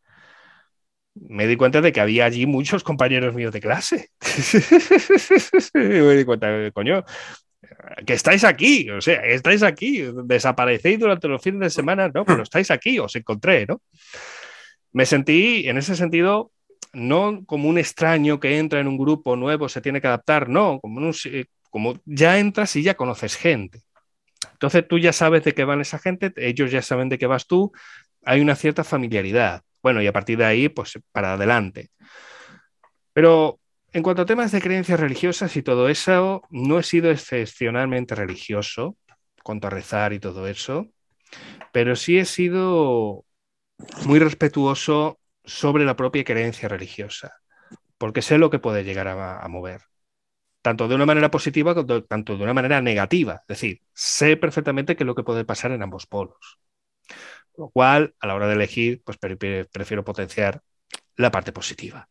me 1.29 1.47
di 1.47 1.57
cuenta 1.57 1.81
de 1.81 1.93
que 1.93 2.01
había 2.01 2.25
allí 2.25 2.47
muchos 2.47 2.85
compañeros 2.85 3.35
míos 3.35 3.53
de 3.53 3.61
clase. 3.61 4.11
me 5.75 6.15
di 6.15 6.25
cuenta, 6.25 6.49
coño, 6.73 7.05
que 8.05 8.13
estáis 8.13 8.45
aquí, 8.45 8.91
o 8.91 9.01
sea, 9.01 9.21
estáis 9.25 9.63
aquí, 9.63 10.05
desaparecéis 10.25 10.99
durante 10.99 11.29
los 11.29 11.43
fines 11.43 11.61
de 11.61 11.71
semana, 11.71 12.09
no, 12.09 12.25
pero 12.25 12.43
estáis 12.43 12.71
aquí, 12.71 12.99
os 12.99 13.15
encontré, 13.17 13.67
¿no? 13.67 13.83
Me 14.93 15.07
sentí, 15.07 15.69
en 15.69 15.79
ese 15.79 15.97
sentido, 15.97 16.53
no 16.93 17.45
como 17.47 17.69
un 17.69 17.79
extraño 17.79 18.41
que 18.41 18.59
entra 18.59 18.81
en 18.81 18.89
un 18.89 18.97
grupo 18.97 19.37
nuevo, 19.37 19.69
se 19.69 19.81
tiene 19.81 20.01
que 20.01 20.07
adaptar, 20.07 20.49
no, 20.49 20.81
como, 20.81 21.11
como 21.71 22.01
ya 22.05 22.39
entras 22.39 22.75
y 22.77 22.83
ya 22.83 22.95
conoces 22.95 23.37
gente. 23.37 23.81
Entonces 24.53 24.87
tú 24.89 24.99
ya 24.99 25.13
sabes 25.13 25.45
de 25.45 25.53
qué 25.53 25.65
van 25.65 25.81
esa 25.81 25.99
gente, 25.99 26.33
ellos 26.37 26.71
ya 26.71 26.81
saben 26.81 27.09
de 27.09 27.19
qué 27.19 27.27
vas 27.27 27.47
tú, 27.47 27.73
hay 28.25 28.41
una 28.41 28.57
cierta 28.57 28.85
familiaridad. 28.85 29.63
Bueno, 29.87 30.03
y 30.03 30.09
a 30.09 30.13
partir 30.13 30.37
de 30.37 30.45
ahí, 30.45 30.69
pues 30.69 30.99
para 31.13 31.35
adelante. 31.35 31.91
Pero 33.13 33.61
en 33.93 34.03
cuanto 34.03 34.23
a 34.23 34.27
temas 34.27 34.51
de 34.51 34.61
creencias 34.61 34.99
religiosas 34.99 35.57
y 35.57 35.63
todo 35.63 35.89
eso, 35.89 36.43
no 36.51 36.81
he 36.81 36.83
sido 36.83 37.09
excepcionalmente 37.13 38.17
religioso, 38.17 38.97
cuanto 39.45 39.69
a 39.69 39.71
rezar 39.71 40.13
y 40.13 40.19
todo 40.19 40.49
eso, 40.49 40.89
pero 41.73 41.95
sí 41.95 42.19
he 42.19 42.25
sido 42.25 43.25
muy 44.07 44.19
respetuoso 44.19 45.21
sobre 45.45 45.85
la 45.85 45.95
propia 45.95 46.25
creencia 46.25 46.69
religiosa, 46.69 47.35
porque 47.97 48.23
sé 48.23 48.39
lo 48.39 48.51
que 48.51 48.59
puede 48.59 48.83
llegar 48.83 49.07
a, 49.07 49.47
mover, 49.47 49.83
tanto 50.63 50.89
de 50.89 50.97
una 50.97 51.07
manera 51.07 51.31
positiva 51.31 51.77
como 51.77 52.03
tanto 52.03 52.37
de 52.37 52.43
una 52.43 52.55
manera 52.55 52.83
negativa. 52.83 53.35
Es 53.43 53.61
decir, 53.61 53.83
sé 53.95 54.37
perfectamente 54.37 54.97
qué 54.97 55.05
es 55.05 55.07
lo 55.07 55.15
que 55.15 55.23
puede 55.23 55.45
pasar 55.45 55.71
en 55.71 55.85
ambos 55.85 56.09
polos. 56.09 56.59
Lo 57.57 57.69
cual, 57.69 58.15
a 58.21 58.27
la 58.27 58.35
hora 58.35 58.47
de 58.47 58.55
elegir, 58.55 59.03
pues 59.05 59.19
prefiero 59.19 60.05
potenciar 60.05 60.63
la 61.17 61.31
parte 61.31 61.53
positiva. 61.53 62.09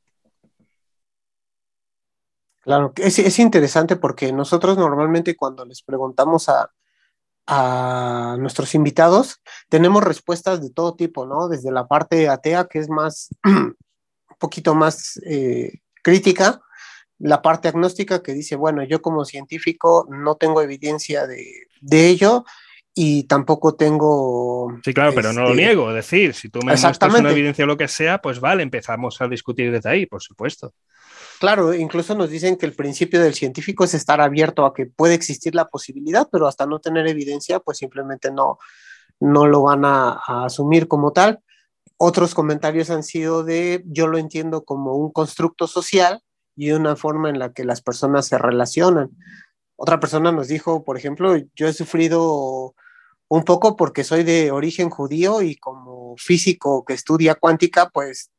Claro, 2.61 2.93
es, 2.95 3.19
es 3.19 3.37
interesante 3.37 3.95
porque 3.95 4.33
nosotros 4.33 4.77
normalmente 4.77 5.35
cuando 5.35 5.65
les 5.65 5.83
preguntamos 5.83 6.49
a, 6.49 6.71
a 7.47 8.37
nuestros 8.39 8.73
invitados, 8.73 9.41
tenemos 9.69 10.03
respuestas 10.03 10.61
de 10.61 10.71
todo 10.71 10.95
tipo, 10.95 11.25
¿no? 11.27 11.47
Desde 11.47 11.71
la 11.71 11.87
parte 11.87 12.27
atea, 12.27 12.65
que 12.65 12.79
es 12.79 12.89
más, 12.89 13.29
un 13.43 13.75
poquito 14.39 14.73
más 14.73 15.19
eh, 15.25 15.79
crítica, 16.01 16.61
la 17.19 17.41
parte 17.41 17.67
agnóstica 17.67 18.21
que 18.21 18.33
dice, 18.33 18.55
bueno, 18.55 18.83
yo 18.83 19.01
como 19.01 19.25
científico 19.25 20.07
no 20.09 20.35
tengo 20.35 20.61
evidencia 20.61 21.27
de, 21.27 21.67
de 21.81 22.07
ello 22.07 22.45
y 22.97 23.23
tampoco 23.23 23.75
tengo... 23.75 24.79
Sí, 24.83 24.93
claro, 24.93 25.11
pero 25.13 25.33
no 25.33 25.41
lo 25.41 25.49
este, 25.49 25.61
niego, 25.61 25.89
es 25.89 25.95
decir, 25.95 26.33
si 26.33 26.47
tú 26.47 26.59
me 26.59 26.77
muestras 26.77 27.13
una 27.13 27.29
evidencia 27.29 27.65
o 27.65 27.67
lo 27.67 27.75
que 27.75 27.89
sea, 27.89 28.21
pues 28.21 28.39
vale, 28.39 28.63
empezamos 28.63 29.19
a 29.21 29.27
discutir 29.27 29.69
desde 29.69 29.89
ahí, 29.89 30.05
por 30.05 30.23
supuesto. 30.23 30.73
Claro, 31.41 31.73
incluso 31.73 32.15
nos 32.15 32.29
dicen 32.29 32.55
que 32.55 32.65
el 32.65 32.73
principio 32.73 33.21
del 33.21 33.33
científico 33.33 33.83
es 33.83 33.93
estar 33.93 34.21
abierto 34.21 34.65
a 34.65 34.73
que 34.73 34.85
puede 34.85 35.13
existir 35.13 35.53
la 35.53 35.67
posibilidad, 35.67 36.29
pero 36.31 36.47
hasta 36.47 36.65
no 36.65 36.79
tener 36.79 37.05
evidencia, 37.07 37.59
pues 37.59 37.79
simplemente 37.79 38.31
no, 38.31 38.59
no 39.19 39.45
lo 39.45 39.63
van 39.63 39.83
a, 39.83 40.21
asumir 40.45 40.87
como 40.87 41.11
tal. 41.11 41.41
Otros 41.97 42.33
comentarios 42.33 42.89
han 42.89 43.03
sido 43.03 43.43
de, 43.43 43.83
yo 43.87 44.07
lo 44.07 44.17
entiendo 44.17 44.63
como 44.63 44.95
un 44.95 45.11
constructo 45.11 45.67
social 45.67 46.21
y 46.55 46.71
una 46.71 46.95
forma 46.95 47.29
en 47.29 47.39
la 47.39 47.51
que 47.51 47.65
las 47.65 47.81
personas 47.81 48.27
se 48.27 48.37
relacionan. 48.37 49.09
Otra 49.75 49.99
persona 49.99 50.31
nos 50.31 50.47
dijo, 50.47 50.85
por 50.85 50.97
ejemplo, 50.97 51.35
yo 51.55 51.67
he 51.67 51.73
sufrido 51.73 52.73
un 53.35 53.43
poco 53.43 53.75
porque 53.75 54.03
soy 54.05 54.23
de 54.23 54.51
origen 54.51 54.89
judío 54.89 55.41
y 55.41 55.55
como 55.57 56.15
físico 56.17 56.85
que 56.85 56.93
estudia 56.93 57.35
cuántica, 57.35 57.89
pues 57.89 58.31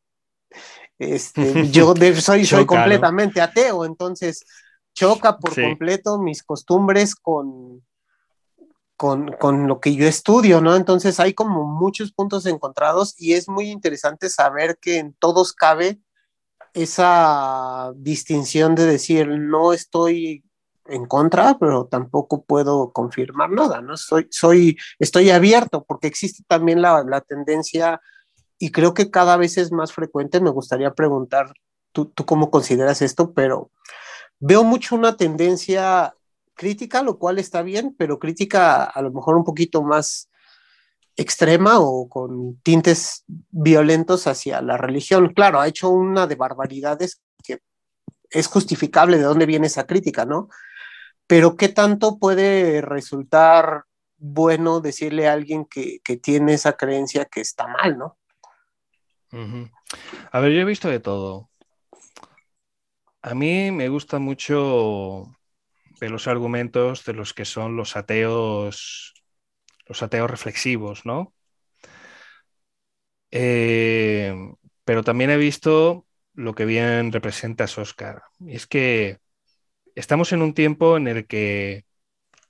este, 0.98 1.68
yo 1.70 1.94
soy, 2.20 2.47
soy 2.47 2.64
completamente 2.64 3.40
ateo, 3.40 3.85
entonces 3.85 4.44
choca 4.94 5.36
por 5.36 5.55
completo 5.55 6.18
mis 6.18 6.43
costumbres 6.43 7.14
con, 7.14 7.85
con, 8.97 9.66
lo 9.66 9.81
que 9.81 9.94
yo 9.94 10.06
estudio, 10.06 10.62
¿no? 10.62 10.74
Entonces 10.74 11.20
hay 11.20 11.35
como 11.35 11.64
muchos 11.64 12.12
puntos 12.12 12.47
encontrados 12.47 13.14
y 13.18 13.35
es 13.35 13.51
muy 13.51 13.68
interesante 13.68 14.31
saber 14.31 14.78
que 14.81 14.97
en 14.97 15.12
todos 15.12 15.52
cabe 15.52 16.01
esa 16.73 17.93
distinción 17.97 18.74
de 18.74 18.86
decir, 18.86 19.28
no 19.28 19.74
estoy 19.74 20.45
en 20.88 21.06
contra, 21.06 21.58
pero 21.58 21.86
tampoco 21.86 22.44
puedo 22.44 22.92
confirmar 22.92 23.50
nada, 23.50 23.80
¿no? 23.80 23.96
Soy, 23.96 24.26
soy, 24.30 24.76
estoy 24.98 25.30
abierto 25.30 25.84
porque 25.84 26.06
existe 26.06 26.44
también 26.46 26.82
la, 26.82 27.04
la 27.04 27.20
tendencia 27.20 28.00
y 28.58 28.70
creo 28.70 28.94
que 28.94 29.10
cada 29.10 29.36
vez 29.36 29.58
es 29.58 29.72
más 29.72 29.92
frecuente. 29.92 30.40
Me 30.40 30.50
gustaría 30.50 30.92
preguntar, 30.94 31.52
¿tú, 31.92 32.06
tú 32.06 32.24
cómo 32.24 32.50
consideras 32.50 33.02
esto? 33.02 33.32
Pero 33.34 33.70
veo 34.38 34.64
mucho 34.64 34.94
una 34.94 35.16
tendencia 35.16 36.14
crítica, 36.54 37.02
lo 37.02 37.18
cual 37.18 37.38
está 37.38 37.62
bien, 37.62 37.94
pero 37.96 38.18
crítica 38.18 38.84
a 38.84 39.02
lo 39.02 39.12
mejor 39.12 39.36
un 39.36 39.44
poquito 39.44 39.82
más 39.82 40.30
extrema 41.16 41.80
o 41.80 42.08
con 42.08 42.60
tintes 42.62 43.24
violentos 43.50 44.26
hacia 44.26 44.60
la 44.60 44.76
religión. 44.76 45.32
Claro, 45.32 45.60
ha 45.60 45.68
hecho 45.68 45.88
una 45.88 46.26
de 46.26 46.34
barbaridades 46.34 47.22
que 47.42 47.60
es 48.30 48.46
justificable 48.46 49.16
de 49.16 49.24
dónde 49.24 49.46
viene 49.46 49.66
esa 49.66 49.86
crítica, 49.86 50.24
¿no? 50.24 50.48
Pero 51.26 51.56
¿qué 51.56 51.68
tanto 51.68 52.18
puede 52.18 52.80
resultar 52.80 53.84
bueno 54.18 54.80
decirle 54.80 55.28
a 55.28 55.32
alguien 55.32 55.66
que, 55.66 56.00
tiene 56.22 56.54
esa 56.54 56.76
creencia 56.76 57.24
que 57.26 57.40
está 57.40 57.66
mal, 57.66 57.98
¿no? 57.98 58.18
A 60.32 60.40
ver, 60.40 60.52
yo 60.52 60.60
he 60.60 60.64
visto 60.64 60.88
de 60.88 61.00
todo. 61.00 61.50
A 63.22 63.34
mí 63.34 63.70
me 63.70 63.88
gusta 63.88 64.18
mucho 64.18 65.24
de 66.00 66.08
los 66.08 66.28
argumentos 66.28 67.04
de 67.04 67.12
los 67.12 67.34
que 67.34 67.44
son 67.44 67.76
los 67.76 67.96
ateos, 67.96 69.14
los 69.86 70.02
ateos 70.02 70.30
reflexivos, 70.30 71.04
¿no? 71.04 71.34
Eh, 73.30 74.34
pero 74.84 75.02
también 75.02 75.30
he 75.30 75.36
visto 75.36 76.06
lo 76.34 76.54
que 76.54 76.64
bien 76.64 77.12
representa 77.12 77.64
Oscar. 77.64 78.22
Y 78.38 78.54
es 78.54 78.66
que 78.66 79.18
estamos 79.97 80.32
en 80.32 80.43
un 80.43 80.55
tiempo 80.55 80.97
en 80.97 81.09
el 81.09 81.27
que 81.27 81.85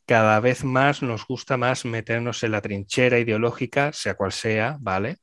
cada 0.07 0.41
vez 0.41 0.65
más 0.65 1.03
nos 1.03 1.27
gusta 1.27 1.57
más 1.57 1.85
meternos 1.87 2.43
en 2.43 2.53
la 2.53 2.63
trinchera 2.63 3.19
ideológica, 3.19 3.93
sea 3.93 4.15
cual 4.17 4.33
sea, 4.33 4.77
¿vale? 4.81 5.19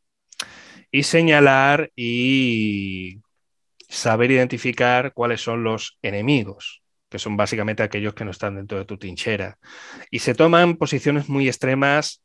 y 0.94 1.04
señalar 1.04 1.92
y 1.96 3.22
saber 3.90 4.32
identificar 4.32 5.12
cuáles 5.14 5.42
son 5.42 5.64
los 5.64 5.98
enemigos, 6.04 6.84
que 7.10 7.18
son 7.20 7.36
básicamente 7.36 7.82
aquellos 7.84 8.14
que 8.14 8.24
no 8.26 8.32
están 8.32 8.56
dentro 8.56 8.78
de 8.78 8.86
tu 8.86 8.98
trinchera. 9.00 9.58
Y 10.12 10.20
se 10.20 10.36
toman 10.36 10.78
posiciones 10.78 11.30
muy 11.30 11.48
extremas, 11.48 12.24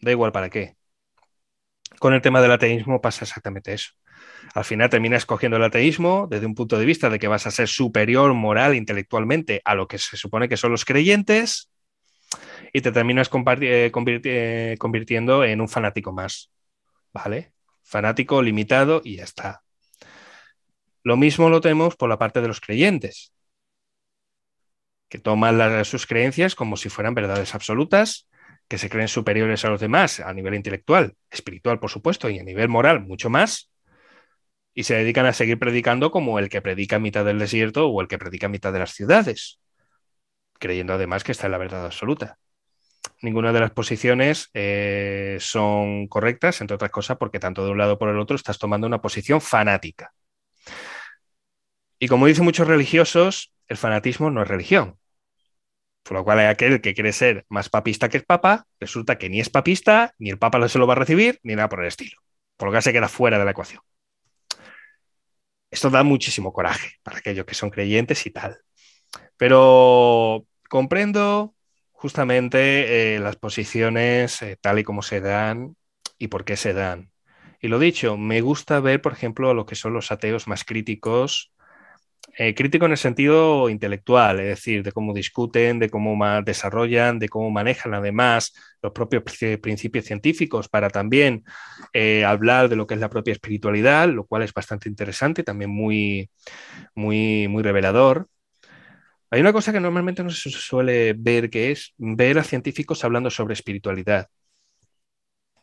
da 0.00 0.10
igual 0.10 0.32
para 0.32 0.50
qué. 0.50 0.76
Con 1.98 2.12
el 2.12 2.20
tema 2.20 2.42
del 2.42 2.52
ateísmo 2.52 3.00
pasa 3.00 3.24
exactamente 3.24 3.72
eso. 3.72 3.92
Al 4.54 4.64
final 4.64 4.90
terminas 4.90 5.22
escogiendo 5.22 5.56
el 5.56 5.64
ateísmo 5.64 6.26
desde 6.28 6.46
un 6.46 6.54
punto 6.54 6.78
de 6.78 6.84
vista 6.84 7.08
de 7.08 7.18
que 7.18 7.28
vas 7.28 7.46
a 7.46 7.50
ser 7.50 7.68
superior 7.68 8.34
moral, 8.34 8.74
intelectualmente, 8.74 9.62
a 9.64 9.74
lo 9.74 9.86
que 9.86 9.98
se 9.98 10.16
supone 10.16 10.48
que 10.48 10.56
son 10.56 10.72
los 10.72 10.84
creyentes, 10.84 11.70
y 12.72 12.80
te 12.80 12.92
terminas 12.92 13.30
eh, 13.60 13.92
eh, 13.94 14.76
convirtiendo 14.78 15.44
en 15.44 15.60
un 15.60 15.68
fanático 15.68 16.12
más. 16.12 16.50
¿Vale? 17.12 17.52
fanático 17.90 18.40
limitado 18.40 19.02
y 19.04 19.16
ya 19.16 19.24
está. 19.24 19.62
Lo 21.02 21.16
mismo 21.16 21.50
lo 21.50 21.60
tenemos 21.60 21.96
por 21.96 22.08
la 22.08 22.18
parte 22.18 22.40
de 22.40 22.46
los 22.46 22.60
creyentes, 22.60 23.32
que 25.08 25.18
toman 25.18 25.84
sus 25.84 26.06
creencias 26.06 26.54
como 26.54 26.76
si 26.76 26.88
fueran 26.88 27.14
verdades 27.14 27.54
absolutas, 27.54 28.28
que 28.68 28.78
se 28.78 28.88
creen 28.88 29.08
superiores 29.08 29.64
a 29.64 29.70
los 29.70 29.80
demás 29.80 30.20
a 30.20 30.32
nivel 30.32 30.54
intelectual, 30.54 31.16
espiritual, 31.30 31.80
por 31.80 31.90
supuesto, 31.90 32.30
y 32.30 32.38
a 32.38 32.44
nivel 32.44 32.68
moral, 32.68 33.00
mucho 33.00 33.28
más, 33.28 33.69
y 34.74 34.84
se 34.84 34.94
dedican 34.94 35.26
a 35.26 35.32
seguir 35.32 35.58
predicando 35.58 36.10
como 36.10 36.38
el 36.38 36.48
que 36.48 36.62
predica 36.62 36.98
mitad 36.98 37.24
del 37.24 37.38
desierto 37.38 37.88
o 37.88 38.00
el 38.00 38.08
que 38.08 38.18
predica 38.18 38.48
mitad 38.48 38.72
de 38.72 38.78
las 38.78 38.92
ciudades, 38.92 39.60
creyendo 40.58 40.94
además 40.94 41.24
que 41.24 41.32
está 41.32 41.46
en 41.46 41.52
la 41.52 41.58
verdad 41.58 41.84
absoluta 41.86 42.38
ninguna 43.22 43.52
de 43.52 43.60
las 43.60 43.70
posiciones 43.70 44.50
eh, 44.54 45.36
son 45.40 46.06
correctas, 46.08 46.60
entre 46.60 46.74
otras 46.74 46.90
cosas, 46.90 47.16
porque 47.18 47.38
tanto 47.38 47.64
de 47.64 47.70
un 47.70 47.78
lado 47.78 47.98
por 47.98 48.08
el 48.08 48.18
otro 48.18 48.36
estás 48.36 48.58
tomando 48.58 48.86
una 48.86 49.00
posición 49.00 49.40
fanática. 49.40 50.12
Y 51.98 52.08
como 52.08 52.26
dicen 52.26 52.44
muchos 52.44 52.66
religiosos, 52.66 53.52
el 53.68 53.76
fanatismo 53.76 54.30
no 54.30 54.42
es 54.42 54.48
religión. 54.48 54.98
Por 56.02 56.16
lo 56.16 56.24
cual 56.24 56.38
hay 56.38 56.46
aquel 56.46 56.80
que 56.80 56.94
quiere 56.94 57.12
ser 57.12 57.44
más 57.48 57.68
papista 57.68 58.08
que 58.08 58.16
el 58.16 58.24
papa, 58.24 58.66
resulta 58.80 59.18
que 59.18 59.28
ni 59.28 59.40
es 59.40 59.50
papista, 59.50 60.14
ni 60.18 60.30
el 60.30 60.38
papa 60.38 60.58
no 60.58 60.68
se 60.68 60.78
lo 60.78 60.86
va 60.86 60.94
a 60.94 60.96
recibir, 60.96 61.38
ni 61.42 61.54
nada 61.54 61.68
por 61.68 61.80
el 61.80 61.88
estilo. 61.88 62.16
Por 62.56 62.68
lo 62.68 62.74
que 62.74 62.82
se 62.82 62.92
queda 62.92 63.08
fuera 63.08 63.38
de 63.38 63.44
la 63.44 63.50
ecuación. 63.50 63.82
Esto 65.70 65.90
da 65.90 66.02
muchísimo 66.02 66.52
coraje 66.52 66.96
para 67.02 67.18
aquellos 67.18 67.46
que 67.46 67.54
son 67.54 67.70
creyentes 67.70 68.26
y 68.26 68.30
tal. 68.30 68.58
Pero 69.36 70.46
comprendo 70.68 71.54
justamente 71.92 73.16
eh, 73.16 73.20
las 73.20 73.36
posiciones 73.36 74.42
eh, 74.42 74.56
tal 74.60 74.78
y 74.78 74.84
como 74.84 75.02
se 75.02 75.20
dan 75.20 75.76
y 76.18 76.28
por 76.28 76.44
qué 76.44 76.56
se 76.56 76.72
dan. 76.72 77.12
Y 77.60 77.68
lo 77.68 77.78
dicho, 77.78 78.16
me 78.16 78.40
gusta 78.40 78.80
ver, 78.80 79.02
por 79.02 79.12
ejemplo, 79.12 79.52
lo 79.54 79.66
que 79.66 79.74
son 79.74 79.92
los 79.92 80.10
ateos 80.12 80.48
más 80.48 80.64
críticos 80.64 81.52
eh, 82.38 82.54
crítico 82.54 82.86
en 82.86 82.92
el 82.92 82.96
sentido 82.96 83.68
intelectual, 83.68 84.40
es 84.40 84.46
decir, 84.46 84.82
de 84.82 84.92
cómo 84.92 85.12
discuten, 85.12 85.78
de 85.78 85.90
cómo 85.90 86.16
desarrollan, 86.42 87.18
de 87.18 87.28
cómo 87.28 87.50
manejan 87.50 87.94
además 87.94 88.54
los 88.82 88.92
propios 88.92 89.24
principios 89.60 90.04
científicos 90.04 90.68
para 90.68 90.90
también 90.90 91.44
eh, 91.92 92.24
hablar 92.24 92.68
de 92.68 92.76
lo 92.76 92.86
que 92.86 92.94
es 92.94 93.00
la 93.00 93.10
propia 93.10 93.32
espiritualidad, 93.32 94.08
lo 94.08 94.24
cual 94.26 94.42
es 94.42 94.52
bastante 94.54 94.88
interesante, 94.88 95.42
también 95.42 95.70
muy, 95.70 96.30
muy, 96.94 97.48
muy 97.48 97.62
revelador. 97.62 98.28
Hay 99.30 99.40
una 99.40 99.52
cosa 99.52 99.72
que 99.72 99.80
normalmente 99.80 100.22
no 100.24 100.30
se 100.30 100.50
suele 100.50 101.14
ver, 101.16 101.50
que 101.50 101.70
es 101.72 101.94
ver 101.98 102.38
a 102.38 102.44
científicos 102.44 103.04
hablando 103.04 103.30
sobre 103.30 103.54
espiritualidad. 103.54 104.28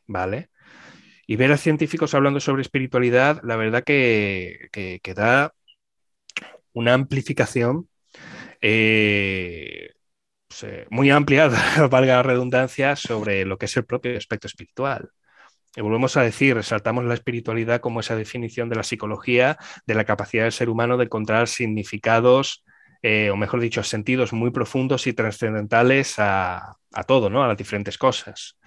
¿Vale? 0.08 0.50
Y 1.28 1.36
ver 1.38 1.52
a 1.52 1.58
científicos 1.58 2.14
hablando 2.14 2.40
sobre 2.40 2.62
espiritualidad, 2.62 3.42
la 3.44 3.58
verdad 3.58 3.84
que, 3.84 4.70
que 4.72 5.14
da 5.16 5.54
una 6.78 6.94
amplificación 6.94 7.90
eh, 8.62 9.91
pues, 10.48 10.64
eh, 10.64 10.88
muy 10.90 11.10
amplia, 11.10 11.49
valga 11.90 12.16
la 12.18 12.24
redundancia, 12.24 12.95
sobre 12.95 13.45
lo 13.45 13.58
que 13.58 13.66
es 13.66 13.78
el 13.78 13.86
propio 13.86 14.18
aspecto 14.18 14.48
espiritual. 14.48 15.10
Y 15.76 15.82
volvemos 15.82 16.18
a 16.18 16.24
decir, 16.24 16.56
resaltamos 16.56 17.06
la 17.06 17.14
espiritualidad 17.14 17.82
como 17.82 17.99
esa 17.99 18.16
definición 18.16 18.70
de 18.70 18.76
la 18.78 18.84
psicología, 18.84 19.58
de 19.86 19.95
la 19.95 20.06
capacidad 20.06 20.44
del 20.44 20.52
ser 20.52 20.70
humano 20.70 20.98
de 20.98 21.06
encontrar 21.06 21.48
significados, 21.48 22.64
eh, 23.04 23.30
o 23.30 23.38
mejor 23.38 23.60
dicho, 23.60 23.84
sentidos 23.84 24.34
muy 24.34 24.52
profundos 24.52 25.06
y 25.08 25.14
trascendentales 25.14 26.18
a, 26.18 26.78
a 26.94 27.04
todo, 27.04 27.30
¿no? 27.30 27.44
a 27.44 27.48
las 27.48 27.58
diferentes 27.58 27.98
cosas. 27.98 28.58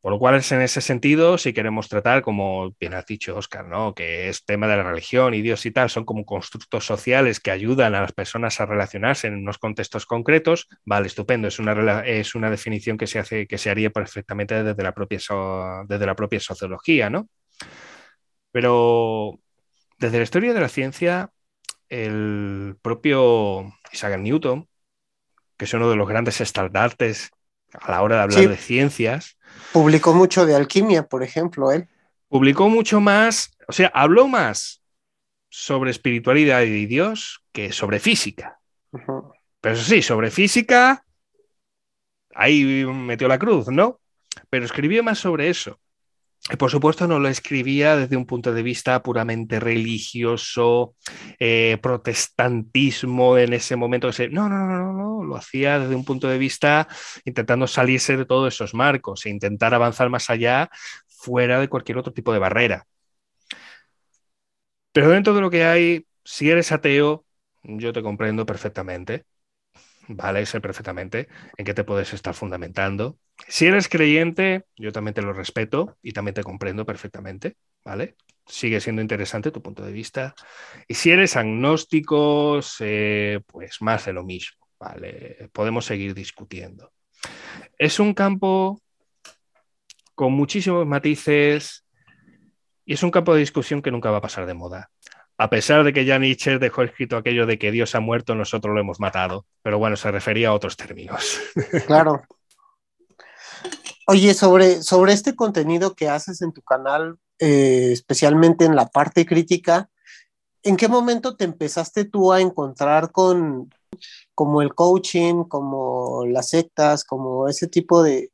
Por 0.00 0.12
lo 0.12 0.18
cual 0.20 0.36
es 0.36 0.52
en 0.52 0.62
ese 0.62 0.80
sentido, 0.80 1.38
si 1.38 1.52
queremos 1.52 1.88
tratar, 1.88 2.22
como 2.22 2.72
bien 2.78 2.94
has 2.94 3.04
dicho, 3.04 3.36
Oscar, 3.36 3.66
¿no? 3.66 3.94
que 3.94 4.28
es 4.28 4.44
tema 4.44 4.68
de 4.68 4.76
la 4.76 4.84
religión 4.84 5.34
y 5.34 5.42
Dios 5.42 5.66
y 5.66 5.72
tal, 5.72 5.90
son 5.90 6.04
como 6.04 6.24
constructos 6.24 6.86
sociales 6.86 7.40
que 7.40 7.50
ayudan 7.50 7.96
a 7.96 8.02
las 8.02 8.12
personas 8.12 8.60
a 8.60 8.66
relacionarse 8.66 9.26
en 9.26 9.34
unos 9.34 9.58
contextos 9.58 10.06
concretos, 10.06 10.68
vale, 10.84 11.08
estupendo, 11.08 11.48
es 11.48 11.58
una, 11.58 12.06
es 12.06 12.36
una 12.36 12.48
definición 12.48 12.96
que 12.96 13.08
se, 13.08 13.18
hace, 13.18 13.48
que 13.48 13.58
se 13.58 13.70
haría 13.70 13.90
perfectamente 13.90 14.62
desde 14.62 14.82
la 14.84 14.92
propia, 14.94 15.18
desde 15.88 16.06
la 16.06 16.14
propia 16.14 16.38
sociología, 16.38 17.10
¿no? 17.10 17.28
Pero 18.52 19.40
desde 19.98 20.18
la 20.18 20.24
historia 20.24 20.54
de 20.54 20.60
la 20.60 20.68
ciencia, 20.68 21.32
el 21.88 22.76
propio 22.82 23.72
Isaac 23.92 24.18
Newton, 24.20 24.68
que 25.56 25.64
es 25.64 25.74
uno 25.74 25.90
de 25.90 25.96
los 25.96 26.08
grandes 26.08 26.40
estandartes 26.40 27.30
a 27.72 27.90
la 27.90 28.02
hora 28.02 28.16
de 28.16 28.22
hablar 28.22 28.48
de 28.48 28.56
ciencias, 28.56 29.38
Publicó 29.72 30.14
mucho 30.14 30.46
de 30.46 30.54
alquimia, 30.54 31.06
por 31.06 31.22
ejemplo, 31.22 31.70
él. 31.72 31.88
Publicó 32.28 32.68
mucho 32.68 33.00
más, 33.00 33.56
o 33.66 33.72
sea, 33.72 33.90
habló 33.94 34.26
más 34.26 34.82
sobre 35.50 35.90
espiritualidad 35.90 36.62
y 36.62 36.86
Dios 36.86 37.42
que 37.52 37.72
sobre 37.72 38.00
física. 38.00 38.60
Pero 39.60 39.76
sí, 39.76 40.02
sobre 40.02 40.30
física, 40.30 41.04
ahí 42.34 42.84
metió 42.86 43.28
la 43.28 43.38
cruz, 43.38 43.68
¿no? 43.68 44.00
Pero 44.50 44.64
escribió 44.64 45.02
más 45.02 45.18
sobre 45.18 45.48
eso. 45.48 45.78
Por 46.56 46.70
supuesto 46.70 47.06
no 47.06 47.18
lo 47.18 47.28
escribía 47.28 47.96
desde 47.96 48.16
un 48.16 48.24
punto 48.24 48.54
de 48.54 48.62
vista 48.62 49.02
puramente 49.02 49.60
religioso, 49.60 50.94
eh, 51.38 51.78
protestantismo 51.82 53.36
en 53.36 53.52
ese 53.52 53.76
momento. 53.76 54.08
No, 54.30 54.48
no, 54.48 54.66
no, 54.66 54.78
no, 54.78 54.92
no, 54.92 55.24
lo 55.24 55.36
hacía 55.36 55.78
desde 55.78 55.94
un 55.94 56.06
punto 56.06 56.26
de 56.28 56.38
vista 56.38 56.88
intentando 57.26 57.66
salirse 57.66 58.16
de 58.16 58.24
todos 58.24 58.54
esos 58.54 58.72
marcos 58.72 59.26
e 59.26 59.30
intentar 59.30 59.74
avanzar 59.74 60.08
más 60.08 60.30
allá 60.30 60.70
fuera 61.06 61.60
de 61.60 61.68
cualquier 61.68 61.98
otro 61.98 62.12
tipo 62.14 62.32
de 62.32 62.38
barrera. 62.38 62.86
Pero 64.92 65.10
dentro 65.10 65.34
de 65.34 65.40
lo 65.40 65.50
que 65.50 65.64
hay, 65.64 66.06
si 66.24 66.50
eres 66.50 66.72
ateo, 66.72 67.24
yo 67.62 67.92
te 67.92 68.02
comprendo 68.02 68.46
perfectamente. 68.46 69.24
Vale, 70.08 70.46
sé 70.46 70.60
perfectamente 70.60 71.28
en 71.56 71.64
qué 71.66 71.74
te 71.74 71.84
puedes 71.84 72.14
estar 72.14 72.32
fundamentando. 72.34 73.18
Si 73.46 73.66
eres 73.66 73.88
creyente, 73.88 74.64
yo 74.76 74.90
también 74.90 75.14
te 75.14 75.20
lo 75.20 75.34
respeto 75.34 75.98
y 76.02 76.12
también 76.12 76.34
te 76.34 76.42
comprendo 76.42 76.86
perfectamente, 76.86 77.56
¿vale? 77.84 78.16
Sigue 78.46 78.80
siendo 78.80 79.02
interesante 79.02 79.50
tu 79.50 79.62
punto 79.62 79.84
de 79.84 79.92
vista. 79.92 80.34
Y 80.86 80.94
si 80.94 81.10
eres 81.10 81.36
agnóstico, 81.36 82.60
pues 83.46 83.82
más 83.82 84.06
de 84.06 84.12
lo 84.14 84.24
mismo, 84.24 84.66
¿vale? 84.80 85.50
Podemos 85.52 85.84
seguir 85.84 86.14
discutiendo. 86.14 86.90
Es 87.76 88.00
un 88.00 88.14
campo 88.14 88.80
con 90.14 90.32
muchísimos 90.32 90.86
matices 90.86 91.84
y 92.86 92.94
es 92.94 93.02
un 93.02 93.10
campo 93.10 93.34
de 93.34 93.40
discusión 93.40 93.82
que 93.82 93.90
nunca 93.90 94.10
va 94.10 94.18
a 94.18 94.22
pasar 94.22 94.46
de 94.46 94.54
moda 94.54 94.90
a 95.40 95.50
pesar 95.50 95.84
de 95.84 95.92
que 95.92 96.04
ya 96.04 96.18
Nietzsche 96.18 96.58
dejó 96.58 96.82
escrito 96.82 97.16
aquello 97.16 97.46
de 97.46 97.58
que 97.58 97.70
Dios 97.70 97.94
ha 97.94 98.00
muerto, 98.00 98.34
nosotros 98.34 98.74
lo 98.74 98.80
hemos 98.80 98.98
matado. 98.98 99.46
Pero 99.62 99.78
bueno, 99.78 99.96
se 99.96 100.10
refería 100.10 100.48
a 100.48 100.52
otros 100.52 100.76
términos. 100.76 101.38
Claro. 101.86 102.22
Oye, 104.06 104.34
sobre, 104.34 104.82
sobre 104.82 105.12
este 105.12 105.36
contenido 105.36 105.94
que 105.94 106.08
haces 106.08 106.42
en 106.42 106.52
tu 106.52 106.62
canal, 106.62 107.18
eh, 107.38 107.90
especialmente 107.92 108.64
en 108.64 108.74
la 108.74 108.86
parte 108.86 109.26
crítica, 109.26 109.88
¿en 110.62 110.76
qué 110.76 110.88
momento 110.88 111.36
te 111.36 111.44
empezaste 111.44 112.04
tú 112.04 112.32
a 112.32 112.40
encontrar 112.40 113.12
con 113.12 113.70
como 114.34 114.62
el 114.62 114.74
coaching, 114.74 115.44
como 115.44 116.24
las 116.26 116.50
sectas, 116.50 117.04
como 117.04 117.48
ese 117.48 117.68
tipo 117.68 118.02
de, 118.02 118.32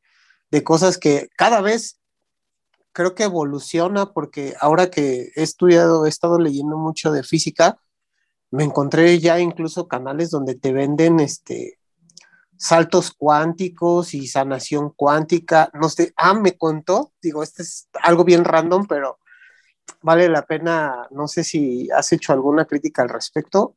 de 0.51 0.63
cosas 0.63 0.99
que 0.99 1.29
cada 1.37 1.61
vez 1.61 1.99
creo 2.95 3.15
que 3.15 3.25
evoluciona 3.25 4.13
porque 4.13 4.55
ahora 4.61 4.91
que 4.91 5.33
he 5.35 5.43
estudiado, 5.43 6.07
he 6.07 6.09
estado 6.09 6.39
leyendo 6.39 6.79
mucho 6.79 7.13
de 7.13 7.23
física, 7.23 7.79
me 8.51 8.65
encontré 8.65 9.19
ya 9.19 9.41
incluso 9.41 9.89
canales 9.89 10.31
donde 10.31 10.55
te 10.55 10.73
venden 10.73 11.21
este 11.21 11.79
saltos 12.57 13.13
cuánticos 13.13 14.15
y 14.15 14.29
sanación 14.29 14.91
cuántica. 14.91 15.71
No 15.75 15.89
sé, 15.89 16.15
ah, 16.17 16.35
me 16.35 16.57
contó, 16.57 17.13
digo, 17.21 17.43
este 17.43 17.63
es 17.63 17.89
algo 18.01 18.25
bien 18.25 18.45
random, 18.45 18.87
pero 18.87 19.19
vale 20.01 20.29
la 20.29 20.47
pena, 20.47 21.09
no 21.11 21.27
sé 21.27 21.43
si 21.45 21.91
has 21.91 22.13
hecho 22.13 22.33
alguna 22.33 22.65
crítica 22.65 23.03
al 23.03 23.09
respecto. 23.09 23.77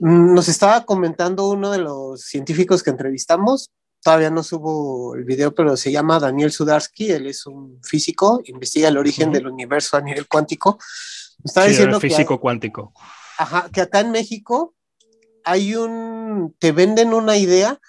Mm, 0.00 0.34
nos 0.34 0.48
estaba 0.48 0.84
comentando 0.84 1.48
uno 1.48 1.70
de 1.70 1.78
los 1.78 2.22
científicos 2.22 2.82
que 2.82 2.90
entrevistamos, 2.90 3.70
todavía 4.02 4.30
no 4.30 4.42
subo 4.42 5.14
el 5.14 5.24
video, 5.24 5.54
pero 5.54 5.76
se 5.76 5.92
llama 5.92 6.18
Daniel 6.18 6.52
Sudarsky, 6.52 7.10
él 7.10 7.26
es 7.26 7.46
un 7.46 7.80
físico, 7.82 8.40
investiga 8.44 8.88
el 8.88 8.98
origen 8.98 9.32
del 9.32 9.46
universo 9.46 9.96
a 9.96 10.00
nivel 10.00 10.26
cuántico. 10.26 10.78
está 11.44 11.64
diciendo 11.64 12.00
físico 12.00 12.40
cuántico. 12.40 12.92
Ajá, 13.38 13.68
que 13.72 13.80
acá 13.80 14.00
en 14.00 14.10
México 14.10 14.74
hay 15.44 15.74
un, 15.74 16.54
te 16.58 16.72
venden 16.72 17.14
una 17.14 17.36
idea 17.36 17.80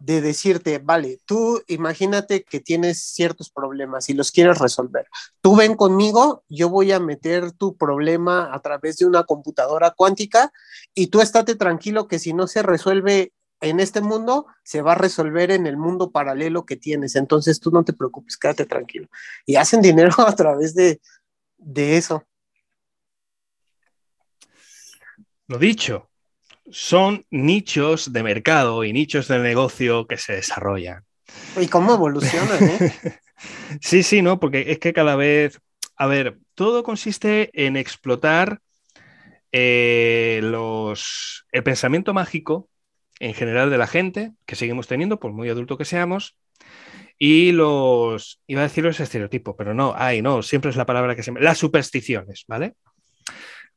de 0.00 0.22
decirte, 0.22 0.78
vale, 0.78 1.20
tú 1.26 1.62
imagínate 1.68 2.42
que 2.42 2.58
tienes 2.58 3.02
ciertos 3.02 3.50
problemas 3.50 4.08
y 4.08 4.14
los 4.14 4.32
quieres 4.32 4.58
resolver. 4.58 5.06
Tú 5.42 5.56
ven 5.56 5.76
conmigo, 5.76 6.42
yo 6.48 6.70
voy 6.70 6.90
a 6.92 6.98
meter 6.98 7.52
tu 7.52 7.76
problema 7.76 8.52
a 8.52 8.60
través 8.60 8.96
de 8.96 9.04
una 9.04 9.24
computadora 9.24 9.90
cuántica 9.90 10.52
y 10.94 11.08
tú 11.08 11.20
estate 11.20 11.54
tranquilo 11.54 12.08
que 12.08 12.18
si 12.18 12.32
no 12.32 12.46
se 12.46 12.62
resuelve 12.62 13.34
en 13.60 13.80
este 13.80 14.00
mundo 14.00 14.46
se 14.62 14.82
va 14.82 14.92
a 14.92 14.96
resolver 14.96 15.50
en 15.50 15.66
el 15.66 15.76
mundo 15.76 16.10
paralelo 16.10 16.64
que 16.64 16.76
tienes. 16.76 17.16
Entonces 17.16 17.60
tú 17.60 17.70
no 17.70 17.84
te 17.84 17.92
preocupes, 17.92 18.36
quédate 18.36 18.66
tranquilo. 18.66 19.08
Y 19.46 19.56
hacen 19.56 19.82
dinero 19.82 20.14
a 20.18 20.34
través 20.34 20.74
de, 20.74 21.00
eso. 21.76 22.24
Lo 25.46 25.58
dicho, 25.58 26.08
son 26.70 27.26
nichos 27.30 28.12
de 28.12 28.22
mercado 28.22 28.84
y 28.84 28.92
nichos 28.92 29.28
de 29.28 29.38
negocio 29.40 30.06
que 30.06 30.16
se 30.16 30.34
desarrollan. 30.34 31.04
¿Y 31.60 31.66
cómo 31.68 31.94
evolucionan? 31.94 32.62
Eh? 32.62 32.92
sí, 33.80 34.02
sí, 34.02 34.22
¿no? 34.22 34.40
Porque 34.40 34.70
es 34.72 34.78
que 34.78 34.92
cada 34.92 35.16
vez, 35.16 35.60
a 35.96 36.06
ver, 36.06 36.38
todo 36.54 36.82
consiste 36.82 37.50
en 37.52 37.76
explotar 37.76 38.60
eh, 39.52 40.40
los, 40.42 41.44
el 41.50 41.62
pensamiento 41.64 42.14
mágico 42.14 42.69
en 43.20 43.34
general 43.34 43.70
de 43.70 43.78
la 43.78 43.86
gente 43.86 44.32
que 44.46 44.56
seguimos 44.56 44.88
teniendo, 44.88 45.20
por 45.20 45.32
muy 45.32 45.48
adulto 45.48 45.78
que 45.78 45.84
seamos, 45.84 46.36
y 47.18 47.52
los, 47.52 48.40
iba 48.46 48.62
a 48.62 48.64
decir 48.64 48.82
los 48.82 48.98
estereotipos, 48.98 49.54
pero 49.56 49.74
no, 49.74 49.94
ay, 49.96 50.22
no, 50.22 50.42
siempre 50.42 50.70
es 50.70 50.76
la 50.76 50.86
palabra 50.86 51.14
que 51.14 51.22
se 51.22 51.30
me... 51.30 51.40
Las 51.40 51.58
supersticiones, 51.58 52.44
¿vale? 52.48 52.74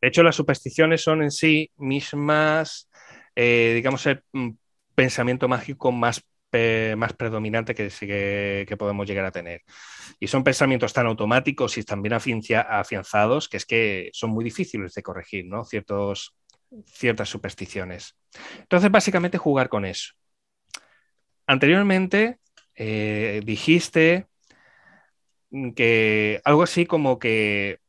De 0.02 0.08
hecho, 0.08 0.24
las 0.24 0.38
supersticiones 0.38 1.04
son 1.04 1.22
en 1.22 1.32
sí 1.32 1.70
mismas, 1.78 2.90
eh, 3.36 3.74
digamos, 3.76 4.06
el 4.06 4.24
mm, 4.32 4.52
pensamiento 4.96 5.50
mágico 5.50 5.92
más, 5.92 6.24
más 6.96 7.14
predominante 7.14 7.76
que, 7.76 7.90
que, 8.68 8.78
podemos 8.78 9.08
llegar 9.08 9.26
a 9.26 9.32
tener. 9.32 9.64
Y 10.20 10.28
son 10.28 10.44
pensamientos 10.44 10.94
tan 10.94 11.08
automáticos 11.08 11.78
y 11.78 11.84
tan 11.84 12.02
afianzados 12.14 13.50
que 13.50 13.58
es 13.58 13.66
que 13.66 14.10
son 14.14 14.30
muy 14.30 14.44
difíciles 14.44 14.94
de 14.94 15.04
corregir, 15.04 15.46
¿no? 15.48 15.66
Ciertos 15.66 16.36
ciertas 16.86 17.30
supersticiones. 17.30 18.16
Entonces, 18.60 18.92
básicamente 18.92 19.38
jugar 19.38 19.70
con 19.70 19.86
eso. 19.86 20.14
Anteriormente 21.48 22.40
eh, 22.76 23.42
dijiste 23.44 24.28
que 25.76 26.42
algo 26.46 26.64
así 26.64 26.86
como 26.86 27.20
que 27.20 27.80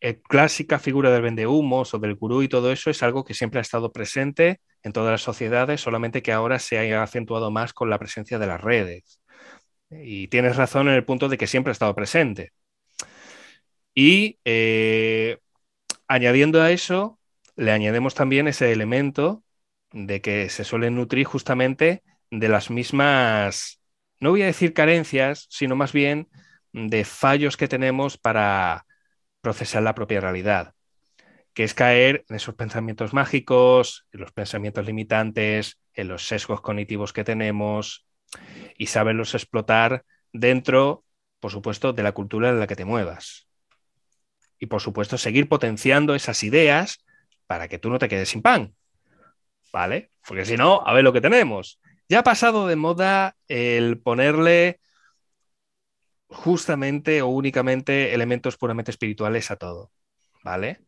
la 0.00 0.14
clásica 0.14 0.78
figura 0.78 1.10
del 1.10 1.22
vendehumos 1.22 1.94
o 1.94 1.98
del 1.98 2.16
gurú 2.16 2.42
y 2.42 2.48
todo 2.48 2.72
eso 2.72 2.90
es 2.90 3.02
algo 3.02 3.24
que 3.24 3.34
siempre 3.34 3.58
ha 3.58 3.62
estado 3.62 3.92
presente 3.92 4.60
en 4.82 4.92
todas 4.92 5.12
las 5.12 5.22
sociedades, 5.22 5.80
solamente 5.80 6.22
que 6.22 6.32
ahora 6.32 6.58
se 6.58 6.92
ha 6.94 7.02
acentuado 7.02 7.50
más 7.50 7.72
con 7.72 7.88
la 7.88 7.98
presencia 7.98 8.38
de 8.38 8.46
las 8.46 8.60
redes. 8.60 9.20
Y 9.90 10.28
tienes 10.28 10.56
razón 10.56 10.88
en 10.88 10.94
el 10.94 11.04
punto 11.04 11.28
de 11.28 11.38
que 11.38 11.46
siempre 11.46 11.70
ha 11.70 11.72
estado 11.72 11.94
presente. 11.94 12.52
Y 13.94 14.38
eh, 14.44 15.38
añadiendo 16.08 16.62
a 16.62 16.70
eso, 16.70 17.18
le 17.56 17.70
añadimos 17.70 18.14
también 18.14 18.48
ese 18.48 18.72
elemento 18.72 19.42
de 19.92 20.20
que 20.20 20.48
se 20.48 20.64
suelen 20.64 20.96
nutrir 20.96 21.26
justamente 21.26 22.02
de 22.30 22.48
las 22.48 22.70
mismas, 22.70 23.80
no 24.20 24.30
voy 24.30 24.42
a 24.42 24.46
decir 24.46 24.72
carencias, 24.72 25.46
sino 25.50 25.76
más 25.76 25.92
bien 25.92 26.28
de 26.72 27.04
fallos 27.04 27.56
que 27.56 27.68
tenemos 27.68 28.16
para 28.16 28.86
procesar 29.42 29.82
la 29.82 29.94
propia 29.94 30.20
realidad, 30.20 30.74
que 31.52 31.64
es 31.64 31.74
caer 31.74 32.24
en 32.28 32.36
esos 32.36 32.54
pensamientos 32.54 33.12
mágicos, 33.12 34.06
en 34.12 34.20
los 34.20 34.32
pensamientos 34.32 34.86
limitantes, 34.86 35.78
en 35.92 36.08
los 36.08 36.26
sesgos 36.26 36.62
cognitivos 36.62 37.12
que 37.12 37.24
tenemos 37.24 38.06
y 38.78 38.86
saberlos 38.86 39.34
explotar 39.34 40.04
dentro, 40.32 41.04
por 41.40 41.50
supuesto, 41.50 41.92
de 41.92 42.02
la 42.02 42.12
cultura 42.12 42.48
en 42.48 42.60
la 42.60 42.66
que 42.66 42.76
te 42.76 42.86
muevas. 42.86 43.46
Y 44.58 44.66
por 44.66 44.80
supuesto, 44.80 45.18
seguir 45.18 45.48
potenciando 45.48 46.14
esas 46.14 46.42
ideas 46.44 47.04
para 47.52 47.68
que 47.68 47.78
tú 47.78 47.90
no 47.90 47.98
te 47.98 48.08
quedes 48.08 48.30
sin 48.30 48.40
pan. 48.40 48.74
¿Vale? 49.74 50.10
Porque 50.26 50.46
si 50.46 50.56
no, 50.56 50.80
a 50.86 50.94
ver 50.94 51.04
lo 51.04 51.12
que 51.12 51.20
tenemos. 51.20 51.82
Ya 52.08 52.20
ha 52.20 52.22
pasado 52.22 52.66
de 52.66 52.76
moda 52.76 53.36
el 53.46 54.00
ponerle 54.00 54.80
justamente 56.28 57.20
o 57.20 57.26
únicamente 57.26 58.14
elementos 58.14 58.56
puramente 58.56 58.90
espirituales 58.90 59.50
a 59.50 59.56
todo, 59.56 59.92
¿vale? 60.42 60.80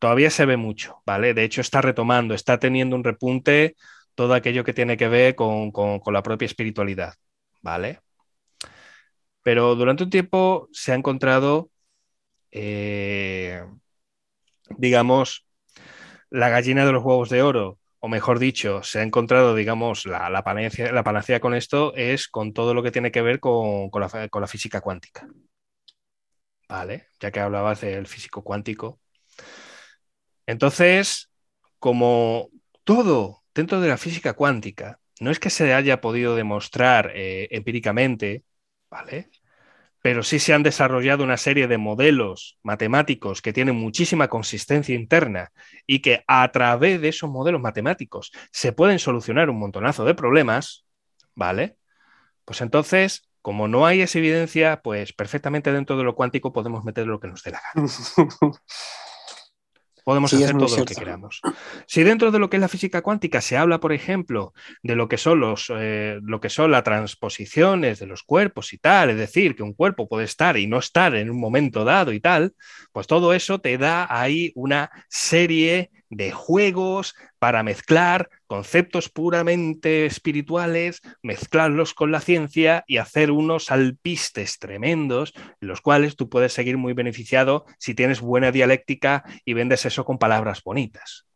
Todavía 0.00 0.30
se 0.30 0.46
ve 0.46 0.56
mucho, 0.56 1.00
¿vale? 1.06 1.32
De 1.32 1.44
hecho, 1.44 1.60
está 1.60 1.80
retomando, 1.80 2.34
está 2.34 2.58
teniendo 2.58 2.96
un 2.96 3.04
repunte 3.04 3.76
todo 4.16 4.34
aquello 4.34 4.64
que 4.64 4.74
tiene 4.74 4.96
que 4.96 5.06
ver 5.06 5.36
con, 5.36 5.70
la 6.06 6.22
propia 6.24 6.46
espiritualidad, 6.46 7.14
¿vale? 7.62 8.00
Pero 9.44 9.76
durante 9.76 10.02
un 10.02 10.10
tiempo 10.10 10.68
se 10.72 10.90
ha 10.90 10.96
encontrado, 10.96 11.70
eh, 12.50 13.62
digamos, 14.78 15.46
la 16.30 16.48
gallina 16.48 16.84
de 16.84 16.92
los 16.92 17.04
huevos 17.04 17.28
de 17.30 17.42
oro, 17.42 17.78
o 18.00 18.08
mejor 18.08 18.38
dicho, 18.38 18.82
se 18.82 18.98
ha 18.98 19.02
encontrado, 19.02 19.54
digamos, 19.54 20.04
la, 20.04 20.28
la, 20.28 20.42
panacea, 20.42 21.40
con 21.40 21.54
esto 21.54 21.94
es 21.94 22.28
con 22.28 22.52
todo 22.52 22.74
lo 22.74 22.82
que 22.82 22.90
tiene 22.90 23.10
que 23.10 23.22
ver 23.22 23.40
con, 23.40 23.90
la, 23.94 24.46
física 24.46 24.80
cuántica. 24.80 25.26
¿Vale? 26.68 27.08
Ya 27.20 27.30
que 27.30 27.40
hablabas 27.40 27.80
del 27.80 28.06
físico 28.06 28.42
cuántico. 28.42 29.00
Entonces, 30.46 31.30
como 31.78 32.50
todo 32.84 33.42
dentro 33.54 33.80
de 33.80 33.88
la 33.88 33.96
física 33.96 34.34
cuántica 34.34 35.00
no 35.20 35.30
es 35.30 35.38
que 35.38 35.50
se 35.50 35.72
haya 35.72 36.00
podido 36.00 36.34
demostrar 36.34 37.12
eh, 37.14 37.48
empíricamente, 37.52 38.44
¿vale? 38.90 39.30
Pero 40.04 40.22
sí 40.22 40.38
se 40.38 40.52
han 40.52 40.62
desarrollado 40.62 41.24
una 41.24 41.38
serie 41.38 41.66
de 41.66 41.78
modelos 41.78 42.58
matemáticos 42.62 43.40
que 43.40 43.54
tienen 43.54 43.76
muchísima 43.76 44.28
consistencia 44.28 44.94
interna 44.94 45.50
y 45.86 46.00
que 46.00 46.22
a 46.26 46.46
través 46.52 47.00
de 47.00 47.08
esos 47.08 47.30
modelos 47.30 47.62
matemáticos 47.62 48.30
se 48.52 48.72
pueden 48.74 48.98
solucionar 48.98 49.48
un 49.48 49.58
montonazo 49.58 50.04
de 50.04 50.14
problemas, 50.14 50.84
¿vale? 51.34 51.78
Pues 52.44 52.60
entonces, 52.60 53.30
como 53.40 53.66
no 53.66 53.86
hay 53.86 54.02
esa 54.02 54.18
evidencia, 54.18 54.82
pues 54.82 55.14
perfectamente 55.14 55.72
dentro 55.72 55.96
de 55.96 56.04
lo 56.04 56.14
cuántico 56.14 56.52
podemos 56.52 56.84
meter 56.84 57.06
lo 57.06 57.18
que 57.18 57.28
nos 57.28 57.42
dé 57.42 57.52
la 57.52 57.62
gana. 57.74 57.88
Podemos 60.04 60.32
hacer 60.32 60.56
todo 60.56 60.76
lo 60.76 60.84
que 60.84 60.94
queramos. 60.94 61.40
Si 61.86 62.02
dentro 62.02 62.30
de 62.30 62.38
lo 62.38 62.50
que 62.50 62.58
es 62.58 62.60
la 62.60 62.68
física 62.68 63.00
cuántica 63.00 63.40
se 63.40 63.56
habla, 63.56 63.80
por 63.80 63.92
ejemplo, 63.92 64.52
de 64.82 64.96
lo 64.96 65.08
que 65.08 65.16
son 65.16 65.40
los, 65.40 65.72
eh, 65.74 66.20
lo 66.22 66.40
que 66.40 66.50
son 66.50 66.70
las 66.70 66.84
transposiciones 66.84 67.98
de 67.98 68.06
los 68.06 68.22
cuerpos 68.22 68.74
y 68.74 68.78
tal, 68.78 69.10
es 69.10 69.16
decir, 69.16 69.56
que 69.56 69.62
un 69.62 69.72
cuerpo 69.72 70.06
puede 70.06 70.26
estar 70.26 70.58
y 70.58 70.66
no 70.66 70.78
estar 70.78 71.14
en 71.14 71.30
un 71.30 71.40
momento 71.40 71.84
dado 71.84 72.12
y 72.12 72.20
tal, 72.20 72.54
pues 72.92 73.06
todo 73.06 73.32
eso 73.32 73.60
te 73.60 73.78
da 73.78 74.06
ahí 74.10 74.52
una 74.54 74.90
serie 75.08 75.90
de 76.16 76.32
juegos 76.32 77.14
para 77.38 77.62
mezclar 77.62 78.30
conceptos 78.46 79.08
puramente 79.08 80.06
espirituales, 80.06 81.00
mezclarlos 81.22 81.94
con 81.94 82.12
la 82.12 82.20
ciencia 82.20 82.84
y 82.86 82.98
hacer 82.98 83.30
unos 83.30 83.70
alpistes 83.70 84.58
tremendos, 84.58 85.32
en 85.60 85.68
los 85.68 85.80
cuales 85.80 86.16
tú 86.16 86.28
puedes 86.28 86.52
seguir 86.52 86.78
muy 86.78 86.92
beneficiado 86.92 87.64
si 87.78 87.94
tienes 87.94 88.20
buena 88.20 88.52
dialéctica 88.52 89.24
y 89.44 89.54
vendes 89.54 89.84
eso 89.86 90.04
con 90.04 90.18
palabras 90.18 90.62
bonitas. 90.62 91.26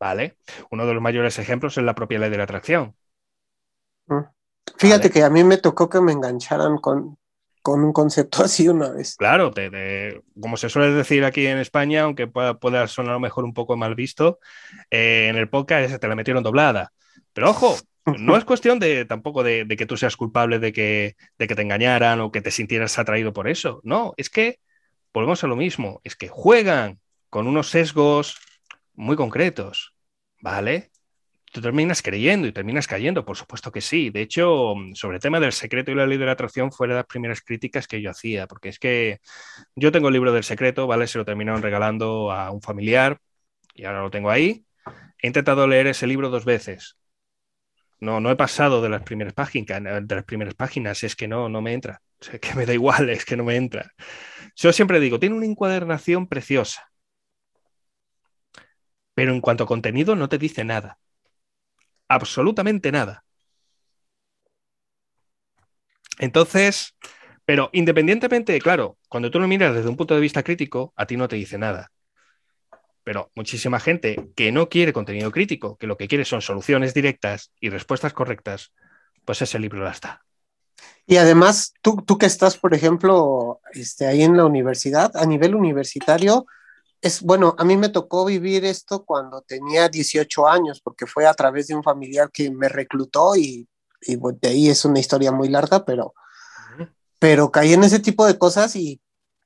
¿Vale? 0.00 0.36
Uno 0.70 0.86
de 0.86 0.94
los 0.94 1.02
mayores 1.02 1.38
ejemplos 1.38 1.76
es 1.76 1.84
la 1.84 1.94
propia 1.94 2.20
ley 2.20 2.30
de 2.30 2.38
la 2.38 2.44
atracción. 2.44 2.94
Mm. 4.06 4.20
Fíjate 4.76 5.10
que 5.10 5.24
a 5.24 5.30
mí 5.30 5.44
me 5.44 5.56
tocó 5.56 5.88
que 5.88 6.00
me 6.00 6.12
engancharan 6.12 6.78
con, 6.78 7.18
con 7.68 7.84
un 7.84 7.92
concepto 7.92 8.42
así 8.44 8.68
una 8.68 8.90
vez. 8.90 9.16
Claro, 9.16 9.52
como 10.40 10.56
se 10.56 10.68
suele 10.68 10.92
decir 10.92 11.24
aquí 11.24 11.46
en 11.46 11.58
España, 11.58 12.02
aunque 12.02 12.26
pueda, 12.26 12.86
sonar 12.86 13.10
a 13.10 13.14
lo 13.14 13.20
mejor 13.20 13.44
un 13.44 13.52
poco 13.52 13.76
mal 13.76 13.94
visto, 13.94 14.38
eh, 14.90 15.26
en 15.28 15.36
el 15.36 15.48
podcast 15.48 16.00
te 16.00 16.08
la 16.08 16.16
metieron 16.16 16.42
doblada. 16.42 16.92
Pero 17.32 17.50
ojo, 17.50 17.76
no 18.18 18.36
es 18.36 18.44
cuestión 18.46 18.78
de 18.78 19.04
tampoco 19.04 19.42
de, 19.42 19.66
que 19.66 19.86
tú 19.86 19.96
seas 19.96 20.16
culpable 20.16 20.58
de 20.58 20.72
que, 20.72 21.16
de 21.38 21.46
que 21.46 21.54
te 21.54 21.62
engañaran 21.62 22.20
o 22.20 22.32
que 22.32 22.40
te 22.40 22.50
sintieras 22.50 22.98
atraído 22.98 23.32
por 23.32 23.48
eso. 23.48 23.80
No, 23.84 24.14
es 24.16 24.30
que 24.30 24.60
volvemos 25.12 25.44
a 25.44 25.46
lo 25.46 25.56
mismo, 25.56 26.00
es 26.04 26.16
que 26.16 26.28
juegan 26.28 27.00
con 27.28 27.46
unos 27.46 27.68
sesgos 27.68 28.38
muy 28.94 29.16
concretos, 29.16 29.94
¿vale? 30.40 30.90
Tú 31.52 31.60
terminas 31.60 32.02
creyendo 32.02 32.46
y 32.46 32.52
terminas 32.52 32.86
cayendo, 32.86 33.24
por 33.24 33.36
supuesto 33.36 33.72
que 33.72 33.80
sí. 33.80 34.10
De 34.10 34.22
hecho, 34.22 34.74
sobre 34.94 35.16
el 35.16 35.22
tema 35.22 35.40
del 35.40 35.52
secreto 35.52 35.90
y 35.90 35.94
la 35.94 36.06
ley 36.06 36.18
de 36.18 36.26
la 36.26 36.32
atracción 36.32 36.72
fue 36.72 36.88
de 36.88 36.94
las 36.94 37.06
primeras 37.06 37.42
críticas 37.42 37.86
que 37.88 38.02
yo 38.02 38.10
hacía, 38.10 38.46
porque 38.46 38.68
es 38.68 38.78
que 38.78 39.20
yo 39.74 39.92
tengo 39.92 40.08
el 40.08 40.14
libro 40.14 40.32
del 40.32 40.44
secreto, 40.44 40.86
¿vale? 40.86 41.06
Se 41.06 41.18
lo 41.18 41.24
terminaron 41.24 41.62
regalando 41.62 42.32
a 42.32 42.50
un 42.50 42.62
familiar 42.62 43.20
y 43.74 43.84
ahora 43.84 44.02
lo 44.02 44.10
tengo 44.10 44.30
ahí. 44.30 44.64
He 45.22 45.26
intentado 45.28 45.66
leer 45.66 45.86
ese 45.88 46.06
libro 46.06 46.30
dos 46.30 46.44
veces. 46.44 46.96
No, 48.00 48.20
no 48.20 48.30
he 48.30 48.36
pasado 48.36 48.80
de 48.82 48.88
las 48.88 49.02
primeras 49.02 49.34
páginas, 49.34 49.82
de 49.82 50.14
las 50.14 50.24
primeras 50.24 50.54
páginas, 50.54 51.02
es 51.02 51.16
que 51.16 51.28
no, 51.28 51.48
no 51.48 51.60
me 51.62 51.72
entra. 51.72 52.00
O 52.34 52.38
que 52.40 52.54
me 52.54 52.66
da 52.66 52.74
igual, 52.74 53.10
es 53.10 53.24
que 53.24 53.36
no 53.36 53.44
me 53.44 53.56
entra. 53.56 53.92
Yo 54.56 54.72
siempre 54.72 55.00
digo, 55.00 55.18
tiene 55.20 55.36
una 55.36 55.46
encuadernación 55.46 56.28
preciosa, 56.28 56.90
pero 59.14 59.32
en 59.32 59.40
cuanto 59.40 59.64
a 59.64 59.66
contenido 59.66 60.16
no 60.16 60.28
te 60.28 60.38
dice 60.38 60.64
nada 60.64 60.98
absolutamente 62.08 62.90
nada. 62.90 63.24
Entonces, 66.18 66.96
pero 67.44 67.70
independientemente, 67.72 68.58
claro, 68.60 68.98
cuando 69.08 69.30
tú 69.30 69.40
lo 69.40 69.48
miras 69.48 69.74
desde 69.74 69.88
un 69.88 69.96
punto 69.96 70.14
de 70.14 70.20
vista 70.20 70.42
crítico, 70.42 70.92
a 70.96 71.06
ti 71.06 71.16
no 71.16 71.28
te 71.28 71.36
dice 71.36 71.58
nada. 71.58 71.92
Pero 73.04 73.30
muchísima 73.34 73.80
gente 73.80 74.28
que 74.36 74.52
no 74.52 74.68
quiere 74.68 74.92
contenido 74.92 75.30
crítico, 75.30 75.78
que 75.78 75.86
lo 75.86 75.96
que 75.96 76.08
quiere 76.08 76.24
son 76.24 76.42
soluciones 76.42 76.92
directas 76.92 77.52
y 77.60 77.70
respuestas 77.70 78.12
correctas, 78.12 78.74
pues 79.24 79.40
ese 79.40 79.58
libro 79.58 79.82
la 79.82 79.92
está. 79.92 80.24
Y 81.06 81.16
además, 81.16 81.72
tú, 81.80 82.02
tú 82.06 82.18
que 82.18 82.26
estás, 82.26 82.58
por 82.58 82.74
ejemplo, 82.74 83.60
este, 83.72 84.06
ahí 84.06 84.22
en 84.22 84.36
la 84.36 84.44
universidad, 84.44 85.16
a 85.16 85.24
nivel 85.24 85.54
universitario, 85.54 86.46
es 87.00 87.22
bueno, 87.22 87.54
a 87.58 87.64
mí 87.64 87.76
me 87.76 87.88
tocó 87.88 88.24
vivir 88.24 88.64
esto 88.64 89.04
cuando 89.04 89.42
tenía 89.42 89.88
18 89.88 90.48
años, 90.48 90.80
porque 90.82 91.06
fue 91.06 91.26
a 91.26 91.34
través 91.34 91.68
de 91.68 91.74
un 91.74 91.82
familiar 91.82 92.30
que 92.32 92.50
me 92.50 92.68
reclutó 92.68 93.36
y, 93.36 93.68
y 94.02 94.16
de 94.16 94.48
ahí 94.48 94.68
es 94.68 94.84
una 94.84 94.98
historia 94.98 95.32
muy 95.32 95.48
larga, 95.48 95.84
pero, 95.84 96.14
pero 97.18 97.50
caí 97.50 97.72
en 97.72 97.84
ese 97.84 98.00
tipo 98.00 98.26
de 98.26 98.38
cosas 98.38 98.74
y 98.76 99.00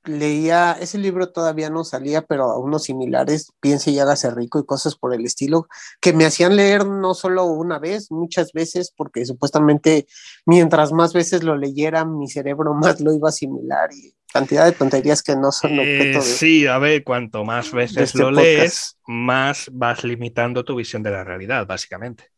leía, 0.05 0.73
ese 0.73 0.97
libro 0.97 1.31
todavía 1.31 1.69
no 1.69 1.83
salía, 1.83 2.23
pero 2.23 2.51
a 2.51 2.57
unos 2.57 2.83
similares, 2.83 3.51
Piense 3.59 3.91
y 3.91 3.99
hágase 3.99 4.31
rico 4.31 4.59
y 4.59 4.65
cosas 4.65 4.95
por 4.95 5.13
el 5.13 5.25
estilo, 5.25 5.67
que 6.01 6.13
me 6.13 6.25
hacían 6.25 6.55
leer 6.55 6.85
no 6.85 7.13
solo 7.13 7.45
una 7.45 7.79
vez, 7.79 8.11
muchas 8.11 8.51
veces, 8.53 8.93
porque 8.95 9.25
supuestamente 9.25 10.07
mientras 10.45 10.91
más 10.91 11.13
veces 11.13 11.43
lo 11.43 11.57
leyera, 11.57 12.05
mi 12.05 12.29
cerebro 12.29 12.73
más 12.73 12.99
lo 12.99 13.13
iba 13.13 13.27
a 13.27 13.29
asimilar 13.29 13.89
y 13.93 14.15
cantidad 14.31 14.65
de 14.65 14.71
tonterías 14.71 15.21
que 15.21 15.35
no 15.35 15.51
son 15.51 15.77
objeto 15.79 16.19
de, 16.19 16.25
Sí, 16.25 16.65
a 16.65 16.79
ver, 16.79 17.03
cuanto 17.03 17.45
más 17.45 17.71
veces 17.71 18.09
este 18.09 18.19
lo 18.19 18.31
lees, 18.31 18.97
más 19.05 19.69
vas 19.71 20.03
limitando 20.03 20.65
tu 20.65 20.75
visión 20.75 21.03
de 21.03 21.11
la 21.11 21.23
realidad, 21.23 21.67
básicamente. 21.67 22.31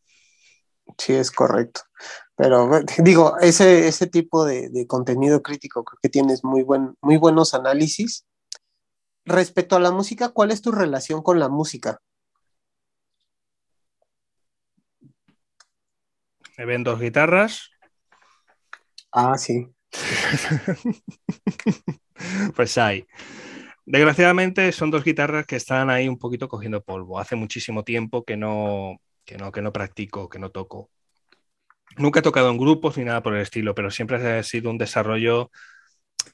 Sí, 0.98 1.14
es 1.14 1.32
correcto. 1.32 1.82
Pero 2.36 2.70
digo, 3.04 3.38
ese, 3.40 3.88
ese 3.88 4.08
tipo 4.08 4.46
de, 4.46 4.86
contenido 4.88 5.42
crítico 5.42 5.84
creo 5.84 6.00
que 6.02 6.10
tienes 6.10 6.44
muy, 6.44 6.64
buen, 6.64 6.96
muy 7.02 7.18
buenos 7.18 7.54
análisis. 7.54 8.26
respecto 9.26 9.76
a 9.76 9.80
la 9.80 9.92
música, 9.92 10.30
¿cuál 10.30 10.52
es 10.52 10.62
tu 10.62 10.72
relación 10.72 11.22
con 11.24 11.40
la 11.40 11.50
música? 11.50 12.00
Me 16.58 16.66
ven 16.66 16.84
dos 16.84 17.00
guitarras. 17.00 17.70
Ah, 19.12 19.38
sí. 19.38 19.68
pues 22.56 22.78
hay. 22.78 23.06
Desgraciadamente 23.86 24.72
son 24.72 24.90
dos 24.90 25.04
guitarras 25.04 25.46
que 25.46 25.58
están 25.58 25.90
ahí 25.90 26.08
un 26.08 26.18
poquito 26.18 26.48
cogiendo 26.48 26.84
polvo. 26.84 27.20
Hace 27.20 27.36
muchísimo 27.36 27.84
tiempo 27.84 28.24
que 28.24 28.38
no, 28.38 28.98
que 29.26 29.38
no, 29.38 29.52
que 29.52 29.62
no 29.62 29.72
practico, 29.72 30.30
que 30.30 30.40
no 30.40 30.50
toco. 30.52 30.90
Nunca 31.98 32.20
he 32.20 32.24
tocado 32.24 32.50
en 32.50 32.58
grupos 32.58 32.98
ni 32.98 33.06
nada 33.06 33.24
por 33.24 33.36
el 33.36 33.42
estilo, 33.42 33.74
pero 33.76 33.92
siempre 33.92 34.18
ha 34.18 34.44
sido 34.44 34.70
un 34.70 34.78
desarrollo 34.78 35.52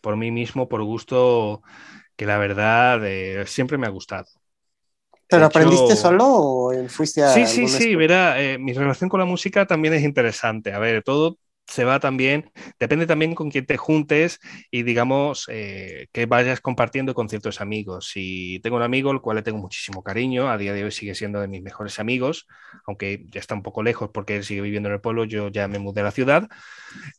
por 0.02 0.18
mí 0.18 0.32
mismo, 0.32 0.70
por 0.70 0.84
gusto, 0.84 1.62
que 2.16 2.26
la 2.26 2.38
verdad 2.38 3.06
eh, 3.06 3.46
siempre 3.48 3.78
me 3.78 3.88
ha 3.88 3.92
gustado. 3.92 4.26
¿Pero 5.30 5.46
aprendiste 5.46 5.96
solo 5.96 6.26
o 6.28 6.88
fuiste 6.90 7.24
a.? 7.24 7.34
Sí, 7.34 7.46
sí, 7.46 7.68
sí, 7.68 7.96
verá, 7.96 8.42
eh, 8.42 8.58
mi 8.58 8.74
relación 8.74 9.10
con 9.10 9.20
la 9.20 9.26
música 9.26 9.66
también 9.66 9.94
es 9.94 10.04
interesante. 10.04 10.74
A 10.74 10.80
ver, 10.80 11.04
todo 11.04 11.38
se 11.68 11.86
va 11.86 12.00
también, 12.00 12.52
depende 12.80 13.08
también 13.08 13.34
con 13.34 13.50
quién 13.50 13.66
te 13.66 13.78
juntes 13.78 14.40
y 14.72 14.84
digamos 14.84 15.46
eh, 15.50 16.08
que 16.12 16.26
vayas 16.26 16.60
compartiendo 16.60 17.14
con 17.14 17.30
ciertos 17.30 17.62
amigos. 17.62 18.10
Si 18.12 18.60
tengo 18.62 18.76
un 18.78 18.84
amigo 18.84 19.10
al 19.12 19.22
cual 19.22 19.38
le 19.38 19.44
tengo 19.44 19.58
muchísimo 19.60 20.04
cariño, 20.04 20.50
a 20.50 20.58
día 20.58 20.74
de 20.74 20.84
hoy 20.84 20.92
sigue 20.92 21.16
siendo 21.16 21.40
de 21.40 21.48
mis 21.48 21.62
mejores 21.64 22.00
amigos, 22.00 22.48
aunque 22.86 23.26
ya 23.30 23.40
está 23.40 23.56
un 23.56 23.64
poco 23.64 23.84
lejos 23.84 24.10
porque 24.14 24.36
él 24.38 24.44
sigue 24.44 24.62
viviendo 24.62 24.90
en 24.90 24.96
el 24.96 25.02
pueblo, 25.02 25.24
yo 25.24 25.48
ya 25.50 25.68
me 25.68 25.80
mudé 25.80 26.02
a 26.02 26.06
la 26.06 26.12
ciudad, 26.12 26.50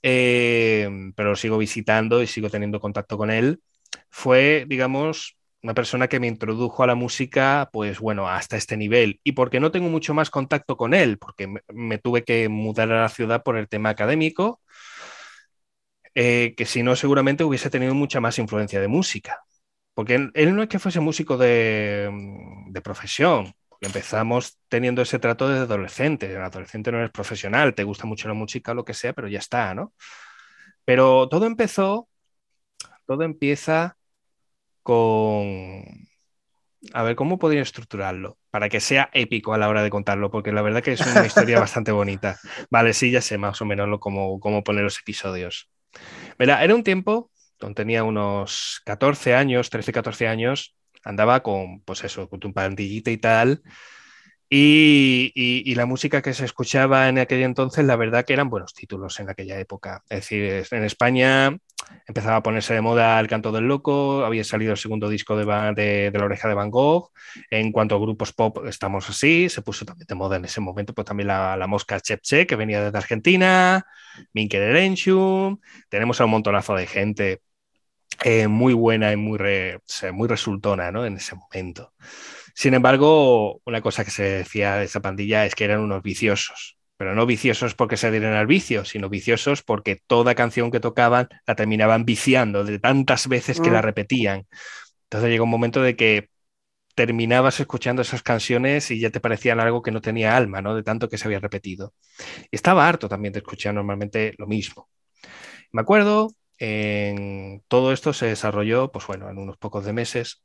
eh, 0.02 0.89
pero 1.16 1.36
sigo 1.36 1.59
visitando 1.59 2.23
y 2.23 2.27
sigo 2.27 2.51
teniendo 2.51 2.81
contacto 2.81 3.16
con 3.19 3.31
él. 3.31 3.60
Fue, 4.10 4.64
digamos, 4.69 5.36
una 5.62 5.74
persona 5.74 6.09
que 6.09 6.18
me 6.20 6.26
introdujo 6.26 6.82
a 6.82 6.86
la 6.86 6.94
música, 6.97 7.70
pues 7.72 8.01
bueno, 8.01 8.28
hasta 8.28 8.56
este 8.56 8.76
nivel. 8.76 9.20
Y 9.24 9.32
porque 9.32 9.60
no 9.60 9.70
tengo 9.70 9.89
mucho 9.89 10.12
más 10.14 10.30
contacto 10.30 10.76
con 10.76 10.93
él, 10.94 11.18
porque 11.18 11.48
me, 11.72 11.98
tuve 11.98 12.24
que 12.24 12.48
mudar 12.48 12.90
a 12.93 13.02
la 13.02 13.09
ciudad 13.09 13.43
por 13.44 13.56
el 13.56 13.68
tema 13.68 13.90
académico, 13.90 14.60
eh, 16.14 16.55
que 16.56 16.66
si 16.66 16.82
no, 16.82 16.97
seguramente 16.97 17.44
hubiese 17.44 17.70
tenido 17.70 17.94
mucha 17.94 18.20
más 18.20 18.39
influencia 18.39 18.80
de 18.80 18.89
música. 18.89 19.44
Porque 19.94 20.30
él, 20.34 20.56
no 20.56 20.62
es 20.62 20.68
que 20.68 20.78
fuese 20.78 21.01
músico 21.01 21.36
de, 21.36 22.10
de 22.68 22.80
profesión, 22.80 23.55
empezamos 23.80 24.59
teniendo 24.68 25.02
ese 25.02 25.18
trato 25.18 25.48
de 25.48 25.60
adolescente. 25.60 26.30
El 26.32 26.43
adolescente 26.43 26.93
no 26.93 26.98
eres 26.98 27.10
profesional, 27.10 27.74
te 27.74 27.84
gusta 27.84 28.06
mucho 28.06 28.28
la 28.28 28.34
música 28.34 28.72
o 28.72 28.74
lo 28.74 28.84
que 28.84 28.94
sea, 28.94 29.12
pero 29.12 29.28
ya 29.28 29.39
está, 29.39 29.74
¿no? 29.74 29.93
Pero 30.84 31.28
todo 31.28 31.47
empezó, 31.47 32.09
todo 33.06 33.22
empieza 33.22 33.97
con... 34.82 35.84
A 36.92 37.02
ver, 37.02 37.14
¿cómo 37.14 37.38
podría 37.38 37.62
estructurarlo? 37.62 38.38
Para 38.50 38.68
que 38.68 38.80
sea 38.80 39.09
épico 39.12 39.54
a 39.54 39.59
la 39.59 39.68
hora 39.68 39.82
de 39.82 39.90
contarlo, 39.90 40.30
porque 40.30 40.52
la 40.52 40.62
verdad 40.62 40.82
que 40.82 40.92
es 40.92 41.00
una 41.00 41.24
historia 41.26 41.60
bastante 41.60 41.92
bonita. 41.92 42.38
Vale, 42.70 42.92
sí, 42.92 43.10
ya 43.10 43.20
sé 43.20 43.38
más 43.38 43.60
o 43.62 43.64
menos 43.64 43.88
cómo, 44.00 44.40
cómo 44.40 44.64
poner 44.64 44.84
los 44.84 44.98
episodios. 44.98 45.70
Era 46.38 46.74
un 46.74 46.82
tiempo 46.82 47.30
donde 47.60 47.74
tenía 47.76 48.04
unos 48.04 48.82
14 48.84 49.34
años, 49.34 49.70
13, 49.70 49.92
14 49.92 50.26
años, 50.26 50.76
andaba 51.04 51.42
con, 51.42 51.80
pues 51.82 52.04
eso, 52.04 52.28
con 52.28 52.40
tu 52.40 52.52
pandillita 52.52 53.10
y 53.10 53.18
tal, 53.18 53.62
y, 54.54 55.74
la 55.74 55.86
música 55.86 56.20
que 56.20 56.34
se 56.34 56.44
escuchaba 56.44 57.08
en 57.08 57.18
aquel 57.18 57.42
entonces, 57.42 57.86
la 57.86 57.96
verdad 57.96 58.24
que 58.26 58.34
eran 58.34 58.50
buenos 58.50 58.74
títulos 58.74 59.18
en 59.18 59.30
aquella 59.30 59.58
época. 59.58 60.02
Es 60.10 60.20
decir, 60.20 60.64
en 60.70 60.84
España 60.84 61.56
empezaba 62.06 62.36
a 62.36 62.42
ponerse 62.42 62.74
de 62.74 62.82
moda 62.82 63.18
El 63.18 63.28
Canto 63.28 63.50
del 63.50 63.64
Loco, 63.64 64.24
había 64.26 64.44
salido 64.44 64.72
el 64.72 64.76
segundo 64.76 65.08
disco 65.08 65.36
de, 65.36 65.46
La 66.12 66.24
Oreja 66.24 66.48
de 66.48 66.54
Van 66.54 66.70
Gogh. 66.70 67.12
En 67.50 67.72
cuanto 67.72 67.94
a 67.94 67.98
grupos 67.98 68.34
pop, 68.34 68.66
estamos 68.66 69.08
así. 69.08 69.48
Se 69.48 69.62
puso 69.62 69.86
también 69.86 70.06
de 70.06 70.14
moda 70.14 70.36
en 70.36 70.44
ese 70.44 70.60
momento, 70.60 70.92
pues 70.92 71.06
también 71.06 71.28
la, 71.28 71.56
la 71.56 71.66
mosca 71.66 71.98
Chepche, 71.98 72.46
que 72.46 72.56
venía 72.56 72.84
desde 72.84 72.98
Argentina, 72.98 73.86
Minker 74.34 74.62
Erenchum. 74.62 75.58
Tenemos 75.88 76.20
a 76.20 76.26
un 76.26 76.30
montonazo 76.30 76.74
de 76.74 76.86
gente 76.86 77.40
eh, 78.24 78.48
muy 78.48 78.74
buena 78.74 79.12
y 79.12 79.16
muy, 79.16 79.38
muy 80.12 80.28
resultona 80.28 80.92
¿no? 80.92 81.06
en 81.06 81.16
ese 81.16 81.34
momento. 81.36 81.94
Sin 82.54 82.74
embargo, 82.74 83.60
una 83.64 83.80
cosa 83.80 84.04
que 84.04 84.10
se 84.10 84.22
decía 84.22 84.76
de 84.76 84.84
esa 84.84 85.00
pandilla 85.00 85.46
es 85.46 85.54
que 85.54 85.64
eran 85.64 85.80
unos 85.80 86.02
viciosos, 86.02 86.76
pero 86.96 87.14
no 87.14 87.26
viciosos 87.26 87.74
porque 87.74 87.96
se 87.96 88.10
dieran 88.10 88.34
al 88.34 88.46
vicio, 88.46 88.84
sino 88.84 89.08
viciosos 89.08 89.62
porque 89.62 90.00
toda 90.06 90.34
canción 90.34 90.70
que 90.70 90.80
tocaban 90.80 91.28
la 91.46 91.54
terminaban 91.54 92.04
viciando 92.04 92.64
de 92.64 92.78
tantas 92.78 93.28
veces 93.28 93.60
que 93.60 93.70
la 93.70 93.80
mm. 93.80 93.84
repetían. 93.84 94.46
Entonces 95.04 95.30
llegó 95.30 95.44
un 95.44 95.50
momento 95.50 95.82
de 95.82 95.96
que 95.96 96.28
terminabas 96.94 97.58
escuchando 97.60 98.02
esas 98.02 98.22
canciones 98.22 98.90
y 98.90 99.00
ya 99.00 99.10
te 99.10 99.20
parecían 99.20 99.60
algo 99.60 99.82
que 99.82 99.90
no 99.90 100.00
tenía 100.00 100.36
alma, 100.36 100.60
¿no? 100.60 100.74
De 100.74 100.82
tanto 100.82 101.08
que 101.08 101.18
se 101.18 101.26
había 101.26 101.40
repetido. 101.40 101.94
Y 102.50 102.56
estaba 102.56 102.86
harto 102.86 103.08
también 103.08 103.32
de 103.32 103.38
escuchar 103.38 103.74
normalmente 103.74 104.34
lo 104.38 104.46
mismo. 104.46 104.88
Me 105.72 105.80
acuerdo, 105.80 106.34
en 106.58 107.62
todo 107.68 107.92
esto 107.92 108.12
se 108.12 108.26
desarrolló, 108.26 108.92
pues 108.92 109.06
bueno, 109.06 109.30
en 109.30 109.38
unos 109.38 109.56
pocos 109.56 109.84
de 109.84 109.92
meses, 109.92 110.44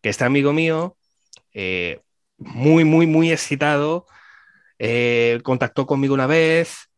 que 0.00 0.08
este 0.08 0.24
amigo 0.24 0.52
mío 0.52 0.96
eh, 1.52 2.00
muy, 2.38 2.84
muy, 2.84 3.06
muy 3.06 3.32
excitado. 3.32 4.06
Eh, 4.78 5.40
contactó 5.42 5.86
conmigo 5.86 6.14
una 6.14 6.26
vez. 6.26 6.90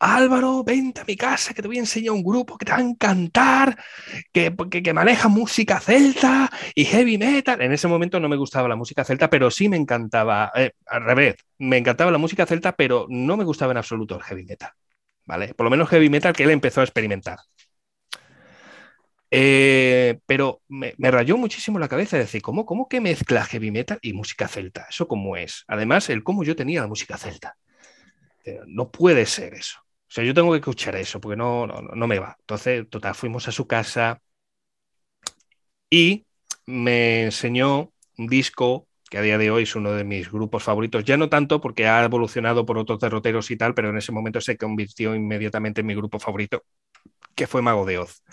Álvaro, 0.00 0.62
vente 0.62 1.00
a 1.00 1.04
mi 1.04 1.16
casa 1.16 1.52
que 1.52 1.60
te 1.60 1.68
voy 1.68 1.78
a 1.78 1.80
enseñar 1.80 2.12
un 2.12 2.22
grupo 2.22 2.56
que 2.56 2.64
te 2.64 2.70
va 2.70 2.78
a 2.78 2.82
encantar, 2.82 3.76
que, 4.32 4.54
que, 4.70 4.92
maneja 4.92 5.28
música 5.28 5.80
celta 5.80 6.50
y 6.74 6.84
heavy 6.84 7.18
metal. 7.18 7.60
En 7.60 7.72
ese 7.72 7.88
momento 7.88 8.20
no 8.20 8.28
me 8.28 8.36
gustaba 8.36 8.68
la 8.68 8.76
música 8.76 9.04
celta, 9.04 9.28
pero 9.28 9.50
sí 9.50 9.68
me 9.68 9.76
encantaba, 9.76 10.52
eh, 10.54 10.72
al 10.86 11.04
revés, 11.04 11.36
me 11.58 11.78
encantaba 11.78 12.12
la 12.12 12.18
música 12.18 12.46
celta, 12.46 12.72
pero 12.76 13.06
no 13.08 13.36
me 13.36 13.44
gustaba 13.44 13.72
en 13.72 13.78
absoluto 13.78 14.14
el 14.16 14.22
heavy 14.22 14.44
metal. 14.44 14.70
¿Vale? 15.24 15.52
Por 15.54 15.64
lo 15.64 15.70
menos 15.70 15.88
heavy 15.88 16.08
metal 16.08 16.32
que 16.32 16.44
él 16.44 16.50
empezó 16.50 16.80
a 16.80 16.84
experimentar. 16.84 17.38
Eh, 19.30 20.20
pero 20.26 20.62
me, 20.68 20.94
rayó 20.98 21.36
muchísimo 21.36 21.78
la 21.78 21.88
cabeza 21.88 22.16
decir, 22.16 22.40
¿cómo, 22.42 22.64
¿cómo 22.64 22.88
que 22.88 23.00
mezcla 23.00 23.44
heavy 23.44 23.70
metal 23.70 23.98
y 24.02 24.12
música 24.12 24.48
celta? 24.48 24.86
¿Eso 24.88 25.06
cómo 25.08 25.36
es? 25.36 25.64
Además, 25.68 26.08
el 26.10 26.22
cómo 26.22 26.44
yo 26.44 26.56
tenía 26.56 26.80
la 26.80 26.86
música 26.86 27.18
celta. 27.18 27.56
Eh, 28.44 28.60
no 28.66 28.90
puede 28.90 29.26
ser 29.26 29.54
eso. 29.54 29.78
O 29.80 30.10
sea, 30.10 30.24
yo 30.24 30.34
tengo 30.34 30.52
que 30.52 30.58
escuchar 30.58 30.96
eso 30.96 31.20
porque 31.20 31.36
no, 31.36 31.66
no, 31.66 31.82
no 31.82 32.06
me 32.06 32.18
va. 32.18 32.36
Entonces, 32.40 32.88
total, 32.88 33.14
fuimos 33.14 33.46
a 33.48 33.52
su 33.52 33.66
casa 33.66 34.22
y 35.90 36.26
me 36.66 37.24
enseñó 37.24 37.92
un 38.18 38.26
disco 38.28 38.88
que 39.10 39.18
a 39.18 39.22
día 39.22 39.38
de 39.38 39.50
hoy 39.50 39.62
es 39.62 39.74
uno 39.74 39.92
de 39.92 40.04
mis 40.04 40.30
grupos 40.30 40.62
favoritos, 40.62 41.04
ya 41.04 41.16
no 41.16 41.28
tanto 41.28 41.60
porque 41.60 41.86
ha 41.86 42.04
evolucionado 42.04 42.66
por 42.66 42.78
otros 42.78 43.00
derroteros 43.00 43.50
y 43.50 43.56
tal, 43.56 43.74
pero 43.74 43.90
en 43.90 43.96
ese 43.96 44.12
momento 44.12 44.40
se 44.40 44.56
convirtió 44.56 45.14
inmediatamente 45.14 45.80
en 45.80 45.86
mi 45.86 45.94
grupo 45.94 46.18
favorito, 46.18 46.64
que 47.38 47.46
fue 47.46 47.62
Mago 47.62 47.86
de 47.86 47.98
Oz, 47.98 48.24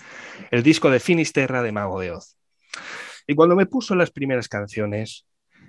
el 0.49 0.63
disco 0.63 0.89
de 0.89 0.99
Finisterra 0.99 1.61
de 1.61 1.71
Mago 1.71 1.99
de 1.99 2.11
Oz. 2.11 2.35
Y 3.27 3.35
cuando 3.35 3.55
me 3.55 3.67
puso 3.67 3.95
las 3.95 4.09
primeras 4.09 4.49
canciones, 4.49 5.27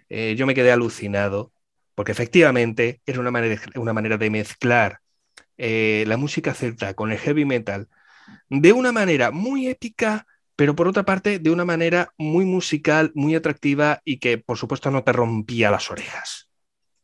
eh, 0.08 0.34
yo 0.38 0.46
me 0.46 0.54
quedé 0.54 0.72
alucinado, 0.72 1.52
porque 1.94 2.12
efectivamente 2.12 3.02
era 3.04 3.20
una 3.20 3.30
manera, 3.30 3.60
una 3.74 3.92
manera 3.92 4.16
de 4.16 4.30
mezclar 4.30 5.00
eh, 5.58 6.04
la 6.06 6.16
música 6.16 6.54
celta 6.54 6.94
con 6.94 7.12
el 7.12 7.18
heavy 7.18 7.44
metal 7.44 7.88
de 8.48 8.72
una 8.72 8.90
manera 8.90 9.30
muy 9.30 9.68
épica, 9.68 10.26
pero 10.56 10.74
por 10.74 10.88
otra 10.88 11.04
parte 11.04 11.38
de 11.38 11.50
una 11.50 11.66
manera 11.66 12.12
muy 12.16 12.46
musical, 12.46 13.12
muy 13.14 13.34
atractiva 13.34 14.00
y 14.02 14.18
que 14.18 14.38
por 14.38 14.56
supuesto 14.56 14.90
no 14.90 15.04
te 15.04 15.12
rompía 15.12 15.70
las 15.70 15.90
orejas. 15.90 16.48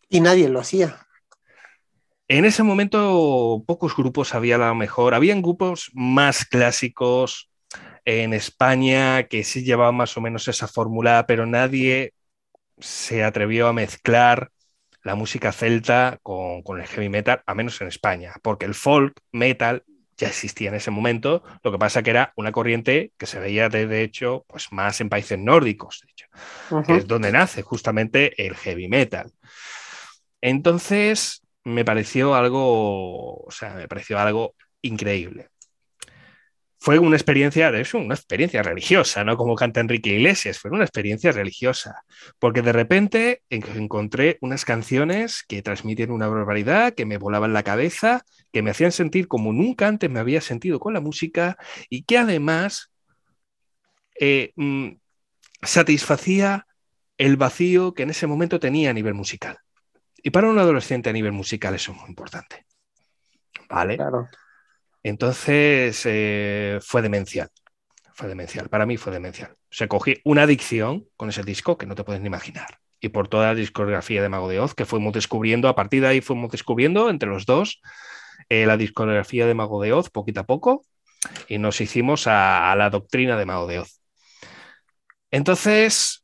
Y 0.08 0.20
nadie 0.20 0.48
lo 0.48 0.60
hacía. 0.60 1.06
En 2.28 2.44
ese 2.44 2.62
momento 2.62 3.62
pocos 3.66 3.96
grupos 3.96 4.34
había 4.34 4.58
la 4.58 4.74
mejor, 4.74 5.14
habían 5.14 5.42
grupos 5.42 5.90
más 5.92 6.44
clásicos 6.44 7.50
en 8.04 8.32
España 8.32 9.24
que 9.24 9.44
sí 9.44 9.64
llevaban 9.64 9.96
más 9.96 10.16
o 10.16 10.20
menos 10.20 10.48
esa 10.48 10.68
fórmula, 10.68 11.24
pero 11.26 11.46
nadie 11.46 12.14
se 12.78 13.22
atrevió 13.24 13.68
a 13.68 13.72
mezclar 13.72 14.50
la 15.02 15.14
música 15.14 15.52
celta 15.52 16.18
con, 16.22 16.62
el 16.80 16.86
heavy 16.86 17.08
metal, 17.08 17.42
a 17.46 17.54
menos 17.54 17.80
en 17.80 17.88
España, 17.88 18.34
porque 18.42 18.66
el 18.66 18.74
folk 18.74 19.18
metal 19.32 19.84
ya 20.16 20.28
existía 20.28 20.68
en 20.68 20.76
ese 20.76 20.90
momento, 20.90 21.42
lo 21.64 21.72
que 21.72 21.78
pasa 21.78 22.02
que 22.02 22.10
era 22.10 22.32
una 22.36 22.52
corriente 22.52 23.12
que 23.18 23.26
se 23.26 23.40
veía 23.40 23.68
de, 23.68 24.02
hecho 24.02 24.44
pues 24.46 24.70
más 24.70 25.00
en 25.00 25.08
países 25.08 25.38
nórdicos, 25.38 26.02
de 26.02 26.12
hecho, 26.12 26.84
que 26.86 26.98
es 26.98 27.06
donde 27.06 27.32
nace 27.32 27.62
justamente 27.62 28.46
el 28.46 28.54
heavy 28.54 28.88
metal. 28.88 29.32
Entonces, 30.40 31.41
me 31.64 31.84
pareció 31.84 32.34
algo, 32.34 33.36
o 33.44 33.50
sea, 33.50 33.74
me 33.74 33.88
pareció 33.88 34.18
algo 34.18 34.54
increíble. 34.82 35.48
Fue 36.78 36.98
una 36.98 37.14
experiencia, 37.14 37.68
eso, 37.78 37.98
una 37.98 38.16
experiencia 38.16 38.60
religiosa, 38.60 39.22
no 39.22 39.36
como 39.36 39.54
canta 39.54 39.78
Enrique 39.78 40.10
Iglesias, 40.10 40.58
fue 40.58 40.72
una 40.72 40.82
experiencia 40.82 41.30
religiosa, 41.30 42.02
porque 42.40 42.60
de 42.60 42.72
repente 42.72 43.42
encontré 43.50 44.38
unas 44.40 44.64
canciones 44.64 45.44
que 45.46 45.62
transmiten 45.62 46.10
una 46.10 46.26
barbaridad, 46.26 46.92
que 46.94 47.06
me 47.06 47.18
volaban 47.18 47.52
la 47.52 47.62
cabeza, 47.62 48.24
que 48.52 48.62
me 48.62 48.72
hacían 48.72 48.90
sentir 48.90 49.28
como 49.28 49.52
nunca 49.52 49.86
antes 49.86 50.10
me 50.10 50.18
había 50.18 50.40
sentido 50.40 50.80
con 50.80 50.92
la 50.92 51.00
música 51.00 51.56
y 51.88 52.02
que 52.02 52.18
además 52.18 52.90
eh, 54.18 54.52
mm, 54.56 54.88
satisfacía 55.62 56.66
el 57.16 57.36
vacío 57.36 57.94
que 57.94 58.02
en 58.02 58.10
ese 58.10 58.26
momento 58.26 58.58
tenía 58.58 58.90
a 58.90 58.92
nivel 58.92 59.14
musical. 59.14 59.58
Y 60.22 60.30
para 60.30 60.48
un 60.48 60.58
adolescente 60.58 61.10
a 61.10 61.12
nivel 61.12 61.32
musical 61.32 61.74
eso 61.74 61.92
es 61.92 61.98
muy 61.98 62.08
importante. 62.08 62.64
¿Vale? 63.68 63.96
Claro. 63.96 64.28
Entonces 65.02 66.00
eh, 66.04 66.78
fue 66.82 67.02
demencial. 67.02 67.50
Fue 68.14 68.28
demencial. 68.28 68.68
Para 68.68 68.86
mí 68.86 68.96
fue 68.96 69.12
demencial. 69.12 69.56
Se 69.70 69.88
cogí 69.88 70.20
una 70.24 70.42
adicción 70.42 71.08
con 71.16 71.28
ese 71.28 71.42
disco 71.42 71.76
que 71.76 71.86
no 71.86 71.94
te 71.94 72.04
puedes 72.04 72.20
ni 72.20 72.28
imaginar. 72.28 72.78
Y 73.00 73.08
por 73.08 73.26
toda 73.26 73.48
la 73.48 73.54
discografía 73.54 74.22
de 74.22 74.28
Mago 74.28 74.48
de 74.48 74.60
Oz 74.60 74.74
que 74.74 74.84
fuimos 74.84 75.12
descubriendo, 75.12 75.68
a 75.68 75.74
partir 75.74 76.02
de 76.02 76.08
ahí 76.08 76.20
fuimos 76.20 76.50
descubriendo 76.52 77.10
entre 77.10 77.28
los 77.28 77.46
dos 77.46 77.80
eh, 78.48 78.66
la 78.66 78.76
discografía 78.76 79.46
de 79.46 79.54
Mago 79.54 79.82
de 79.82 79.92
Oz 79.92 80.10
poquito 80.10 80.40
a 80.40 80.46
poco 80.46 80.84
y 81.48 81.58
nos 81.58 81.80
hicimos 81.80 82.26
a, 82.26 82.70
a 82.70 82.76
la 82.76 82.90
doctrina 82.90 83.36
de 83.36 83.46
Mago 83.46 83.66
de 83.66 83.80
Oz. 83.80 84.00
Entonces, 85.30 86.21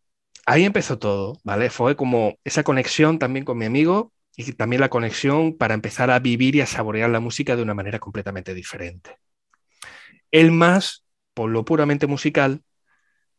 ahí 0.49 0.65
empezó 0.65 0.99
todo, 0.99 1.39
¿vale? 1.45 1.69
Fue 1.71 1.95
como 1.95 2.39
esa 2.43 2.63
conexión 2.65 3.19
también 3.19 3.45
con 3.45 3.59
mi 3.59 3.67
amigo 3.67 4.13
y 4.35 4.53
también 4.55 4.81
la 4.81 4.89
conexión 4.89 5.57
para 5.57 5.75
empezar 5.75 6.11
a 6.11 6.21
vivir 6.21 6.57
y 6.57 6.63
a 6.63 6.67
saborear 6.67 7.11
la 7.11 7.21
música 7.21 7.55
de 7.55 7.63
una 7.63 7.75
manera 7.75 7.99
completamente 7.99 8.55
diferente. 8.55 9.19
Él 10.31 10.51
más 10.51 11.05
por 11.35 11.51
lo 11.51 11.65
puramente 11.65 12.07
musical, 12.07 12.63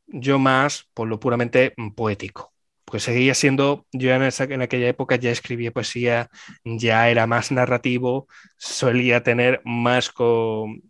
yo 0.08 0.40
más 0.40 0.90
por 0.94 1.08
lo 1.08 1.20
puramente 1.20 1.74
mm, 1.78 1.92
poético. 1.92 2.54
Pues 2.86 3.04
seguía 3.04 3.34
siendo, 3.36 3.86
yo 3.92 4.12
en, 4.14 4.24
esa, 4.24 4.46
en 4.46 4.62
aquella 4.62 4.88
época 4.88 5.16
ya 5.16 5.32
escribía 5.32 5.72
poesía, 5.72 6.30
ya 6.66 7.10
era 7.10 7.28
más 7.28 7.52
narrativo, 7.52 8.28
solía 8.58 9.24
tener 9.24 9.62
más, 9.66 10.10
con, 10.12 10.84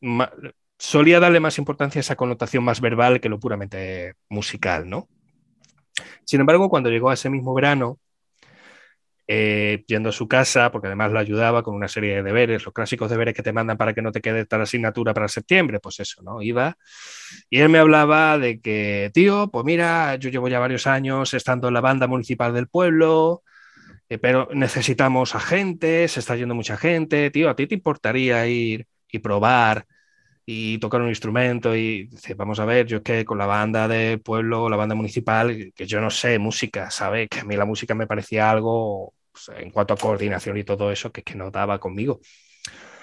solía 0.78 1.20
darle 1.20 1.40
más 1.42 1.58
importancia 1.58 2.00
a 2.00 2.02
esa 2.02 2.16
connotación 2.16 2.64
más 2.64 2.82
verbal 2.82 3.22
que 3.22 3.30
lo 3.30 3.40
puramente 3.40 4.16
musical, 4.30 4.90
¿no? 4.90 5.10
Sin 6.26 6.40
embargo, 6.40 6.70
cuando 6.70 6.90
llegó 6.90 7.10
a 7.10 7.14
ese 7.14 7.30
mismo 7.30 7.54
verano, 7.54 8.00
eh, 9.32 9.84
yendo 9.88 10.10
a 10.10 10.12
su 10.12 10.28
casa, 10.28 10.72
porque 10.72 10.88
además 10.88 11.12
lo 11.12 11.20
ayudaba 11.20 11.62
con 11.62 11.76
una 11.76 11.88
serie 11.88 12.16
de 12.16 12.24
deberes, 12.24 12.66
los 12.66 12.74
clásicos 12.74 13.12
deberes 13.12 13.36
que 13.36 13.44
te 13.44 13.54
mandan 13.54 13.78
para 13.78 13.94
que 13.94 14.02
no 14.02 14.12
te 14.12 14.22
quede 14.22 14.46
tal 14.46 14.62
asignatura 14.62 15.14
para 15.14 15.28
septiembre, 15.28 15.80
pues 15.80 16.00
eso, 16.00 16.24
¿no? 16.24 16.42
Iba 16.42 16.78
y 17.50 17.60
él 17.60 17.70
me 17.70 17.78
hablaba 17.80 18.38
de 18.40 18.60
que, 18.60 19.12
tío, 19.14 19.50
pues 19.52 19.66
mira, 19.66 20.16
yo 20.16 20.30
llevo 20.32 20.48
ya 20.48 20.60
varios 20.60 20.88
años 20.88 21.34
estando 21.36 21.68
en 21.68 21.76
la 21.76 21.82
banda 21.82 22.08
municipal 22.08 22.54
del 22.54 22.68
pueblo, 22.68 23.44
eh, 24.10 24.18
pero 24.18 24.50
necesitamos 24.54 25.36
a 25.36 25.40
gente, 25.40 26.08
se 26.08 26.20
está 26.20 26.36
yendo 26.36 26.56
mucha 26.56 26.78
gente, 26.78 27.30
tío, 27.32 27.50
¿a 27.50 27.56
ti 27.56 27.68
te 27.68 27.76
importaría 27.76 28.48
ir 28.48 28.88
y 29.12 29.20
probar? 29.20 29.86
Y 30.52 30.80
tocar 30.80 31.00
un 31.02 31.10
instrumento 31.10 31.76
y 31.76 32.08
dice, 32.08 32.34
vamos 32.34 32.60
a 32.60 32.66
ver, 32.66 32.88
yo 32.88 33.02
es 33.06 33.26
con 33.26 33.38
la 33.38 33.46
banda 33.46 33.88
del 33.88 34.20
pueblo, 34.20 34.68
la 34.68 34.78
banda 34.78 34.96
municipal, 34.96 35.72
que 35.76 35.86
yo 35.86 36.02
no 36.02 36.10
sé 36.10 36.40
música, 36.40 36.90
¿sabes? 36.90 37.30
Que 37.30 37.42
a 37.42 37.44
mí 37.44 37.56
la 37.56 37.66
música 37.66 37.94
me 37.94 38.08
parecía 38.08 38.50
algo 38.50 39.14
pues, 39.32 39.52
en 39.60 39.70
cuanto 39.70 39.94
a 39.94 39.98
coordinación 39.98 40.58
y 40.58 40.64
todo 40.64 40.92
eso, 40.92 41.12
que 41.12 41.22
es 41.22 41.26
que 41.26 41.36
no 41.36 41.52
daba 41.52 41.80
conmigo. 41.80 42.20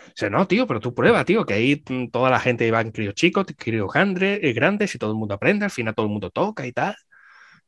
Dice, 0.09 0.29
no, 0.31 0.47
tío, 0.49 0.67
pero 0.67 0.81
tú 0.81 0.93
prueba, 0.95 1.25
tío, 1.25 1.47
que 1.47 1.55
ahí 1.55 1.83
mm, 1.89 2.09
toda 2.11 2.31
la 2.31 2.41
gente 2.41 2.69
va 2.73 2.81
en 2.81 2.91
críos 2.91 3.15
chicos, 3.15 3.47
críos 3.57 3.91
eh, 3.95 4.53
grandes 4.53 4.95
y 4.97 4.99
todo 4.99 5.13
el 5.13 5.17
mundo 5.17 5.35
aprende, 5.35 5.65
al 5.67 5.71
final 5.71 5.95
todo 5.95 6.07
el 6.07 6.13
mundo 6.13 6.31
toca 6.31 6.67
y 6.67 6.73
tal. 6.73 6.97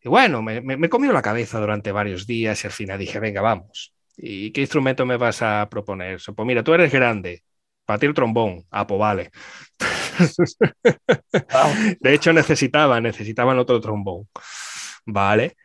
Y 0.03 0.09
bueno, 0.09 0.43
me, 0.43 0.61
me, 0.61 0.77
me 0.77 0.89
comió 0.89 1.13
la 1.13 1.23
cabeza 1.23 1.61
durante 1.61 1.93
varios 1.93 2.27
días 2.27 2.65
y 2.65 2.67
al 2.67 2.73
final 2.73 2.99
dije, 2.99 3.21
venga, 3.21 3.43
vamos. 3.43 3.95
¿Y 4.17 4.51
qué 4.53 4.63
instrumento 4.63 5.07
me 5.07 5.17
vas 5.17 5.43
a 5.43 5.69
proponer? 5.71 6.21
Pues 6.35 6.47
mira, 6.47 6.65
tú 6.65 6.75
eres 6.75 6.93
grande, 6.93 7.45
para 7.89 8.01
ti 8.01 8.05
el 8.05 8.13
trombón. 8.13 8.67
Ah, 8.71 8.87
pues 8.87 9.01
vale. 9.01 9.31
De 12.01 12.13
hecho, 12.13 12.35
necesitaba, 12.35 13.01
necesitaban 13.01 13.59
otro 13.59 13.81
trombón. 13.81 14.29
Vale 15.07 15.57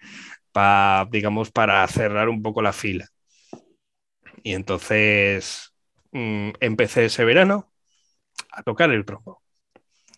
para, 0.53 1.05
digamos, 1.11 1.51
para 1.51 1.85
cerrar 1.87 2.29
un 2.29 2.41
poco 2.41 2.61
la 2.61 2.71
fila. 2.73 3.05
Y 4.43 4.53
entonces 4.53 5.73
mmm, 6.11 6.51
empecé 6.59 7.05
ese 7.05 7.25
verano 7.25 7.71
a 8.51 8.63
tocar 8.63 8.91
el 8.91 9.05
trombo. 9.05 9.41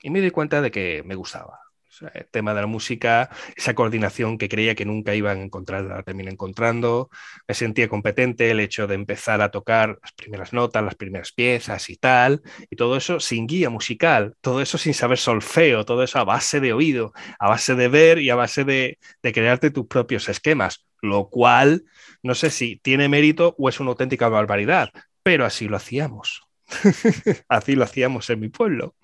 Y 0.03 0.11
me 0.11 0.21
di 0.21 0.31
cuenta 0.31 0.61
de 0.61 0.71
que 0.71 1.03
me 1.05 1.15
gustaba 1.15 1.61
el 2.01 2.27
tema 2.29 2.53
de 2.53 2.61
la 2.61 2.67
música, 2.67 3.29
esa 3.55 3.73
coordinación 3.73 4.37
que 4.37 4.49
creía 4.49 4.75
que 4.75 4.85
nunca 4.85 5.15
iban 5.15 5.39
a 5.39 5.43
encontrar, 5.43 5.83
la 5.85 6.03
terminé 6.03 6.31
encontrando. 6.31 7.09
Me 7.47 7.55
sentía 7.55 7.87
competente, 7.89 8.51
el 8.51 8.59
hecho 8.59 8.87
de 8.87 8.95
empezar 8.95 9.41
a 9.41 9.51
tocar 9.51 9.97
las 10.01 10.13
primeras 10.13 10.53
notas, 10.53 10.83
las 10.83 10.95
primeras 10.95 11.31
piezas 11.31 11.89
y 11.89 11.97
tal, 11.97 12.41
y 12.69 12.75
todo 12.75 12.97
eso 12.97 13.19
sin 13.19 13.47
guía 13.47 13.69
musical, 13.69 14.35
todo 14.41 14.61
eso 14.61 14.77
sin 14.77 14.93
saber 14.93 15.17
solfeo, 15.17 15.85
todo 15.85 16.03
eso 16.03 16.19
a 16.19 16.23
base 16.23 16.59
de 16.59 16.73
oído, 16.73 17.13
a 17.39 17.49
base 17.49 17.75
de 17.75 17.87
ver 17.87 18.19
y 18.19 18.29
a 18.29 18.35
base 18.35 18.63
de, 18.63 18.99
de 19.21 19.33
crearte 19.33 19.71
tus 19.71 19.87
propios 19.87 20.29
esquemas, 20.29 20.85
lo 21.01 21.29
cual 21.29 21.85
no 22.23 22.35
sé 22.35 22.49
si 22.49 22.77
tiene 22.77 23.09
mérito 23.09 23.55
o 23.57 23.69
es 23.69 23.79
una 23.79 23.91
auténtica 23.91 24.29
barbaridad, 24.29 24.89
pero 25.23 25.45
así 25.45 25.67
lo 25.67 25.77
hacíamos. 25.77 26.41
así 27.47 27.75
lo 27.75 27.83
hacíamos 27.83 28.29
en 28.29 28.39
mi 28.39 28.49
pueblo. 28.49 28.95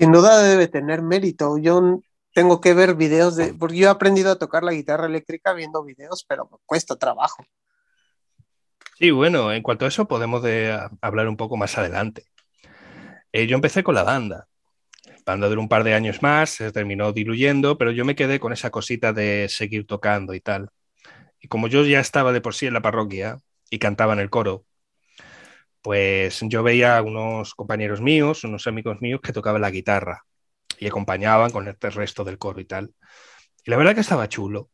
Sin 0.00 0.12
duda 0.12 0.42
debe 0.42 0.66
tener 0.66 1.02
mérito. 1.02 1.58
Yo 1.58 2.00
tengo 2.32 2.58
que 2.62 2.72
ver 2.72 2.94
videos 2.94 3.36
de, 3.36 3.52
porque 3.52 3.76
yo 3.76 3.88
he 3.88 3.90
aprendido 3.90 4.32
a 4.32 4.38
tocar 4.38 4.62
la 4.62 4.72
guitarra 4.72 5.04
eléctrica 5.04 5.52
viendo 5.52 5.84
videos, 5.84 6.24
pero 6.26 6.48
me 6.50 6.56
cuesta 6.64 6.96
trabajo. 6.96 7.44
Sí, 8.98 9.10
bueno, 9.10 9.52
en 9.52 9.62
cuanto 9.62 9.84
a 9.84 9.88
eso 9.88 10.08
podemos 10.08 10.42
hablar 11.02 11.28
un 11.28 11.36
poco 11.36 11.58
más 11.58 11.76
adelante. 11.76 12.24
Eh, 13.30 13.46
yo 13.46 13.56
empecé 13.56 13.82
con 13.82 13.94
la 13.94 14.02
banda. 14.02 14.48
La 15.04 15.16
banda 15.26 15.48
duró 15.48 15.60
un 15.60 15.68
par 15.68 15.84
de 15.84 15.92
años 15.92 16.22
más, 16.22 16.48
se 16.48 16.72
terminó 16.72 17.12
diluyendo, 17.12 17.76
pero 17.76 17.90
yo 17.90 18.06
me 18.06 18.14
quedé 18.14 18.40
con 18.40 18.54
esa 18.54 18.70
cosita 18.70 19.12
de 19.12 19.48
seguir 19.50 19.86
tocando 19.86 20.32
y 20.32 20.40
tal. 20.40 20.70
Y 21.42 21.48
como 21.48 21.68
yo 21.68 21.84
ya 21.84 22.00
estaba 22.00 22.32
de 22.32 22.40
por 22.40 22.54
sí 22.54 22.64
en 22.66 22.72
la 22.72 22.80
parroquia 22.80 23.36
y 23.68 23.78
cantaba 23.78 24.14
en 24.14 24.20
el 24.20 24.30
coro, 24.30 24.64
pues 25.82 26.40
yo 26.42 26.62
veía 26.62 26.98
a 26.98 27.02
unos 27.02 27.54
compañeros 27.54 28.00
míos, 28.00 28.44
unos 28.44 28.66
amigos 28.66 29.00
míos 29.00 29.20
que 29.22 29.32
tocaban 29.32 29.62
la 29.62 29.70
guitarra 29.70 30.24
y 30.78 30.86
acompañaban 30.86 31.50
con 31.50 31.68
este 31.68 31.90
resto 31.90 32.24
del 32.24 32.38
coro 32.38 32.60
y 32.60 32.64
tal. 32.66 32.94
Y 33.64 33.70
la 33.70 33.76
verdad 33.76 33.94
que 33.94 34.00
estaba 34.00 34.28
chulo 34.28 34.70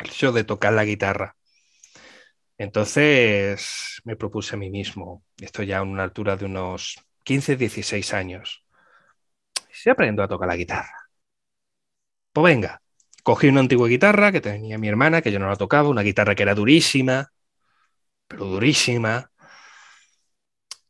el 0.00 0.10
hecho 0.10 0.32
de 0.32 0.44
tocar 0.44 0.72
la 0.72 0.84
guitarra. 0.84 1.36
Entonces 2.58 4.00
me 4.04 4.16
propuse 4.16 4.54
a 4.54 4.58
mí 4.58 4.70
mismo, 4.70 5.24
estoy 5.38 5.66
ya 5.66 5.78
a 5.78 5.82
una 5.82 6.04
altura 6.04 6.36
de 6.36 6.44
unos 6.46 6.96
15, 7.24 7.56
16 7.56 8.14
años, 8.14 8.64
si 9.72 9.90
aprendo 9.90 10.22
a 10.22 10.28
tocar 10.28 10.48
la 10.48 10.56
guitarra. 10.56 11.08
Pues 12.32 12.44
venga, 12.44 12.80
cogí 13.22 13.48
una 13.48 13.60
antigua 13.60 13.88
guitarra 13.88 14.32
que 14.32 14.40
tenía 14.40 14.78
mi 14.78 14.88
hermana, 14.88 15.22
que 15.22 15.32
yo 15.32 15.38
no 15.38 15.48
la 15.48 15.56
tocaba, 15.56 15.88
una 15.88 16.02
guitarra 16.02 16.34
que 16.34 16.42
era 16.42 16.54
durísima, 16.54 17.32
pero 18.28 18.44
durísima, 18.46 19.30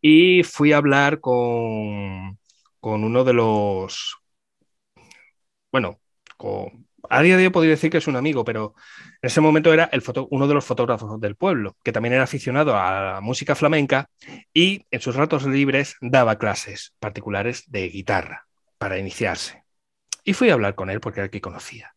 y 0.06 0.42
fui 0.42 0.74
a 0.74 0.76
hablar 0.76 1.18
con, 1.18 2.38
con 2.78 3.04
uno 3.04 3.24
de 3.24 3.32
los, 3.32 4.18
bueno, 5.72 5.98
a 7.08 7.22
día 7.22 7.38
de 7.38 7.46
hoy 7.46 7.50
podría 7.50 7.70
decir 7.70 7.90
que 7.90 7.96
es 7.96 8.06
un 8.06 8.16
amigo, 8.16 8.44
pero 8.44 8.74
en 9.22 9.26
ese 9.26 9.40
momento 9.40 9.72
era 9.72 9.84
el 9.84 10.02
foto, 10.02 10.28
uno 10.30 10.46
de 10.46 10.52
los 10.52 10.66
fotógrafos 10.66 11.18
del 11.22 11.36
pueblo, 11.36 11.78
que 11.82 11.90
también 11.90 12.12
era 12.12 12.24
aficionado 12.24 12.76
a 12.76 13.14
la 13.14 13.20
música 13.22 13.54
flamenca 13.54 14.10
y 14.52 14.84
en 14.90 15.00
sus 15.00 15.16
ratos 15.16 15.46
libres 15.46 15.96
daba 16.02 16.36
clases 16.36 16.92
particulares 16.98 17.64
de 17.68 17.88
guitarra 17.88 18.46
para 18.76 18.98
iniciarse. 18.98 19.64
Y 20.22 20.34
fui 20.34 20.50
a 20.50 20.52
hablar 20.52 20.74
con 20.74 20.90
él 20.90 21.00
porque 21.00 21.20
era 21.20 21.24
el 21.24 21.30
que 21.30 21.40
conocía. 21.40 21.94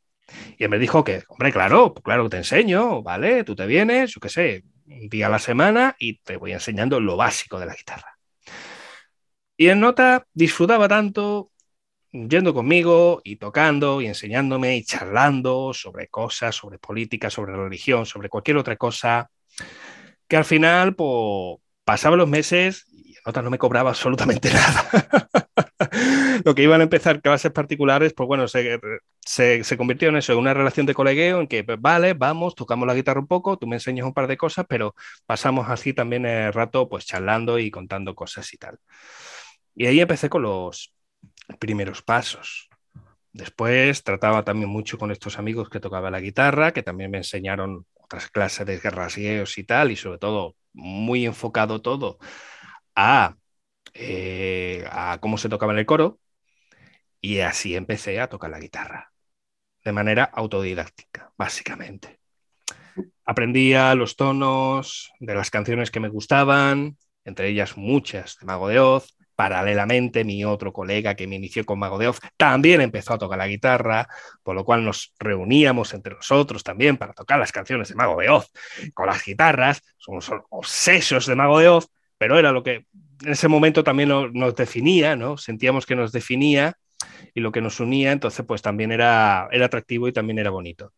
Y 0.57 0.63
él 0.63 0.69
me 0.69 0.79
dijo 0.79 1.03
que, 1.03 1.23
hombre, 1.27 1.51
claro, 1.51 1.93
claro 1.93 2.23
que 2.23 2.29
te 2.29 2.37
enseño, 2.37 3.03
¿vale? 3.03 3.43
Tú 3.43 3.53
te 3.53 3.65
vienes, 3.65 4.13
yo 4.13 4.21
qué 4.21 4.29
sé, 4.29 4.63
un 4.87 5.09
día 5.09 5.27
a 5.27 5.29
la 5.29 5.39
semana 5.39 5.95
y 5.99 6.19
te 6.19 6.37
voy 6.37 6.53
enseñando 6.53 6.99
lo 6.99 7.17
básico 7.17 7.59
de 7.59 7.65
la 7.65 7.75
guitarra. 7.75 8.17
Y 9.57 9.69
en 9.69 9.79
nota 9.79 10.25
disfrutaba 10.33 10.87
tanto 10.87 11.51
yendo 12.11 12.53
conmigo 12.53 13.21
y 13.23 13.35
tocando 13.35 14.01
y 14.01 14.07
enseñándome 14.07 14.77
y 14.77 14.83
charlando 14.83 15.73
sobre 15.73 16.07
cosas, 16.07 16.55
sobre 16.55 16.79
política, 16.79 17.29
sobre 17.29 17.55
religión, 17.55 18.05
sobre 18.05 18.29
cualquier 18.29 18.57
otra 18.57 18.77
cosa, 18.77 19.29
que 20.27 20.37
al 20.37 20.45
final, 20.45 20.95
pues, 20.95 21.59
pasaban 21.83 22.19
los 22.19 22.29
meses 22.29 22.85
nota 23.27 23.41
no 23.41 23.49
me 23.49 23.57
cobraba 23.57 23.89
absolutamente 23.91 24.49
nada. 24.53 24.89
lo 26.45 26.55
que 26.55 26.63
iban 26.63 26.79
a 26.81 26.83
empezar 26.83 27.21
clases 27.21 27.51
particulares, 27.51 28.13
pues 28.13 28.25
bueno, 28.27 28.47
se, 28.47 28.79
se, 29.19 29.63
se, 29.63 29.77
convirtió 29.77 30.09
en 30.09 30.17
eso, 30.17 30.33
en 30.33 30.39
una 30.39 30.53
relación 30.53 30.85
de 30.85 30.93
colegueo 30.93 31.41
en 31.41 31.47
que, 31.47 31.63
pues, 31.63 31.79
vale, 31.79 32.13
vamos, 32.13 32.55
tocamos 32.55 32.87
la 32.87 32.95
guitarra 32.95 33.19
un 33.19 33.27
poco, 33.27 33.57
tú 33.57 33.67
me 33.67 33.75
enseñas 33.75 34.05
un 34.05 34.13
par 34.13 34.27
de 34.27 34.37
cosas, 34.37 34.65
pero 34.67 34.95
pasamos 35.25 35.69
así 35.69 35.93
también 35.93 36.25
el 36.25 36.53
rato, 36.53 36.87
pues 36.89 37.05
charlando 37.05 37.59
y 37.59 37.69
contando 37.69 38.15
cosas 38.15 38.51
y 38.53 38.57
tal. 38.57 38.79
Y 39.75 39.85
ahí 39.85 39.99
empecé 39.99 40.29
con 40.29 40.43
los 40.43 40.93
primeros 41.59 42.01
pasos. 42.01 42.69
Después 43.33 44.03
trataba 44.03 44.43
también 44.43 44.69
mucho 44.69 44.97
con 44.97 45.11
estos 45.11 45.37
amigos 45.37 45.69
que 45.69 45.79
tocaba 45.79 46.09
la 46.09 46.21
guitarra, 46.21 46.71
que 46.71 46.81
también 46.81 47.11
me 47.11 47.17
enseñaron 47.17 47.85
otras 47.95 48.29
clases 48.29 48.65
de 48.65 48.79
guerrasgueos 48.79 49.57
y 49.57 49.63
tal, 49.63 49.91
y 49.91 49.95
sobre 49.95 50.17
todo 50.17 50.55
muy 50.73 51.25
enfocado 51.25 51.81
todo 51.81 52.19
a 52.97 53.37
eh, 53.93 54.85
a 54.91 55.17
cómo 55.19 55.37
se 55.37 55.49
tocaba 55.49 55.73
en 55.73 55.79
el 55.79 55.85
coro 55.85 56.19
y 57.21 57.39
así 57.39 57.75
empecé 57.75 58.19
a 58.19 58.29
tocar 58.29 58.51
la 58.51 58.59
guitarra. 58.59 59.11
de 59.83 59.93
manera 59.93 60.25
autodidáctica, 60.25 61.31
básicamente. 61.37 62.19
Aprendía 63.25 63.95
los 63.95 64.17
tonos 64.17 65.11
de 65.19 65.33
las 65.33 65.49
canciones 65.49 65.91
que 65.91 66.01
me 66.01 66.09
gustaban, 66.09 66.97
entre 67.23 67.49
ellas 67.49 67.77
muchas 67.77 68.37
de 68.39 68.45
Mago 68.45 68.67
de 68.67 68.79
Oz. 68.79 69.15
Paralelamente, 69.35 70.25
mi 70.25 70.43
otro 70.43 70.73
colega 70.73 71.15
que 71.15 71.27
me 71.27 71.35
inició 71.37 71.65
con 71.65 71.79
Mago 71.79 71.97
de 71.97 72.09
Oz 72.09 72.19
también 72.35 72.81
empezó 72.81 73.13
a 73.13 73.17
tocar 73.17 73.37
la 73.37 73.47
guitarra, 73.47 74.07
por 74.43 74.55
lo 74.55 74.65
cual 74.65 74.83
nos 74.83 75.13
reuníamos 75.19 75.93
entre 75.93 76.15
nosotros 76.15 76.63
también 76.63 76.97
para 76.97 77.13
tocar 77.13 77.39
las 77.39 77.51
canciones 77.53 77.89
de 77.89 77.95
Mago 77.95 78.19
de 78.19 78.29
Oz 78.29 78.51
con 78.93 79.07
las 79.07 79.23
guitarras. 79.23 79.81
Somos 79.97 80.29
obsesos 80.49 81.27
de 81.27 81.35
Mago 81.35 81.59
de 81.59 81.69
Oz, 81.69 81.89
pero 82.17 82.37
era 82.39 82.51
lo 82.51 82.63
que 82.63 82.85
en 83.23 83.31
ese 83.31 83.47
momento 83.47 83.83
también 83.83 84.09
nos 84.09 84.55
definía, 84.55 85.15
¿no? 85.15 85.37
Sentíamos 85.37 85.85
que 85.85 85.95
nos 85.95 86.11
definía 86.11 86.77
y 87.33 87.41
lo 87.41 87.51
que 87.51 87.61
nos 87.61 87.79
unía, 87.79 88.11
entonces 88.11 88.45
pues 88.45 88.61
también 88.61 88.91
era, 88.91 89.47
era 89.51 89.65
atractivo 89.65 90.07
y 90.07 90.13
también 90.13 90.39
era 90.39 90.49
bonito. 90.49 90.93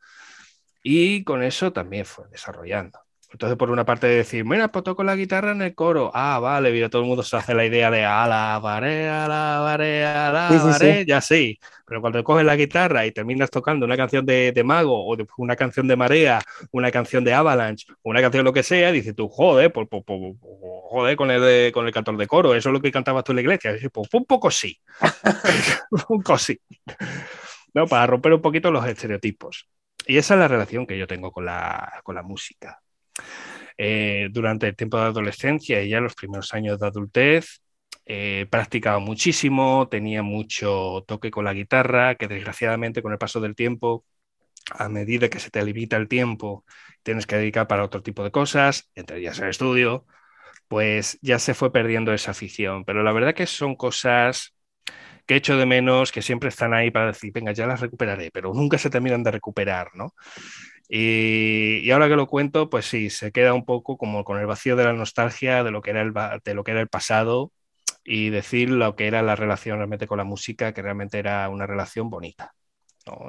Y 0.83 1.23
con 1.23 1.43
eso 1.43 1.73
también 1.73 2.05
fue 2.05 2.25
desarrollando. 2.29 2.99
Entonces, 3.31 3.57
por 3.57 3.69
una 3.69 3.85
parte, 3.85 4.07
decir, 4.07 4.43
mira, 4.43 4.71
pues 4.71 4.83
toco 4.83 5.03
la 5.03 5.15
guitarra 5.15 5.51
en 5.51 5.61
el 5.61 5.75
coro. 5.75 6.09
Ah, 6.15 6.39
vale, 6.39 6.71
mira, 6.71 6.89
todo 6.89 7.03
el 7.03 7.07
mundo 7.07 7.21
se 7.21 7.37
hace 7.37 7.53
la 7.53 7.63
idea 7.63 7.91
de 7.91 8.03
alabaré, 8.03 9.07
alabaré, 9.07 10.03
alabaré, 10.03 11.05
ya 11.05 11.21
sí. 11.21 11.59
Pero 11.85 12.01
cuando 12.01 12.23
coges 12.23 12.43
la 12.45 12.55
guitarra 12.55 13.05
y 13.05 13.11
terminas 13.11 13.51
tocando 13.51 13.85
una 13.85 13.95
canción 13.97 14.25
de, 14.25 14.51
de, 14.51 14.63
Mago 14.63 15.05
o 15.05 15.15
una 15.37 15.55
canción 15.55 15.87
de 15.87 15.95
Marea, 15.95 16.41
una 16.71 16.89
canción 16.89 17.23
de 17.23 17.33
Avalanche, 17.33 17.85
una 18.01 18.19
canción 18.21 18.43
lo 18.43 18.53
que 18.53 18.63
sea, 18.63 18.91
dices 18.91 19.15
tú, 19.15 19.29
joder, 19.29 19.71
pues, 19.71 19.87
pues, 19.89 20.03
pues, 20.05 20.35
joder 20.41 21.15
con 21.15 21.29
el, 21.29 21.71
con 21.71 21.85
el 21.85 21.93
cantor 21.93 22.17
de 22.17 22.25
coro, 22.25 22.55
eso 22.55 22.69
es 22.69 22.73
lo 22.73 22.81
que 22.81 22.91
cantabas 22.91 23.23
tú 23.23 23.31
en 23.31 23.37
la 23.37 23.41
iglesia. 23.41 23.75
pues, 23.93 24.09
un 24.11 24.25
poco 24.25 24.49
sí. 24.49 24.79
un 25.91 26.21
poco 26.21 26.37
sí. 26.37 26.59
¿No? 27.75 27.85
Para 27.85 28.07
romper 28.07 28.33
un 28.33 28.41
poquito 28.41 28.71
los 28.71 28.85
estereotipos. 28.87 29.69
Y 30.07 30.17
esa 30.17 30.33
es 30.33 30.39
la 30.39 30.47
relación 30.47 30.87
que 30.87 30.97
yo 30.97 31.05
tengo 31.05 31.31
con 31.31 31.45
la, 31.45 32.01
con 32.03 32.15
la 32.15 32.23
música. 32.23 32.81
Eh, 33.77 34.27
durante 34.31 34.67
el 34.67 34.75
tiempo 34.75 34.97
de 34.97 35.05
adolescencia 35.05 35.81
y 35.81 35.89
ya 35.89 36.01
los 36.01 36.15
primeros 36.15 36.53
años 36.53 36.79
de 36.79 36.87
adultez, 36.87 37.61
eh, 38.05 38.47
practicaba 38.49 38.99
muchísimo, 38.99 39.87
tenía 39.89 40.23
mucho 40.23 41.03
toque 41.07 41.31
con 41.31 41.45
la 41.45 41.53
guitarra, 41.53 42.15
que 42.15 42.27
desgraciadamente 42.27 43.01
con 43.01 43.11
el 43.13 43.17
paso 43.17 43.39
del 43.39 43.55
tiempo, 43.55 44.05
a 44.71 44.89
medida 44.89 45.29
que 45.29 45.39
se 45.39 45.49
te 45.51 45.63
limita 45.63 45.97
el 45.97 46.07
tiempo, 46.07 46.65
tienes 47.03 47.25
que 47.27 47.37
dedicar 47.37 47.67
para 47.67 47.83
otro 47.83 48.01
tipo 48.03 48.23
de 48.23 48.31
cosas, 48.31 48.89
entre 48.95 49.19
ellas 49.19 49.39
el 49.39 49.49
estudio, 49.49 50.05
pues 50.67 51.19
ya 51.21 51.39
se 51.39 51.53
fue 51.53 51.71
perdiendo 51.71 52.13
esa 52.13 52.31
afición. 52.31 52.85
Pero 52.85 53.03
la 53.03 53.11
verdad 53.13 53.35
que 53.35 53.47
son 53.47 53.75
cosas 53.75 54.55
que 55.25 55.35
echo 55.35 55.57
de 55.57 55.65
menos, 55.65 56.11
que 56.11 56.21
siempre 56.21 56.49
están 56.49 56.73
ahí 56.73 56.91
para 56.91 57.07
decir, 57.07 57.31
venga, 57.33 57.51
ya 57.53 57.67
las 57.67 57.81
recuperaré, 57.81 58.31
pero 58.31 58.53
nunca 58.53 58.77
se 58.79 58.89
terminan 58.89 59.23
de 59.23 59.31
recuperar, 59.31 59.89
¿no? 59.95 60.13
Y, 60.91 61.89
ahora 61.91 62.09
que 62.09 62.15
lo 62.15 62.27
cuento, 62.27 62.69
pues 62.69 62.85
sí, 62.87 63.11
se 63.11 63.31
queda 63.31 63.53
un 63.53 63.63
poco 63.63 63.95
como 63.97 64.23
con 64.23 64.39
el 64.39 64.47
vacío 64.47 64.75
de 64.75 64.85
la 64.85 64.93
nostalgia 64.93 65.63
de 65.63 65.69
lo 65.69 65.81
que 65.81 65.91
era 65.91 66.01
el, 66.01 66.13
de 66.43 66.53
lo 66.55 66.63
que 66.63 66.71
era 66.71 66.81
el 66.81 66.89
pasado 66.89 67.51
y 68.03 68.29
decir 68.31 68.71
lo 68.71 68.95
que 68.95 69.05
era 69.05 69.21
la 69.21 69.35
relación 69.35 69.77
realmente 69.77 70.07
con 70.07 70.17
la 70.17 70.23
música, 70.23 70.73
que 70.73 70.81
realmente 70.81 71.19
era 71.19 71.47
una 71.49 71.67
relación 71.67 72.09
bonita 72.09 72.55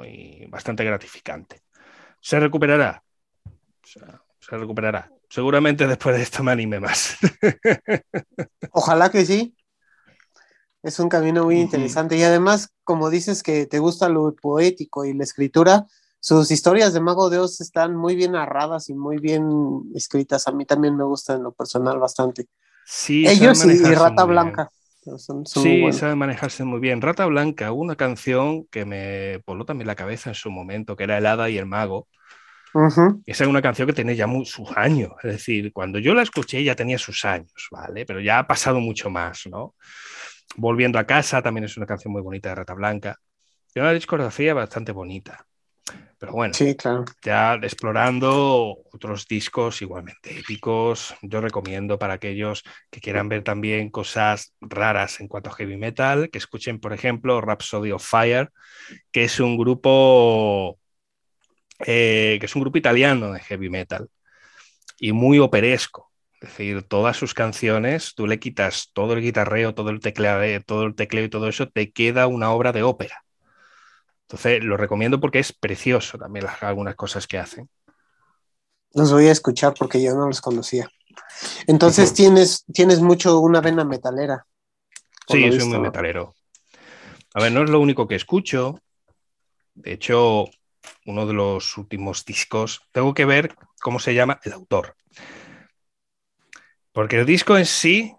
y 0.05 0.45
bastante 0.47 0.83
gratificante. 0.83 1.61
¿Se 2.19 2.39
recuperará? 2.39 3.03
se 3.83 4.57
recuperará. 4.57 5.11
Seguramente 5.29 5.87
después 5.87 6.15
de 6.15 6.23
esto 6.23 6.43
me 6.43 6.51
anime 6.51 6.79
más. 6.79 7.17
Ojalá 8.71 9.09
que 9.11 9.25
sí. 9.25 9.55
Es 10.83 10.99
un 10.99 11.09
camino 11.09 11.45
muy 11.45 11.59
interesante 11.59 12.17
y 12.17 12.23
además, 12.23 12.69
como 12.83 13.11
dices 13.11 13.43
que 13.43 13.67
te 13.67 13.77
gusta 13.77 14.09
lo 14.09 14.35
poético 14.35 15.05
y 15.05 15.13
la 15.13 15.23
escritura, 15.23 15.85
sus 16.21 16.51
historias 16.51 16.93
de 16.93 16.99
Mago 16.99 17.31
de 17.31 17.39
Oz 17.39 17.61
están 17.61 17.95
muy 17.95 18.15
bien 18.15 18.33
narradas 18.33 18.89
y 18.89 18.93
muy 18.93 19.17
bien 19.17 19.49
escritas. 19.95 20.47
A 20.47 20.51
mí 20.51 20.65
también 20.65 20.95
me 20.95 21.03
gustan 21.03 21.37
en 21.37 21.43
lo 21.43 21.51
personal 21.51 21.97
bastante. 21.97 22.47
Sí, 22.85 23.27
Ellos 23.27 23.65
y, 23.65 23.83
Rata 23.95 24.23
Blanca. 24.25 24.69
sí, 25.45 25.91
saben 25.93 26.19
manejarse 26.19 26.63
muy 26.63 26.79
bien. 26.79 27.01
Rata 27.01 27.25
Blanca, 27.25 27.71
una 27.71 27.95
canción 27.95 28.65
que 28.65 28.85
me 28.85 29.41
voló 29.47 29.65
también 29.65 29.87
la 29.87 29.95
cabeza 29.95 30.29
en 30.29 30.35
su 30.35 30.51
momento, 30.51 30.95
que 30.95 31.05
era 31.05 31.17
El 31.17 31.25
Hada 31.25 31.49
y 31.49 31.57
el 31.57 31.65
Mago. 31.65 32.07
Esa 33.25 33.43
es 33.43 33.49
una 33.49 33.63
canción 33.63 33.87
que 33.87 33.93
tiene 33.93 34.15
ya 34.15 34.27
sus 34.45 34.69
años. 34.75 35.13
Es 35.23 35.31
decir, 35.31 35.73
cuando 35.73 35.97
yo 35.97 36.13
la 36.13 36.21
escuché 36.21 36.63
ya 36.63 36.75
tenía 36.75 36.99
sus 36.99 37.25
años, 37.25 37.67
¿vale? 37.71 38.05
Pero 38.05 38.19
ya 38.21 38.37
ha 38.37 38.47
pasado 38.47 38.79
mucho 38.79 39.09
más, 39.09 39.47
¿no? 39.49 39.73
Volviendo 40.55 40.99
a 40.99 41.07
casa 41.07 41.41
también 41.41 41.63
es 41.63 41.75
una 41.77 41.87
canción 41.87 42.13
muy 42.13 42.21
bonita 42.21 42.49
de 42.49 42.55
Rata 42.55 42.75
Blanca. 42.75 43.17
Tiene 43.73 43.87
una 43.87 43.93
discografía 43.95 44.53
bastante 44.53 44.91
bonita. 44.91 45.47
Pero 46.17 46.33
bueno, 46.33 46.53
ya 47.23 47.55
explorando 47.55 48.77
otros 48.91 49.27
discos 49.27 49.81
igualmente 49.81 50.37
épicos, 50.37 51.15
yo 51.23 51.41
recomiendo 51.41 51.97
para 51.97 52.13
aquellos 52.13 52.63
que 52.91 53.01
quieran 53.01 53.27
ver 53.27 53.43
también 53.43 53.89
cosas 53.89 54.53
raras 54.61 55.19
en 55.19 55.27
cuanto 55.27 55.49
a 55.49 55.53
heavy 55.53 55.77
metal, 55.77 56.29
que 56.29 56.37
escuchen, 56.37 56.79
por 56.79 56.93
ejemplo, 56.93 57.41
Rhapsody 57.41 57.91
of 57.91 58.07
Fire, 58.07 58.51
que 59.11 59.23
es 59.23 59.39
un 59.39 59.57
grupo 59.57 60.77
eh, 61.79 62.37
que 62.39 62.45
es 62.45 62.55
un 62.55 62.61
grupo 62.61 62.77
italiano 62.77 63.31
de 63.33 63.39
heavy 63.39 63.69
metal 63.69 64.07
y 64.99 65.11
muy 65.11 65.39
operesco. 65.39 66.11
Es 66.39 66.49
decir, 66.49 66.83
todas 66.83 67.17
sus 67.17 67.33
canciones, 67.33 68.13
tú 68.15 68.27
le 68.27 68.39
quitas 68.39 68.91
todo 68.93 69.13
el 69.13 69.21
guitarreo, 69.21 69.73
todo 69.75 69.89
el 69.89 69.99
teclado, 69.99 70.43
todo 70.65 70.85
el 70.85 70.95
tecleo 70.95 71.25
y 71.25 71.29
todo 71.29 71.47
eso, 71.47 71.69
te 71.69 71.91
queda 71.91 72.27
una 72.27 72.51
obra 72.51 72.71
de 72.71 72.83
ópera. 72.83 73.23
Entonces, 74.31 74.63
lo 74.63 74.77
recomiendo 74.77 75.19
porque 75.19 75.39
es 75.39 75.51
precioso 75.51 76.17
también 76.17 76.45
algunas 76.61 76.95
cosas 76.95 77.27
que 77.27 77.37
hacen. 77.37 77.69
Los 78.93 79.11
voy 79.11 79.27
a 79.27 79.31
escuchar 79.33 79.73
porque 79.77 80.01
yo 80.01 80.15
no 80.15 80.25
los 80.25 80.39
conocía. 80.39 80.89
Entonces, 81.67 82.13
tienes, 82.13 82.63
tienes 82.71 83.01
mucho 83.01 83.41
una 83.41 83.59
vena 83.59 83.83
metalera. 83.83 84.45
Sí, 85.27 85.51
soy 85.51 85.67
muy 85.67 85.79
metalero. 85.79 86.33
A 87.33 87.41
ver, 87.41 87.51
no 87.51 87.63
es 87.63 87.69
lo 87.69 87.81
único 87.81 88.07
que 88.07 88.15
escucho. 88.15 88.79
De 89.73 89.91
hecho, 89.91 90.45
uno 91.05 91.25
de 91.25 91.33
los 91.33 91.77
últimos 91.77 92.23
discos, 92.23 92.83
tengo 92.93 93.13
que 93.13 93.25
ver 93.25 93.53
cómo 93.81 93.99
se 93.99 94.13
llama 94.13 94.39
el 94.45 94.53
autor. 94.53 94.95
Porque 96.93 97.19
el 97.19 97.25
disco 97.25 97.57
en 97.57 97.65
sí 97.65 98.15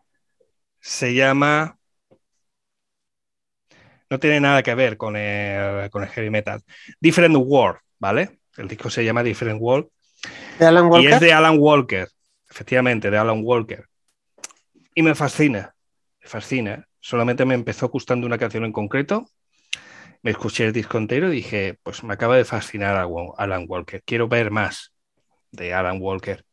se 0.79 1.15
llama 1.15 1.79
no 4.13 4.19
tiene 4.19 4.41
nada 4.41 4.63
que 4.63 4.75
ver 4.75 4.99
con 4.99 5.17
el, 5.17 5.91
heavy 6.11 6.29
metal. 6.29 6.61
Different 7.01 7.35
World, 7.35 7.81
¿vale? 7.99 8.41
El 8.59 8.69
disco 8.69 8.91
se 8.91 9.03
llama 9.03 9.23
Different 9.23 9.59
World. 9.59 9.89
¿De 10.59 10.67
Alan 10.67 10.85
Walker? 10.85 11.11
Y 11.11 11.15
es 11.15 11.21
de 11.21 11.33
Alan 11.33 11.57
Walker, 11.59 12.09
efectivamente, 12.51 13.11
de 13.11 13.17
Alan 13.17 13.41
Walker. 13.43 13.87
Y 14.95 15.01
me 15.01 15.15
fascina, 15.15 15.75
me 16.21 16.29
fascina. 16.29 16.87
Solamente 17.01 17.47
me 17.47 17.55
empezó 17.55 17.89
gustando 17.89 18.27
una 18.27 18.37
canción 18.37 18.67
en 18.67 18.73
concreto. 18.73 19.25
Me 20.21 20.33
escuché 20.33 20.67
el 20.67 20.75
disco 20.75 20.99
entero 20.99 21.33
y 21.33 21.37
dije, 21.37 21.79
pues 21.83 22.05
me 22.05 22.13
acaba 22.13 22.37
de 22.37 22.45
fascinar 22.45 23.09
Alan 23.39 23.65
Walker. 23.67 24.03
Quiero 24.05 24.29
ver 24.29 24.51
más 24.51 24.93
de 25.53 25.73
Alan 25.73 25.97
Walker. 26.03 26.45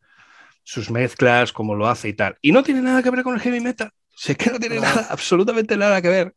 Sus 0.63 0.89
mezclas, 0.89 1.51
cómo 1.51 1.75
lo 1.75 1.89
hace 1.89 2.07
y 2.07 2.13
tal. 2.13 2.37
Y 2.41 2.53
no 2.53 2.63
tiene 2.63 2.81
nada 2.81 3.03
que 3.03 3.11
ver 3.11 3.23
con 3.23 3.35
el 3.35 3.41
heavy 3.41 3.59
metal. 3.59 3.91
Sé 4.15 4.37
que 4.37 4.49
no 4.49 4.59
tiene 4.59 4.79
nada, 4.79 5.07
absolutamente 5.09 5.75
nada 5.75 6.01
que 6.01 6.07
ver. 6.07 6.35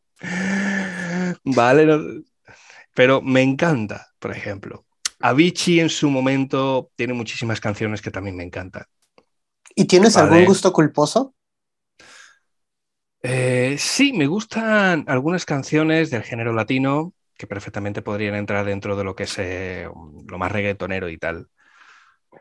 Vale, 1.45 2.23
pero 2.95 3.23
me 3.23 3.43
encanta, 3.43 4.09
por 4.19 4.31
ejemplo. 4.31 4.85
Avicii 5.21 5.81
en 5.81 5.89
su 5.89 6.11
momento 6.11 6.91
tiene 6.97 7.15
muchísimas 7.15 7.61
canciones 7.61 8.03
que 8.03 8.11
también 8.11 8.37
me 8.37 8.45
encantan. 8.45 8.85
¿Y 9.75 9.85
tienes 9.87 10.17
algún 10.17 10.45
gusto 10.45 10.73
culposo? 10.73 11.35
Eh, 13.23 13.77
sí, 13.79 14.13
me 14.13 14.27
gustan 14.27 15.05
algunas 15.07 15.45
canciones 15.45 16.11
del 16.11 16.25
género 16.25 16.53
latino 16.53 17.15
que 17.37 17.47
perfectamente 17.47 18.03
podrían 18.03 18.35
entrar 18.35 18.67
dentro 18.67 18.97
de 18.97 19.05
lo 19.05 19.15
que 19.15 19.25
es 19.25 19.39
eh, 19.39 19.89
lo 20.29 20.39
más 20.39 20.51
reggaetonero 20.51 21.09
y 21.09 21.19
tal. 21.19 21.49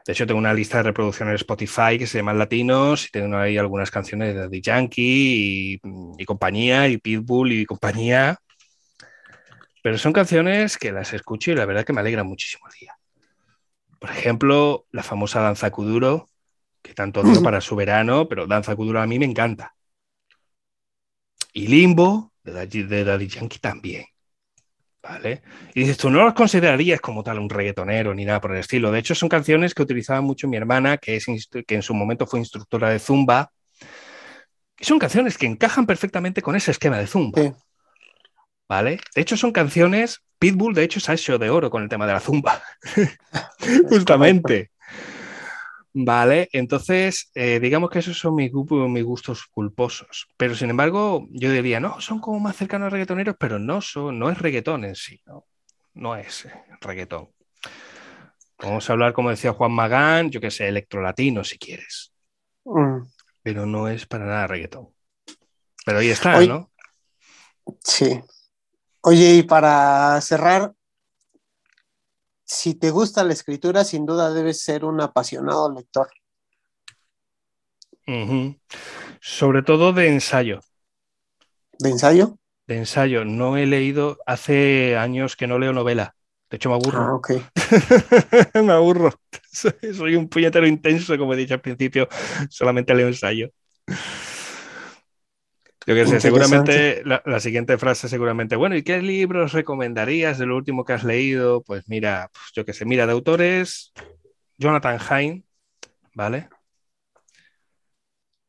De 0.05 0.13
hecho, 0.13 0.25
tengo 0.25 0.39
una 0.39 0.53
lista 0.53 0.77
de 0.77 0.83
reproducción 0.83 1.29
en 1.29 1.35
Spotify 1.35 1.97
que 1.99 2.07
se 2.07 2.17
llama 2.17 2.33
Latinos 2.33 3.05
y 3.05 3.11
tengo 3.11 3.37
ahí 3.37 3.57
algunas 3.57 3.91
canciones 3.91 4.33
de 4.33 4.49
The 4.49 4.61
Yankee 4.61 5.73
y, 5.75 5.81
y 6.17 6.25
compañía, 6.25 6.87
y 6.87 6.97
Pitbull 6.97 7.51
y 7.51 7.65
compañía, 7.65 8.37
pero 9.81 9.97
son 9.97 10.13
canciones 10.13 10.77
que 10.77 10.91
las 10.91 11.13
escucho 11.13 11.51
y 11.51 11.55
la 11.55 11.65
verdad 11.65 11.83
que 11.83 11.93
me 11.93 12.01
alegran 12.01 12.27
muchísimo 12.27 12.67
el 12.67 12.79
día. 12.79 12.97
Por 13.99 14.09
ejemplo, 14.09 14.85
la 14.91 15.03
famosa 15.03 15.41
Danza 15.41 15.69
Kuduro, 15.71 16.27
que 16.81 16.93
tanto 16.93 17.21
digo 17.23 17.43
para 17.43 17.61
su 17.61 17.75
verano, 17.75 18.27
pero 18.27 18.47
Danza 18.47 18.75
Kuduro 18.75 19.01
a 19.01 19.07
mí 19.07 19.19
me 19.19 19.25
encanta. 19.25 19.75
Y 21.53 21.67
Limbo, 21.67 22.31
de 22.43 23.03
Daddy, 23.03 23.27
Yankee 23.27 23.59
también. 23.59 24.05
¿Vale? 25.03 25.41
Y 25.73 25.81
dices, 25.81 25.97
tú 25.97 26.11
no 26.11 26.23
los 26.23 26.33
considerarías 26.33 27.01
como 27.01 27.23
tal 27.23 27.39
un 27.39 27.49
reggaetonero 27.49 28.13
ni 28.13 28.23
nada 28.23 28.39
por 28.39 28.51
el 28.51 28.59
estilo. 28.59 28.91
De 28.91 28.99
hecho, 28.99 29.15
son 29.15 29.29
canciones 29.29 29.73
que 29.73 29.81
utilizaba 29.81 30.21
mucho 30.21 30.47
mi 30.47 30.57
hermana, 30.57 30.97
que, 30.97 31.15
es, 31.15 31.25
que 31.25 31.75
en 31.75 31.81
su 31.81 31.95
momento 31.95 32.27
fue 32.27 32.39
instructora 32.39 32.89
de 32.89 32.99
Zumba. 32.99 33.51
Y 34.79 34.85
son 34.85 34.99
canciones 34.99 35.37
que 35.39 35.47
encajan 35.47 35.87
perfectamente 35.87 36.41
con 36.41 36.55
ese 36.55 36.71
esquema 36.71 36.99
de 36.99 37.07
Zumba. 37.07 37.41
¿Vale? 38.71 39.01
De 39.13 39.21
hecho, 39.21 39.35
son 39.35 39.51
canciones. 39.51 40.23
Pitbull, 40.39 40.73
de 40.73 40.83
hecho, 40.83 41.01
se 41.01 41.11
ha 41.11 41.15
hecho 41.15 41.37
de 41.37 41.49
oro 41.49 41.69
con 41.69 41.83
el 41.83 41.89
tema 41.89 42.07
de 42.07 42.13
la 42.13 42.21
zumba. 42.21 42.63
Justamente. 43.89 44.71
Vale, 45.93 46.47
entonces, 46.53 47.29
eh, 47.35 47.59
digamos 47.59 47.89
que 47.89 47.99
esos 47.99 48.17
son 48.17 48.35
mis, 48.35 48.49
mis, 48.53 49.03
gustos 49.03 49.45
culposos. 49.47 50.29
Pero 50.37 50.55
sin 50.55 50.69
embargo, 50.69 51.27
yo 51.31 51.51
diría, 51.51 51.81
no, 51.81 51.99
son 51.99 52.19
como 52.21 52.39
más 52.39 52.55
cercanos 52.55 52.87
a 52.87 52.89
reggaetoneros, 52.91 53.35
pero 53.37 53.59
no, 53.59 53.81
son, 53.81 54.17
no 54.17 54.29
es 54.29 54.37
reggaetón 54.37 54.85
en 54.85 54.95
sí, 54.95 55.21
no, 55.25 55.45
no 55.95 56.15
es 56.15 56.45
eh, 56.45 56.53
reggaetón. 56.79 57.27
Vamos 58.57 58.89
a 58.89 58.93
hablar, 58.93 59.11
como 59.11 59.31
decía 59.31 59.51
Juan 59.51 59.73
Magán, 59.73 60.31
yo 60.31 60.39
qué 60.39 60.49
sé, 60.49 60.69
electrolatino 60.69 61.43
si 61.43 61.57
quieres. 61.57 62.13
Mm. 62.63 63.01
Pero 63.43 63.65
no 63.65 63.89
es 63.89 64.05
para 64.05 64.25
nada 64.25 64.47
reggaetón. 64.47 64.87
Pero 65.85 65.99
ahí 65.99 66.09
está, 66.09 66.39
¿no? 66.45 66.71
Sí. 67.83 68.21
Oye, 69.03 69.35
y 69.35 69.43
para 69.43 70.21
cerrar, 70.21 70.73
si 72.45 72.75
te 72.75 72.91
gusta 72.91 73.23
la 73.23 73.33
escritura, 73.33 73.83
sin 73.83 74.05
duda 74.05 74.33
debes 74.33 74.61
ser 74.61 74.85
un 74.85 75.01
apasionado 75.01 75.73
lector. 75.73 76.09
Sobre 79.21 79.63
todo 79.63 79.93
de 79.93 80.09
ensayo. 80.09 80.59
¿De 81.79 81.89
ensayo? 81.89 82.37
De 82.67 82.77
ensayo. 82.77 83.25
No 83.25 83.57
he 83.57 83.65
leído, 83.65 84.19
hace 84.25 84.97
años 84.97 85.35
que 85.35 85.47
no 85.47 85.57
leo 85.57 85.73
novela. 85.73 86.15
De 86.49 86.57
hecho, 86.57 86.69
me 86.69 86.75
aburro. 86.75 87.01
Ah, 87.01 87.41
me 88.61 88.73
aburro. 88.73 89.11
Soy, 89.51 90.15
un 90.15 90.27
puñetero 90.27 90.67
intenso, 90.67 91.17
como 91.17 91.33
he 91.33 91.37
dicho 91.37 91.53
al 91.53 91.61
principio. 91.61 92.07
Solamente 92.49 92.93
leo 92.93 93.07
ensayo. 93.07 93.49
Yo 95.87 95.95
que 95.95 96.05
sé, 96.05 96.19
seguramente 96.19 97.03
la, 97.05 97.39
siguiente 97.39 97.77
frase 97.77 98.07
seguramente, 98.07 98.55
bueno, 98.55 98.75
¿y 98.75 98.83
qué 98.83 99.01
libros 99.01 99.53
recomendarías 99.53 100.37
de 100.37 100.45
lo 100.45 100.55
último 100.55 100.85
que 100.85 100.93
has 100.93 101.03
leído? 101.03 101.63
Pues 101.63 101.87
mira, 101.87 102.29
pues 102.31 102.51
yo 102.53 102.65
que 102.65 102.73
sé, 102.73 102.85
mira, 102.85 103.07
de 103.07 103.13
autores, 103.13 103.91
Jonathan 104.57 104.99
Hain, 105.09 105.45
¿vale? 106.13 106.49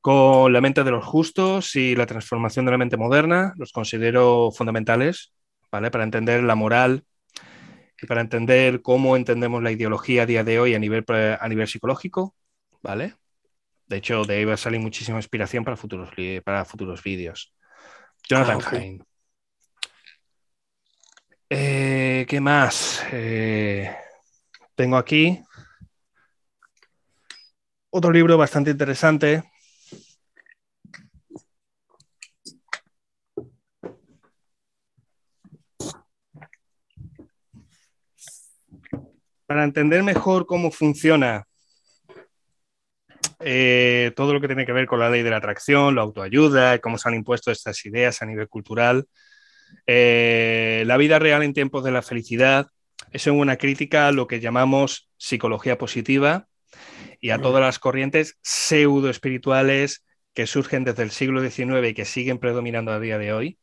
Con 0.03 0.53
la 0.53 0.61
mente 0.61 0.85
de 0.85 0.91
los 0.91 1.07
justos 1.07 1.75
y 1.75 1.97
la 1.97 2.07
transformación 2.07 2.67
de 2.67 2.73
la 2.73 2.79
mente 2.79 2.99
moderna, 2.99 3.55
los 3.57 3.73
considero 3.73 4.51
fundamentales, 4.53 5.33
¿vale? 5.71 5.91
Para 5.91 6.05
entender 6.05 6.43
la 6.43 6.55
moral 6.55 7.05
y 8.01 8.07
para 8.07 8.21
entender 8.21 8.83
cómo 8.83 9.17
entendemos 9.17 9.63
la 9.63 9.71
ideología 9.71 10.25
a 10.25 10.27
día 10.27 10.45
de 10.45 10.61
hoy 10.61 10.75
a 10.75 10.79
nivel, 10.79 11.05
a 11.09 11.49
nivel 11.49 11.67
psicológico, 11.67 12.35
¿vale? 12.83 13.15
De 13.93 13.99
hecho, 13.99 14.25
de 14.25 14.37
ahí 14.37 14.45
va 14.47 14.55
a 14.55 14.57
salir 14.57 14.81
muchísima 14.81 15.19
inspiración 15.19 15.65
para 15.65 15.77
futuros, 15.77 16.09
para 16.47 16.65
futuros 16.65 17.03
vídeos. 17.03 17.55
Jonathan 18.27 18.59
ah, 18.65 19.05
eh, 21.51 22.25
¿Qué 22.27 22.41
más? 22.41 23.05
Eh, 23.13 23.95
tengo 24.75 24.97
aquí 24.97 25.43
otro 27.91 28.11
libro 28.11 28.39
bastante 28.39 28.71
interesante. 28.71 29.43
Para 39.45 39.65
entender 39.65 40.03
mejor 40.03 40.47
cómo 40.47 40.71
funciona 40.71 41.47
eh, 43.45 44.13
todo 44.17 44.33
lo 44.33 44.41
que 44.41 44.47
tiene 44.47 44.67
que 44.67 44.73
ver 44.73 44.87
con 44.87 45.01
la 45.01 45.11
ley 45.11 45.23
de 45.23 45.31
la 45.31 45.37
atracción, 45.37 45.95
la 45.95 46.03
autoayuda, 46.03 46.79
cómo 46.79 46.99
se 46.99 47.09
han 47.09 47.15
impuesto 47.15 47.51
estas 47.51 47.85
ideas 47.85 48.23
a 48.23 48.27
nivel 48.27 48.49
cultural. 48.49 49.07
Eh, 49.87 50.85
la 50.87 50.97
vida 50.97 51.19
real 51.19 51.43
en 51.43 51.53
tiempos 51.53 51.85
de 51.85 51.93
la 51.93 52.03
felicidad 52.03 52.69
es 53.11 53.27
una 53.27 53.57
crítica 53.57 54.09
a 54.09 54.13
lo 54.13 54.27
que 54.27 54.41
llamamos 54.41 55.11
psicología 55.17 55.79
positiva 55.79 56.47
y 57.21 57.31
a 57.31 57.39
todas 57.39 57.63
las 57.63 57.79
corrientes 57.79 58.39
pseudo 58.43 59.11
espirituales 59.11 60.05
que 60.35 60.47
surgen 60.47 60.85
desde 60.85 61.03
el 61.03 61.11
siglo 61.11 61.41
XIX 61.41 61.89
y 61.89 61.95
que 61.95 62.05
siguen 62.05 62.39
predominando 62.39 62.93
a 62.93 63.01
día 63.01 63.19
de 63.19 63.33
hoy. 63.33 63.59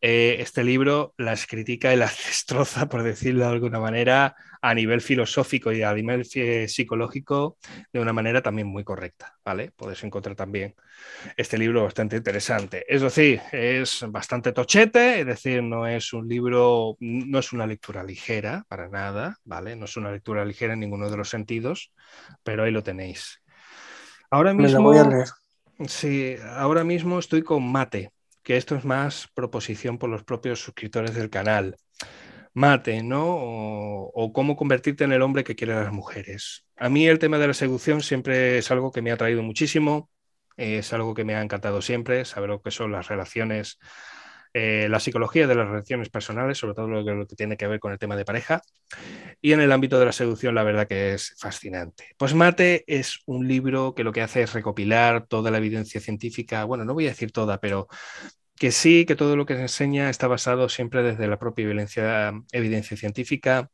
Eh, 0.00 0.36
este 0.38 0.62
libro 0.62 1.12
las 1.16 1.46
critica 1.46 1.92
y 1.92 1.96
las 1.96 2.16
destroza, 2.26 2.88
por 2.88 3.02
decirlo 3.02 3.44
de 3.44 3.50
alguna 3.50 3.80
manera, 3.80 4.36
a 4.60 4.74
nivel 4.74 5.00
filosófico 5.00 5.72
y 5.72 5.82
a 5.82 5.92
nivel 5.92 6.24
psicológico 6.24 7.58
de 7.92 8.00
una 8.00 8.12
manera 8.12 8.42
también 8.42 8.68
muy 8.68 8.84
correcta, 8.84 9.36
¿vale? 9.44 9.72
Podéis 9.74 10.02
encontrar 10.04 10.36
también 10.36 10.74
este 11.36 11.58
libro 11.58 11.84
bastante 11.84 12.16
interesante. 12.16 12.84
Es 12.88 13.02
decir, 13.02 13.40
es 13.52 14.04
bastante 14.08 14.52
tochete, 14.52 15.20
es 15.20 15.26
decir, 15.26 15.62
no 15.62 15.86
es 15.86 16.12
un 16.12 16.28
libro, 16.28 16.96
no 17.00 17.38
es 17.38 17.52
una 17.52 17.66
lectura 17.66 18.02
ligera 18.04 18.64
para 18.68 18.88
nada, 18.88 19.36
¿vale? 19.44 19.76
No 19.76 19.84
es 19.84 19.96
una 19.96 20.12
lectura 20.12 20.44
ligera 20.44 20.74
en 20.74 20.80
ninguno 20.80 21.10
de 21.10 21.16
los 21.16 21.28
sentidos, 21.28 21.92
pero 22.42 22.64
ahí 22.64 22.70
lo 22.70 22.82
tenéis. 22.82 23.42
Ahora 24.30 24.54
mismo... 24.54 24.82
voy 24.82 24.98
a 24.98 25.04
leer. 25.04 25.28
Sí, 25.86 26.34
ahora 26.56 26.82
mismo 26.82 27.20
estoy 27.20 27.42
con 27.42 27.70
Mate, 27.70 28.10
que 28.48 28.56
esto 28.56 28.76
es 28.76 28.86
más 28.86 29.28
proposición 29.34 29.98
por 29.98 30.08
los 30.08 30.24
propios 30.24 30.62
suscriptores 30.62 31.14
del 31.14 31.28
canal. 31.28 31.76
Mate, 32.54 33.02
¿no? 33.02 33.26
O, 33.28 34.32
cómo 34.32 34.56
convertirte 34.56 35.04
en 35.04 35.12
el 35.12 35.20
hombre 35.20 35.44
que 35.44 35.54
quiere 35.54 35.74
a 35.74 35.82
las 35.82 35.92
mujeres. 35.92 36.64
A 36.78 36.88
mí 36.88 37.06
el 37.06 37.18
tema 37.18 37.36
de 37.36 37.48
la 37.48 37.52
seducción 37.52 38.00
siempre 38.00 38.56
es 38.56 38.70
algo 38.70 38.90
que 38.90 39.02
me 39.02 39.12
ha 39.12 39.18
traído 39.18 39.42
muchísimo, 39.42 40.08
es 40.56 40.94
algo 40.94 41.12
que 41.12 41.24
me 41.24 41.34
ha 41.34 41.42
encantado 41.42 41.82
siempre, 41.82 42.24
saber 42.24 42.48
lo 42.48 42.62
que 42.62 42.70
son 42.70 42.90
las 42.90 43.08
relaciones, 43.08 43.78
eh, 44.54 44.88
la 44.88 44.98
psicología 44.98 45.46
de 45.46 45.54
las 45.54 45.68
relaciones 45.68 46.08
personales, 46.08 46.56
sobre 46.56 46.72
todo 46.72 46.88
lo 46.88 47.04
que, 47.04 47.10
lo 47.12 47.26
que, 47.26 47.36
tiene 47.36 47.58
que 47.58 47.66
ver 47.66 47.78
con 47.78 47.92
el 47.92 47.98
tema 47.98 48.16
de 48.16 48.24
pareja. 48.24 48.62
Y 49.42 49.52
en 49.52 49.60
el 49.60 49.72
ámbito 49.72 49.98
de 49.98 50.06
la 50.06 50.12
seducción, 50.12 50.54
la 50.54 50.62
verdad 50.62 50.88
que 50.88 51.12
es 51.12 51.34
fascinante. 51.38 52.06
Pues 52.16 52.34
Mate 52.34 52.82
es 52.86 53.20
un 53.26 53.46
libro 53.46 53.94
que 53.94 54.04
lo 54.04 54.12
que 54.12 54.22
hace 54.22 54.42
es 54.42 54.54
recopilar 54.54 55.26
toda 55.26 55.50
la 55.50 55.58
evidencia 55.58 56.00
científica, 56.00 56.64
bueno, 56.64 56.86
no 56.86 56.94
voy 56.94 57.06
a 57.06 57.10
decir 57.10 57.30
toda, 57.30 57.60
pero 57.60 57.88
que 58.58 58.72
sí, 58.72 59.06
que 59.06 59.16
todo 59.16 59.36
lo 59.36 59.46
que 59.46 59.54
se 59.54 59.62
enseña 59.62 60.10
está 60.10 60.26
basado 60.26 60.68
siempre 60.68 61.02
desde 61.02 61.28
la 61.28 61.38
propia 61.38 61.64
evidencia, 61.64 62.32
evidencia 62.52 62.96
científica 62.96 63.70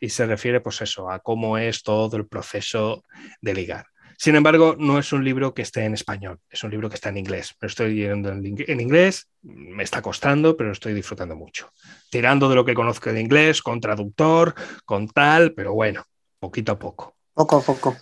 y 0.00 0.08
se 0.08 0.26
refiere 0.26 0.60
pues 0.60 0.80
eso, 0.82 1.10
a 1.10 1.20
cómo 1.20 1.58
es 1.58 1.82
todo 1.82 2.16
el 2.16 2.26
proceso 2.26 3.04
de 3.40 3.54
ligar. 3.54 3.86
Sin 4.18 4.36
embargo, 4.36 4.76
no 4.78 4.98
es 4.98 5.12
un 5.14 5.24
libro 5.24 5.54
que 5.54 5.62
esté 5.62 5.84
en 5.84 5.94
español, 5.94 6.40
es 6.50 6.62
un 6.62 6.70
libro 6.70 6.90
que 6.90 6.96
está 6.96 7.08
en 7.08 7.16
inglés. 7.16 7.54
Me 7.58 7.68
estoy 7.68 7.94
leyendo 7.94 8.30
en 8.30 8.80
inglés, 8.80 9.30
me 9.42 9.82
está 9.82 10.02
costando, 10.02 10.56
pero 10.58 10.72
estoy 10.72 10.92
disfrutando 10.92 11.36
mucho. 11.36 11.72
Tirando 12.10 12.48
de 12.48 12.54
lo 12.54 12.64
que 12.64 12.74
conozco 12.74 13.12
de 13.12 13.20
inglés, 13.20 13.62
con 13.62 13.80
traductor, 13.80 14.54
con 14.84 15.08
tal, 15.08 15.54
pero 15.54 15.72
bueno, 15.72 16.04
poquito 16.38 16.72
a 16.72 16.78
poco. 16.78 17.16
Poco 17.32 17.56
a 17.56 17.62
poco. 17.62 17.96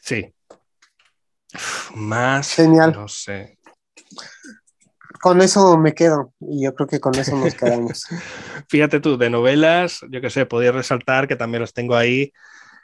Sí. 0.00 0.32
Más, 1.94 2.54
Genial. 2.54 2.92
no 2.92 3.08
sé 3.08 3.58
con 5.20 5.42
eso 5.42 5.76
me 5.76 5.94
quedo 5.94 6.32
y 6.40 6.64
yo 6.64 6.74
creo 6.74 6.88
que 6.88 7.00
con 7.00 7.14
eso 7.16 7.36
nos 7.36 7.54
quedamos. 7.54 8.06
Fíjate 8.68 9.00
tú, 9.00 9.18
de 9.18 9.30
novelas, 9.30 10.00
yo 10.08 10.20
que 10.20 10.30
sé, 10.30 10.46
podía 10.46 10.72
resaltar 10.72 11.28
que 11.28 11.36
también 11.36 11.60
los 11.60 11.74
tengo 11.74 11.94
ahí, 11.94 12.32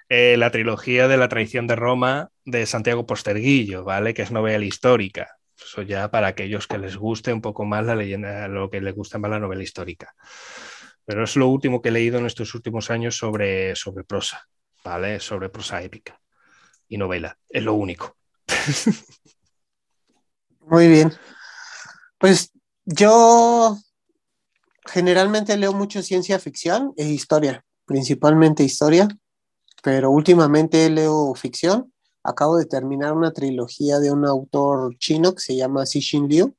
eh, 0.09 0.37
la 0.37 0.51
trilogía 0.51 1.09
de 1.09 1.17
la 1.17 1.29
traición 1.29 1.67
de 1.67 1.77
Roma 1.77 2.31
de 2.45 2.67
Santiago 2.67 3.07
Posterguillo, 3.07 3.85
¿vale? 3.85 4.15
Que 4.15 4.23
es 4.23 4.31
novela 4.31 4.65
histórica. 4.65 5.37
Eso 5.59 5.83
ya 5.83 6.11
para 6.11 6.29
aquellos 6.29 6.67
que 6.67 6.79
les 6.79 6.97
guste 6.97 7.33
un 7.33 7.41
poco 7.41 7.65
más 7.65 7.85
la 7.85 7.97
leyenda, 7.97 8.47
lo 8.49 8.71
que 8.71 8.81
les 8.81 8.95
gusta 8.95 9.19
más 9.19 9.31
la 9.31 9.41
novela 9.41 9.63
histórica. 9.63 10.15
Pero 11.07 11.25
es 11.25 11.37
lo 11.37 11.49
último 11.49 11.81
que 11.81 11.89
he 11.89 11.93
leído 11.93 12.19
en 12.19 12.27
estos 12.27 12.55
últimos 12.55 12.91
años 12.91 13.17
sobre, 13.17 13.75
sobre 13.75 14.05
prosa, 14.05 14.47
¿vale? 14.85 15.19
Sobre 15.21 15.49
prosa 15.49 15.83
épica 15.83 16.21
y 16.89 16.99
novela. 16.99 17.39
Es 17.49 17.63
lo 17.63 17.75
único. 17.75 18.17
Muy 20.61 20.89
bien. 20.89 21.13
Pues 22.19 22.51
yo 22.87 23.77
generalmente 24.87 25.57
leo 25.57 25.73
mucho 25.73 26.03
ciencia 26.03 26.39
ficción 26.39 26.95
e 26.97 27.05
historia, 27.05 27.65
principalmente 27.85 28.63
historia, 28.63 29.09
pero 29.83 30.11
últimamente 30.11 30.89
leo 30.89 31.35
ficción. 31.35 31.93
Acabo 32.23 32.57
de 32.57 32.65
terminar 32.65 33.13
una 33.13 33.33
trilogía 33.33 33.99
de 33.99 34.11
un 34.11 34.25
autor 34.25 34.97
chino 34.99 35.35
que 35.35 35.41
se 35.41 35.57
llama 35.57 35.87
Xixin 35.87 36.29
Liu. 36.29 36.57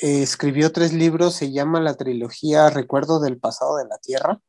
escribió 0.00 0.72
tres 0.72 0.92
libros, 0.92 1.34
se 1.34 1.52
llama 1.52 1.80
la 1.80 1.94
trilogía 1.94 2.70
Recuerdo 2.70 3.20
del 3.20 3.38
pasado 3.38 3.76
de 3.76 3.86
la 3.86 3.98
Tierra. 3.98 4.40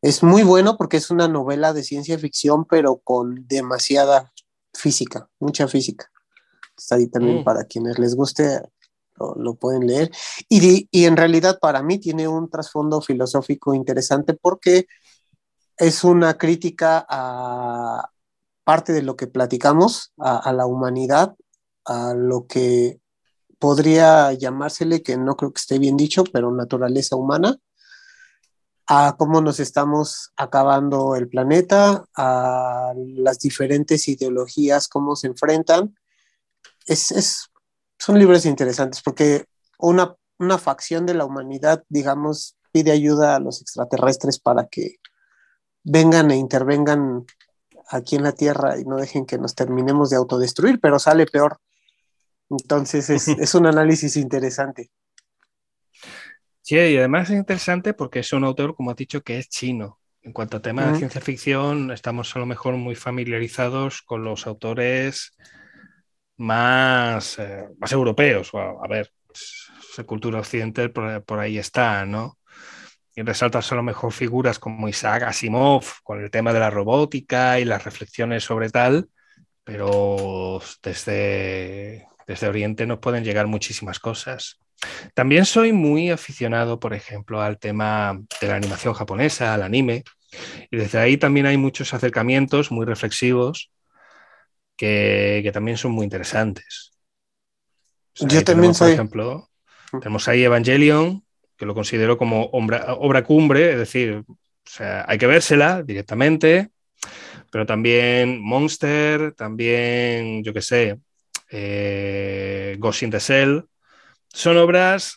Es 0.00 0.22
muy 0.22 0.42
bueno 0.42 0.76
porque 0.76 0.96
es 0.96 1.10
una 1.10 1.28
novela 1.28 1.72
de 1.72 1.82
ciencia 1.82 2.18
ficción, 2.18 2.64
pero 2.64 2.98
con 2.98 3.46
demasiada 3.46 4.32
física, 4.72 5.28
mucha 5.38 5.68
física. 5.68 6.10
Está 6.76 6.96
ahí 6.96 7.08
también 7.08 7.40
mm. 7.40 7.44
para 7.44 7.64
quienes 7.64 7.98
les 7.98 8.14
guste, 8.14 8.60
lo, 9.36 9.54
pueden 9.54 9.86
leer. 9.86 10.10
Y, 10.48 10.88
y, 10.90 11.04
en 11.04 11.16
realidad 11.16 11.58
para 11.60 11.82
mí 11.82 11.98
tiene 11.98 12.26
un 12.28 12.50
trasfondo 12.50 13.00
filosófico 13.00 13.74
interesante 13.74 14.34
porque 14.34 14.86
es 15.76 16.04
una 16.04 16.36
crítica 16.38 17.04
a 17.08 18.10
parte 18.64 18.92
de 18.92 19.02
lo 19.02 19.16
que 19.16 19.26
platicamos, 19.26 20.12
a, 20.18 20.52
la 20.52 20.66
humanidad, 20.66 21.36
a 21.84 22.14
lo 22.14 22.46
que 22.46 23.00
podría 23.58 24.32
llamársele, 24.32 25.02
que 25.02 25.16
no 25.16 25.36
creo 25.36 25.52
que 25.52 25.60
esté 25.60 25.78
bien 25.78 25.96
dicho, 25.96 26.24
pero 26.32 26.50
naturaleza 26.50 27.14
humana, 27.14 27.58
a 28.86 29.16
cómo 29.18 29.40
nos 29.40 29.60
estamos 29.60 30.32
acabando 30.36 31.14
el 31.14 31.28
planeta, 31.28 32.04
a 32.16 32.92
las 32.96 33.38
diferentes 33.38 34.08
ideologías, 34.08 34.88
cómo 34.88 35.14
se 35.14 35.28
enfrentan. 35.28 35.94
Es, 36.86 37.50
son 37.98 38.18
libros 38.18 38.46
interesantes 38.46 39.02
porque 39.02 39.44
una, 39.78 40.14
una 40.38 40.58
facción 40.58 41.06
de 41.06 41.14
la 41.14 41.24
humanidad, 41.24 41.82
digamos, 41.88 42.56
pide 42.72 42.92
ayuda 42.92 43.36
a 43.36 43.40
los 43.40 43.60
extraterrestres 43.60 44.38
para 44.38 44.66
que 44.66 44.96
vengan 45.82 46.30
e 46.30 46.36
intervengan 46.36 47.24
aquí 47.88 48.16
en 48.16 48.24
la 48.24 48.32
Tierra 48.32 48.78
y 48.78 48.84
no 48.84 48.96
dejen 48.96 49.26
que 49.26 49.38
nos 49.38 49.54
terminemos 49.54 50.10
de 50.10 50.16
autodestruir, 50.16 50.80
pero 50.80 50.98
sale 50.98 51.26
peor. 51.26 51.58
Entonces 52.50 53.10
es, 53.10 53.28
es 53.38 53.54
un 53.54 53.66
análisis 53.66 54.16
interesante. 54.16 54.90
Sí, 56.62 56.76
y 56.76 56.96
además 56.96 57.28
es 57.28 57.36
interesante 57.36 57.92
porque 57.92 58.20
es 58.20 58.32
un 58.32 58.42
autor, 58.42 58.74
como 58.74 58.90
has 58.90 58.96
dicho, 58.96 59.22
que 59.22 59.38
es 59.38 59.48
chino. 59.48 60.00
En 60.22 60.32
cuanto 60.32 60.56
a 60.56 60.62
temas 60.62 60.90
de 60.90 60.98
ciencia 60.98 61.20
ficción, 61.20 61.90
estamos 61.90 62.34
a 62.34 62.38
lo 62.38 62.46
mejor 62.46 62.74
muy 62.76 62.94
familiarizados 62.94 64.00
con 64.00 64.24
los 64.24 64.46
autores 64.46 65.36
más, 66.36 67.38
eh, 67.38 67.68
más 67.78 67.92
europeos. 67.92 68.50
a 68.54 68.88
ver, 68.88 69.10
la 69.96 70.04
cultura 70.04 70.40
occidental 70.40 70.90
por, 70.92 71.38
ahí 71.38 71.58
está, 71.58 72.04
¿no? 72.04 72.38
Y 73.14 73.22
resaltas 73.22 73.70
a 73.70 73.76
lo 73.76 73.82
mejor 73.82 74.12
figuras 74.12 74.58
como 74.58 74.88
Isaac 74.88 75.22
Asimov 75.22 75.84
con 76.02 76.22
el 76.22 76.30
tema 76.30 76.52
de 76.52 76.60
la 76.60 76.70
robótica 76.70 77.60
y 77.60 77.64
las 77.64 77.84
reflexiones 77.84 78.42
sobre 78.44 78.70
tal, 78.70 79.08
pero 79.62 80.60
desde, 80.82 82.06
desde 82.26 82.48
Oriente 82.48 82.86
nos 82.86 82.98
pueden 82.98 83.24
llegar 83.24 83.46
muchísimas 83.46 84.00
cosas. 84.00 84.58
También 85.14 85.44
soy 85.46 85.72
muy 85.72 86.10
aficionado, 86.10 86.80
por 86.80 86.92
ejemplo, 86.92 87.40
al 87.40 87.58
tema 87.58 88.20
de 88.40 88.48
la 88.48 88.56
animación 88.56 88.94
japonesa, 88.94 89.54
al 89.54 89.62
anime, 89.62 90.02
y 90.70 90.76
desde 90.76 90.98
ahí 90.98 91.16
también 91.16 91.46
hay 91.46 91.56
muchos 91.56 91.94
acercamientos 91.94 92.72
muy 92.72 92.84
reflexivos 92.84 93.70
que, 94.76 95.50
también 95.52 95.76
son 95.76 95.92
muy 95.92 96.04
interesantes. 96.04 96.92
Yo 98.14 98.42
también 98.44 98.74
soy. 98.74 98.92
Por 98.92 98.94
ejemplo, 98.94 99.50
tenemos 99.90 100.28
ahí 100.28 100.44
Evangelion, 100.44 101.24
que 101.56 101.66
lo 101.66 101.74
considero 101.74 102.16
como 102.16 102.48
obra, 102.52 103.24
cumbre, 103.24 103.72
es 103.72 103.78
decir, 103.78 104.24
hay 104.78 105.18
que 105.18 105.26
vérsela 105.26 105.82
directamente, 105.82 106.70
pero 107.50 107.66
también 107.66 108.40
Monster, 108.40 109.32
también, 109.32 110.42
yo 110.42 110.52
qué 110.52 110.62
sé, 110.62 110.98
eh, 111.50 112.76
Ghost 112.78 113.02
in 113.02 113.10
the 113.10 113.18
Shell, 113.18 113.64
son 114.28 114.56
obras 114.56 115.16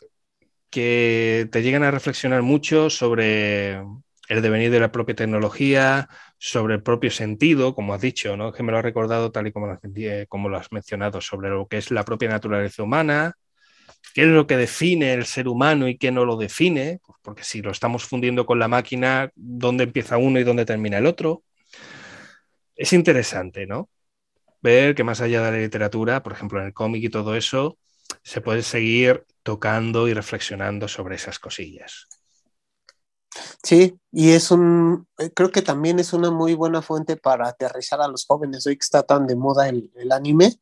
que 0.70 1.48
te 1.52 1.64
llegan 1.64 1.84
a 1.84 1.92
reflexionar 1.92 2.42
mucho 2.42 2.90
sobre 2.90 3.82
el 4.28 4.42
devenir 4.42 4.70
de 4.70 4.80
la 4.80 4.92
propia 4.92 5.16
tecnología, 5.16 6.10
sobre 6.38 6.76
el 6.76 6.84
propio 6.84 7.12
sentido, 7.12 7.74
como 7.74 7.94
has 7.94 8.02
dicho, 8.02 8.38
¿no? 8.38 8.52
que 8.52 8.64
me 8.64 8.72
lo 8.72 8.78
has 8.78 8.84
recordado 8.84 9.32
tal 9.32 9.48
y 9.48 9.52
como 9.52 9.68
lo, 9.68 9.74
has, 9.74 9.80
como 10.28 10.50
lo 10.50 10.58
has 10.58 10.72
mencionado, 10.72 11.22
sobre 11.22 11.50
lo 11.50 11.68
que 11.68 11.78
es 11.78 11.92
la 11.92 12.04
propia 12.04 12.30
naturaleza 12.30 12.84
humana, 12.84 13.34
qué 14.14 14.22
es 14.22 14.28
lo 14.28 14.48
que 14.48 14.58
define 14.58 15.14
el 15.14 15.26
ser 15.26 15.48
humano 15.48 15.88
y 15.88 15.98
qué 15.98 16.12
no 16.12 16.26
lo 16.26 16.38
define, 16.38 17.00
pues 17.06 17.18
porque 17.22 17.44
si 17.44 17.62
lo 17.62 17.72
estamos 17.72 18.06
fundiendo 18.06 18.46
con 18.46 18.60
la 18.60 18.68
máquina, 18.68 19.32
¿dónde 19.36 19.86
empieza 19.86 20.18
uno 20.18 20.40
y 20.40 20.44
dónde 20.44 20.66
termina 20.66 20.98
el 20.98 21.06
otro? 21.08 21.44
Es 22.76 22.94
interesante, 22.94 23.66
¿no? 23.66 23.90
Ver 24.62 24.96
que 24.96 25.04
más 25.04 25.22
allá 25.22 25.42
de 25.42 25.52
la 25.52 25.58
literatura, 25.58 26.22
por 26.24 26.34
ejemplo, 26.34 26.60
en 26.60 26.68
el 26.68 26.74
cómic 26.74 27.04
y 27.04 27.10
todo 27.10 27.36
eso, 27.36 27.78
se 28.24 28.42
puede 28.42 28.62
seguir 28.62 29.26
tocando 29.44 30.08
y 30.08 30.14
reflexionando 30.14 30.88
sobre 30.88 31.16
esas 31.16 31.40
cosillas. 31.40 32.08
Sí, 33.64 33.98
y 34.12 34.32
es 34.32 34.52
un, 34.52 35.08
eh, 35.18 35.30
creo 35.34 35.52
que 35.52 35.62
también 35.62 36.00
es 36.00 36.14
una 36.14 36.32
muy 36.32 36.54
buena 36.54 36.82
fuente 36.82 37.18
para 37.18 37.48
aterrizar 37.48 38.02
a 38.02 38.08
los 38.08 38.26
jóvenes, 38.26 38.66
hoy 38.68 38.76
que 38.76 38.84
está 38.84 39.04
tan 39.04 39.28
de 39.28 39.36
moda 39.36 39.70
el, 39.70 39.92
anime. 40.12 40.54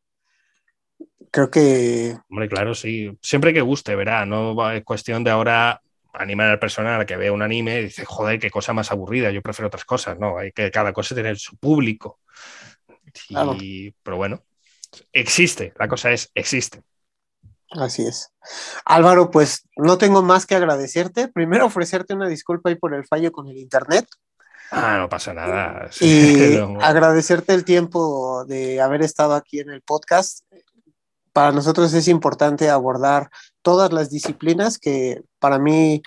Creo 1.31 1.49
que... 1.51 2.17
Hombre, 2.29 2.47
claro, 2.47 2.73
sí. 2.73 3.17
Siempre 3.21 3.53
que 3.53 3.61
guste, 3.61 3.95
verá, 3.95 4.25
no 4.25 4.71
es 4.71 4.83
cuestión 4.83 5.23
de 5.23 5.31
ahora 5.31 5.81
animar 6.13 6.49
al 6.49 6.59
personal 6.59 7.01
a 7.01 7.05
que 7.05 7.17
vea 7.17 7.31
un 7.31 7.41
anime 7.41 7.79
y 7.79 7.83
dice, 7.83 8.05
joder, 8.05 8.39
qué 8.39 8.49
cosa 8.49 8.73
más 8.73 8.91
aburrida, 8.91 9.31
yo 9.31 9.41
prefiero 9.41 9.67
otras 9.67 9.85
cosas, 9.85 10.17
no, 10.17 10.37
hay 10.37 10.51
que 10.51 10.71
cada 10.71 10.93
cosa 10.93 11.13
tener 11.13 11.37
su 11.37 11.57
público. 11.57 12.19
Pero 13.29 14.17
bueno, 14.17 14.43
existe, 15.11 15.73
la 15.77 15.87
cosa 15.87 16.11
es, 16.11 16.31
existe. 16.33 16.81
Así 17.71 18.05
es. 18.05 18.31
Álvaro, 18.85 19.31
pues 19.31 19.67
no 19.75 19.97
tengo 19.97 20.21
más 20.21 20.45
que 20.45 20.55
agradecerte. 20.55 21.27
Primero 21.27 21.65
ofrecerte 21.65 22.13
una 22.13 22.27
disculpa 22.27 22.69
ahí 22.69 22.75
por 22.75 22.93
el 22.93 23.05
fallo 23.05 23.31
con 23.31 23.47
el 23.47 23.57
internet. 23.57 24.07
Ah, 24.71 24.97
no 24.97 25.09
pasa 25.09 25.33
nada. 25.33 25.89
Y 25.99 26.57
agradecerte 26.81 27.53
el 27.53 27.65
tiempo 27.65 28.45
de 28.45 28.81
haber 28.81 29.01
estado 29.01 29.33
aquí 29.33 29.59
en 29.59 29.69
el 29.69 29.81
podcast. 29.81 30.41
Para 31.33 31.51
nosotros 31.51 31.93
es 31.93 32.07
importante 32.07 32.69
abordar 32.69 33.29
todas 33.61 33.91
las 33.91 34.09
disciplinas 34.09 34.79
que 34.79 35.23
para 35.39 35.59
mí 35.59 36.01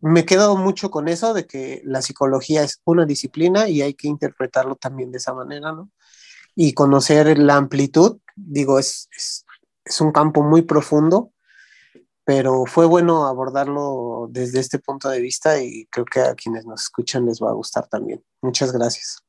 me 0.00 0.24
quedo 0.24 0.56
mucho 0.56 0.90
con 0.90 1.08
eso 1.08 1.34
de 1.34 1.46
que 1.46 1.82
la 1.84 2.02
psicología 2.02 2.62
es 2.62 2.80
una 2.84 3.06
disciplina 3.06 3.68
y 3.68 3.82
hay 3.82 3.94
que 3.94 4.08
interpretarlo 4.08 4.76
también 4.76 5.12
de 5.12 5.18
esa 5.18 5.34
manera, 5.34 5.72
¿no? 5.72 5.90
Y 6.54 6.74
conocer 6.74 7.38
la 7.38 7.56
amplitud, 7.56 8.18
digo, 8.34 8.78
es 8.78 9.08
es 9.16 9.44
un 10.00 10.12
campo 10.12 10.42
muy 10.42 10.62
profundo, 10.62 11.32
pero 12.24 12.66
fue 12.66 12.86
bueno 12.86 13.26
abordarlo 13.26 14.28
desde 14.30 14.60
este 14.60 14.78
punto 14.78 15.08
de 15.08 15.20
vista 15.20 15.60
y 15.60 15.86
creo 15.86 16.04
que 16.04 16.20
a 16.20 16.34
quienes 16.34 16.66
nos 16.66 16.82
escuchan 16.82 17.24
les 17.24 17.40
va 17.40 17.50
a 17.50 17.54
gustar 17.54 17.88
también. 17.88 18.22
Muchas 18.42 18.72
gracias. 18.72 19.24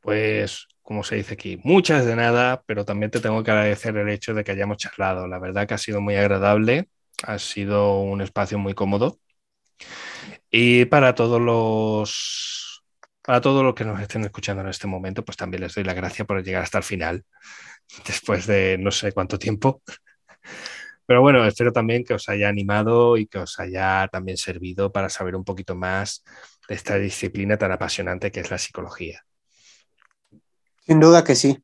Pues, 0.00 0.68
como 0.82 1.02
se 1.02 1.16
dice 1.16 1.34
aquí, 1.34 1.60
muchas 1.64 2.06
de 2.06 2.14
nada, 2.14 2.62
pero 2.64 2.84
también 2.84 3.10
te 3.10 3.18
tengo 3.18 3.42
que 3.42 3.50
agradecer 3.50 3.96
el 3.96 4.08
hecho 4.08 4.34
de 4.34 4.44
que 4.44 4.52
hayamos 4.52 4.76
charlado. 4.76 5.26
La 5.26 5.40
verdad 5.40 5.66
que 5.66 5.74
ha 5.74 5.78
sido 5.78 6.00
muy 6.00 6.14
agradable, 6.14 6.88
ha 7.24 7.38
sido 7.38 8.00
un 8.00 8.20
espacio 8.20 8.56
muy 8.58 8.74
cómodo. 8.74 9.18
Y 10.50 10.84
para 10.86 11.14
todos 11.14 11.40
los 11.40 12.65
para 13.26 13.40
todos 13.40 13.64
los 13.64 13.74
que 13.74 13.84
nos 13.84 14.00
estén 14.00 14.24
escuchando 14.24 14.62
en 14.62 14.68
este 14.68 14.86
momento, 14.86 15.24
pues 15.24 15.36
también 15.36 15.62
les 15.62 15.74
doy 15.74 15.82
la 15.82 15.94
gracia 15.94 16.24
por 16.24 16.42
llegar 16.44 16.62
hasta 16.62 16.78
el 16.78 16.84
final 16.84 17.24
después 18.06 18.46
de 18.46 18.78
no 18.78 18.92
sé 18.92 19.10
cuánto 19.10 19.36
tiempo. 19.38 19.82
Pero 21.06 21.20
bueno, 21.20 21.44
espero 21.44 21.72
también 21.72 22.04
que 22.04 22.14
os 22.14 22.28
haya 22.28 22.48
animado 22.48 23.16
y 23.16 23.26
que 23.26 23.38
os 23.38 23.58
haya 23.58 24.08
también 24.12 24.36
servido 24.36 24.92
para 24.92 25.08
saber 25.08 25.34
un 25.34 25.44
poquito 25.44 25.74
más 25.74 26.24
de 26.68 26.74
esta 26.76 26.96
disciplina 26.98 27.58
tan 27.58 27.72
apasionante 27.72 28.30
que 28.30 28.40
es 28.40 28.50
la 28.50 28.58
psicología. 28.58 29.24
Sin 30.84 31.00
duda 31.00 31.24
que 31.24 31.34
sí. 31.34 31.62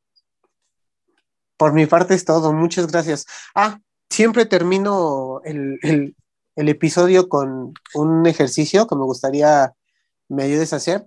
Por 1.57 1.73
mi 1.73 1.87
parte 1.87 2.15
es 2.15 2.25
todo. 2.25 2.53
Muchas 2.53 2.89
gracias. 2.89 3.25
Ah, 3.55 3.79
siempre 4.11 4.47
termino 4.47 5.41
el, 5.45 6.15
el 6.57 6.69
episodio 6.69 7.29
con 7.29 7.73
un 7.95 8.27
ejercicio 8.27 8.87
que 8.87 8.97
me 8.97 9.05
gustaría 9.05 9.73
me 10.29 10.45
ayudes 10.45 10.73
a 10.73 10.77
hacer. 10.77 11.07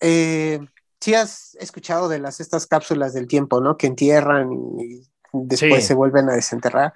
Eh, 0.00 0.60
sí 1.00 1.14
has 1.14 1.54
escuchado 1.56 2.08
de 2.08 2.18
las 2.18 2.40
estas 2.40 2.66
cápsulas 2.66 3.12
del 3.14 3.28
tiempo, 3.28 3.60
¿no? 3.60 3.76
Que 3.76 3.86
entierran 3.86 4.50
y 4.78 5.02
después 5.32 5.86
se 5.86 5.94
vuelven 5.94 6.28
a 6.28 6.34
desenterrar. 6.34 6.92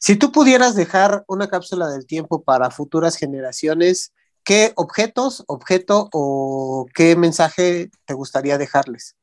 Si 0.00 0.16
tú 0.16 0.32
pudieras 0.32 0.74
dejar 0.74 1.24
una 1.28 1.48
cápsula 1.48 1.88
del 1.88 2.06
tiempo 2.06 2.42
para 2.42 2.70
futuras 2.70 3.16
generaciones, 3.16 4.12
¿qué 4.44 4.72
objetos, 4.76 5.44
objeto 5.46 6.08
o 6.12 6.86
qué 6.94 7.16
mensaje 7.16 7.90
te 8.04 8.14
gustaría 8.14 8.58
dejarles? 8.58 9.16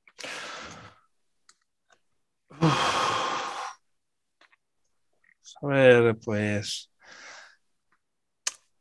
A 5.61 5.67
ver, 5.67 6.17
pues 6.23 6.91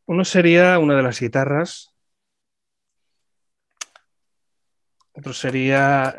uno 0.06 0.24
sería 0.24 0.78
una 0.78 0.96
de 0.96 1.02
las 1.02 1.20
guitarras 1.20 1.93
Otro 5.16 5.32
sería 5.32 6.18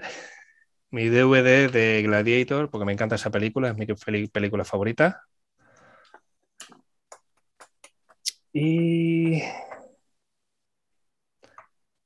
mi 0.89 1.09
DVD 1.09 1.67
de 1.67 2.01
Gladiator, 2.01 2.69
porque 2.69 2.85
me 2.85 2.93
encanta 2.93 3.15
esa 3.15 3.29
película, 3.29 3.69
es 3.69 3.75
mi 3.75 3.85
película 4.27 4.63
favorita. 4.63 5.23
Y 8.53 9.41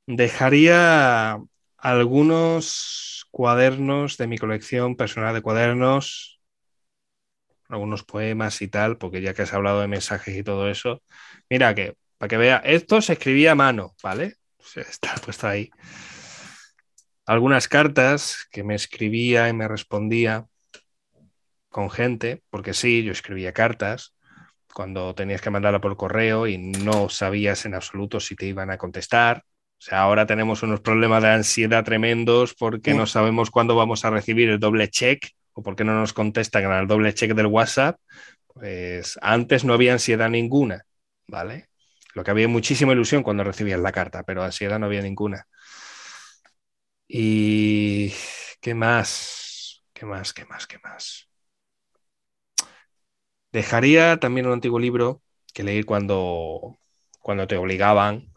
dejaría 0.08 1.38
algunos 1.78 3.28
cuadernos 3.30 4.18
de 4.18 4.26
mi 4.26 4.40
colección 4.40 4.96
personal 4.96 5.36
de 5.36 5.44
cuadernos, 5.44 6.42
algunos 7.68 8.04
poemas 8.04 8.64
y 8.64 8.68
tal, 8.68 8.98
porque 8.98 9.22
ya 9.22 9.36
que 9.36 9.44
has 9.44 9.54
hablado 9.54 9.82
de 9.82 9.88
mensajes 9.88 10.36
y 10.36 10.42
todo 10.42 10.68
eso, 10.68 11.04
mira 11.52 11.76
que 11.76 11.96
para 12.18 12.30
que 12.30 12.38
vea, 12.38 12.58
esto 12.66 13.00
se 13.00 13.14
escribía 13.14 13.52
a 13.52 13.56
mano, 13.56 13.96
¿vale? 14.02 14.38
Está 14.76 15.14
puesto 15.24 15.48
ahí 15.48 15.70
algunas 17.30 17.68
cartas 17.68 18.48
que 18.52 18.64
me 18.64 18.74
escribía 18.74 19.50
y 19.50 19.54
me 19.54 19.68
respondía 19.68 20.48
con 21.70 21.92
gente, 21.92 22.42
porque 22.50 22.74
sí, 22.74 23.04
yo 23.04 23.12
escribía 23.12 23.54
cartas 23.54 24.16
cuando 24.74 25.14
tenías 25.14 25.40
que 25.40 25.52
mandarla 25.52 25.80
por 25.80 25.96
correo 25.96 26.48
y 26.48 26.58
no 26.58 27.08
sabías 27.08 27.68
en 27.68 27.76
absoluto 27.76 28.20
si 28.20 28.36
te 28.36 28.48
iban 28.48 28.72
a 28.72 28.80
contestar. 28.80 29.44
O 29.46 29.82
sea, 29.82 30.02
ahora 30.02 30.26
tenemos 30.26 30.64
unos 30.64 30.82
problemas 30.82 31.22
de 31.22 31.30
ansiedad 31.30 31.84
tremendos 31.84 32.56
porque 32.56 32.96
no 32.96 33.06
sabemos 33.06 33.52
cuándo 33.52 33.76
vamos 33.76 34.04
a 34.06 34.10
recibir 34.10 34.50
el 34.50 34.60
doble 34.60 34.90
check 34.90 35.24
o 35.54 35.62
porque 35.62 35.84
no 35.84 35.94
nos 35.94 36.14
contestan 36.14 36.66
al 36.72 36.88
doble 36.88 37.14
check 37.14 37.36
del 37.36 37.46
WhatsApp. 37.46 38.00
Pues 38.48 39.20
antes 39.22 39.64
no 39.64 39.76
había 39.76 39.94
ansiedad 39.94 40.32
ninguna, 40.32 40.84
¿vale? 41.28 41.68
Lo 42.16 42.24
que 42.24 42.32
había 42.32 42.48
muchísima 42.48 42.94
ilusión 42.94 43.22
cuando 43.22 43.44
recibías 43.44 43.80
la 43.80 43.92
carta, 43.92 44.24
pero 44.24 44.42
ansiedad 44.42 44.80
no 44.80 44.88
había 44.88 45.04
ninguna. 45.04 45.46
¿Y 47.12 48.14
qué 48.62 48.76
más? 48.76 49.84
¿Qué 49.94 50.06
más? 50.06 50.32
¿Qué 50.32 50.46
más? 50.46 50.68
¿Qué 50.68 50.78
más? 50.84 51.28
Dejaría 53.52 54.18
también 54.20 54.46
un 54.46 54.54
antiguo 54.54 54.80
libro 54.80 55.24
que 55.54 55.64
leí 55.64 55.82
cuando, 55.84 56.78
cuando 57.20 57.48
te 57.48 57.58
obligaban 57.58 58.32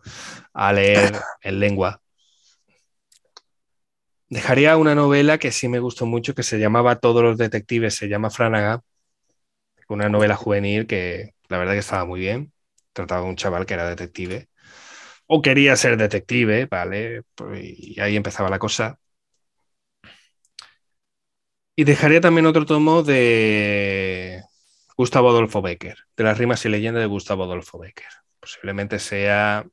a 0.55 0.73
leer 0.73 1.13
en 1.43 1.61
lengua. 1.61 2.01
Dejaría 4.31 4.79
una 4.79 4.95
novela 4.95 5.37
que 5.37 5.53
sí 5.53 5.69
me 5.69 5.79
gustó 5.79 6.07
mucho, 6.07 6.35
que 6.35 6.43
se 6.43 6.59
llamaba 6.59 6.99
Todos 6.99 7.23
los 7.23 7.37
detectives, 7.37 7.95
se 7.95 8.09
llama 8.09 8.31
Franaga, 8.31 8.83
una 9.89 10.09
novela 10.09 10.37
juvenil 10.37 10.87
que 10.87 11.35
la 11.49 11.59
verdad 11.59 11.75
que 11.75 11.81
estaba 11.81 12.07
muy 12.07 12.21
bien. 12.21 12.53
Trataba 12.95 13.23
de 13.23 13.29
un 13.29 13.37
chaval 13.37 13.67
que 13.67 13.75
era 13.75 13.89
detective, 13.89 14.49
o 15.27 15.43
quería 15.43 15.77
ser 15.77 15.97
detective, 15.97 16.67
¿vale? 16.67 17.23
Pues, 17.35 17.61
y 17.63 18.01
ahí 18.01 18.17
empezaba 18.17 18.51
la 18.51 18.59
cosa. 18.59 18.99
Y 21.75 21.85
dejaría 21.85 22.21
también 22.21 22.47
otro 22.47 22.67
tomo 22.67 23.03
de 23.03 24.43
Gustavo 24.97 25.31
Adolfo 25.31 25.63
Becker, 25.63 25.97
de 26.17 26.25
las 26.25 26.39
rimas 26.39 26.65
y 26.65 26.69
leyendas 26.69 27.03
de 27.03 27.07
Gustavo 27.07 27.45
Adolfo 27.45 27.79
Becker. 27.79 28.09
Posiblemente 28.41 28.99
sea, 28.99 29.65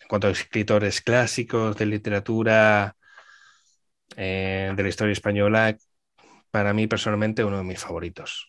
en 0.00 0.08
cuanto 0.08 0.28
a 0.28 0.30
escritores 0.30 1.02
clásicos 1.02 1.76
de 1.76 1.86
literatura 1.86 2.96
eh, 4.16 4.72
de 4.76 4.82
la 4.82 4.88
historia 4.88 5.12
española, 5.12 5.76
para 6.50 6.72
mí 6.72 6.86
personalmente 6.86 7.44
uno 7.44 7.58
de 7.58 7.64
mis 7.64 7.80
favoritos. 7.80 8.48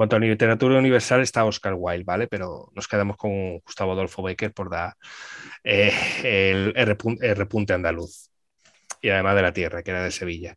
Cuanto 0.00 0.16
a 0.16 0.18
literatura 0.18 0.78
universal 0.78 1.20
está 1.20 1.44
Oscar 1.44 1.74
Wilde, 1.76 2.04
¿vale? 2.04 2.26
Pero 2.26 2.72
nos 2.74 2.88
quedamos 2.88 3.18
con 3.18 3.58
Gustavo 3.58 3.92
Adolfo 3.92 4.22
Becker 4.22 4.50
por 4.54 4.70
dar 4.70 4.96
eh, 5.62 5.92
el, 6.24 6.72
repunte 7.36 7.74
andaluz. 7.74 8.30
Y 9.02 9.10
además 9.10 9.36
de 9.36 9.42
la 9.42 9.52
tierra, 9.52 9.82
que 9.82 9.90
era 9.90 10.02
de 10.02 10.10
Sevilla. 10.10 10.56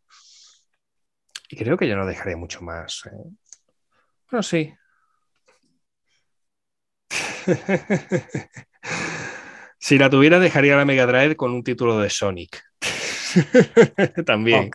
Y 1.50 1.58
creo 1.58 1.76
que 1.76 1.86
yo 1.86 1.94
no 1.94 2.06
dejaré 2.06 2.36
mucho 2.36 2.62
más. 2.62 3.02
¿eh? 3.04 3.10
Bueno, 4.30 4.42
sí. 4.42 4.72
si 9.78 9.98
la 9.98 10.08
tuviera, 10.08 10.38
dejaría 10.38 10.74
la 10.74 10.86
Mega 10.86 11.04
Drive 11.04 11.36
con 11.36 11.52
un 11.52 11.62
título 11.62 11.98
de 11.98 12.08
Sonic. 12.08 12.64
también. 14.24 14.70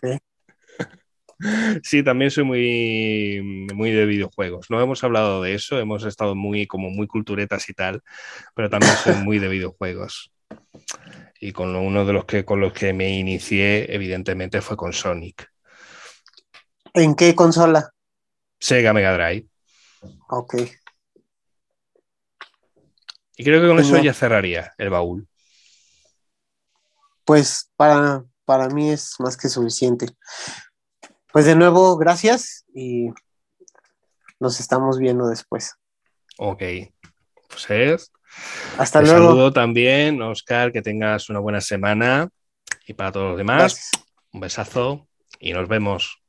Sí, 1.82 2.02
también 2.02 2.30
soy 2.30 2.44
muy, 2.44 3.68
muy 3.74 3.90
de 3.90 4.04
videojuegos. 4.04 4.66
No 4.70 4.80
hemos 4.80 5.02
hablado 5.04 5.42
de 5.42 5.54
eso, 5.54 5.78
hemos 5.78 6.04
estado 6.04 6.34
muy, 6.34 6.66
como 6.66 6.90
muy 6.90 7.06
culturetas 7.06 7.68
y 7.68 7.74
tal, 7.74 8.02
pero 8.54 8.68
también 8.68 8.92
soy 8.96 9.14
muy 9.14 9.38
de 9.38 9.48
videojuegos. 9.48 10.32
Y 11.40 11.52
con 11.52 11.74
uno 11.74 12.04
de 12.04 12.12
los 12.12 12.26
que 12.26 12.44
con 12.44 12.60
los 12.60 12.72
que 12.72 12.92
me 12.92 13.18
inicié, 13.18 13.94
evidentemente, 13.94 14.60
fue 14.60 14.76
con 14.76 14.92
Sonic. 14.92 15.50
¿En 16.92 17.14
qué 17.14 17.34
consola? 17.34 17.90
Sega 18.58 18.92
Mega 18.92 19.14
Drive. 19.14 19.46
Ok. 20.28 20.54
Y 23.36 23.44
creo 23.44 23.62
que 23.62 23.68
con 23.68 23.78
eso 23.78 23.96
ya 23.96 24.12
cerraría 24.12 24.74
el 24.76 24.90
baúl. 24.90 25.26
Pues 27.24 27.70
para, 27.76 28.24
para 28.44 28.68
mí 28.68 28.90
es 28.90 29.14
más 29.18 29.36
que 29.38 29.48
suficiente. 29.48 30.08
Pues 31.32 31.46
de 31.46 31.54
nuevo, 31.54 31.96
gracias 31.96 32.64
y 32.74 33.10
nos 34.40 34.58
estamos 34.58 34.98
viendo 34.98 35.28
después. 35.28 35.74
Ok. 36.38 36.62
Pues 37.48 37.70
es. 37.70 38.12
Hasta 38.78 39.02
luego. 39.02 39.28
Saludo 39.28 39.52
también, 39.52 40.20
Oscar, 40.22 40.72
que 40.72 40.82
tengas 40.82 41.28
una 41.30 41.38
buena 41.38 41.60
semana. 41.60 42.28
Y 42.86 42.94
para 42.94 43.12
todos 43.12 43.28
los 43.30 43.38
demás, 43.38 43.90
un 44.32 44.40
besazo 44.40 45.06
y 45.38 45.52
nos 45.52 45.68
vemos. 45.68 46.19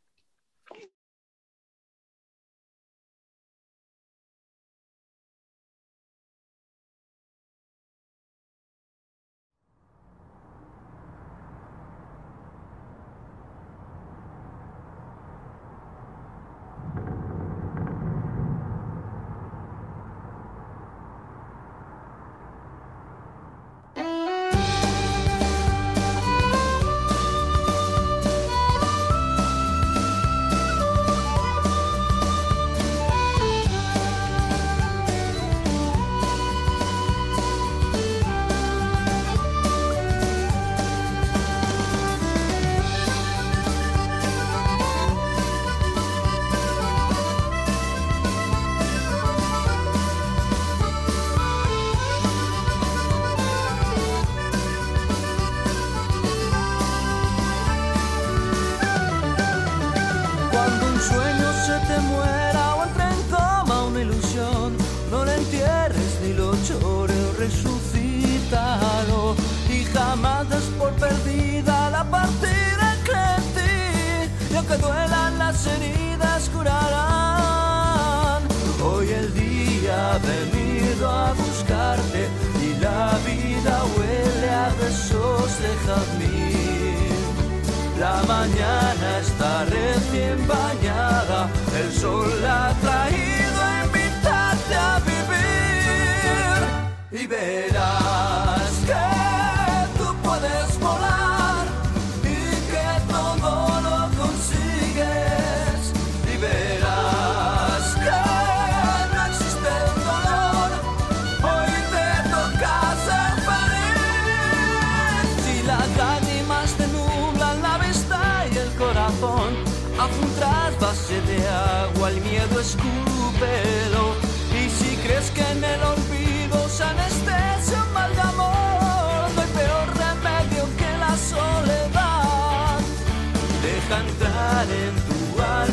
La 88.01 88.23
mañana 88.27 89.19
está 89.19 89.65
recién 89.65 90.47
bañada, 90.47 91.49
el 91.79 91.91
sol 91.93 92.29
la 92.41 92.73
trae 92.81 93.20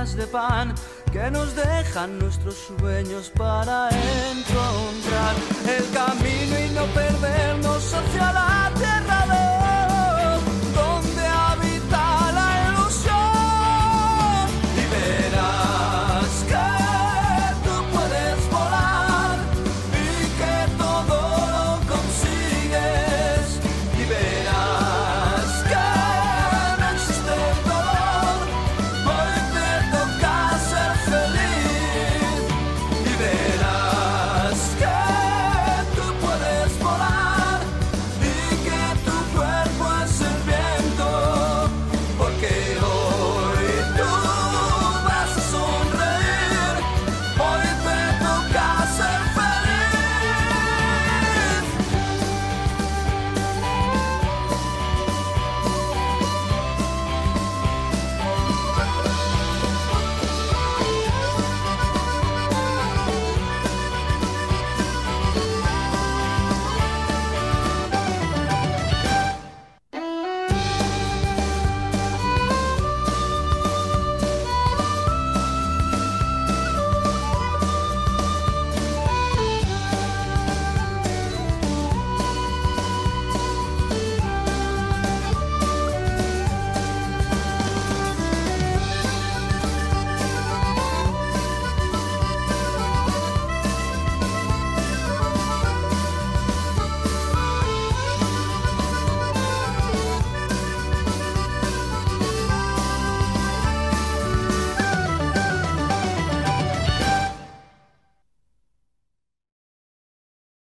de 0.00 0.26
pan 0.26 0.74
que 1.12 1.30
nos 1.30 1.54
dejan 1.54 2.18
nuestros 2.18 2.54
sueños 2.54 3.30
para 3.36 3.90
encontrar 4.30 5.34
el 5.68 5.90
camino 5.92 6.58
y 6.58 6.70
no 6.70 6.86
perdernos 6.86 7.92
hacia 7.92 8.32
la 8.32 8.72
tierra 8.78 9.26
de 9.26 9.59